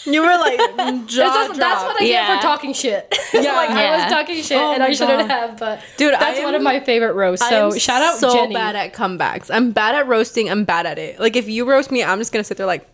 You 0.07 0.21
were 0.21 0.37
like, 0.37 0.59
jaw 0.77 0.77
that's, 0.77 1.07
that's, 1.09 1.59
that's 1.59 1.83
what 1.85 2.01
I 2.03 2.05
Yeah. 2.05 2.27
get 2.27 2.37
for 2.37 2.43
talking 2.43 2.75
shit. 2.75 3.15
Yeah. 3.33 3.53
like 3.55 3.71
I 3.71 3.97
was 3.97 4.13
talking 4.13 4.43
shit 4.43 4.59
Oh 4.59 4.75
and 4.75 4.83
I 4.83 4.93
shouldn't 4.93 5.29
God. 5.29 5.31
have, 5.31 5.59
but 5.59 5.81
Dude, 5.97 6.13
that's 6.13 6.39
I 6.39 6.45
one 6.45 6.55
of 6.55 6.61
my 6.63 6.81
favorite 6.81 7.15
roasts. 7.15 7.43
I 7.45 7.49
So 7.51 7.73
am 7.73 7.79
shout 7.79 8.03
out 8.03 8.19
so 8.19 8.33
Jenny. 8.35 8.53
bad 8.55 8.77
at 8.77 8.93
comebacks. 8.93 9.51
I'm 9.53 9.73
bad 9.73 9.95
at 9.95 10.07
roasting. 10.07 10.51
I'm 10.51 10.65
bad 10.65 10.85
at 10.87 10.99
it. 10.99 11.19
Like 11.19 11.37
if 11.37 11.49
you 11.49 11.65
roast 11.69 11.91
me, 11.91 12.05
I'm 12.05 12.19
just 12.19 12.33
gonna 12.33 12.45
sit 12.45 12.59
there 12.59 12.67
like, 12.67 12.87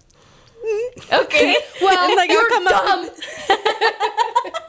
Okay. 1.13 1.57
well, 1.83 2.09
And, 2.11 2.17
like, 2.17 2.31
you're 2.31 2.41
I'll 2.43 2.49
come 2.49 2.67
up- 2.69 2.85
dumb. 2.87 4.63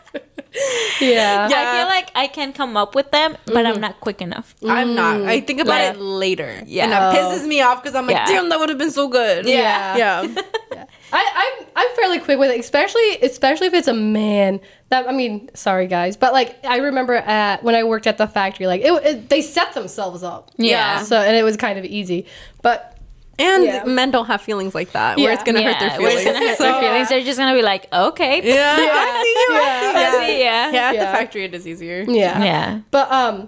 Yeah. 1.02 1.48
Yeah. 1.50 1.56
I 1.56 1.78
feel 1.78 1.88
like 1.88 2.12
I 2.16 2.28
can 2.28 2.54
come 2.54 2.76
up 2.76 2.96
with 2.96 3.12
them, 3.12 3.38
but 3.46 3.66
I'm 3.66 3.74
mm-hmm. 3.74 3.82
not 3.82 4.00
quick 4.00 4.22
enough. 4.22 4.56
I'm 4.68 4.90
mm. 4.90 4.96
not. 4.96 5.22
I 5.22 5.42
think 5.42 5.62
about 5.62 5.82
Like- 5.82 5.96
it 5.96 6.00
later. 6.00 6.62
Yeah. 6.66 6.84
and 6.84 6.92
that 6.92 7.16
pisses 7.16 7.48
me 7.48 7.62
off 7.62 7.82
because 7.82 7.96
I'm 7.96 8.06
like, 8.06 8.16
Yeah. 8.16 8.26
damn, 8.26 8.50
that 8.50 8.60
would 8.60 8.70
have 8.70 8.78
been 8.78 8.92
so 8.92 9.08
good. 9.08 9.46
Yeah. 9.46 9.96
yeah. 9.98 10.28
I, 11.14 11.58
I'm 11.60 11.68
I'm 11.76 11.96
fairly 11.96 12.20
quick 12.20 12.40
with 12.40 12.52
it, 12.52 12.60
especially 12.60 13.18
especially 13.22 13.68
if 13.68 13.74
it's 13.74 13.88
a 13.88 13.94
man. 13.94 14.60
That 14.90 15.08
I 15.08 15.12
mean, 15.12 15.50
sorry 15.54 15.88
guys, 15.88 16.16
but 16.18 16.34
like 16.34 16.64
I 16.66 16.78
remember 16.78 17.16
at 17.16 17.64
when 17.64 17.76
I 17.76 17.84
worked 17.84 18.08
at 18.08 18.18
the 18.18 18.28
factory, 18.28 18.68
like 18.68 18.82
it, 18.82 18.92
it 19.06 19.30
they 19.30 19.42
set 19.42 19.74
themselves 19.74 20.24
up. 20.24 20.52
Yeah. 20.58 21.04
So 21.04 21.20
and 21.20 21.36
it 21.36 21.44
was 21.44 21.58
kind 21.58 21.78
of 21.78 21.86
easy, 21.86 22.26
but 22.62 22.98
And 23.40 23.64
Yeah. 23.64 23.84
men 23.86 24.12
don't 24.12 24.28
have 24.28 24.42
feelings 24.42 24.76
like 24.76 24.92
that, 24.92 25.18
where 25.18 25.28
Yeah. 25.28 25.34
it's 25.34 25.44
gonna 25.44 25.64
hurt 25.64 25.80
their 25.80 25.90
feelings. 25.92 26.04
Where 26.04 26.16
it's 26.18 26.26
gonna 26.26 26.48
hurt 26.48 26.58
So- 26.58 26.64
their 26.64 26.82
feelings. 26.82 27.10
They're 27.10 27.22
just 27.22 27.40
gonna 27.40 27.56
be 27.56 27.62
like, 27.64 27.88
okay. 27.92 28.42
Yeah, 28.44 28.76
I 28.78 29.24
see 29.24 29.30
you. 29.54 29.60
I 29.60 29.62
see 29.62 29.86
Yeah. 29.86 29.92
you. 30.12 30.18
I 30.18 30.26
see, 30.28 30.40
yeah. 30.40 30.72
Yeah, 30.72 30.90
at 30.90 30.96
Yeah. 30.96 31.06
the 31.12 31.18
factory 31.18 31.46
it 31.46 31.54
is 31.54 31.68
easier. 31.68 32.06
yeah, 32.08 32.44
Yeah. 32.44 32.80
But 32.92 33.12
um, 33.12 33.48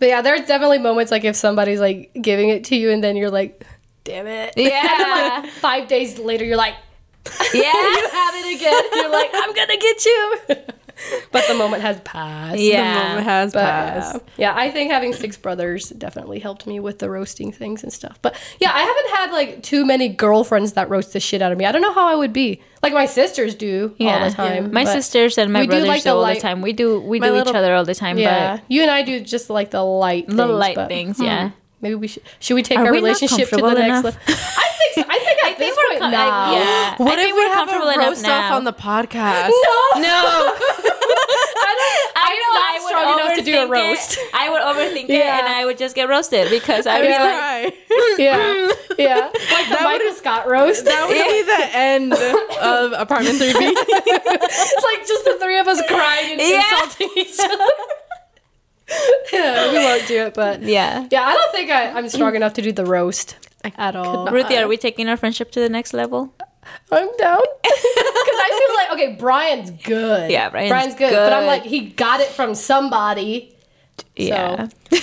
but 0.00 0.08
yeah, 0.08 0.22
there's 0.22 0.42
definitely 0.46 0.78
moments 0.78 1.10
like 1.12 1.24
if 1.24 1.36
somebody's 1.36 1.80
like 1.80 2.10
giving 2.20 2.48
it 2.48 2.64
to 2.64 2.76
you 2.76 2.90
and 2.90 3.04
then 3.04 3.16
you're 3.16 3.30
like, 3.30 3.62
damn 4.04 4.26
it. 4.26 4.54
Yeah. 4.56 5.44
Five 5.60 5.88
days 5.88 6.18
later, 6.18 6.44
you're 6.44 6.56
like, 6.56 6.74
yeah. 7.54 7.60
you 7.60 8.08
have 8.12 8.34
it 8.34 8.56
again. 8.56 8.82
You're 8.94 9.10
like, 9.10 9.30
I'm 9.34 9.52
gonna 9.52 9.76
get 9.76 10.04
you. 10.06 10.36
but 11.30 11.44
the 11.48 11.54
moment 11.54 11.82
has 11.82 12.00
passed. 12.00 12.58
Yeah. 12.58 12.94
The 13.02 13.08
moment 13.08 13.24
has 13.26 13.52
But 13.52 13.60
passed. 13.64 14.16
uh, 14.16 14.20
yeah, 14.36 14.52
I 14.56 14.70
think 14.70 14.90
having 14.90 15.12
six 15.12 15.36
brothers 15.36 15.90
definitely 15.90 16.38
helped 16.38 16.66
me 16.66 16.80
with 16.80 16.98
the 16.98 17.08
roasting 17.10 17.52
things 17.52 17.82
and 17.82 17.92
stuff. 17.92 18.18
But 18.22 18.36
yeah, 18.60 18.70
I 18.74 18.80
haven't 18.80 19.16
had 19.16 19.32
like 19.32 19.62
too 19.62 19.84
many 19.86 20.08
girlfriends 20.08 20.72
that 20.74 20.88
roast 20.88 21.12
the 21.12 21.20
shit 21.20 21.42
out 21.42 21.52
of 21.52 21.58
me. 21.58 21.64
I 21.66 21.72
don't 21.72 21.82
know 21.82 21.92
how 21.92 22.06
I 22.08 22.14
would 22.14 22.32
be. 22.32 22.60
Like 22.82 22.92
my 22.92 23.06
sisters 23.06 23.54
do 23.54 23.94
yeah. 23.98 24.18
all 24.24 24.28
the 24.30 24.34
time. 24.34 24.72
My 24.72 24.84
sisters 24.84 25.38
and 25.38 25.52
my 25.52 25.60
we 25.60 25.66
do 25.68 25.78
like 25.84 26.00
do 26.02 26.10
the 26.10 26.14
all 26.14 26.22
light- 26.22 26.34
the 26.36 26.40
time. 26.40 26.62
We 26.62 26.72
do 26.72 27.00
we 27.00 27.20
do 27.20 27.30
little- 27.30 27.48
each 27.52 27.54
other 27.56 27.74
all 27.74 27.84
the 27.84 27.94
time. 27.94 28.18
Yeah, 28.18 28.58
you 28.68 28.82
and 28.82 28.90
I 28.90 29.02
do 29.02 29.20
just 29.20 29.48
like 29.50 29.70
the 29.70 29.82
light, 29.84 30.26
the 30.26 30.36
things, 30.36 30.50
light 30.50 30.74
but- 30.74 30.88
things, 30.88 31.16
hmm, 31.18 31.24
yeah. 31.24 31.50
Maybe 31.80 31.96
we 31.96 32.06
should. 32.06 32.22
Should 32.38 32.54
we 32.54 32.62
take 32.62 32.78
Are 32.78 32.86
our 32.86 32.92
we 32.92 32.98
relationship 32.98 33.48
to 33.48 33.56
the 33.56 33.62
comfortable 33.62 33.82
next 33.88 34.04
level? 34.04 34.20
I 34.28 34.68
think. 34.78 34.94
So. 34.94 35.02
I 35.08 35.18
think 35.18 35.38
at 35.42 35.46
I 35.46 35.50
this 35.50 35.58
think 35.58 35.76
we're 35.76 35.88
point 35.90 36.00
com- 36.00 36.10
now. 36.12 36.28
I, 36.30 36.52
yeah. 36.54 36.94
What 36.96 37.08
I 37.08 37.12
if 37.14 37.18
think 37.26 37.34
we 37.36 37.40
we're 37.42 37.48
have 37.48 37.56
comfortable 37.68 37.88
a 37.88 37.94
enough 37.94 38.06
roast 38.06 38.24
off 38.24 38.28
now. 38.50 38.56
on 38.56 38.64
the 38.64 38.72
podcast? 38.72 39.48
No, 39.48 40.00
No. 40.02 40.54
I 40.94 41.72
don't. 41.78 42.12
I 42.14 42.22
I'm 42.22 42.38
know, 42.38 42.54
not 42.54 42.62
I 42.62 42.78
would 43.06 43.20
enough 43.24 43.36
to 43.38 43.42
do 43.44 43.58
a 43.58 43.68
roast. 43.68 44.18
it. 44.18 44.30
I 44.34 44.48
would 44.50 44.62
overthink 44.62 45.04
it, 45.08 45.22
and 45.22 45.46
I 45.46 45.64
would 45.64 45.78
just 45.78 45.94
get 45.94 46.08
roasted 46.08 46.50
because 46.50 46.86
I'd 46.86 47.02
I'd 47.04 47.62
be 47.64 47.72
be 47.72 47.72
like, 47.72 48.18
Yeah, 48.18 48.72
yeah, 48.98 49.30
like 49.52 49.68
the 49.68 49.78
Michael 49.82 50.12
Scott 50.14 50.48
roast. 50.48 50.84
that 50.84 51.06
would 51.08 51.14
be 51.14 51.42
the 51.42 51.76
end 51.76 52.12
of 52.12 52.92
apartment 52.92 53.36
3B. 53.38 53.54
it's 53.56 54.84
like 54.84 55.06
just 55.06 55.24
the 55.24 55.36
three 55.40 55.58
of 55.58 55.66
us 55.68 55.80
crying 55.86 56.32
and 56.32 56.40
Yeah. 56.40 56.62
insulting 56.82 57.10
each 57.16 57.38
other. 57.40 57.64
yeah, 59.32 59.72
we 59.72 59.78
won't 59.78 60.06
do 60.06 60.26
it, 60.26 60.34
but 60.34 60.62
yeah. 60.62 61.06
yeah, 61.10 61.22
I 61.26 61.32
don't 61.34 61.52
think 61.52 61.70
I, 61.70 61.90
I'm 61.92 62.08
strong 62.08 62.36
enough 62.36 62.54
to 62.54 62.62
do 62.62 62.72
the 62.72 62.84
roast 62.84 63.36
at 63.76 63.96
all. 63.96 64.28
Ruthie, 64.30 64.58
are 64.58 64.68
we 64.68 64.76
taking 64.76 65.08
our 65.08 65.16
friendship 65.16 65.50
to 65.52 65.60
the 65.60 65.68
next 65.68 65.92
level? 65.94 66.34
I'm 66.90 67.08
down 67.16 67.40
because 67.62 68.40
I 68.44 68.66
feel 68.66 68.76
like 68.76 69.08
okay, 69.08 69.16
Brian's 69.18 69.70
good. 69.70 70.30
Yeah, 70.30 70.50
Brian's 70.50 70.94
good, 70.94 71.12
but 71.12 71.32
I'm 71.32 71.46
like 71.46 71.62
he 71.62 71.88
got 71.90 72.20
it 72.20 72.28
from 72.28 72.54
somebody. 72.54 73.56
Yeah. 74.16 74.68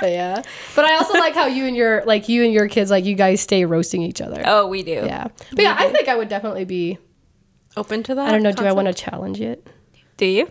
But 0.00 0.12
yeah, 0.12 0.42
but 0.74 0.86
I 0.86 0.94
also 0.96 1.12
like 1.12 1.34
how 1.34 1.46
you 1.46 1.66
and 1.66 1.76
your 1.76 2.02
like 2.06 2.26
you 2.30 2.42
and 2.42 2.54
your 2.54 2.68
kids 2.68 2.90
like 2.90 3.04
you 3.04 3.14
guys 3.14 3.42
stay 3.42 3.66
roasting 3.66 4.00
each 4.00 4.22
other. 4.22 4.42
Oh, 4.46 4.66
we 4.66 4.82
do. 4.82 4.92
Yeah, 4.92 5.28
but 5.50 5.60
yeah, 5.62 5.76
I 5.78 5.90
think 5.90 6.08
I 6.08 6.16
would 6.16 6.28
definitely 6.30 6.64
be. 6.64 6.96
Open 7.76 8.02
to 8.04 8.14
that? 8.14 8.28
I 8.28 8.32
don't 8.32 8.42
know. 8.42 8.50
Do 8.52 8.64
I 8.64 8.72
want 8.72 8.88
to 8.88 8.94
challenge 8.94 9.40
it? 9.42 9.68
Do 10.16 10.24
you? 10.24 10.50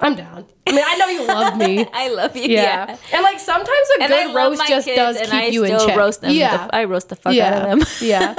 I'm 0.00 0.14
down. 0.14 0.44
I 0.66 0.72
mean, 0.72 0.84
I 0.86 0.96
know 0.96 1.06
you 1.06 1.26
love 1.26 1.56
me. 1.56 1.86
I 1.92 2.08
love 2.10 2.36
you. 2.36 2.42
Yeah. 2.44 2.62
Yeah. 2.90 2.96
And 3.12 3.22
like 3.22 3.38
sometimes 3.40 3.88
a 3.98 4.02
And 4.02 4.12
good 4.12 4.34
roast 4.34 4.62
just 4.68 4.86
does 4.88 5.20
keep 5.20 5.32
I 5.32 5.46
you 5.46 5.64
in 5.64 5.78
check. 5.78 5.96
roast 5.96 6.20
them. 6.20 6.32
Yeah. 6.32 6.66
The- 6.66 6.74
I 6.74 6.84
roast 6.84 7.08
the 7.08 7.16
fuck 7.16 7.34
yeah. 7.34 7.46
out 7.46 7.62
of 7.62 7.78
them. 7.78 7.88
yeah. 8.00 8.34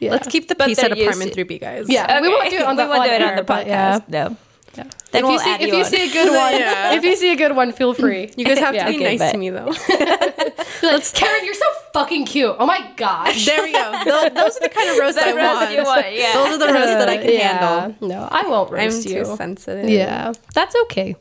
Yeah. 0.00 0.10
Let's 0.12 0.28
keep 0.28 0.48
the 0.48 0.54
But 0.54 0.66
peace 0.68 0.78
at 0.80 0.92
apartment 0.92 1.36
used 1.36 1.48
3B, 1.48 1.60
guys. 1.60 1.86
Yeah. 1.88 2.20
We 2.20 2.28
won't 2.28 2.50
do 2.50 2.56
it 2.56 2.62
on 2.62 2.76
the 2.76 2.84
we 2.84 2.88
won't 2.90 3.04
do 3.04 3.10
it 3.10 3.22
on 3.22 3.36
the 3.36 3.42
podcast. 3.44 3.66
yeah. 3.66 4.00
No. 4.08 4.36
Yeah. 4.76 4.82
Then 5.12 5.22
if 5.22 5.22
we'll 5.22 5.32
you 5.34 5.38
see 5.38 5.50
add 5.50 5.60
if 5.60 5.68
you 5.68 5.76
you 5.76 5.84
see 5.84 6.10
a 6.10 6.12
good 6.12 6.30
one, 6.34 6.52
Yeah. 6.60 6.94
if 6.94 7.04
you 7.04 7.14
see 7.14 7.32
a 7.32 7.36
good 7.36 7.54
one, 7.54 7.70
feel 7.72 7.94
free. 7.94 8.32
You 8.36 8.44
guys 8.44 8.58
have 8.58 8.74
Yeah. 8.74 8.86
to 8.86 8.90
be 8.90 8.96
Okay, 8.96 9.16
nice 9.16 9.18
but- 9.20 9.32
to 9.32 9.38
me, 9.38 9.50
though. 9.50 9.70
Be 10.80 10.86
like, 10.92 11.14
Karen, 11.14 11.44
you're 11.44 11.54
so 11.54 11.64
fucking 11.94 12.26
cute. 12.26 12.54
Oh 12.58 12.66
my 12.66 12.92
gosh. 12.96 13.46
there 13.46 13.62
we 13.62 13.72
go. 13.72 13.92
Those, 14.04 14.30
those 14.34 14.56
are 14.56 14.60
the 14.60 14.68
kind 14.68 14.90
of 14.90 14.98
roasts 14.98 15.18
I 15.22 15.32
roast 15.32 15.54
want. 15.60 15.72
you 15.72 15.84
want, 15.84 16.12
yeah. 16.12 16.32
Those 16.34 16.54
are 16.54 16.58
the 16.58 16.72
roasts 16.74 16.94
that 16.96 17.08
I 17.08 17.16
can 17.18 17.32
yeah. 17.32 17.58
handle. 17.58 18.08
No, 18.08 18.28
I 18.30 18.42
won't 18.48 18.70
roast 18.72 18.82
I'm 18.82 18.90
roast 18.90 19.08
too 19.30 19.36
sensitive. 19.36 19.88
Yeah. 19.88 20.32
That's 20.54 20.74
okay. 20.82 21.14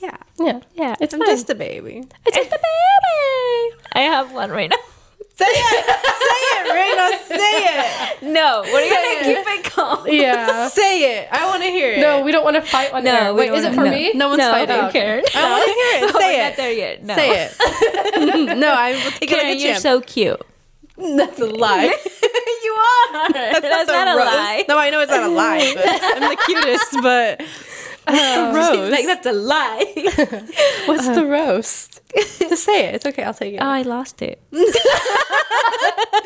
Yeah. 0.00 0.16
Yeah. 0.38 0.60
Yeah. 0.74 0.94
It's 1.00 1.14
I'm 1.14 1.20
fine. 1.20 1.28
just 1.30 1.48
a 1.50 1.54
baby. 1.54 2.04
it's 2.26 2.36
just 2.36 2.48
a 2.52 2.60
baby. 2.60 3.76
I 3.94 4.00
have 4.02 4.32
one 4.32 4.50
right 4.50 4.68
now. 4.70 4.76
Say 5.40 5.46
it. 5.48 5.84
Say 6.28 6.42
it, 6.52 6.64
Reyna. 6.74 7.06
Say 7.26 7.56
it. 7.64 8.22
No, 8.22 8.60
we're 8.62 8.88
Say 8.88 9.24
gonna 9.24 9.44
keep 9.44 9.46
it 9.58 9.64
calm. 9.72 10.06
Yeah. 10.06 10.68
Say 10.68 11.18
it. 11.20 11.28
I 11.32 11.46
want 11.46 11.62
to 11.62 11.68
hear 11.70 11.92
it. 11.94 12.00
No, 12.00 12.20
we 12.22 12.30
don't 12.32 12.44
want 12.44 12.56
to 12.56 12.62
fight 12.62 12.92
on 12.92 13.04
No, 13.04 13.10
air. 13.10 13.34
Wait, 13.34 13.50
is 13.52 13.64
it 13.64 13.74
for 13.74 13.84
no. 13.84 13.90
me? 13.90 14.12
No 14.14 14.28
one's 14.28 14.38
no, 14.38 14.50
fighting. 14.52 14.70
I 14.76 14.90
don't. 14.90 15.36
I 15.36 15.50
want 15.50 15.64
to 15.66 15.72
hear 15.72 15.96
it. 16.04 16.14
Oh, 16.14 16.18
Say 16.20 16.36
we're 16.36 16.40
it. 16.40 16.48
not 16.50 16.56
there 16.56 16.72
yet. 16.72 17.02
No. 17.04 17.14
Say 17.14 17.44
it. 17.46 18.58
no, 18.58 18.68
I 18.68 18.92
will 18.92 19.10
take 19.12 19.30
it 19.32 19.36
like 19.36 19.44
a 19.44 19.54
you're 19.56 19.72
champ. 19.72 19.78
so 19.82 20.00
cute. 20.02 20.40
That's 20.98 21.40
a 21.40 21.46
lie. 21.46 21.84
you 22.64 22.72
are. 22.72 23.32
That's, 23.32 23.60
That's 23.60 23.88
not 23.88 24.08
a 24.08 24.18
roast. 24.18 24.26
lie. 24.36 24.64
No, 24.68 24.76
I 24.78 24.90
know 24.90 25.00
it's 25.00 25.10
not 25.10 25.22
a 25.22 25.28
lie. 25.28 25.72
But 25.74 25.86
I'm 26.22 26.28
the 26.28 26.36
cutest, 26.44 26.96
but 27.02 27.40
She's 28.10 28.54
roast. 28.54 28.90
like, 28.92 29.06
that's 29.06 29.26
a 29.26 29.32
lie. 29.32 29.84
what's 30.86 31.06
the 31.08 31.22
uh, 31.22 31.24
roast? 31.24 31.99
Just 32.38 32.64
say 32.64 32.88
it. 32.88 32.94
It's 32.96 33.06
okay. 33.06 33.22
I'll 33.22 33.34
take 33.34 33.54
it. 33.54 33.58
oh, 33.62 33.66
I 33.68 33.82
lost 33.82 34.22
it. 34.22 34.42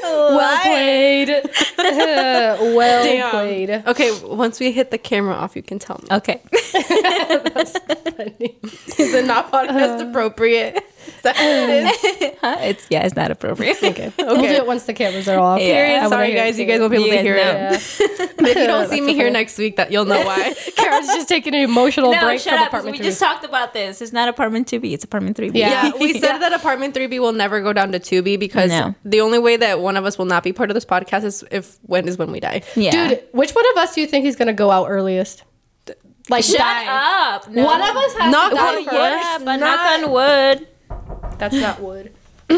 Well 0.05 0.61
played. 0.63 1.29
well 1.79 3.05
Damn. 3.05 3.31
played. 3.31 3.71
Okay, 3.71 4.21
once 4.23 4.61
we 4.61 4.71
hit 4.71 4.91
the 4.91 4.99
camera 4.99 5.35
off, 5.35 5.57
you 5.57 5.63
can 5.63 5.79
tell 5.79 5.99
me. 6.03 6.09
Okay. 6.17 6.43
That's 6.73 7.79
funny. 7.79 8.59
Is 8.99 9.15
it 9.15 9.27
not 9.27 9.51
podcast 9.51 10.01
uh, 10.01 10.09
appropriate? 10.09 10.85
Is 11.27 11.33
that 11.33 12.07
it 12.19 12.23
is? 12.23 12.39
Huh? 12.41 12.57
It's 12.61 12.87
yeah, 12.91 13.05
it's 13.07 13.17
not 13.17 13.31
appropriate. 13.31 13.83
Okay. 13.83 14.13
We'll 14.19 14.37
do 14.37 14.45
it 14.45 14.67
once 14.67 14.85
the 14.85 14.93
cameras 14.95 15.29
are 15.29 15.39
off. 15.39 15.61
Yeah. 15.61 15.67
Period. 15.75 15.97
I 15.97 16.01
wanna 16.03 16.09
Sorry, 16.11 16.27
hear 16.29 16.37
guys. 16.37 16.59
You 16.59 16.67
guys 16.67 16.81
won't 16.81 16.91
be 16.93 16.97
able 16.99 17.11
to 17.11 17.23
hear 17.23 17.37
know. 17.37 17.71
it. 17.73 18.31
But 18.37 18.49
if 18.49 18.57
you 18.57 18.67
don't 18.67 18.89
see 18.91 19.01
me 19.01 19.15
here 19.15 19.31
next 19.31 19.57
week, 19.59 19.77
that 19.77 19.91
you'll 19.93 20.05
know 20.05 20.21
why. 20.27 20.55
Karen's 20.77 21.07
just 21.09 21.29
taking 21.29 21.55
an 21.55 21.63
emotional 21.63 22.13
no, 22.13 22.21
break 22.21 22.41
shut 22.41 22.53
from 22.53 22.55
up. 22.55 22.59
'cause 22.65 22.69
apartment 22.69 22.93
We 22.93 22.99
three. 22.99 23.07
just 23.07 23.21
talked 23.21 23.45
about 23.45 23.73
this. 23.73 24.03
It's 24.03 24.13
not 24.13 24.29
apartment 24.29 24.69
2B. 24.69 24.93
It's 24.93 25.05
apartment 25.05 25.37
3B. 25.37 25.53
Yeah. 25.55 25.87
Yeah, 25.87 25.93
we 25.99 26.19
said 26.19 26.39
that 26.39 26.53
apartment 26.53 26.95
3B 26.95 27.19
will 27.21 27.33
never 27.33 27.61
go 27.63 27.73
down 27.73 27.93
to 27.93 27.99
2B 28.01 28.39
because 28.39 28.71
No. 28.71 28.95
the 29.05 29.21
only 29.23 29.39
way 29.39 29.57
that 29.57 29.81
one 29.81 29.97
of 29.97 30.05
us 30.05 30.19
will 30.19 30.27
not 30.27 30.43
be 30.43 30.53
part 30.53 30.71
of 30.71 30.75
this 30.75 30.85
podcast 30.85 31.25
is 31.25 31.45
if 31.51 31.79
when 31.83 32.07
is 32.09 32.19
when 32.19 32.31
we 32.33 32.41
die. 32.41 32.63
Yeah. 32.77 33.09
Dude, 33.09 33.23
which 33.33 33.53
one 33.55 33.65
of 33.73 33.79
us 33.79 33.95
do 33.95 34.01
you 34.03 34.07
think 34.07 34.27
is 34.27 34.37
gonna 34.37 34.53
go 34.53 34.71
out 34.71 34.87
earliest? 34.91 35.43
Like 36.31 36.43
shut 36.45 36.57
die. 36.59 36.87
up. 37.35 37.49
No. 37.51 37.65
One 37.67 37.83
of 37.83 37.95
us 37.97 38.15
has 38.15 38.33
Knock 38.33 38.51
to 38.51 38.57
die 38.57 38.67
on 38.69 38.75
first. 38.85 38.93
wood. 38.93 38.95
Yeah, 38.97 39.39
but 39.41 39.57
Not- 39.57 39.61
knock 39.61 39.81
on 39.87 40.11
wood. 40.11 40.69
That's 41.39 41.55
not 41.55 41.81
wood. 41.81 42.13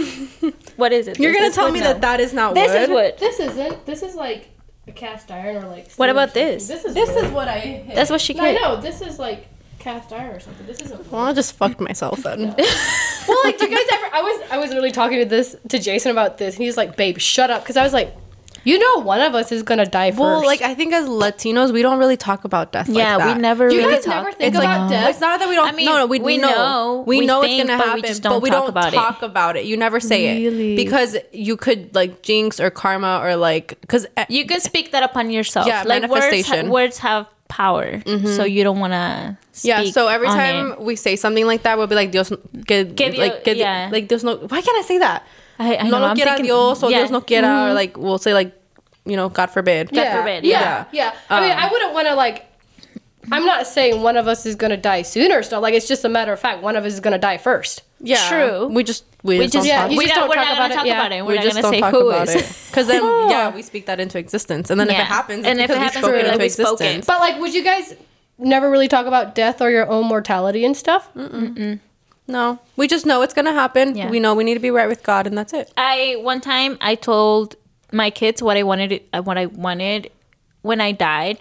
What 0.76 0.92
is 0.92 1.08
it? 1.08 1.18
You're 1.18 1.30
Is 1.32 1.36
gonna 1.38 1.50
tell 1.52 1.64
wood? 1.66 1.74
me 1.74 1.80
No. 1.80 1.86
that 1.86 2.00
that 2.02 2.20
is 2.20 2.32
not 2.34 2.54
This 2.54 2.68
wood. 2.88 3.14
This 3.18 3.38
is 3.38 3.54
wood. 3.56 3.56
This 3.56 3.56
isn't. 3.56 3.86
This 3.86 4.02
is 4.02 4.14
like 4.14 4.48
a 4.86 4.92
cast 4.92 5.30
iron 5.30 5.64
or 5.64 5.68
like. 5.68 5.90
What 5.92 6.10
about 6.10 6.34
this? 6.34 6.68
This 6.68 6.84
is. 6.84 6.94
This 6.94 7.08
wood. 7.10 7.24
is 7.24 7.30
what 7.30 7.48
I. 7.48 7.58
Hit. 7.60 7.94
That's 7.94 8.10
what 8.10 8.20
she 8.20 8.34
No, 8.34 8.42
I 8.44 8.52
could. 8.52 8.60
know. 8.62 8.80
This 8.80 9.00
is 9.00 9.18
like 9.18 9.46
cast 9.78 10.12
iron 10.12 10.34
or 10.36 10.40
something. 10.40 10.66
This 10.66 10.80
isn't. 10.80 11.10
Well, 11.10 11.22
I 11.22 11.32
just 11.32 11.54
fucked 11.54 11.80
myself 11.80 12.22
then. 12.22 12.54
well, 13.28 13.38
like, 13.44 13.58
do 13.58 13.66
you 13.68 13.76
guys 13.76 13.86
ever? 13.92 14.14
I 14.14 14.22
was, 14.22 14.50
I 14.50 14.58
was 14.58 14.70
really 14.74 14.90
talking 14.92 15.18
to 15.18 15.24
this 15.24 15.56
to 15.68 15.78
Jason 15.78 16.10
about 16.10 16.36
this, 16.38 16.56
and 16.56 16.64
he's 16.64 16.76
like, 16.76 16.96
"Babe, 16.96 17.18
shut 17.18 17.50
up," 17.50 17.62
because 17.62 17.76
I 17.76 17.82
was 17.82 17.92
like, 17.94 18.14
"You 18.66 18.76
know, 18.78 18.94
one 19.12 19.20
of 19.20 19.34
us 19.34 19.52
is 19.52 19.62
gonna 19.62 19.86
die 19.86 20.10
first. 20.10 20.20
well, 20.20 20.44
like 20.44 20.60
I 20.60 20.74
think 20.74 20.92
as 20.92 21.06
Latinos, 21.08 21.72
we 21.72 21.80
don't 21.82 21.98
really 21.98 22.16
talk 22.16 22.44
about 22.44 22.72
death. 22.72 22.88
Yeah, 22.88 23.16
like 23.16 23.36
we 23.36 23.40
never 23.40 23.68
do 23.68 23.74
you 23.76 23.80
really 23.82 23.94
guys 23.94 24.04
talk. 24.04 24.14
never 24.16 24.32
think 24.32 24.48
It's 24.48 24.58
about 24.58 24.80
like 24.80 24.90
death? 24.90 25.10
it's 25.10 25.20
not 25.20 25.38
that 25.40 25.48
we 25.48 25.54
don't. 25.54 25.68
I 25.68 25.72
mean, 25.72 25.86
no, 25.86 25.96
no, 25.98 26.06
we, 26.06 26.18
we 26.20 26.36
know. 26.36 26.50
know. 26.50 27.04
We, 27.06 27.20
We 27.20 27.26
know 27.26 27.40
think, 27.42 27.60
it's 27.60 27.68
gonna 27.70 27.78
but 27.78 27.84
we 27.86 27.90
happen, 28.02 28.08
just 28.10 28.22
but 28.22 28.28
don't 28.30 28.42
we 28.42 28.50
talk 28.50 28.60
don't 28.60 28.68
about 28.76 28.92
it. 28.92 28.96
talk 28.96 29.22
about 29.22 29.56
it. 29.56 29.64
You 29.66 29.76
never 29.76 30.00
say 30.00 30.20
Really? 30.44 30.74
it 30.74 30.76
because 30.76 31.16
you 31.32 31.56
could 31.56 31.94
like 31.94 32.22
jinx 32.22 32.58
or 32.60 32.70
karma 32.70 33.20
or 33.22 33.36
like 33.36 33.78
because 33.80 34.04
uh, 34.16 34.24
You 34.28 34.44
can 34.46 34.60
speak 34.60 34.90
that 34.92 35.02
upon 35.02 35.30
yourself. 35.30 35.66
Yeah, 35.66 35.84
like 35.86 36.02
manifestation. 36.02 36.68
Words, 36.70 36.98
words 36.98 36.98
have 36.98 37.26
power, 37.48 37.98
mm-hmm. 38.02 38.26
so 38.34 38.42
you 38.44 38.64
don't 38.64 38.80
want 38.80 38.92
to. 38.92 39.38
yeah. 39.62 39.84
So 39.94 40.08
every 40.08 40.26
time 40.26 40.72
it. 40.72 40.80
we 40.80 40.96
say 40.96 41.14
something 41.14 41.46
like 41.46 41.62
that, 41.62 41.78
we'll 41.78 41.86
be 41.86 41.94
like 41.94 42.10
Dios, 42.10 42.30
que, 42.66 42.84
Que 42.98 43.10
Dios- 43.14 43.18
like, 43.18 43.44
que, 43.44 43.54
yeah. 43.54 43.88
like 43.92 44.08
Dios 44.08 44.24
no. 44.24 44.34
Why 44.36 44.60
can't 44.60 44.76
I 44.76 44.82
say 44.82 44.98
that? 44.98 45.22
I, 45.58 45.76
I 45.76 45.82
no 45.84 45.90
know, 45.90 45.98
lo 46.00 46.04
I'm 46.08 46.16
quiera 46.16 46.30
thinking- 46.30 46.46
Dios 46.46 46.82
or 46.82 46.90
yeah. 46.90 46.98
Dios 46.98 47.10
no 47.10 47.20
quiera, 47.20 47.70
or 47.70 47.74
like 47.74 47.96
we'll 47.96 48.18
say 48.18 48.34
like 48.34 48.52
you 49.04 49.16
know 49.16 49.28
God 49.28 49.46
forbid. 49.50 49.90
God 49.92 50.16
forbid, 50.18 50.44
Yeah, 50.44 50.60
yeah. 50.92 51.12
yeah. 51.12 51.14
I 51.30 51.40
mean, 51.40 51.52
Um, 51.52 51.58
I 51.58 51.68
wouldn't 51.70 51.94
want 51.94 52.06
to 52.08 52.14
like. 52.14 52.44
I'm 53.32 53.44
not 53.44 53.66
saying 53.66 54.02
one 54.02 54.16
of 54.16 54.28
us 54.28 54.46
is 54.46 54.54
gonna 54.54 54.76
die 54.76 55.02
sooner. 55.02 55.42
So 55.42 55.58
like, 55.58 55.74
it's 55.74 55.88
just 55.88 56.04
a 56.04 56.08
matter 56.08 56.32
of 56.32 56.38
fact. 56.38 56.62
One 56.62 56.76
of 56.76 56.84
us 56.84 56.92
is 56.92 57.00
gonna 57.00 57.18
die 57.18 57.38
first. 57.38 57.82
Yeah, 57.98 58.28
True. 58.28 58.66
We 58.68 58.84
just 58.84 59.04
we, 59.24 59.38
We 59.38 59.44
just, 59.46 59.54
just 59.54 59.66
Yeah, 59.66 59.88
talk 59.88 59.90
we 59.90 60.04
just 60.04 60.14
don't, 60.14 60.28
don't 60.28 60.36
talk 60.36 60.44
not 60.46 60.56
about 60.56 60.68
gonna 60.70 60.82
it, 60.82 60.86
yeah. 60.86 61.00
about 61.00 61.12
it. 61.12 61.22
We're 61.22 61.28
we 61.30 61.34
not 61.36 61.42
just 61.44 61.54
gonna 61.56 61.62
don't 61.62 61.72
say 61.72 61.80
talk 61.80 61.90
who 61.92 62.10
it 62.12 62.56
because 62.70 62.86
then 62.86 63.02
yeah 63.30 63.52
we 63.52 63.62
speak 63.62 63.86
that 63.86 63.98
into 63.98 64.18
existence 64.18 64.70
and 64.70 64.78
then 64.78 64.88
if 64.88 64.98
it 64.98 65.04
happens 65.06 65.40
it's 65.40 65.48
And 65.48 65.58
if 65.60 65.66
because 65.68 65.76
it 65.80 65.84
happens, 65.84 66.04
we're 66.04 66.14
it 66.16 66.24
like, 66.24 66.32
into 66.34 66.44
we 66.44 66.48
spoke 66.50 66.80
it. 66.80 66.84
existence. 66.84 67.06
But 67.06 67.18
like, 67.20 67.40
would 67.40 67.52
you 67.54 67.64
guys 67.64 67.96
never 68.38 68.70
really 68.70 68.86
talk 68.86 69.06
about 69.06 69.34
death 69.34 69.60
or 69.60 69.70
your 69.70 69.88
own 69.90 70.06
mortality 70.06 70.64
and 70.64 70.76
stuff? 70.76 71.08
No, 72.28 72.58
we 72.76 72.88
just 72.88 73.06
know 73.06 73.22
it's 73.22 73.34
gonna 73.34 73.52
happen. 73.52 73.96
Yeah. 73.96 74.10
We 74.10 74.18
know 74.20 74.34
we 74.34 74.42
need 74.44 74.54
to 74.54 74.60
be 74.60 74.70
right 74.70 74.88
with 74.88 75.02
God, 75.02 75.26
and 75.26 75.36
that's 75.38 75.52
it. 75.52 75.72
I 75.76 76.16
one 76.20 76.40
time 76.40 76.76
I 76.80 76.94
told 76.96 77.54
my 77.92 78.10
kids 78.10 78.42
what 78.42 78.56
I 78.56 78.62
wanted 78.64 79.02
uh, 79.12 79.22
what 79.22 79.38
I 79.38 79.46
wanted 79.46 80.10
when 80.62 80.80
I 80.80 80.90
died, 80.92 81.38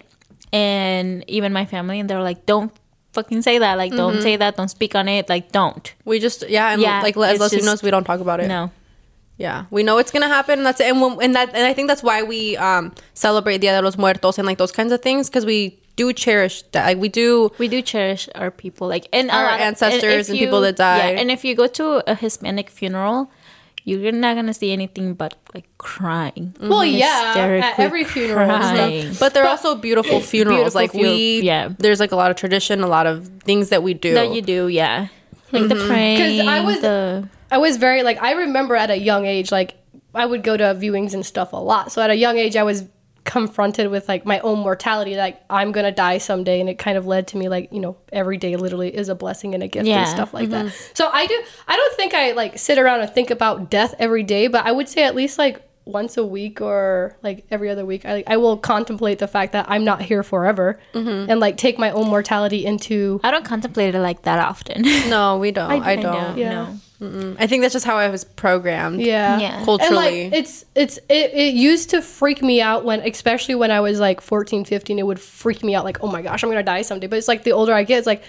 and 0.52 1.24
even 1.28 1.52
my 1.52 1.64
family, 1.66 1.98
and 2.00 2.08
they 2.08 2.14
were 2.14 2.22
like, 2.22 2.46
"Don't 2.46 2.72
fucking 3.12 3.42
say 3.42 3.58
that! 3.58 3.74
Like, 3.78 3.90
Mm-hmm. 3.92 3.96
don't 3.98 4.22
say 4.22 4.36
that! 4.36 4.56
Don't 4.56 4.68
speak 4.68 4.94
on 4.94 5.08
it! 5.08 5.28
Like, 5.28 5.50
don't!" 5.52 5.92
We 6.04 6.18
just 6.20 6.48
yeah, 6.48 6.70
and 6.72 6.80
Yeah, 6.80 7.00
like 7.02 7.16
as 7.16 7.38
Latinos, 7.40 7.64
just- 7.64 7.82
we 7.82 7.90
don't 7.90 8.04
talk 8.04 8.20
about 8.20 8.40
it. 8.40 8.46
No, 8.46 8.70
Yeah, 9.38 9.64
we 9.70 9.82
know 9.82 9.98
it's 9.98 10.12
gonna 10.12 10.28
happen. 10.28 10.60
And 10.60 10.66
that's 10.66 10.80
it. 10.80 10.86
And 10.86 11.00
when, 11.02 11.20
and 11.20 11.34
that 11.34 11.48
and 11.54 11.66
I 11.66 11.72
think 11.74 11.88
that's 11.88 12.02
why 12.02 12.22
we 12.22 12.56
um 12.58 12.92
celebrate 13.14 13.58
Dia 13.58 13.72
de 13.72 13.82
los 13.82 13.98
Muertos 13.98 14.38
and 14.38 14.46
like 14.46 14.58
those 14.58 14.72
kinds 14.72 14.92
of 14.92 15.02
things 15.02 15.28
because 15.28 15.44
we 15.44 15.78
do 15.96 16.12
cherish 16.12 16.62
that. 16.72 16.84
Like 16.86 16.98
we 16.98 17.08
do. 17.08 17.50
we 17.58 17.68
do 17.68 17.82
cherish 17.82 18.28
our 18.34 18.50
people, 18.50 18.86
like 18.88 19.08
and 19.12 19.30
Our 19.30 19.46
of- 19.54 19.60
ancestors 19.60 20.28
if 20.28 20.30
and 20.30 20.38
people 20.38 20.60
that 20.62 20.76
died. 20.76 21.14
Yeah, 21.14 21.20
and 21.20 21.30
if 21.30 21.44
you 21.44 21.54
go 21.54 21.66
to 21.66 22.02
a 22.10 22.14
Hispanic 22.14 22.68
funeral, 22.70 23.30
you're 23.84 24.12
not 24.12 24.34
gonna 24.36 24.52
see 24.54 24.72
anything 24.72 25.14
but 25.14 25.34
like 25.54 25.64
crying. 25.78 26.54
Well, 26.60 26.84
yeah, 26.84 27.32
at 27.62 27.78
every 27.78 28.04
funeral 28.04 28.50
and 28.50 29.18
But 29.18 29.32
they're 29.32 29.46
also 29.46 29.74
beautiful 29.74 30.20
funerals. 30.32 30.74
Beautiful 30.74 30.80
like 30.80 30.92
we, 30.94 31.40
yeah. 31.42 31.68
There's 31.78 32.00
like 32.00 32.12
a 32.12 32.16
lot 32.16 32.30
of 32.30 32.36
tradition, 32.36 32.82
a 32.82 32.88
lot 32.88 33.06
of 33.06 33.28
things 33.44 33.68
that 33.70 33.82
we 33.82 33.94
do. 33.94 34.14
that 34.14 34.32
you 34.32 34.42
do, 34.42 34.68
yeah, 34.68 35.08
like 35.52 35.62
Mm-hmm. 35.62 35.68
the 35.68 35.86
praying. 35.86 36.16
Because 36.18 36.48
I 36.48 36.60
was- 36.60 36.80
the 36.80 37.28
I 37.50 37.58
was 37.58 37.76
very 37.76 38.02
like 38.02 38.20
I 38.20 38.32
remember 38.32 38.74
at 38.74 38.90
a 38.90 38.98
young 38.98 39.24
age 39.24 39.52
like 39.52 39.76
I 40.14 40.26
would 40.26 40.42
go 40.42 40.56
to 40.56 40.64
viewings 40.74 41.14
and 41.14 41.24
stuff 41.24 41.52
a 41.52 41.56
lot. 41.56 41.92
So 41.92 42.02
at 42.02 42.10
a 42.10 42.16
young 42.16 42.36
age 42.38 42.56
I 42.56 42.64
was 42.64 42.84
confronted 43.26 43.90
with 43.90 44.08
like 44.08 44.24
my 44.24 44.38
own 44.40 44.60
mortality 44.60 45.16
like 45.16 45.40
I'm 45.50 45.72
going 45.72 45.84
to 45.84 45.92
die 45.92 46.18
someday 46.18 46.60
and 46.60 46.68
it 46.70 46.78
kind 46.78 46.96
of 46.96 47.06
led 47.06 47.26
to 47.28 47.36
me 47.36 47.48
like, 47.50 47.70
you 47.72 47.80
know, 47.80 47.96
every 48.12 48.38
day 48.38 48.56
literally 48.56 48.94
is 48.96 49.08
a 49.10 49.14
blessing 49.14 49.52
and 49.54 49.62
a 49.62 49.68
gift 49.68 49.86
Yeah. 49.86 50.00
and 50.00 50.08
stuff 50.08 50.32
like 50.32 50.48
that. 50.50 50.72
So 50.94 51.08
I 51.12 51.26
do 51.26 51.42
I 51.68 51.76
don't 51.76 51.96
think 51.96 52.14
I 52.14 52.32
like 52.32 52.58
sit 52.58 52.78
around 52.78 53.00
and 53.00 53.10
think 53.10 53.30
about 53.30 53.70
death 53.70 53.94
every 53.98 54.22
day, 54.22 54.46
but 54.46 54.64
I 54.64 54.72
would 54.72 54.88
say 54.88 55.02
at 55.04 55.14
least 55.14 55.36
like 55.38 55.62
once 55.84 56.16
a 56.16 56.26
week 56.26 56.60
or 56.60 57.16
like 57.22 57.44
every 57.50 57.70
other 57.70 57.84
week, 57.86 58.04
I 58.04 58.12
like 58.14 58.24
I 58.26 58.38
will 58.38 58.56
contemplate 58.56 59.18
the 59.20 59.28
fact 59.28 59.52
that 59.52 59.66
I'm 59.68 59.84
not 59.84 60.02
here 60.02 60.24
forever, 60.24 60.80
Mm-hmm. 60.94 61.30
and 61.30 61.38
like 61.38 61.56
take 61.58 61.78
my 61.78 61.90
own 61.92 62.08
mortality 62.08 62.66
into. 62.66 63.20
I 63.22 63.30
don't 63.30 63.44
contemplate 63.44 63.94
it 63.94 64.00
like 64.00 64.22
that 64.22 64.40
often. 64.40 64.82
No, 65.08 65.38
we 65.38 65.52
don't. 65.52 65.70
I, 65.70 65.92
I 65.92 65.96
don't. 65.96 66.36
Yeah. 66.38 66.50
No. 66.50 66.76
Mm-mm. 67.00 67.36
I 67.38 67.46
think 67.46 67.62
that's 67.62 67.74
just 67.74 67.84
how 67.84 67.96
I 67.96 68.08
was 68.08 68.24
programmed. 68.24 69.00
Yeah. 69.00 69.38
Yeah. 69.38 69.56
And 69.56 69.64
Culturally. 69.64 70.30
like 70.30 70.32
it's 70.32 70.64
it's 70.74 70.96
it, 71.08 71.32
it 71.34 71.54
used 71.54 71.90
to 71.90 72.00
freak 72.00 72.42
me 72.42 72.60
out 72.62 72.84
when 72.84 73.00
especially 73.00 73.54
when 73.54 73.70
I 73.70 73.80
was 73.80 74.00
like 74.00 74.20
14, 74.20 74.64
15, 74.64 74.98
it 74.98 75.06
would 75.06 75.20
freak 75.20 75.62
me 75.62 75.74
out 75.74 75.84
like, 75.84 76.02
"Oh 76.02 76.06
my 76.10 76.22
gosh, 76.22 76.42
I'm 76.42 76.48
going 76.48 76.58
to 76.58 76.62
die 76.64 76.82
someday." 76.82 77.06
But 77.06 77.16
it's 77.18 77.28
like 77.28 77.42
the 77.44 77.52
older 77.52 77.74
I 77.74 77.82
get, 77.84 77.98
it's 77.98 78.06
like 78.06 78.22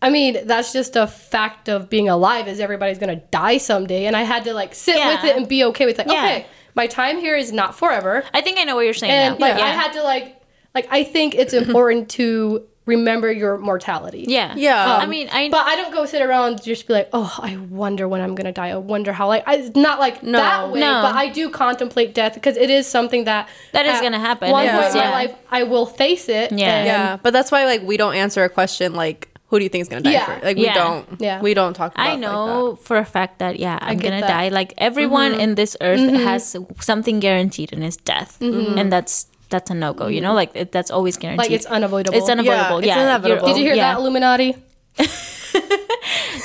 I 0.00 0.10
mean, 0.10 0.46
that's 0.46 0.72
just 0.72 0.94
a 0.96 1.06
fact 1.08 1.68
of 1.68 1.90
being 1.90 2.08
alive 2.08 2.46
is 2.48 2.60
everybody's 2.60 2.98
going 2.98 3.18
to 3.18 3.24
die 3.32 3.58
someday 3.58 4.06
and 4.06 4.16
I 4.16 4.22
had 4.22 4.44
to 4.44 4.54
like 4.54 4.74
sit 4.74 4.94
with 4.96 5.24
it 5.24 5.36
and 5.36 5.48
be 5.48 5.64
okay 5.64 5.86
with 5.86 5.98
like, 5.98 6.06
Yeah. 6.06 6.24
okay, 6.24 6.46
my 6.76 6.86
time 6.86 7.18
here 7.18 7.36
is 7.36 7.50
not 7.52 7.74
forever. 7.76 8.22
I 8.32 8.40
think 8.40 8.58
I 8.58 8.64
know 8.64 8.76
what 8.76 8.82
you're 8.84 8.94
saying 8.94 9.12
And 9.12 9.38
now. 9.40 9.46
like 9.48 9.58
yeah. 9.58 9.64
I 9.64 9.68
had 9.70 9.92
to 9.94 10.02
like 10.04 10.40
like 10.74 10.86
I 10.90 11.02
think 11.02 11.34
it's 11.34 11.52
important 11.62 12.10
to 12.10 12.64
remember 12.88 13.30
your 13.30 13.58
mortality. 13.58 14.24
yeah. 14.26 14.54
Yeah. 14.56 14.94
Um, 14.94 15.02
I 15.02 15.06
mean, 15.06 15.28
I 15.30 15.50
But 15.50 15.66
I 15.66 15.76
don't 15.76 15.92
go 15.92 16.06
sit 16.06 16.22
around 16.22 16.62
just 16.62 16.88
be 16.88 16.94
like, 16.94 17.10
oh, 17.12 17.32
I 17.38 17.56
wonder 17.56 18.08
when 18.08 18.20
I'm 18.20 18.34
gonna 18.34 18.50
die. 18.52 18.70
I 18.70 18.76
wonder 18.76 19.12
how. 19.12 19.28
Like, 19.28 19.44
I, 19.46 19.56
it's 19.56 19.76
not 19.76 20.00
like 20.00 20.22
No. 20.22 20.38
that 20.38 20.72
way. 20.72 20.80
No. 20.80 21.02
But 21.02 21.14
I 21.14 21.28
do 21.28 21.50
contemplate 21.50 22.14
death 22.14 22.34
because 22.34 22.56
it 22.56 22.70
is 22.70 22.86
something 22.86 23.24
that 23.24 23.48
That 23.72 23.86
is 23.86 24.00
gonna 24.00 24.18
happen. 24.18 24.50
One 24.50 24.66
It 24.66 24.72
point 24.72 24.86
is, 24.86 24.94
in 24.94 25.00
my 25.00 25.10
life, 25.10 25.34
I 25.50 25.62
will 25.64 25.86
face 25.86 26.28
it. 26.28 26.50
Yeah. 26.50 26.84
Yeah, 26.84 27.16
but 27.22 27.32
that's 27.32 27.52
why 27.52 27.66
like 27.66 27.82
we 27.82 27.96
don't 27.96 28.14
answer 28.14 28.42
a 28.42 28.48
question 28.48 28.94
like 28.94 29.28
who 29.48 29.58
do 29.58 29.64
you 29.64 29.68
think 29.70 29.82
is 29.82 29.88
gonna 29.88 30.02
die 30.02 30.12
Yeah. 30.12 30.26
first? 30.26 30.44
Like 30.44 30.56
Yeah. 30.56 30.62
we 30.62 30.74
don't. 30.74 31.20
Yeah. 31.20 31.40
We 31.40 31.54
don't 31.54 31.74
talk. 31.74 31.92
About 31.92 32.06
I 32.06 32.08
it 32.08 32.12
like 32.12 32.20
know 32.20 32.76
for 32.82 32.96
a 32.96 33.04
fact 33.04 33.38
that 33.38 33.58
yeah, 33.58 33.78
I'm 33.80 33.98
gonna 33.98 34.20
that. 34.20 34.28
die. 34.28 34.48
Like 34.48 34.74
everyone 34.78 35.32
mm-hmm. 35.32 35.40
in 35.40 35.54
this 35.54 35.76
earth 35.80 36.00
mm-hmm. 36.00 36.24
has 36.24 36.56
something 36.80 37.20
guaranteed, 37.20 37.72
and 37.72 37.82
it's 37.84 37.96
death, 37.96 38.38
mm-hmm. 38.40 38.78
and 38.78 38.92
that's 38.92 39.26
that's 39.50 39.70
a 39.70 39.74
no 39.74 39.92
go. 39.94 40.06
You 40.08 40.20
know, 40.20 40.34
like 40.34 40.50
it, 40.54 40.72
that's 40.72 40.90
always 40.90 41.16
guaranteed. 41.16 41.38
Like 41.46 41.50
it's 41.50 41.66
unavoidable. 41.66 42.16
It's 42.18 42.28
unavoidable. 42.28 42.80
Yeah, 42.84 42.86
Yeah, 42.96 43.16
it's 43.16 43.24
inevitable. 43.24 43.48
Did 43.48 43.56
you 43.58 43.64
hear 43.64 43.74
yeah. 43.74 43.94
that, 43.94 44.00
Illuminati? 44.00 44.56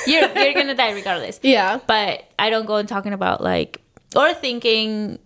You're 0.06 0.28
you're 0.38 0.52
gonna 0.54 0.74
die 0.74 0.92
regardless. 0.92 1.40
Yeah. 1.42 1.78
But 1.86 2.24
I 2.38 2.50
don't 2.50 2.66
go 2.66 2.76
and 2.76 2.88
talking 2.88 3.12
about 3.12 3.42
like 3.42 3.80
or 4.14 4.34
thinking 4.34 5.18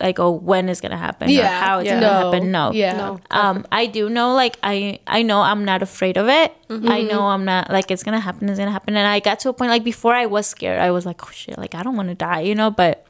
like 0.00 0.18
oh 0.18 0.30
when 0.32 0.68
is 0.68 0.80
gonna 0.80 0.96
happen 0.98 1.28
or 1.28 1.32
Yeah. 1.32 1.60
how 1.62 1.78
it's 1.78 1.86
Yeah. 1.86 2.00
gonna 2.00 2.20
No. 2.20 2.30
happen. 2.32 2.50
No. 2.52 2.72
Yeah. 2.72 2.96
No. 2.96 3.20
Um, 3.30 3.66
I 3.72 3.86
do 3.86 4.10
know, 4.10 4.34
like 4.34 4.58
I, 4.62 4.98
I 5.06 5.22
know 5.22 5.40
I'm 5.40 5.64
not 5.64 5.80
afraid 5.82 6.16
of 6.18 6.28
it. 6.28 6.52
Mm-hmm. 6.68 6.88
I 6.90 7.02
know 7.02 7.22
I'm 7.28 7.44
not 7.44 7.70
like 7.70 7.90
it's 7.90 8.02
gonna 8.02 8.20
happen. 8.20 8.48
It's 8.48 8.58
gonna 8.58 8.70
happen. 8.72 8.96
And 8.96 9.06
I 9.06 9.20
got 9.20 9.40
to 9.40 9.48
a 9.48 9.52
point 9.52 9.70
like 9.70 9.84
before 9.84 10.14
I 10.14 10.26
was 10.26 10.46
scared. 10.46 10.80
I 10.80 10.90
was 10.90 11.06
like, 11.06 11.22
oh 11.26 11.30
shit, 11.32 11.56
like 11.56 11.74
I 11.74 11.82
don't 11.82 11.96
want 11.96 12.08
to 12.10 12.14
die, 12.14 12.40
you 12.40 12.54
know. 12.54 12.70
But 12.70 13.06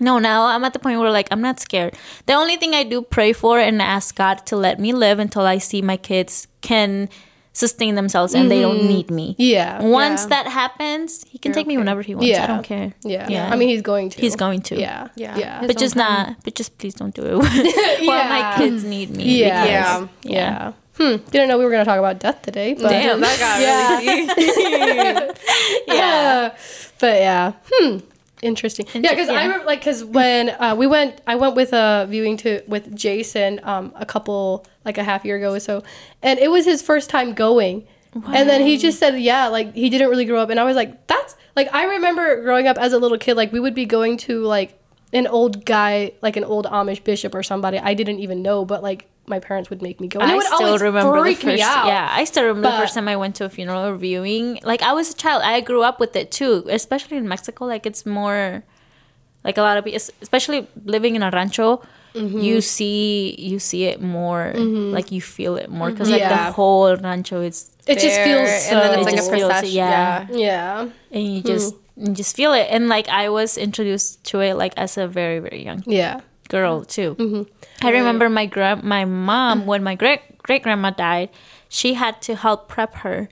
no, 0.00 0.18
now 0.18 0.46
I'm 0.46 0.64
at 0.64 0.72
the 0.72 0.78
point 0.78 0.98
where 1.00 1.10
like 1.10 1.28
I'm 1.30 1.40
not 1.42 1.60
scared. 1.60 1.94
The 2.26 2.32
only 2.34 2.56
thing 2.56 2.74
I 2.74 2.82
do 2.84 3.02
pray 3.02 3.32
for 3.32 3.58
and 3.58 3.80
ask 3.82 4.14
God 4.16 4.44
to 4.46 4.56
let 4.56 4.78
me 4.80 4.92
live 4.92 5.18
until 5.18 5.42
I 5.42 5.58
see 5.58 5.82
my 5.82 5.96
kids 5.96 6.48
can 6.62 7.08
sustain 7.54 7.94
themselves 7.96 8.32
and 8.34 8.50
they 8.50 8.62
don't 8.62 8.84
need 8.88 9.10
me. 9.10 9.32
Mm-hmm. 9.32 9.42
Yeah. 9.42 9.82
Once 9.82 10.22
Yeah. 10.22 10.28
that 10.28 10.46
happens, 10.46 11.22
he 11.28 11.36
can 11.36 11.52
take 11.52 11.66
me 11.66 11.76
whenever 11.76 12.00
he 12.00 12.14
wants. 12.14 12.28
Yeah. 12.30 12.44
I 12.44 12.46
don't 12.46 12.62
care. 12.64 12.94
Yeah. 13.04 13.28
Yeah. 13.28 13.50
I 13.52 13.56
mean, 13.56 13.68
he's 13.68 13.82
going 13.82 14.08
to. 14.08 14.20
He's 14.20 14.36
going 14.36 14.62
to. 14.62 14.80
Yeah. 14.80 15.08
Yeah. 15.16 15.36
Yeah. 15.36 15.58
His 15.60 15.66
But 15.68 15.76
just 15.78 15.94
time. 15.94 16.28
not. 16.28 16.36
But 16.44 16.54
just 16.54 16.78
please 16.78 16.94
don't 16.94 17.14
do 17.14 17.22
it 17.26 17.36
while 18.06 18.28
my 18.28 18.54
kids 18.56 18.84
need 18.84 19.10
me. 19.10 19.24
Yeah. 19.44 19.64
because- 20.00 20.08
Yeah. 20.22 20.32
Yeah. 20.32 20.72
Hmm. 20.96 21.16
Didn't 21.30 21.48
know 21.48 21.58
we 21.58 21.64
were 21.64 21.70
gonna 21.70 21.84
talk 21.84 21.98
about 21.98 22.20
death 22.20 22.40
today. 22.42 22.72
But 22.74 22.88
Damn. 22.88 23.20
that 23.20 23.38
got 23.38 23.60
Yeah. 23.66 23.98
really 23.98 24.26
deep. 24.34 25.38
yeah. 25.88 26.56
but 27.00 27.20
yeah. 27.20 27.52
Hmm. 27.70 27.98
Interesting. 28.42 28.86
Yeah, 28.92 29.10
because 29.10 29.28
I 29.28 29.34
yeah. 29.34 29.42
remember 29.42 29.66
like 29.66 29.78
because 29.78 30.04
when 30.04 30.50
uh, 30.50 30.74
we 30.76 30.88
went, 30.88 31.20
I 31.28 31.36
went 31.36 31.54
with 31.54 31.72
a 31.72 32.06
viewing 32.10 32.36
to 32.38 32.62
with 32.66 32.94
Jason 32.94 33.60
um, 33.62 33.92
a 33.94 34.04
couple 34.04 34.66
like 34.84 34.98
a 34.98 35.04
half 35.04 35.24
year 35.24 35.36
ago 35.36 35.54
or 35.54 35.60
so, 35.60 35.84
and 36.22 36.40
it 36.40 36.50
was 36.50 36.64
his 36.64 36.82
first 36.82 37.08
time 37.08 37.34
going, 37.34 37.86
and 38.14 38.48
then 38.48 38.62
he 38.62 38.78
just 38.78 38.98
said, 38.98 39.20
yeah, 39.20 39.46
like 39.46 39.74
he 39.74 39.88
didn't 39.88 40.10
really 40.10 40.24
grow 40.24 40.40
up, 40.40 40.50
and 40.50 40.58
I 40.58 40.64
was 40.64 40.74
like, 40.74 41.06
that's 41.06 41.36
like 41.54 41.72
I 41.72 41.84
remember 41.84 42.42
growing 42.42 42.66
up 42.66 42.78
as 42.78 42.92
a 42.92 42.98
little 42.98 43.18
kid, 43.18 43.36
like 43.36 43.52
we 43.52 43.60
would 43.60 43.76
be 43.76 43.86
going 43.86 44.16
to 44.18 44.42
like 44.42 44.76
an 45.12 45.28
old 45.28 45.64
guy, 45.64 46.12
like 46.20 46.36
an 46.36 46.44
old 46.44 46.66
Amish 46.66 47.04
bishop 47.04 47.36
or 47.36 47.44
somebody 47.44 47.78
I 47.78 47.94
didn't 47.94 48.18
even 48.18 48.42
know, 48.42 48.64
but 48.64 48.82
like 48.82 49.08
my 49.26 49.38
parents 49.38 49.70
would 49.70 49.82
make 49.82 50.00
me 50.00 50.08
go. 50.08 50.20
And 50.20 50.30
it 50.30 50.34
I 50.34 50.36
would 50.36 50.46
still 50.46 50.66
always 50.66 50.82
remember 50.82 51.22
the 51.22 51.34
first. 51.34 51.46
me 51.46 51.62
out. 51.62 51.86
Yeah, 51.86 52.08
I 52.10 52.24
still 52.24 52.44
remember 52.44 52.70
the 52.70 52.76
first 52.76 52.94
time 52.94 53.08
I 53.08 53.16
went 53.16 53.36
to 53.36 53.44
a 53.44 53.48
funeral 53.48 53.96
viewing. 53.96 54.58
Like 54.64 54.82
I 54.82 54.92
was 54.92 55.10
a 55.10 55.14
child. 55.14 55.42
I 55.44 55.60
grew 55.60 55.82
up 55.82 56.00
with 56.00 56.16
it 56.16 56.30
too, 56.30 56.64
especially 56.68 57.16
in 57.16 57.28
Mexico. 57.28 57.64
Like 57.66 57.86
it's 57.86 58.04
more, 58.04 58.64
like 59.44 59.58
a 59.58 59.62
lot 59.62 59.78
of 59.78 59.84
people, 59.84 60.00
especially 60.20 60.66
living 60.84 61.14
in 61.16 61.22
a 61.22 61.30
rancho. 61.30 61.82
Mm-hmm. 62.14 62.40
You 62.40 62.60
see, 62.60 63.34
you 63.38 63.58
see 63.58 63.84
it 63.84 64.02
more. 64.02 64.52
Mm-hmm. 64.54 64.92
Like 64.92 65.12
you 65.12 65.22
feel 65.22 65.56
it 65.56 65.70
more 65.70 65.90
because 65.90 66.10
like 66.10 66.20
mm-hmm. 66.20 66.30
Yeah. 66.30 66.46
the 66.46 66.52
whole 66.52 66.94
rancho 66.96 67.40
is, 67.40 67.70
It 67.86 67.98
just 67.98 68.20
feels 68.20 68.50
so. 68.66 68.76
and 68.76 68.80
then 68.80 68.98
it's 68.98 69.08
It 69.08 69.14
like 69.16 69.20
a 69.20 69.36
feels- 69.36 69.72
yeah. 69.72 70.26
Yeah. 70.30 70.36
yeah. 70.36 70.88
and 71.10 71.34
you 71.36 71.42
just 71.42 71.74
hmm. 71.96 72.06
you 72.06 72.12
just 72.12 72.36
feel 72.36 72.52
it. 72.52 72.66
And 72.70 72.88
like 72.88 73.08
I 73.08 73.28
was 73.30 73.56
introduced 73.56 74.24
to 74.24 74.40
it 74.40 74.54
like 74.54 74.74
as 74.76 74.98
a 74.98 75.08
very 75.08 75.38
very 75.38 75.64
young 75.64 75.82
Yeah. 75.86 76.20
Girl 76.52 76.84
too. 76.84 77.08
I 77.82 77.90
remember 77.98 78.28
my 78.28 78.46
grand 78.46 78.84
my 78.84 79.04
mom 79.04 79.66
when 79.66 79.82
my 79.82 79.94
great 79.96 80.20
great 80.46 80.62
grandma 80.62 80.90
died, 80.90 81.28
she 81.68 81.94
had 82.02 82.20
to 82.28 82.36
help 82.36 82.68
prep 82.68 82.92
her 83.06 83.28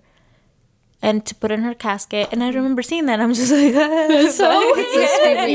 and 1.03 1.25
to 1.29 1.35
put 1.35 1.51
in 1.51 1.63
her 1.63 1.73
casket. 1.75 2.29
And 2.33 2.45
I 2.45 2.49
remember 2.53 2.83
seeing 2.83 3.07
that. 3.07 3.21
I'm 3.21 3.33
just 3.33 3.51
like, 3.53 3.73
so 4.41 4.49
Yeah. 4.77 5.47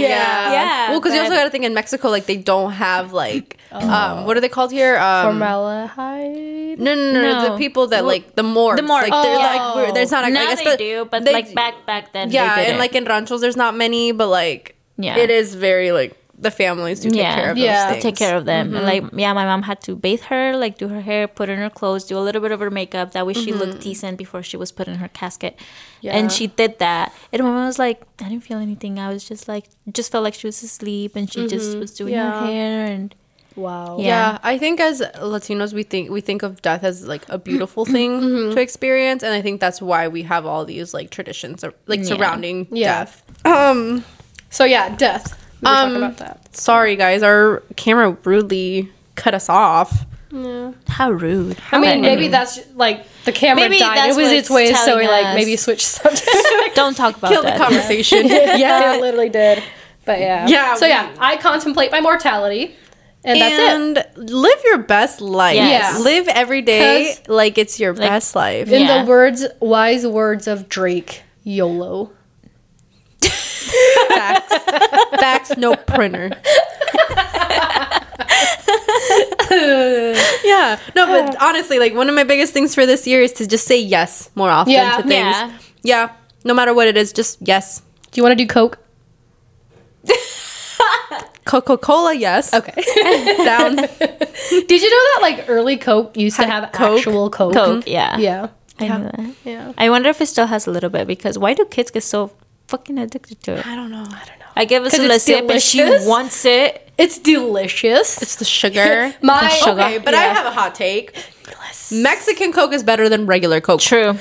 Yeah, 0.58 0.90
Well, 0.90 1.00
because 1.00 1.14
you 1.14 1.22
also 1.22 1.34
got 1.38 1.44
to 1.44 1.50
think 1.54 1.66
in 1.66 1.74
Mexico, 1.74 2.10
like 2.10 2.26
they 2.26 2.38
don't 2.38 2.72
have 2.74 3.14
like, 3.14 3.58
um, 3.72 4.26
what 4.26 4.34
are 4.38 4.42
they 4.42 4.50
called 4.50 4.72
here? 4.72 4.98
Um, 4.98 5.38
Formaldehyde. 5.38 6.80
no, 6.80 6.96
no, 6.96 7.12
no, 7.14 7.22
no, 7.22 7.32
No. 7.44 7.52
The 7.52 7.58
people 7.58 7.88
that 7.94 8.06
like 8.06 8.36
the 8.36 8.44
morgue. 8.44 8.78
The 8.78 8.84
morgue. 8.84 9.10
Like, 9.10 9.24
they're 9.24 9.36
Oh. 9.36 9.54
like, 9.54 9.76
we're, 9.76 9.94
there's 9.94 10.12
not. 10.12 10.24
I 10.26 10.30
now 10.30 10.48
guess, 10.50 10.60
they 10.60 10.66
but 10.66 10.80
do, 10.80 11.06
but 11.12 11.24
they- 11.26 11.34
like 11.34 11.54
back 11.54 11.86
back 11.86 12.14
then, 12.14 12.32
Yeah, 12.32 12.56
they 12.56 12.68
and 12.68 12.80
like 12.80 12.96
in 12.96 13.06
ranchos, 13.06 13.42
there's 13.42 13.58
not 13.58 13.76
many, 13.76 14.12
but 14.12 14.28
like, 14.28 14.76
Yeah. 14.98 15.18
it 15.18 15.30
is 15.30 15.54
very 15.56 15.92
like 15.92 16.18
the 16.38 16.52
families 16.52 17.00
do 17.00 17.10
take 17.10 17.20
Yeah. 17.20 17.36
care 17.36 17.52
of 17.52 17.58
Yeah. 17.58 17.86
those 17.86 17.92
things. 17.94 18.04
take 18.04 18.16
care 18.18 18.36
of 18.36 18.46
them. 18.46 18.76
And 18.76 18.86
like, 18.86 19.04
mm-hmm. 19.04 19.20
yeah, 19.20 19.34
my 19.34 19.46
mom 19.46 19.64
had 19.64 19.82
to 19.82 19.96
bathe 19.96 20.22
her, 20.24 20.56
like 20.56 20.78
do 20.78 20.90
her 20.90 21.02
hair, 21.02 21.28
put 21.28 21.48
in 21.50 21.60
her 21.60 21.70
clothes, 21.70 22.04
do 22.04 22.18
a 22.18 22.20
little 22.20 22.42
bit 22.42 22.52
of 22.52 22.60
her 22.60 22.70
makeup. 22.70 23.14
That 23.14 23.26
way 23.26 23.34
she 23.34 23.54
looked 23.54 23.74
mm-hmm. 23.74 23.80
decent 23.90 24.18
before 24.18 24.44
she 24.44 24.58
was 24.58 24.72
put 24.72 24.88
in 24.88 24.96
her 24.96 25.08
casket. 25.08 25.58
Yeah. 26.02 26.18
And 26.18 26.32
she 26.32 26.48
did 26.48 26.80
that. 26.80 27.14
And 27.32 27.42
my 27.42 27.50
mom 27.50 27.66
was 27.68 27.80
like, 27.80 28.02
I 28.20 28.30
didn't 28.30 28.44
feel 28.44 28.60
anything. 28.60 29.00
I 29.00 29.10
was 29.10 29.24
just 29.24 29.48
like, 29.48 29.66
just 29.92 30.12
felt 30.12 30.24
like 30.24 30.34
she 30.34 30.48
was 30.48 30.62
asleep 30.62 31.16
and 31.16 31.32
she 31.32 31.48
just 31.48 31.72
mm-hmm. 31.72 31.80
was 31.80 31.92
doing 31.92 32.14
Yeah. 32.14 32.42
her 32.42 32.46
hair. 32.48 32.86
And 32.86 33.16
Wow. 33.56 33.98
Yeah. 34.00 34.06
Yeah. 34.06 34.38
I 34.44 34.58
think 34.58 34.82
as 34.82 35.02
Latinos, 35.16 35.74
we 35.74 35.84
think 35.84 36.10
we 36.10 36.20
think 36.20 36.44
of 36.44 36.62
death 36.62 36.84
as 36.84 37.08
like 37.08 37.24
a 37.30 37.38
beautiful 37.38 37.86
thing 37.96 38.52
to 38.52 38.60
experience, 38.60 39.24
and 39.24 39.34
I 39.34 39.42
think 39.42 39.62
that's 39.62 39.82
why 39.82 40.10
we 40.10 40.24
have 40.24 40.46
all 40.46 40.66
these 40.66 40.94
like 40.94 41.10
traditions, 41.10 41.64
like 41.88 42.02
Yeah. 42.02 42.06
surrounding 42.06 42.68
Yeah. 42.70 43.06
death. 43.06 43.24
Um, 43.46 44.04
So 44.50 44.66
yeah, 44.66 44.96
death. 44.96 45.40
We 45.62 45.70
were 45.70 45.76
talking 45.76 45.96
Um, 45.96 46.04
about 46.04 46.18
that. 46.18 46.56
sorry 46.56 46.96
guys, 46.96 47.24
our 47.24 47.64
camera 47.76 48.18
rudely 48.24 48.90
cut 49.16 49.34
us 49.34 49.50
off. 49.50 50.06
Yeah. 50.32 50.74
how 50.90 51.12
rude. 51.12 51.56
I 51.72 51.80
mean, 51.80 52.02
maybe 52.02 52.08
anyway. 52.26 52.28
that's 52.28 52.60
like 52.76 53.06
the 53.24 53.32
camera 53.32 53.62
Maybe 53.64 53.80
died. 53.80 53.98
that's 53.98 54.18
It 54.18 54.22
was 54.22 54.32
its 54.34 54.50
way, 54.50 54.74
so 54.74 54.98
we 54.98 55.08
like 55.08 55.34
maybe 55.34 55.56
switch 55.56 55.86
subject. 55.86 56.28
don't 56.76 56.96
talk 56.98 57.16
about 57.18 57.32
Kill 57.32 57.42
the 57.44 57.54
conversation. 57.54 58.26
yeah, 58.28 58.94
it 58.96 59.02
literally 59.02 59.30
did. 59.30 59.64
But 60.04 60.20
yeah. 60.20 60.46
Yeah, 60.48 60.76
So 60.76 60.88
yeah, 60.88 61.10
I 61.20 61.38
contemplate 61.38 61.90
my 61.92 62.02
mortality, 62.02 62.76
and 63.24 63.40
that's 63.40 63.56
it. 63.58 64.16
and 64.18 64.30
live 64.30 64.60
your 64.66 64.80
best 64.80 65.22
life. 65.22 65.56
Yes. 65.56 65.94
Yeah. 65.98 66.04
Live 66.04 66.28
every 66.28 66.62
day 66.62 67.16
like 67.30 67.58
it's 67.58 67.80
your 67.80 67.94
best 67.94 68.36
life. 68.36 68.70
In 68.70 68.82
Yeah. 68.82 69.04
the 69.04 69.10
words, 69.10 69.46
wise 69.62 70.06
words 70.06 70.48
of 70.48 70.68
Drake, 70.68 71.22
YOLO. 71.46 72.12
Facts. 74.10 74.58
Facts, 75.20 75.58
no 75.58 75.76
printer. 75.76 76.32
yeah. 80.44 80.80
No, 80.96 81.06
but 81.08 81.42
honestly, 81.42 81.80
like 81.80 81.94
one 81.94 82.10
of 82.10 82.16
my 82.16 82.24
biggest 82.24 82.54
things 82.54 82.74
for 82.76 82.86
this 82.86 83.06
year 83.08 83.22
is 83.22 83.34
to 83.34 83.48
just 83.48 83.66
say 83.68 83.80
yes 83.80 84.30
more 84.36 84.50
often 84.50 84.74
Yeah. 84.74 84.98
to 84.98 85.04
things. 85.04 85.14
Yeah. 85.14 85.58
Yeah. 85.84 86.12
No 86.44 86.54
matter 86.54 86.74
what 86.74 86.88
it 86.88 86.98
is, 86.98 87.12
just 87.14 87.38
yes. 87.42 87.82
Do 88.12 88.20
you 88.20 88.24
want 88.24 88.38
to 88.38 88.44
do 88.44 88.48
Coke? 88.48 88.78
Coca 91.46 91.78
Cola, 91.78 92.14
yes. 92.14 92.54
Okay. 92.54 92.74
Down. 93.46 93.76
Did 93.76 94.82
you 94.82 94.90
know 94.90 95.04
that 95.14 95.20
like 95.22 95.46
early 95.48 95.78
Coke 95.78 96.18
used 96.18 96.38
to 96.38 96.46
have 96.46 96.72
Coke? 96.72 96.98
actual 97.00 97.30
Coke? 97.30 97.54
Coke, 97.54 97.84
yeah. 97.88 98.18
Yeah. 98.18 98.48
I 98.80 98.86
yeah. 98.86 98.98
knew 98.98 99.04
that. 99.06 99.36
Yeah. 99.46 99.74
I 99.78 99.90
wonder 99.90 100.10
if 100.10 100.20
it 100.22 100.26
still 100.26 100.48
has 100.48 100.68
a 100.68 100.72
little 100.72 100.90
bit 100.90 101.08
because 101.08 101.38
why 101.38 101.54
do 101.54 101.66
kids 101.66 101.92
get 101.92 102.04
so 102.04 102.32
fucking 102.68 102.98
addicted 102.98 103.42
to 103.44 103.58
it? 103.58 103.66
I 103.68 103.76
don't 103.76 103.92
know. 103.92 104.00
I 104.04 104.24
don't 104.26 104.40
know. 104.40 104.46
I 104.56 104.66
give 104.66 104.84
us 104.84 104.92
'Cause 104.92 105.02
a 105.02 105.14
it's 105.14 105.24
sip 105.24 105.50
and 105.50 105.62
she 105.62 105.80
delicious. 105.80 106.08
wants 106.08 106.46
it. 106.46 106.90
It's 106.98 107.18
delicious. 107.20 108.22
It's 108.22 108.36
the 108.38 108.46
sugar. 108.46 109.14
My 109.22 109.50
sugar. 109.50 109.82
okay, 109.82 109.98
but 109.98 110.14
I 110.14 110.26
Yeah. 110.26 110.34
have 110.34 110.46
a 110.46 110.52
hot 110.52 110.76
take. 110.76 111.14
Mexican 111.92 112.52
Coke 112.52 112.74
is 112.74 112.84
better 112.84 113.10
than 113.10 113.26
regular 113.26 113.62
Coke. 113.62 113.82
True. 113.82 114.18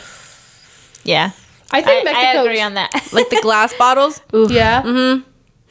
Yeah. 1.04 1.30
I 1.70 1.78
I, 1.78 1.82
think 1.82 2.08
I 2.08 2.12
Mexico. 2.12 2.44
agree 2.44 2.60
on 2.60 2.74
that. 2.74 2.92
Like 3.12 3.30
the 3.30 3.40
glass 3.42 3.72
bottles. 3.74 4.20
Yeah. 4.32 4.82
Mm-hmm. 4.82 5.22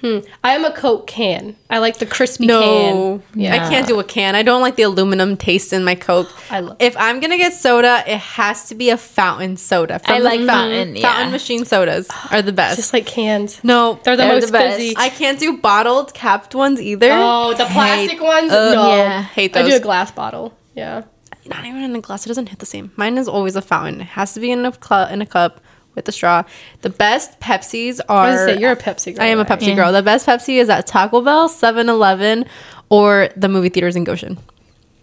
I 0.04 0.54
am 0.54 0.66
a 0.66 0.72
Coke 0.72 1.08
can. 1.08 1.56
I 1.70 1.78
like 1.78 1.98
the 2.00 2.06
crispy 2.06 2.46
No, 2.46 3.22
can. 3.34 3.54
I 3.54 3.70
can't 3.70 3.88
do 3.88 4.00
a 4.00 4.04
can. 4.04 4.36
I 4.36 4.44
don't 4.44 4.62
like 4.62 4.76
the 4.76 4.84
aluminum 4.84 5.38
taste 5.38 5.72
in 5.72 5.84
my 5.86 5.96
Coke. 5.96 6.30
I 6.52 6.60
love- 6.60 6.76
if 6.80 6.96
I'm 6.98 7.22
gonna 7.22 7.38
get 7.38 7.54
soda, 7.54 8.04
it 8.06 8.18
has 8.18 8.68
to 8.68 8.76
be 8.76 8.90
a 8.90 8.98
fountain 8.98 9.56
soda. 9.56 10.00
From 10.00 10.16
I 10.16 10.20
the 10.20 10.26
like 10.26 10.40
fountain. 10.42 10.48
fountain, 10.50 10.96
yeah. 10.98 11.02
Fountain 11.14 11.32
machine 11.32 11.64
sodas 11.66 12.10
are 12.32 12.42
the 12.42 12.52
best. 12.52 12.76
Just 12.76 12.92
like 12.94 13.06
cans. 13.06 13.60
no, 13.64 14.00
They're 14.04 14.18
the 14.18 14.24
They're 14.24 14.34
most 14.34 14.48
the 14.48 14.52
best. 14.52 14.78
fizzy. 14.78 14.96
I 14.98 15.10
can't 15.10 15.40
do 15.40 15.58
bottled 15.58 16.14
capped 16.14 16.54
ones 16.54 16.82
either. 16.82 17.10
oh, 17.14 17.54
the 17.54 17.66
plastic 17.66 18.22
ones? 18.22 18.52
uh, 18.52 18.74
no. 18.74 18.88
yeah. 18.96 19.22
Hate 19.24 19.56
I 19.56 19.64
do 19.68 19.76
a 19.76 19.80
glass 19.80 20.12
bottle. 20.12 20.54
Yeah. 20.76 21.04
Not 21.46 21.66
even 21.66 21.82
in 21.84 21.96
a 21.96 22.02
glass. 22.02 22.26
It 22.26 22.30
doesn't 22.30 22.48
hit 22.50 22.60
the 22.60 22.66
same. 22.66 22.92
Mine 22.96 23.18
is 23.18 23.28
always 23.28 23.56
a 23.56 23.62
fountain. 23.62 24.02
It 24.02 24.08
has 24.08 24.34
to 24.34 24.40
be 24.40 24.50
in 24.52 24.66
a 24.66 24.72
cl- 24.74 25.08
in 25.08 25.22
a 25.22 25.26
cup 25.26 25.60
with 25.96 26.06
the 26.06 26.12
straw. 26.12 26.44
The 26.82 26.90
best 26.90 27.40
Pepsis 27.40 28.00
I 28.10 28.14
are. 28.14 28.32
was 28.32 28.40
say, 28.46 28.60
you're 28.60 28.72
a 28.72 28.76
Pepsi 28.76 29.16
girl. 29.16 29.24
I 29.24 29.28
am 29.28 29.40
a? 29.40 29.46
Pepsi 29.46 29.68
Yeah. 29.68 29.76
girl. 29.76 29.92
The 29.92 30.04
best 30.04 30.26
Pepsi 30.26 30.56
is 30.60 30.70
at 30.70 30.88
Taco 30.88 31.22
Bell, 31.22 31.50
7-Eleven, 31.50 32.46
or 32.90 33.30
the 33.36 33.50
movie 33.50 33.70
theaters 33.70 33.96
in 33.96 34.04
Goshen. 34.04 34.38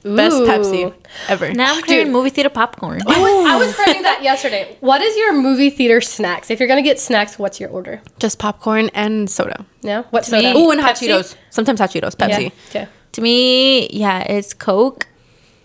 Best 0.03 0.37
Pepsi 0.37 0.95
ever. 1.29 1.53
Now 1.53 1.75
I'm 1.75 1.83
craving 1.83 2.11
movie 2.11 2.31
theater 2.31 2.49
popcorn. 2.49 3.03
I 3.07 3.59
was 3.59 3.75
craving 3.75 4.01
that 4.03 4.23
yesterday. 4.23 4.77
What 4.81 5.03
is 5.03 5.15
your 5.17 5.35
movie 5.35 5.69
theater 5.69 6.01
snacks? 6.01 6.51
If 6.51 6.59
you're 6.59 6.69
gonna 6.69 6.81
get 6.81 6.99
snacks, 6.99 7.39
what's 7.39 7.61
your 7.61 7.69
order? 7.69 8.01
Just 8.19 8.39
popcorn 8.39 8.89
and 8.95 9.29
soda. 9.29 9.67
Yeah. 9.83 10.05
What 10.09 10.23
me- 10.33 10.41
soda? 10.43 10.53
Oh, 10.57 10.71
and 10.71 10.81
hot 10.81 10.95
Pepsi? 10.97 11.09
Cheetos. 11.09 11.35
Sometimes 11.51 11.81
hot 11.81 11.91
Cheetos. 11.91 12.17
Pepsi. 12.17 12.45
Yeah. 12.45 12.81
Okay. 12.83 12.89
To 13.12 13.21
me, 13.21 13.89
yeah, 13.91 14.21
it's 14.21 14.55
Coke 14.55 15.07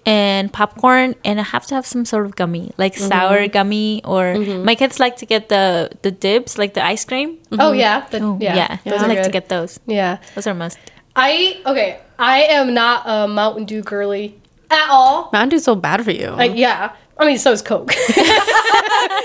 and 0.06 0.52
popcorn, 0.54 1.16
and 1.26 1.40
I 1.40 1.44
have 1.44 1.66
to 1.68 1.76
have 1.76 1.86
some 1.86 2.06
sort 2.06 2.26
of 2.26 2.36
gummy, 2.36 2.72
like 2.78 2.94
Mm-hmm. 2.96 3.08
sour 3.08 3.48
gummy, 3.48 4.02
or 4.06 4.36
my 4.38 4.76
kids 4.76 5.00
like 5.00 5.18
to 5.18 5.26
get 5.26 5.50
the 5.50 5.90
the 6.04 6.12
dips, 6.12 6.58
like 6.58 6.74
the 6.76 6.84
ice 6.86 7.06
cream. 7.06 7.38
Oh 7.52 7.72
yeah. 7.72 8.06
The, 8.10 8.20
Oh, 8.22 8.38
yeah. 8.40 8.56
yeah, 8.56 8.78
Those 8.86 9.02
I 9.02 9.06
are 9.06 9.10
like 9.10 9.24
to 9.24 9.32
get 9.32 9.50
those. 9.50 9.80
Yeah. 9.88 10.18
Those 10.36 10.48
are 10.48 10.54
must. 10.54 10.78
I 11.16 11.62
okay. 11.66 12.00
I 12.20 12.44
am 12.44 12.74
not 12.74 13.04
a 13.06 13.28
Mountain 13.28 13.66
Dew 13.66 13.82
girly 13.82 14.40
at 14.70 14.88
all. 14.90 15.30
Mountain 15.34 15.50
Dew's 15.50 15.64
so 15.64 15.76
bad 15.76 16.04
for 16.04 16.12
you. 16.12 16.30
Like 16.30 16.56
yeah. 16.56 16.94
I 17.18 17.26
mean, 17.26 17.38
so 17.40 17.52
is 17.52 17.62
Coke. 17.62 17.92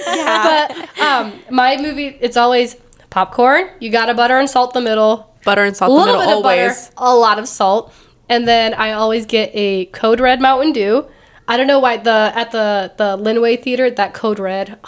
But 0.06 1.00
um, 1.00 1.32
my 1.50 1.76
movie, 1.76 2.16
it's 2.20 2.36
always 2.36 2.76
popcorn. 3.10 3.68
You 3.80 3.90
gotta 3.90 4.14
butter 4.14 4.38
and 4.38 4.48
salt 4.48 4.74
the 4.74 4.80
middle. 4.80 5.34
butter 5.44 5.64
and 5.64 5.72
A 5.72 5.74
salt. 5.74 5.90
the 5.90 5.94
little 5.94 6.18
middle, 6.18 6.26
bit 6.26 6.38
of 6.38 6.44
always. 6.44 6.88
butter, 6.88 6.94
a 6.98 7.14
lot 7.14 7.38
of 7.38 7.48
salt, 7.48 7.92
and 8.30 8.48
then 8.48 8.72
I 8.72 8.92
always 8.92 9.26
get 9.26 9.50
a 9.52 9.84
Code 9.86 10.20
Red 10.20 10.40
Mountain 10.40 10.72
Dew. 10.72 11.06
I 11.48 11.56
don't 11.56 11.66
know 11.66 11.80
why 11.80 11.96
the 11.96 12.30
at 12.34 12.52
the 12.52 12.92
the 12.96 13.16
Linway 13.16 13.56
Theater 13.56 13.90
that 13.90 14.14
Code 14.14 14.38
Red. 14.38 14.78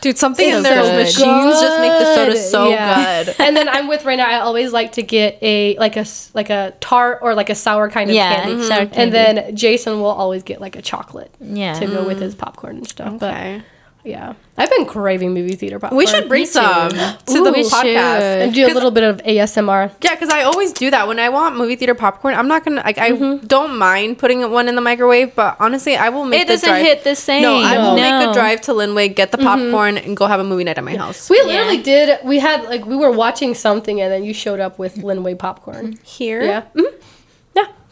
Dude, 0.00 0.16
something 0.16 0.46
in 0.48 0.56
so 0.56 0.62
their 0.62 0.82
good. 0.82 1.02
machines 1.04 1.60
just 1.60 1.80
make 1.80 1.92
the 1.98 2.14
soda 2.14 2.36
so 2.38 2.68
Yeah. 2.70 3.24
good. 3.24 3.36
and 3.40 3.56
then 3.56 3.68
I'm 3.68 3.86
with 3.86 4.04
right 4.06 4.16
now. 4.16 4.26
I 4.28 4.40
always 4.40 4.72
like 4.72 4.92
to 4.92 5.02
get 5.02 5.38
a 5.42 5.76
like 5.78 5.96
a 5.96 6.06
like 6.32 6.48
a 6.50 6.72
tart 6.80 7.18
or 7.22 7.34
like 7.34 7.50
a 7.50 7.54
sour 7.54 7.90
kind 7.90 8.08
of 8.08 8.16
Yeah, 8.16 8.34
candy. 8.44 8.62
sour 8.64 8.78
And 8.80 8.92
candy. 8.92 9.10
then 9.12 9.56
Jason 9.56 10.00
will 10.00 10.06
always 10.06 10.42
get 10.42 10.58
like 10.60 10.74
a 10.76 10.82
chocolate 10.82 11.34
Yeah. 11.40 11.74
to 11.80 11.86
go 11.86 12.06
with 12.06 12.18
mm. 12.18 12.22
his 12.22 12.34
popcorn 12.34 12.76
and 12.78 12.88
stuff. 12.88 13.14
Okay. 13.22 13.62
But 13.62 13.64
yeah, 14.06 14.34
I've 14.56 14.70
been 14.70 14.86
craving 14.86 15.34
movie 15.34 15.56
theater 15.56 15.78
popcorn. 15.78 15.98
We 15.98 16.06
should 16.06 16.28
bring 16.28 16.42
Me 16.42 16.46
too. 16.46 16.52
some 16.52 16.90
to 16.90 17.16
Ooh, 17.30 17.44
the 17.44 17.52
we 17.52 17.62
podcast. 17.64 17.82
should. 17.82 18.42
and 18.42 18.54
do 18.54 18.66
a 18.66 18.72
little 18.72 18.90
bit 18.90 19.02
of 19.04 19.18
ASMR. 19.24 19.90
Yeah, 20.00 20.14
because 20.14 20.30
I 20.30 20.44
always 20.44 20.72
do 20.72 20.90
that 20.90 21.08
when 21.08 21.18
I 21.18 21.28
want 21.28 21.56
movie 21.56 21.76
theater 21.76 21.94
popcorn. 21.94 22.34
I'm 22.34 22.48
not 22.48 22.64
gonna 22.64 22.82
like. 22.84 22.98
I 22.98 23.10
don't 23.38 23.76
mind 23.76 24.18
putting 24.18 24.48
one 24.50 24.68
in 24.68 24.74
the 24.76 24.80
microwave, 24.80 25.34
but 25.34 25.56
honestly, 25.60 25.96
I 25.96 26.08
will 26.10 26.24
make. 26.24 26.42
It 26.42 26.46
the 26.46 26.52
doesn't 26.54 26.68
drive. 26.68 26.82
hit 26.84 27.04
the 27.04 27.16
same. 27.16 27.42
No, 27.42 27.56
I 27.58 27.78
will 27.78 27.94
make 27.96 28.04
No. 28.24 28.30
a 28.30 28.34
drive 28.34 28.60
to 28.62 28.72
Linway, 28.72 29.08
get 29.08 29.32
the 29.32 29.38
popcorn, 29.38 29.98
and 29.98 30.16
go 30.16 30.26
have 30.26 30.40
a 30.40 30.44
movie 30.44 30.64
night 30.64 30.78
at 30.78 30.84
my 30.84 30.96
house. 30.96 31.28
We 31.28 31.42
literally 31.42 31.82
did. 31.82 32.18
We 32.24 32.38
had 32.38 32.64
like 32.64 32.86
we 32.86 32.96
were 32.96 33.10
watching 33.10 33.54
something, 33.54 34.00
and 34.00 34.12
then 34.12 34.24
you 34.24 34.32
showed 34.32 34.60
up 34.60 34.78
with 34.78 34.98
Linway 34.98 35.34
popcorn. 35.34 35.98
Here, 36.04 36.42
Yeah, 36.42 36.62
Mhm. 36.74 36.84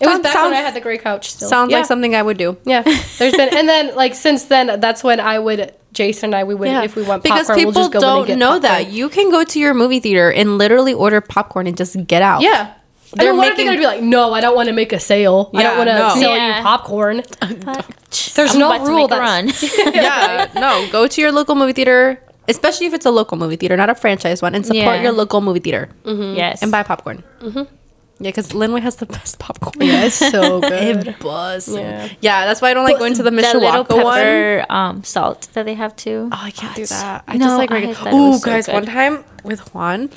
Yeah. 0.05 0.11
It 0.11 0.13
was 0.13 0.15
Sounds- 0.17 0.23
back 0.23 0.33
sounds- 0.35 0.51
when 0.51 0.59
I 0.59 0.63
had 0.63 0.75
the 0.75 0.81
gray 0.81 0.99
couch. 0.99 1.31
Still. 1.31 1.49
sounds 1.49 1.71
yeah. 1.71 1.79
like 1.79 1.87
something 1.87 2.15
I 2.15 2.23
would 2.23 2.37
do. 2.39 2.57
Yeah, 2.65 2.83
there's 3.19 3.35
been, 3.37 3.55
and 3.57 3.69
then 3.69 3.95
like 3.97 4.15
since 4.15 4.45
then, 4.45 4.81
that's 4.81 5.03
when 5.05 5.21
I 5.21 5.39
would 5.39 5.75
Jason 5.93 6.29
and 6.29 6.35
I 6.35 6.45
we 6.45 6.55
would 6.55 6.69
if 6.69 6.97
we 6.97 7.03
want 7.03 7.23
because 7.23 7.47
popcorn, 7.47 7.59
people 7.59 7.73
we'll 7.73 7.89
just 7.89 7.93
go 7.93 7.99
in 7.99 8.03
don't 8.03 8.19
and 8.19 8.27
get 8.27 8.39
know 8.39 8.61
popcorn. 8.61 8.63
that 8.63 8.91
you 8.91 9.09
can 9.09 9.31
go 9.31 9.45
to 9.45 9.59
your 9.61 9.75
movie 9.75 10.01
theater 10.01 10.31
and 10.33 10.59
literally 10.59 10.93
order 10.93 11.21
popcorn 11.21 11.67
and 11.69 11.77
just 11.77 11.97
get 12.07 12.21
out. 12.23 12.43
Yeah. 12.43 12.75
They're 13.17 13.29
I 13.29 13.31
mean, 13.31 13.37
what 13.39 13.47
if 13.47 13.53
making- 13.53 13.67
they're 13.67 13.75
gonna 13.77 13.95
be 13.97 14.01
like, 14.01 14.03
no, 14.03 14.33
I 14.35 14.41
don't 14.41 14.57
want 14.57 14.67
to 14.69 14.73
make 14.73 14.93
a 14.93 14.99
sale. 14.99 15.51
I 15.55 15.63
don't 15.63 15.77
want 15.79 15.89
to 15.89 15.95
no. 15.99 16.09
sell 16.17 16.35
Yeah. 16.37 16.57
you 16.59 16.63
popcorn. 16.65 17.23
There's 18.35 18.57
no 18.57 18.73
about 18.73 18.85
to 18.85 18.91
rule 18.91 19.07
make 19.09 19.13
a 19.13 19.21
that's- 19.21 19.73
run. 19.85 19.95
yeah, 19.95 20.51
no. 20.55 20.89
Go 20.91 21.07
to 21.07 21.21
your 21.21 21.31
local 21.31 21.55
movie 21.55 21.73
theater, 21.75 22.21
especially 22.49 22.87
if 22.87 22.95
it's 22.95 23.07
a 23.07 23.13
local 23.13 23.39
movie 23.39 23.55
theater, 23.55 23.77
not 23.77 23.89
a 23.89 23.95
franchise 23.95 24.43
one, 24.43 24.55
and 24.57 24.67
support 24.67 24.97
Yeah. 24.97 25.03
your 25.03 25.13
local 25.13 25.41
movie 25.41 25.61
theater 25.61 25.91
mm-hmm. 26.05 26.37
yes. 26.37 26.61
and 26.63 26.73
buy 26.73 26.83
popcorn. 26.83 27.23
Mm-hmm. 27.41 27.73
Yeah, 28.21 28.29
because 28.31 28.55
Linway 28.55 28.81
has 28.81 28.97
the 28.97 29.07
best 29.19 29.39
popcorn. 29.39 29.75
Yeah, 29.87 30.05
it's 30.05 30.15
so 30.17 30.61
good. 30.73 31.09
It 31.09 31.19
buzz. 31.19 31.69
Yeah. 31.69 32.09
Yeah. 32.21 32.47
that's 32.47 32.63
why 32.63 32.71
I 32.71 32.75
don't 32.75 32.85
like 32.85 32.99
going 32.99 33.15
to 33.15 33.23
the 33.23 33.31
the 33.31 33.37
Mishawaka 33.43 34.05
one. 34.05 34.67
um, 34.71 35.05
salt 35.05 35.49
that 35.55 35.65
they 35.65 35.75
have 35.75 35.97
too. 35.97 36.29
Oh, 36.33 36.39
I 36.41 36.51
can't 36.53 36.77
do 36.77 36.87
that. 36.87 37.25
I 37.27 37.37
No, 37.37 37.47
just 37.47 37.59
like 37.59 37.71
regular. 37.71 37.97
Oh, 38.07 38.37
so 38.39 38.45
guys, 38.47 38.67
good. 38.67 38.75
one 38.75 38.87
time 38.87 39.25
with 39.43 39.75
Juan, 39.75 40.11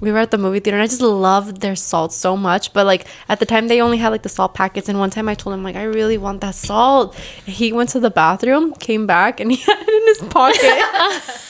we 0.00 0.10
were 0.10 0.18
at 0.18 0.30
the 0.30 0.38
movie 0.38 0.58
theater 0.60 0.76
and 0.78 0.82
I 0.82 0.86
just 0.86 1.00
loved 1.02 1.60
their 1.60 1.76
salt 1.76 2.12
so 2.14 2.36
much. 2.36 2.72
But 2.72 2.86
like 2.86 3.06
at 3.28 3.40
the 3.40 3.46
time, 3.46 3.68
they 3.68 3.80
only 3.82 3.98
had 3.98 4.08
like 4.08 4.22
the 4.22 4.28
salt 4.30 4.54
packets. 4.54 4.88
And 4.88 4.98
one 4.98 5.10
time 5.10 5.28
I 5.28 5.34
told 5.34 5.52
him 5.54 5.62
like 5.62 5.76
I 5.76 5.84
really 5.84 6.16
want 6.18 6.40
that 6.40 6.54
salt. 6.54 7.14
He 7.46 7.72
went 7.74 7.90
to 7.90 8.00
the 8.00 8.10
bathroom, 8.10 8.72
came 8.74 9.06
back, 9.06 9.38
and 9.40 9.50
he 9.54 9.58
had 9.58 9.78
it 9.80 9.88
in 9.88 10.06
his 10.06 10.32
pocket. 10.32 10.60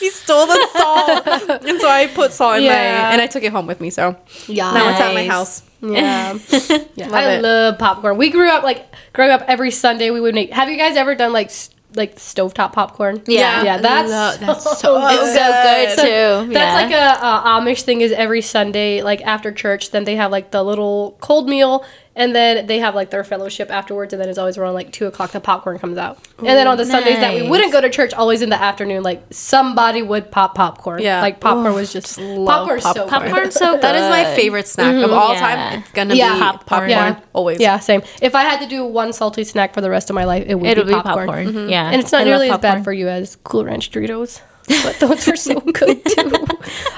he 0.01 0.11
stole 0.11 0.47
the 0.47 0.69
salt, 0.77 1.63
and 1.65 1.81
so 1.81 1.89
I 1.89 2.09
put 2.09 2.33
salt 2.33 2.57
in 2.59 2.65
Yeah. 2.65 2.73
my 2.73 3.13
and 3.13 3.23
I 3.23 3.29
took 3.29 3.45
it 3.45 3.53
home 3.53 3.67
with 3.69 3.81
me. 3.81 3.91
So 3.91 4.17
Yeah. 4.49 4.73
now 4.73 4.91
it's 4.91 5.01
at 5.01 5.15
my 5.15 5.27
house. 5.27 5.63
Yeah. 5.93 6.39
yeah. 6.95 7.09
Love 7.09 7.13
I 7.15 7.33
it. 7.35 7.43
love 7.43 7.79
popcorn. 7.79 8.17
We 8.17 8.31
grew 8.31 8.49
up 8.49 8.63
like 8.63 8.95
growing 9.13 9.31
up 9.31 9.43
every 9.47 9.71
Sunday 9.71 10.11
we 10.11 10.21
would 10.21 10.35
make 10.35 10.51
Have 10.53 10.69
you 10.69 10.77
guys 10.77 10.97
ever 10.97 11.15
done 11.15 11.33
like 11.33 11.49
s- 11.49 11.71
like 11.95 12.17
stovetop 12.17 12.73
popcorn? 12.73 13.23
Yeah. 13.27 13.63
Yeah, 13.63 13.79
that's, 13.79 14.11
Love- 14.11 14.41
that's 14.65 14.81
so, 14.81 14.97
oh, 14.97 15.27
so 15.27 15.35
good. 15.35 15.89
It's 15.89 15.95
so 15.97 16.03
good 16.03 16.47
too. 16.49 16.53
That's 16.55 16.91
yeah. 16.93 17.09
like 17.11 17.21
a, 17.21 17.27
a 17.27 17.51
Amish 17.61 17.83
thing. 17.83 18.01
Is 18.01 18.13
every 18.13 18.41
Sunday, 18.43 19.03
like 19.03 19.21
after 19.23 19.53
church, 19.53 19.91
then 19.91 20.05
they 20.05 20.17
have 20.17 20.31
like 20.33 20.51
the 20.51 20.63
little 20.63 21.17
cold 21.21 21.49
meal, 21.49 21.85
and 22.17 22.35
then 22.35 22.67
they 22.67 22.79
have 22.79 22.95
like 22.95 23.11
their 23.11 23.25
fellowship 23.25 23.71
afterwards, 23.71 24.13
and 24.13 24.21
then 24.23 24.29
it's 24.29 24.39
always 24.39 24.57
around 24.59 24.75
like 24.75 24.93
two 24.93 25.07
o'clock. 25.07 25.33
The 25.33 25.41
popcorn 25.41 25.79
comes 25.79 25.99
out, 25.99 26.19
and 26.39 26.47
then 26.49 26.67
on 26.67 26.77
the 26.77 26.85
Sundays 26.85 27.17
that 27.17 27.35
we 27.35 27.49
wouldn't 27.49 27.73
go 27.73 27.81
to 27.81 27.91
church, 27.91 28.13
always 28.15 28.43
in 28.43 28.51
the 28.51 28.61
afternoon, 28.61 29.03
like 29.03 29.23
somebody 29.31 30.03
would 30.03 30.31
pop 30.31 30.55
popcorn. 30.55 31.03
Yeah. 31.03 31.21
like 31.21 31.41
popcorn 31.41 31.75
was 31.75 31.93
just 31.93 32.19
love 32.19 32.67
popcorn's 32.69 32.83
so 32.85 33.09
popcorn. 33.09 33.51
so 33.51 33.73
good. 33.73 33.83
That 33.83 33.97
is 33.97 34.09
my 34.09 34.35
favorite 34.37 34.69
snack 34.69 34.95
of 34.95 35.03
mm-hmm. 35.11 35.15
all 35.15 35.33
Yeah. 35.35 35.41
time. 35.41 35.79
It's 35.81 35.91
gonna 35.93 36.15
Yeah. 36.15 36.35
be 36.35 36.41
Popcorn. 36.41 36.65
popcorn. 36.67 36.91
Yeah. 36.91 37.21
Always. 37.33 37.61
Yeah, 37.61 37.79
same. 37.79 38.03
If 38.23 38.35
I 38.35 38.43
had 38.43 38.61
to 38.61 38.67
do 38.67 38.85
one 38.85 39.13
salty 39.13 39.45
snack 39.45 39.75
for 39.75 39.81
the 39.81 39.91
rest 39.91 40.11
of 40.11 40.15
my 40.15 40.25
life, 40.25 40.45
it 40.47 40.55
would 40.55 40.69
It'll 40.71 40.85
be 40.85 40.91
be 40.91 40.95
popcorn. 40.95 41.27
popcorn. 41.27 41.47
Mm-hmm. 41.49 41.69
Yeah, 41.69 41.91
And 41.91 42.01
it's 42.01 42.13
not 42.13 42.23
I 42.23 42.25
nearly 42.25 42.51
as 42.51 42.59
bad 42.59 42.85
for 42.85 42.93
you 42.93 43.09
as 43.09 43.37
Cool 43.45 43.65
Ranch 43.65 43.91
Doritos, 43.91 44.41
but 44.69 44.97
those 45.01 45.29
are 45.29 45.37
so 45.37 45.61
good 45.61 46.05
too. 46.07 46.33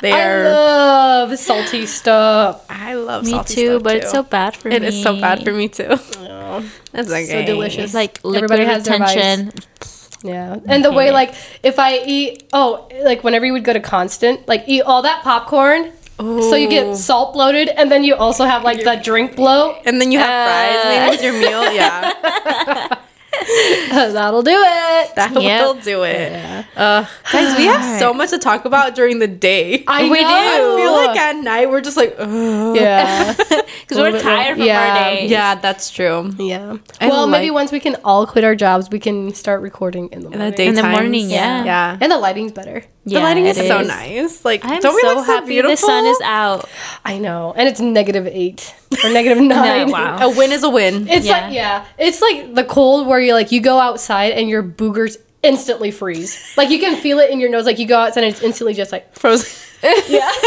They 0.00 0.12
I 0.12 0.22
are. 0.28 0.44
love 0.44 1.38
salty 1.38 1.86
stuff. 2.00 2.64
I 2.68 2.94
love 2.94 3.24
Me 3.24 3.42
too, 3.44 3.80
but 3.80 3.96
it's 3.96 4.10
so 4.10 4.22
bad 4.22 4.56
for 4.56 4.68
It 4.68 4.82
me. 4.82 4.88
It 4.88 4.94
is 4.94 5.02
so 5.02 5.20
bad 5.20 5.42
for 5.44 5.52
me 5.52 5.68
too. 5.68 5.88
That's 6.92 7.10
okay. 7.10 7.26
So 7.26 7.44
delicious. 7.44 7.92
Like 7.94 8.20
Everybody 8.24 8.64
has 8.64 8.86
vice. 8.86 9.54
Yeah, 10.24 10.58
and 10.66 10.84
the 10.84 10.92
way 10.92 11.10
like 11.10 11.34
if 11.62 11.78
I 11.78 11.98
eat 11.98 12.48
oh 12.52 12.88
like 13.04 13.22
whenever 13.22 13.44
you 13.44 13.52
would 13.52 13.64
go 13.64 13.72
to 13.72 13.80
Constant 13.80 14.46
like 14.48 14.64
eat 14.66 14.82
all 14.82 15.02
that 15.02 15.22
popcorn. 15.22 15.92
So 16.18 16.54
you 16.54 16.70
get 16.70 16.96
salt 16.96 17.34
bloated, 17.34 17.68
and 17.68 17.92
then 17.92 18.02
you 18.02 18.14
also 18.14 18.46
have 18.46 18.64
like 18.64 18.82
the 18.82 18.98
drink 19.04 19.36
bloat. 19.36 19.76
And 19.84 20.00
then 20.00 20.10
you 20.10 20.18
have 20.18 20.48
fries 20.48 20.80
Uh. 20.82 20.88
maybe 20.88 21.10
with 21.10 21.22
your 21.22 21.32
meal. 21.34 21.72
Yeah, 21.74 22.96
That'll 23.90 24.42
do 24.42 24.50
it. 24.52 25.14
that 25.16 25.32
Yep. 25.40 25.62
will 25.62 25.74
do 25.74 26.02
it. 26.04 26.32
Uh, 26.76 27.04
guys, 27.32 27.56
we 27.56 27.64
have 27.66 27.98
so 27.98 28.12
much 28.12 28.30
to 28.30 28.38
talk 28.38 28.64
about 28.64 28.94
during 28.94 29.18
the 29.18 29.26
day. 29.28 29.84
I 29.86 30.02
We 30.08 30.20
know. 30.22 30.28
do. 30.28 30.34
I 30.34 30.76
feel 30.76 30.92
like 30.92 31.16
at 31.18 31.36
night 31.36 31.70
we're 31.70 31.80
just 31.80 31.96
like, 31.96 32.14
Ugh. 32.18 32.76
yeah, 32.76 33.32
Because 33.36 33.98
we're 33.98 34.04
little 34.04 34.12
bit 34.12 34.22
tired 34.22 34.56
from 34.56 34.66
yeah. 34.66 34.80
our 34.88 34.94
day. 35.14 35.26
yeah, 35.28 35.54
that's 35.56 35.90
true. 35.90 36.32
yeah. 36.38 36.76
I 37.00 37.08
well, 37.08 37.26
maybe 37.26 37.50
like- 37.50 37.54
once 37.54 37.72
we 37.72 37.80
can 37.80 37.96
all 38.04 38.26
quit 38.26 38.44
our 38.44 38.54
jobs, 38.54 38.88
we 38.90 38.98
can 38.98 39.32
start 39.34 39.60
recording 39.62 40.08
in 40.08 40.20
the 40.20 40.26
In 40.26 40.32
the 40.32 40.38
morning. 40.38 40.52
daytime. 40.56 40.68
In 40.68 40.74
the 40.74 40.88
morning, 40.90 41.30
yeah. 41.30 41.64
Yeah. 41.64 41.98
and 42.00 42.10
the 42.12 42.18
lighting's 42.18 42.52
better. 42.52 42.84
The 43.06 43.20
lighting 43.20 43.46
is 43.46 43.56
it 43.56 43.68
so 43.68 43.82
nice. 43.82 44.44
Like, 44.44 44.64
I'm 44.64 44.80
don't 44.80 44.94
we 44.96 45.00
so 45.02 45.14
look 45.14 45.26
so 45.26 45.32
happy 45.32 45.46
beautiful? 45.48 45.70
the 45.70 45.76
sun 45.76 46.06
is 46.06 46.20
out. 46.22 46.68
I 47.04 47.18
know, 47.18 47.54
and 47.56 47.68
it's 47.68 47.80
negative 47.80 48.26
eight 48.26 48.74
or 49.04 49.10
negative 49.12 49.42
nine. 49.42 49.90
wow. 49.92 50.18
A 50.20 50.28
win 50.36 50.50
is 50.50 50.64
a 50.64 50.68
win. 50.68 51.06
It's 51.08 51.24
Yeah. 51.24 51.32
like 51.44 51.54
yeah, 51.54 51.84
it's 51.98 52.20
like 52.20 52.54
the 52.54 52.64
cold 52.64 53.06
where 53.06 53.20
you 53.20 53.32
like 53.32 53.52
you 53.52 53.60
go 53.60 53.78
outside 53.78 54.32
and 54.32 54.48
your 54.48 54.62
boogers 54.62 55.18
instantly 55.44 55.92
freeze. 55.92 56.36
Like 56.56 56.70
you 56.70 56.80
can 56.80 56.96
feel 57.00 57.20
it 57.20 57.30
in 57.30 57.38
your 57.38 57.48
nose. 57.50 57.64
Like 57.64 57.78
you 57.78 57.86
go 57.86 57.98
outside 57.98 58.24
and 58.24 58.32
it's 58.32 58.42
instantly 58.42 58.74
just 58.74 58.90
like 58.90 59.14
Frozen. 59.14 59.48
yeah. 60.08 60.28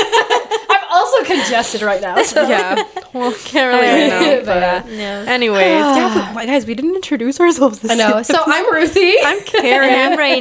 I'm 0.71 0.83
also 0.91 1.23
congested 1.23 1.81
right 1.83 2.01
now. 2.01 2.21
So. 2.23 2.47
yeah. 2.47 2.83
Well, 3.13 3.31
can't 3.45 3.73
really 3.73 4.09
know. 4.09 4.45
But 4.45 4.63
uh, 4.63 4.83
yeah. 4.89 5.23
Anyways, 5.27 5.61
yeah, 5.63 6.31
but, 6.33 6.45
guys, 6.47 6.65
we 6.65 6.73
didn't 6.73 6.95
introduce 6.95 7.39
ourselves 7.39 7.79
this 7.79 7.91
I 7.91 7.95
know. 7.95 8.21
So 8.23 8.35
I'm 8.45 8.71
Ruthie. 8.73 9.15
I'm 9.23 9.39
Karen. 9.41 9.89
And 9.89 10.13
I'm 10.13 10.19
Reyna. 10.19 10.37